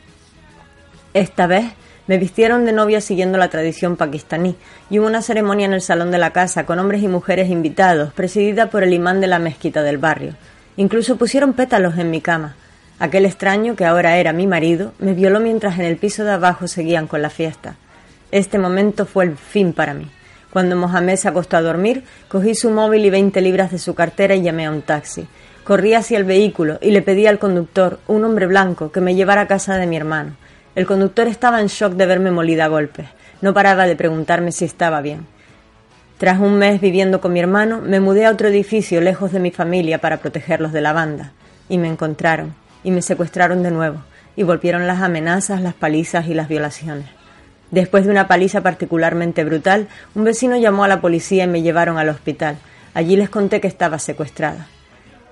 Esta 1.13 1.49
vez 1.49 1.65
me 2.09 2.19
vistieron 2.19 2.65
de 2.65 2.73
novia 2.73 3.01
siguiendo 3.01 3.39
la 3.39 3.51
tradición 3.51 3.97
pakistaní 3.97 4.57
y 4.91 4.99
hubo 4.99 5.07
una 5.07 5.23
ceremonia 5.23 5.67
en 5.67 5.75
el 5.75 5.83
salón 5.83 6.11
de 6.11 6.19
la 6.19 6.33
casa 6.33 6.65
con 6.65 6.79
hombres 6.79 7.03
y 7.03 7.09
mujeres 7.09 7.51
invitados, 7.51 8.13
presidida 8.15 8.71
por 8.71 8.83
el 8.83 8.95
imán 8.95 9.21
de 9.21 9.27
la 9.27 9.39
mezquita 9.39 9.83
del 9.83 9.99
barrio. 9.99 10.35
Incluso 10.77 11.17
pusieron 11.17 11.53
pétalos 11.53 11.99
en 11.99 12.11
mi 12.11 12.21
cama. 12.21 12.57
Aquel 12.99 13.27
extraño, 13.27 13.77
que 13.77 13.85
ahora 13.85 14.17
era 14.17 14.33
mi 14.33 14.47
marido, 14.47 14.95
me 14.99 15.13
violó 15.13 15.39
mientras 15.39 15.79
en 15.79 15.85
el 15.85 15.99
piso 15.99 16.25
de 16.25 16.33
abajo 16.33 16.67
seguían 16.67 17.07
con 17.07 17.21
la 17.21 17.31
fiesta. 17.31 17.77
Este 18.33 18.59
momento 18.59 19.05
fue 19.05 19.25
el 19.27 19.37
fin 19.37 19.73
para 19.75 19.93
mí. 19.93 20.09
Cuando 20.51 20.77
Mohamed 20.77 21.17
se 21.17 21.29
acostó 21.29 21.59
a 21.59 21.63
dormir, 21.63 22.05
cogí 22.29 22.55
su 22.55 22.71
móvil 22.71 23.05
y 23.05 23.11
veinte 23.11 23.43
libras 23.43 23.71
de 23.71 23.79
su 23.79 23.95
cartera 23.95 24.35
y 24.35 24.43
llamé 24.43 24.65
a 24.65 24.71
un 24.71 24.81
taxi. 24.81 25.27
Corrí 25.63 25.93
hacia 25.93 26.17
el 26.17 26.25
vehículo 26.25 26.79
y 26.81 26.91
le 26.91 27.03
pedí 27.03 27.27
al 27.27 27.39
conductor, 27.39 28.01
un 28.07 28.25
hombre 28.25 28.47
blanco, 28.47 28.91
que 28.91 29.03
me 29.03 29.15
llevara 29.15 29.43
a 29.43 29.47
casa 29.47 29.77
de 29.77 29.87
mi 29.87 29.97
hermano. 29.97 30.37
El 30.75 30.87
conductor 30.87 31.27
estaba 31.27 31.61
en 31.61 31.67
shock 31.67 31.95
de 31.95 32.07
verme 32.07 32.31
molida 32.31 32.67
a 32.67 32.69
golpes. 32.69 33.07
No 33.41 33.55
paraba 33.55 33.87
de 33.87 33.97
preguntarme 33.97 34.53
si 34.53 34.65
estaba 34.65 35.01
bien. 35.01 35.27
Tras 36.19 36.41
un 36.41 36.59
mes 36.59 36.81
viviendo 36.81 37.21
con 37.21 37.33
mi 37.33 37.41
hermano, 37.41 37.81
me 37.81 38.01
mudé 38.01 38.27
a 38.27 38.31
otro 38.31 38.49
edificio 38.49 39.01
lejos 39.01 39.33
de 39.33 39.41
mi 39.41 39.51
familia 39.51 39.99
para 39.99 40.19
protegerlos 40.19 40.73
de 40.73 40.81
la 40.81 40.93
banda. 40.93 41.33
Y 41.69 41.79
me 41.79 41.89
encontraron, 41.89 42.55
y 42.83 42.91
me 42.91 43.03
secuestraron 43.03 43.63
de 43.63 43.71
nuevo, 43.71 44.03
y 44.35 44.43
volvieron 44.43 44.87
las 44.87 45.01
amenazas, 45.01 45.61
las 45.61 45.75
palizas 45.75 46.27
y 46.27 46.35
las 46.35 46.49
violaciones. 46.49 47.07
Después 47.71 48.05
de 48.05 48.11
una 48.11 48.27
paliza 48.27 48.63
particularmente 48.63 49.45
brutal, 49.45 49.89
un 50.15 50.25
vecino 50.25 50.57
llamó 50.57 50.85
a 50.85 50.89
la 50.89 51.01
policía 51.01 51.45
y 51.45 51.49
me 51.49 51.63
llevaron 51.63 51.99
al 51.99 52.09
hospital. 52.09 52.57
Allí 52.95 53.17
les 53.17 53.31
conté 53.31 53.61
que 53.61 53.69
estaba 53.69 53.99
secuestrada. 53.99 54.67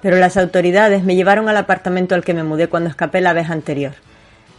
Pero 0.02 0.16
las 0.18 0.36
autoridades 0.36 1.02
me 1.02 1.16
llevaron 1.16 1.48
al 1.48 1.56
apartamento 1.56 2.14
al 2.14 2.24
que 2.24 2.34
me 2.34 2.44
mudé 2.44 2.68
cuando 2.68 2.90
escapé 2.90 3.20
la 3.20 3.32
vez 3.32 3.50
anterior. 3.50 3.94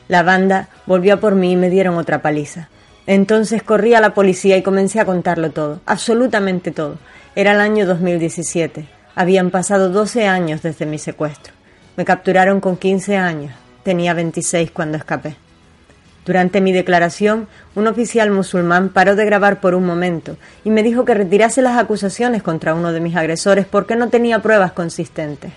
La 0.07 0.23
banda 0.23 0.69
volvió 0.85 1.15
a 1.15 1.19
por 1.19 1.35
mí 1.35 1.53
y 1.53 1.55
me 1.57 1.69
dieron 1.69 1.97
otra 1.97 2.21
paliza. 2.21 2.69
Entonces 3.05 3.63
corrí 3.63 3.93
a 3.93 4.01
la 4.01 4.13
policía 4.13 4.57
y 4.57 4.63
comencé 4.63 4.99
a 4.99 5.05
contarlo 5.05 5.51
todo, 5.51 5.81
absolutamente 5.85 6.71
todo. 6.71 6.97
Era 7.35 7.53
el 7.53 7.61
año 7.61 7.85
2017. 7.85 8.87
Habían 9.15 9.49
pasado 9.49 9.89
12 9.89 10.27
años 10.27 10.61
desde 10.61 10.85
mi 10.85 10.97
secuestro. 10.97 11.53
Me 11.95 12.05
capturaron 12.05 12.59
con 12.59 12.77
15 12.77 13.17
años. 13.17 13.53
Tenía 13.83 14.13
26 14.13 14.71
cuando 14.71 14.97
escapé. 14.97 15.35
Durante 16.25 16.59
mi 16.59 16.73
declaración, 16.73 17.47
un 17.75 17.87
oficial 17.87 18.31
musulmán 18.31 18.89
paró 18.89 19.15
de 19.15 19.23
grabar 19.23 19.61
por 19.61 19.75
un 19.75 19.85
momento 19.85 20.35
y 20.65 20.71
me 20.71 20.83
dijo 20.83 21.05
que 21.05 21.13
retirase 21.13 21.61
las 21.61 21.77
acusaciones 21.77 22.43
contra 22.43 22.73
uno 22.73 22.91
de 22.91 22.99
mis 22.99 23.15
agresores 23.15 23.65
porque 23.65 23.95
no 23.95 24.09
tenía 24.09 24.39
pruebas 24.39 24.73
consistentes. 24.73 25.53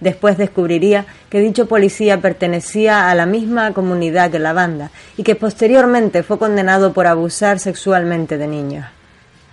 Después 0.00 0.36
descubriría 0.36 1.06
que 1.30 1.40
dicho 1.40 1.66
policía 1.66 2.20
pertenecía 2.20 3.08
a 3.10 3.14
la 3.14 3.26
misma 3.26 3.72
comunidad 3.72 4.30
que 4.30 4.38
la 4.38 4.52
banda 4.52 4.90
y 5.16 5.22
que 5.22 5.34
posteriormente 5.34 6.22
fue 6.22 6.38
condenado 6.38 6.92
por 6.92 7.06
abusar 7.06 7.58
sexualmente 7.58 8.36
de 8.36 8.46
niños. 8.46 8.86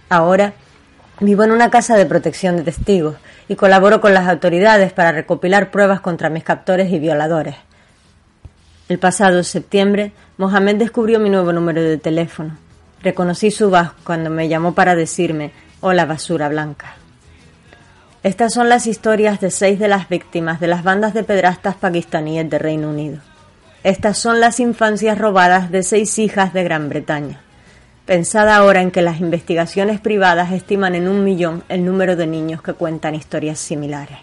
Ahora 0.10 0.54
vivo 1.20 1.44
en 1.44 1.52
una 1.52 1.70
casa 1.70 1.96
de 1.96 2.06
protección 2.06 2.58
de 2.58 2.64
testigos 2.64 3.16
y 3.48 3.56
colaboro 3.56 4.02
con 4.02 4.14
las 4.14 4.28
autoridades 4.28 4.92
para 4.92 5.12
recopilar 5.12 5.72
pruebas 5.72 6.02
contra 6.02 6.30
mis 6.30 6.44
captores 6.44 6.92
y 6.92 7.00
violadores. 7.00 7.56
El 8.90 9.00
pasado 9.00 9.44
septiembre, 9.44 10.12
Mohamed 10.38 10.76
descubrió 10.76 11.20
mi 11.20 11.30
nuevo 11.30 11.54
número 11.54 11.82
de 11.82 11.98
teléfono. 11.98 12.58
Reconocí 13.02 13.52
su 13.52 13.70
voz 13.70 13.92
cuando 14.04 14.30
me 14.30 14.50
llamó 14.50 14.74
para 14.74 14.96
decirme 14.96 15.52
Hola 15.80 16.06
basura 16.06 16.50
blanca. 16.50 17.01
Estas 18.24 18.54
son 18.54 18.70
las 18.70 18.86
historias 18.86 19.40
de 19.40 19.50
seis 19.50 19.80
de 19.80 19.88
las 19.88 20.08
víctimas 20.08 20.60
de 20.60 20.68
las 20.68 20.84
bandas 20.84 21.16
de 21.16 21.24
pedrastas 21.24 21.74
pakistaníes 21.74 22.48
de 22.48 22.60
Reino 22.60 22.92
Unido. 22.92 23.18
Estas 23.84 24.20
son 24.20 24.40
las 24.40 24.60
infancias 24.60 25.18
robadas 25.18 25.72
de 25.72 25.82
seis 25.82 26.20
hijas 26.20 26.54
de 26.54 26.64
Gran 26.64 26.88
Bretaña. 26.88 27.42
Pensad 28.06 28.48
ahora 28.48 28.84
en 28.84 28.92
que 28.92 29.02
las 29.02 29.20
investigaciones 29.22 30.00
privadas 30.00 30.52
estiman 30.52 30.94
en 30.94 31.08
un 31.08 31.24
millón 31.24 31.64
el 31.68 31.84
número 31.84 32.16
de 32.16 32.28
niños 32.28 32.62
que 32.62 32.74
cuentan 32.74 33.16
historias 33.16 33.58
similares. 33.58 34.20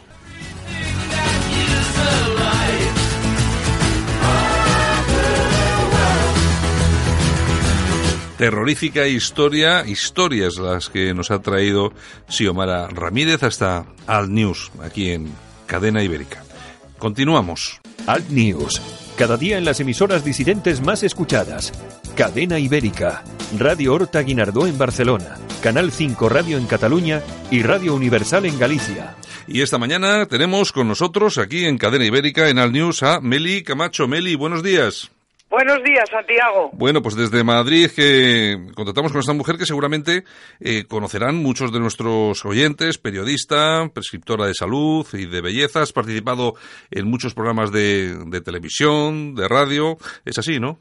Terrorífica 8.38 9.08
historia, 9.08 9.84
historias 9.84 10.58
las 10.58 10.88
que 10.88 11.12
nos 11.12 11.32
ha 11.32 11.42
traído 11.42 11.92
Xiomara 12.28 12.86
Ramírez 12.86 13.42
hasta 13.42 13.84
Alt 14.06 14.30
News, 14.30 14.70
aquí 14.80 15.10
en 15.10 15.28
Cadena 15.66 16.04
Ibérica. 16.04 16.44
Continuamos. 16.98 17.80
Alt 18.06 18.30
News, 18.30 18.80
cada 19.18 19.36
día 19.36 19.58
en 19.58 19.64
las 19.64 19.80
emisoras 19.80 20.24
disidentes 20.24 20.80
más 20.80 21.02
escuchadas. 21.02 21.72
Cadena 22.14 22.60
Ibérica, 22.60 23.24
Radio 23.58 23.94
Horta 23.94 24.22
Guinardó 24.22 24.68
en 24.68 24.78
Barcelona, 24.78 25.36
Canal 25.60 25.90
5 25.90 26.28
Radio 26.28 26.58
en 26.58 26.66
Cataluña 26.66 27.22
y 27.50 27.62
Radio 27.62 27.94
Universal 27.94 28.46
en 28.46 28.56
Galicia. 28.56 29.16
Y 29.48 29.62
esta 29.62 29.78
mañana 29.78 30.26
tenemos 30.26 30.70
con 30.70 30.86
nosotros 30.86 31.38
aquí 31.38 31.64
en 31.64 31.76
Cadena 31.76 32.04
Ibérica, 32.04 32.48
en 32.48 32.58
Alt 32.58 32.72
News, 32.72 33.02
a 33.02 33.20
Meli 33.20 33.64
Camacho. 33.64 34.06
Meli, 34.06 34.36
buenos 34.36 34.62
días. 34.62 35.10
Buenos 35.50 35.82
días, 35.82 36.04
Santiago. 36.10 36.70
Bueno, 36.74 37.00
pues 37.00 37.16
desde 37.16 37.42
Madrid 37.42 37.90
que 37.94 38.58
contactamos 38.74 39.12
con 39.12 39.20
esta 39.20 39.32
mujer 39.32 39.56
que 39.56 39.64
seguramente 39.64 40.24
eh, 40.60 40.84
conocerán 40.86 41.36
muchos 41.36 41.72
de 41.72 41.80
nuestros 41.80 42.44
oyentes, 42.44 42.98
periodista, 42.98 43.88
prescriptora 43.94 44.46
de 44.46 44.54
salud 44.54 45.06
y 45.14 45.24
de 45.24 45.40
belleza, 45.40 45.80
has 45.80 45.92
participado 45.94 46.52
en 46.90 47.08
muchos 47.08 47.32
programas 47.32 47.72
de, 47.72 48.14
de 48.26 48.40
televisión, 48.42 49.34
de 49.34 49.48
radio, 49.48 49.96
es 50.26 50.38
así, 50.38 50.60
¿no? 50.60 50.80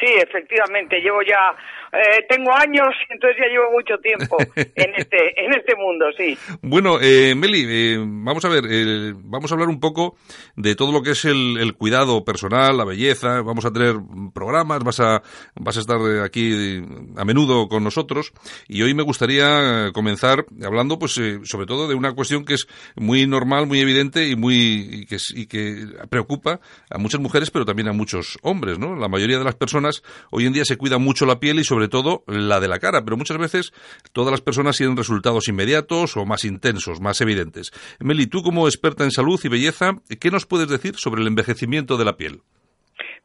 Sí, 0.00 0.06
efectivamente, 0.06 1.00
llevo 1.00 1.22
ya 1.22 1.54
eh, 1.92 2.24
tengo 2.28 2.52
años, 2.52 2.88
entonces 3.10 3.36
ya 3.38 3.48
llevo 3.48 3.70
mucho 3.72 3.98
tiempo 3.98 4.38
en 4.56 4.94
este, 4.96 5.44
en 5.44 5.52
este 5.52 5.74
mundo, 5.76 6.06
sí. 6.16 6.36
Bueno, 6.62 6.98
eh, 7.00 7.34
Meli, 7.34 7.66
eh, 7.68 7.98
vamos 7.98 8.44
a 8.44 8.48
ver, 8.48 8.64
eh, 8.68 9.12
vamos 9.14 9.50
a 9.50 9.54
hablar 9.54 9.68
un 9.68 9.80
poco 9.80 10.16
de 10.56 10.74
todo 10.74 10.92
lo 10.92 11.02
que 11.02 11.10
es 11.10 11.24
el, 11.24 11.58
el, 11.58 11.74
cuidado 11.74 12.24
personal, 12.24 12.76
la 12.76 12.84
belleza. 12.84 13.42
Vamos 13.42 13.64
a 13.64 13.72
tener 13.72 13.96
programas, 14.34 14.82
vas 14.84 15.00
a, 15.00 15.22
vas 15.54 15.76
a 15.76 15.80
estar 15.80 15.98
aquí 16.24 16.82
a 17.16 17.24
menudo 17.24 17.68
con 17.68 17.84
nosotros. 17.84 18.32
Y 18.68 18.82
hoy 18.82 18.94
me 18.94 19.02
gustaría 19.02 19.90
comenzar 19.92 20.46
hablando, 20.64 20.98
pues, 20.98 21.12
sobre 21.12 21.66
todo 21.66 21.88
de 21.88 21.94
una 21.94 22.14
cuestión 22.14 22.44
que 22.44 22.54
es 22.54 22.66
muy 22.96 23.26
normal, 23.26 23.66
muy 23.66 23.80
evidente 23.80 24.28
y 24.28 24.36
muy, 24.36 24.88
y 24.92 25.06
que, 25.06 25.16
y 25.34 25.46
que 25.46 25.86
preocupa 26.08 26.60
a 26.90 26.98
muchas 26.98 27.20
mujeres, 27.20 27.50
pero 27.50 27.64
también 27.64 27.88
a 27.88 27.92
muchos 27.92 28.38
hombres, 28.42 28.78
¿no? 28.78 28.96
La 28.96 29.08
mayoría 29.08 29.38
de 29.38 29.44
las 29.44 29.56
personas 29.56 30.02
hoy 30.30 30.46
en 30.46 30.52
día 30.52 30.64
se 30.64 30.76
cuida 30.76 30.98
mucho 30.98 31.26
la 31.26 31.38
piel 31.38 31.58
y 31.58 31.64
sobre 31.64 31.81
sobre 31.82 31.88
todo 31.88 32.22
la 32.28 32.60
de 32.60 32.68
la 32.68 32.78
cara, 32.78 33.02
pero 33.04 33.16
muchas 33.16 33.38
veces 33.38 33.72
todas 34.12 34.30
las 34.30 34.40
personas 34.40 34.76
tienen 34.76 34.96
resultados 34.96 35.48
inmediatos 35.48 36.16
o 36.16 36.24
más 36.24 36.44
intensos, 36.44 37.00
más 37.00 37.20
evidentes. 37.20 37.72
Meli, 37.98 38.28
tú 38.28 38.42
como 38.42 38.68
experta 38.68 39.02
en 39.02 39.10
salud 39.10 39.40
y 39.42 39.48
belleza, 39.48 39.94
¿qué 40.20 40.30
nos 40.30 40.46
puedes 40.46 40.68
decir 40.68 40.94
sobre 40.94 41.22
el 41.22 41.26
envejecimiento 41.26 41.96
de 41.96 42.04
la 42.04 42.12
piel? 42.12 42.42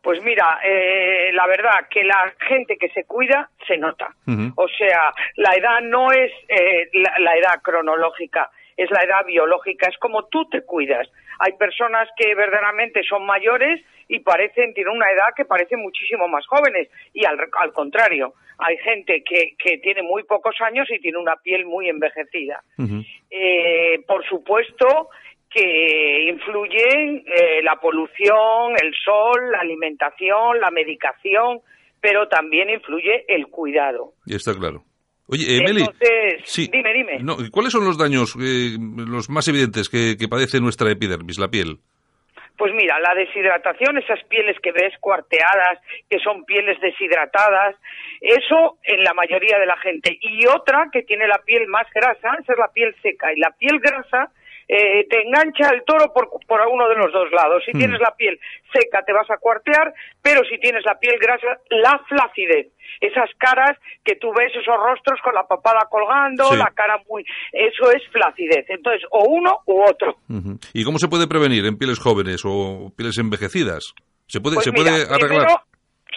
Pues 0.02 0.24
mira, 0.24 0.60
eh, 0.64 1.30
la 1.34 1.46
verdad 1.46 1.88
que 1.88 2.04
la 2.04 2.34
gente 2.50 2.78
que 2.78 2.90
se 2.90 3.04
cuida 3.04 3.52
se 3.68 3.78
nota. 3.78 4.16
O 4.56 4.68
sea, 4.68 5.14
la 5.36 5.54
edad 5.54 5.82
no 5.84 6.12
es 6.12 6.32
eh, 6.48 6.90
la, 6.94 7.34
edad 7.34 7.62
cronológica, 7.62 8.50
es 8.76 8.90
la 8.90 9.04
edad 9.04 9.24
biológica, 9.26 9.88
es 9.88 9.98
como 10.00 10.26
tú 10.26 10.50
te 10.50 10.64
cuidas. 10.64 11.08
Hay 11.40 11.54
personas 11.54 12.10
que 12.18 12.34
verdaderamente 12.34 13.04
son 13.04 13.24
mayores 13.26 13.82
y 14.08 14.20
parecen, 14.20 14.74
tienen 14.74 14.96
una 14.96 15.10
edad 15.10 15.34
que 15.36 15.46
parece 15.46 15.78
muchísimo 15.78 16.28
más 16.28 16.46
jóvenes 16.48 16.90
y 17.14 17.26
al, 17.26 17.38
al 17.60 17.74
contrario, 17.74 18.34
hay 18.58 18.78
gente 18.78 19.24
que, 19.24 19.56
que 19.58 19.78
tiene 19.80 20.02
muy 20.02 20.24
pocos 20.24 20.56
años 20.62 20.88
y 20.90 21.00
tiene 21.00 21.18
una 21.18 21.36
piel 21.38 21.66
muy 21.66 21.90
envejecida. 21.90 22.64
eh, 23.30 24.00
por 24.08 24.26
supuesto 24.28 25.10
que 25.50 26.30
influyen 26.30 27.24
eh, 27.26 27.62
la 27.64 27.76
polución, 27.80 28.74
el 28.82 28.94
sol, 29.04 29.52
la 29.52 29.60
alimentación, 29.60 30.60
la 30.60 30.72
medicación, 30.72 31.62
pero 32.02 32.28
también 32.28 32.70
influye 32.70 33.26
el 33.28 33.48
cuidado. 33.48 34.14
Y 34.26 34.36
está 34.36 34.54
claro. 34.54 34.84
Oye, 35.30 35.58
Emily, 35.58 35.86
sí. 36.46 36.70
dime, 36.72 36.94
dime. 36.94 37.50
¿Cuáles 37.52 37.74
son 37.74 37.84
los 37.84 37.98
daños 37.98 38.36
eh, 38.40 38.78
los 38.80 39.30
más 39.30 39.46
evidentes 39.50 39.90
que, 39.90 40.16
que 40.18 40.30
padece 40.30 40.62
nuestra 40.62 40.90
epidermis, 40.90 41.38
la 41.38 41.50
piel? 41.50 41.80
Pues 42.58 42.74
mira, 42.74 43.00
la 43.00 43.14
deshidratación, 43.14 43.98
esas 44.00 44.24
pieles 44.26 44.58
que 44.62 44.72
ves 44.72 44.98
cuarteadas, 45.00 45.80
que 46.10 46.20
son 46.20 46.44
pieles 46.46 46.80
deshidratadas, 46.82 47.76
eso 48.20 48.78
en 48.84 49.04
la 49.04 49.14
mayoría 49.14 49.60
de 49.60 49.68
la 49.68 49.78
gente. 49.78 50.18
Y 50.20 50.46
otra 50.48 50.90
que 50.92 51.04
tiene 51.04 51.28
la 51.28 51.38
piel 51.46 51.68
más 51.68 51.88
grasa, 51.94 52.36
esa 52.42 52.54
es 52.54 52.58
la 52.58 52.72
piel 52.74 52.96
seca. 53.04 53.32
Y 53.32 53.40
la 53.40 53.52
piel 53.52 53.80
grasa 53.80 54.32
eh, 54.68 55.08
te 55.10 55.22
engancha 55.22 55.70
el 55.74 55.84
toro 55.84 56.12
por, 56.14 56.30
por 56.46 56.60
uno 56.68 56.90
de 56.90 56.96
los 56.96 57.12
dos 57.12 57.32
lados. 57.32 57.64
Si 57.66 57.72
hmm. 57.72 57.80
tienes 57.80 58.00
la 58.00 58.14
piel 58.16 58.40
seca 58.74 59.04
te 59.04 59.14
vas 59.14 59.30
a 59.30 59.38
cuartear, 59.38 59.94
pero 60.22 60.42
si 60.50 60.60
tienes 60.60 60.84
la 60.86 61.00
piel 61.00 61.18
grasa, 61.20 61.60
la 61.70 62.00
flacidez. 62.08 62.68
Esas 63.00 63.30
caras 63.38 63.78
que 64.04 64.16
tú 64.16 64.30
ves, 64.36 64.52
esos 64.52 64.76
rostros 64.76 65.20
con 65.24 65.34
la 65.34 65.48
papada 65.48 65.88
colgando, 65.90 66.56
la 66.56 66.72
cara 66.74 67.00
muy... 67.08 67.24
Eso 67.52 67.92
es 67.92 68.02
flacidez. 68.12 68.66
Entonces, 68.70 69.04
o 69.12 69.26
uno 69.30 69.60
u 69.68 69.84
otro. 69.84 70.18
¿Y 70.74 70.84
cómo 70.84 70.98
se 70.98 71.08
puede 71.08 71.28
prevenir 71.28 71.66
en 71.66 71.78
pieles 71.78 72.00
jóvenes 72.00 72.42
o 72.46 72.92
pieles 72.96 73.18
envejecidas? 73.20 73.94
¿Se 74.28 74.42
puede, 74.42 74.56
pues 74.56 74.66
¿se 74.66 74.72
puede 74.72 74.90
arreglar? 74.90 75.48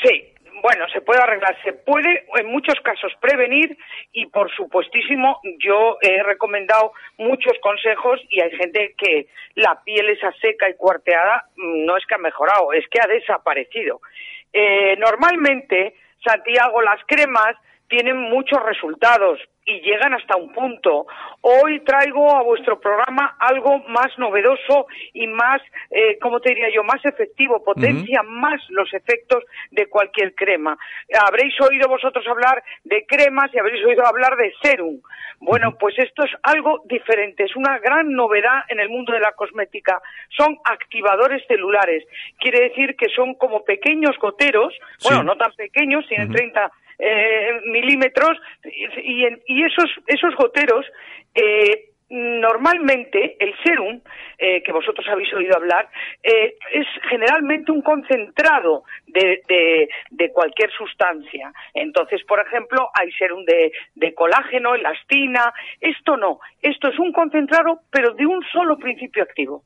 sí, 0.03 0.30
bueno, 0.63 0.87
se 0.93 1.01
puede 1.01 1.23
arreglar, 1.23 1.57
se 1.63 1.73
puede 1.73 2.27
en 2.37 2.47
muchos 2.47 2.75
casos 2.81 3.13
prevenir 3.21 3.77
y 4.13 4.27
por 4.27 4.51
supuestísimo 4.55 5.41
yo 5.59 5.99
he 6.03 6.23
recomendado 6.23 6.93
muchos 7.19 7.53
consejos 7.61 8.21
y 8.31 8.41
hay 8.41 8.51
gente 8.53 8.95
que 8.97 9.29
la 9.55 9.83
piel 9.85 10.09
esa 10.11 10.33
seca 10.41 10.69
y 10.69 10.75
cuarteada 10.75 11.47
mm, 11.57 11.85
no 11.85 11.97
es 11.97 12.07
que 12.07 12.15
ha 12.15 12.19
mejorado, 12.19 12.73
es 12.73 12.87
que 12.89 13.01
ha 13.03 13.07
desaparecido. 13.07 14.01
Eh, 14.53 14.97
normalmente, 14.99 15.95
Santiago, 16.25 16.83
las 16.83 17.01
cremas 17.07 17.57
tienen 17.91 18.17
muchos 18.17 18.63
resultados, 18.63 19.41
y 19.71 19.81
llegan 19.83 20.15
hasta 20.15 20.37
un 20.37 20.53
punto. 20.53 21.07
Hoy 21.43 21.81
traigo 21.81 22.35
a 22.35 22.43
vuestro 22.43 22.81
programa 22.81 23.37
algo 23.39 23.79
más 23.89 24.09
novedoso 24.19 24.87
y 25.13 25.27
más, 25.27 25.61
eh, 25.91 26.19
¿cómo 26.21 26.41
te 26.41 26.51
diría 26.51 26.69
yo?, 26.75 26.83
más 26.83 27.05
efectivo, 27.05 27.63
potencia 27.63 28.23
más 28.23 28.61
los 28.71 28.93
efectos 28.95 29.45
de 29.71 29.87
cualquier 29.87 30.35
crema. 30.35 30.77
Habréis 31.27 31.55
oído 31.61 31.89
vosotros 31.89 32.27
hablar 32.27 32.63
de 32.85 33.05
cremas 33.07 33.51
y 33.53 33.59
habréis 33.59 33.85
oído 33.85 34.05
hablar 34.07 34.37
de 34.37 34.53
serum. 34.63 35.01
Bueno, 35.39 35.77
pues 35.79 35.99
esto 35.99 36.25
es 36.25 36.33
algo 36.43 36.83
diferente, 36.87 37.45
es 37.45 37.57
una 37.57 37.79
gran 37.79 38.13
novedad 38.13 38.65
en 38.69 38.81
el 38.81 38.91
mundo 38.91 39.13
de 39.13 39.21
la 39.21 39.33
cosmética. 39.33 40.03
Son 40.37 40.59
activadores 40.65 41.43
celulares, 41.47 42.05
quiere 42.39 42.69
decir 42.69 42.97
que 42.97 43.09
son 43.15 43.35
como 43.35 43.65
pequeños 43.65 44.19
goteros, 44.19 44.75
bueno, 45.03 45.23
no 45.23 45.37
tan 45.37 45.53
pequeños, 45.53 46.07
tienen 46.09 46.31
30 46.31 46.71
eh, 47.01 47.61
milímetros 47.67 48.39
y, 48.65 49.25
y, 49.47 49.65
esos, 49.65 49.91
esos 50.07 50.35
goteros 50.37 50.87
eh, 51.35 51.91
normalmente 52.11 53.37
el 53.39 53.55
serum, 53.63 54.01
eh, 54.37 54.63
que 54.63 54.73
vosotros 54.73 55.07
habéis 55.09 55.33
oído 55.33 55.57
hablar, 55.57 55.89
eh, 56.23 56.57
es 56.73 56.87
generalmente 57.09 57.71
un 57.71 57.83
concentrado 57.83 58.83
de, 59.07 59.43
de, 60.11 60.33
cualquier 60.33 60.71
sustancia. 60.73 61.53
Entonces, 61.73 62.23
por 62.25 62.41
ejemplo, 62.41 62.91
hay 62.95 63.13
serum 63.13 63.45
de, 63.45 63.73
de 63.95 64.15
colágeno, 64.15 64.75
elastina. 64.75 65.53
Esto 65.81 66.17
no. 66.17 66.41
Esto 66.61 66.89
es 66.89 66.99
un 66.99 67.13
concentrado, 67.13 67.81
pero 67.91 68.13
de 68.15 68.27
un 68.27 68.43
solo 68.53 68.77
principio 68.77 69.23
activo. 69.23 69.63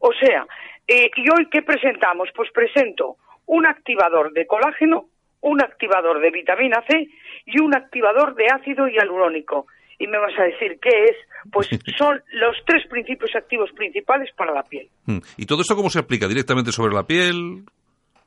O 0.00 0.12
sea, 0.14 0.46
eh, 0.86 1.10
¿y 1.14 1.28
hoy 1.28 1.48
qué 1.50 1.60
presentamos? 1.60 2.30
Pues 2.34 2.50
presento 2.52 3.16
un 3.44 3.66
activador 3.66 4.32
de 4.32 4.46
colágeno 4.46 5.08
un 5.40 5.62
activador 5.62 6.20
de 6.20 6.30
vitamina 6.30 6.82
C 6.88 7.08
y 7.46 7.60
un 7.60 7.74
activador 7.74 8.34
de 8.34 8.46
ácido 8.46 8.88
hialurónico. 8.88 9.66
Y 9.98 10.06
me 10.06 10.18
vas 10.18 10.38
a 10.38 10.44
decir 10.44 10.78
qué 10.80 11.04
es, 11.04 11.16
pues 11.50 11.68
son 11.96 12.22
los 12.32 12.56
tres 12.66 12.86
principios 12.88 13.34
activos 13.34 13.70
principales 13.72 14.30
para 14.36 14.52
la 14.52 14.62
piel. 14.62 14.88
Hmm. 15.06 15.18
¿Y 15.36 15.46
todo 15.46 15.62
esto 15.62 15.76
cómo 15.76 15.90
se 15.90 15.98
aplica? 15.98 16.28
¿Directamente 16.28 16.72
sobre 16.72 16.94
la 16.94 17.04
piel? 17.04 17.64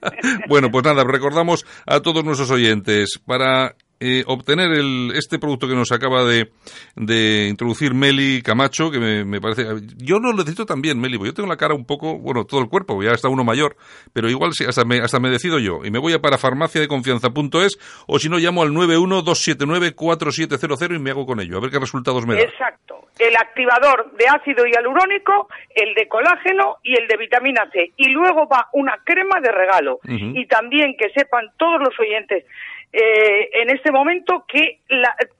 bueno, 0.48 0.70
pues 0.70 0.82
nada, 0.84 1.04
recordamos 1.04 1.66
a 1.86 2.00
todos 2.00 2.24
nuestros 2.24 2.50
oyentes 2.50 3.20
para 3.26 3.74
eh, 3.98 4.24
obtener 4.26 4.72
el, 4.72 5.12
este 5.14 5.38
producto 5.38 5.66
que 5.66 5.74
nos 5.74 5.90
acaba 5.92 6.24
de, 6.24 6.50
de 6.96 7.48
introducir 7.48 7.94
Meli 7.94 8.42
Camacho, 8.42 8.90
que 8.90 8.98
me, 8.98 9.40
parece... 9.40 9.64
Yo 9.96 10.20
no 10.20 10.32
lo 10.32 10.38
necesito 10.38 10.66
también, 10.66 11.00
Meli, 11.00 11.16
porque 11.16 11.30
yo 11.30 11.34
tengo 11.34 11.48
la 11.48 11.56
cara 11.56 11.74
un 11.74 11.86
poco, 11.86 12.18
bueno, 12.18 12.44
todo 12.44 12.60
el 12.60 12.68
cuerpo, 12.68 13.02
ya 13.02 13.12
está 13.12 13.28
uno 13.28 13.44
mayor, 13.44 13.76
pero 14.12 14.28
igual 14.28 14.50
hasta 14.66 14.84
me, 14.84 14.98
hasta 14.98 15.18
me 15.18 15.30
decido 15.30 15.58
yo. 15.58 15.80
Y 15.84 15.90
me 15.90 15.98
voy 15.98 16.12
a 16.12 16.20
para 16.20 16.36
farmaciadeconfianza.es 16.36 18.04
o 18.06 18.18
si 18.18 18.28
no 18.28 18.36
llamo 18.38 18.62
al 18.62 18.68
912794700 18.70 20.96
y 20.96 20.98
me 20.98 21.10
hago 21.10 21.24
con 21.24 21.40
ello, 21.40 21.56
a 21.56 21.60
ver 21.60 21.70
qué 21.70 21.78
resultados 21.78 22.26
me 22.26 22.34
da. 22.34 22.42
Exacto. 22.42 23.06
El 23.18 23.34
activador 23.34 24.12
de 24.18 24.26
ácido 24.28 24.66
hialurónico, 24.66 25.48
el 25.74 25.94
de 25.94 26.06
colágeno 26.06 26.76
y 26.82 27.00
el 27.00 27.08
de 27.08 27.16
vitamina 27.16 27.66
C. 27.72 27.92
Y 27.96 28.10
luego 28.10 28.46
va 28.46 28.68
una 28.74 28.98
crema 29.04 29.40
de 29.40 29.52
regalo. 29.52 30.00
Y 30.04 30.44
también 30.46 30.94
que 30.98 31.08
sepan 31.14 31.46
todos 31.56 31.80
los 31.80 31.98
oyentes 31.98 32.44
eh, 32.92 33.50
en 33.52 33.70
este 33.70 33.90
momento 33.90 34.44
que 34.48 34.80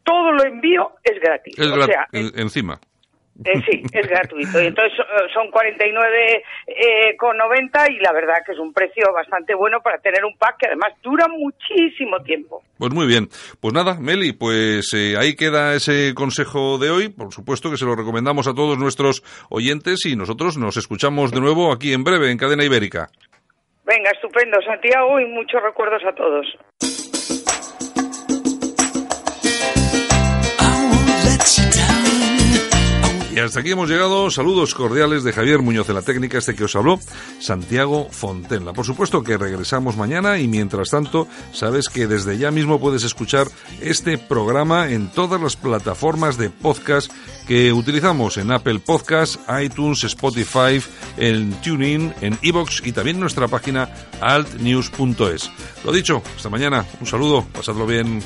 todo 0.02 0.32
lo 0.32 0.44
envío 0.44 0.92
es 1.02 1.20
gratis. 1.20 1.58
Es 1.58 1.66
o 1.66 1.82
sea, 1.82 2.06
encima. 2.12 2.78
Eh, 3.44 3.60
sí, 3.68 3.82
es 3.92 4.08
gratuito. 4.08 4.62
Y 4.62 4.66
entonces 4.66 4.98
eh, 4.98 5.28
son 5.34 5.50
49,90 5.50 6.42
eh, 6.66 7.16
con 7.18 7.36
90 7.36 7.92
y 7.92 7.98
la 7.98 8.12
verdad 8.12 8.36
que 8.44 8.52
es 8.52 8.58
un 8.58 8.72
precio 8.72 9.04
bastante 9.12 9.54
bueno 9.54 9.80
para 9.82 9.98
tener 9.98 10.24
un 10.24 10.36
pack 10.36 10.56
que 10.58 10.66
además 10.66 10.94
dura 11.02 11.26
muchísimo 11.28 12.22
tiempo. 12.22 12.62
Pues 12.78 12.92
muy 12.92 13.06
bien. 13.06 13.28
Pues 13.60 13.74
nada, 13.74 13.98
Meli, 14.00 14.32
pues 14.32 14.92
eh, 14.94 15.16
ahí 15.18 15.36
queda 15.36 15.74
ese 15.74 16.14
consejo 16.14 16.78
de 16.78 16.90
hoy. 16.90 17.08
Por 17.10 17.32
supuesto 17.32 17.70
que 17.70 17.76
se 17.76 17.84
lo 17.84 17.94
recomendamos 17.94 18.48
a 18.48 18.54
todos 18.54 18.78
nuestros 18.78 19.22
oyentes 19.50 20.06
y 20.06 20.16
nosotros 20.16 20.56
nos 20.56 20.76
escuchamos 20.76 21.30
de 21.32 21.40
nuevo 21.40 21.72
aquí 21.72 21.92
en 21.92 22.04
breve 22.04 22.30
en 22.30 22.38
Cadena 22.38 22.64
Ibérica. 22.64 23.08
Venga, 23.84 24.10
estupendo, 24.10 24.58
Santiago, 24.66 25.20
y 25.20 25.26
muchos 25.26 25.62
recuerdos 25.62 26.02
a 26.04 26.12
todos. 26.12 26.95
Y 33.36 33.38
hasta 33.38 33.60
aquí 33.60 33.72
hemos 33.72 33.90
llegado. 33.90 34.30
Saludos 34.30 34.74
cordiales 34.74 35.22
de 35.22 35.30
Javier 35.30 35.60
Muñoz 35.60 35.86
de 35.86 35.92
la 35.92 36.00
técnica, 36.00 36.38
este 36.38 36.54
que 36.54 36.64
os 36.64 36.74
habló, 36.74 36.98
Santiago 37.38 38.08
Fontenla. 38.10 38.72
Por 38.72 38.86
supuesto 38.86 39.22
que 39.22 39.36
regresamos 39.36 39.98
mañana 39.98 40.38
y 40.38 40.48
mientras 40.48 40.88
tanto, 40.88 41.28
sabes 41.52 41.90
que 41.90 42.06
desde 42.06 42.38
ya 42.38 42.50
mismo 42.50 42.80
puedes 42.80 43.04
escuchar 43.04 43.46
este 43.82 44.16
programa 44.16 44.90
en 44.90 45.08
todas 45.08 45.38
las 45.38 45.54
plataformas 45.54 46.38
de 46.38 46.48
podcast 46.48 47.12
que 47.46 47.74
utilizamos 47.74 48.38
en 48.38 48.52
Apple 48.52 48.78
Podcasts, 48.78 49.38
iTunes, 49.62 50.02
Spotify, 50.04 50.82
en 51.18 51.52
TuneIn, 51.60 52.14
en 52.22 52.38
Evox 52.40 52.80
y 52.86 52.92
también 52.92 53.20
nuestra 53.20 53.48
página 53.48 53.90
altnews.es. 54.22 55.50
Lo 55.84 55.92
dicho, 55.92 56.22
hasta 56.34 56.48
mañana. 56.48 56.86
Un 57.00 57.06
saludo, 57.06 57.44
pasadlo 57.52 57.86
bien. 57.86 58.22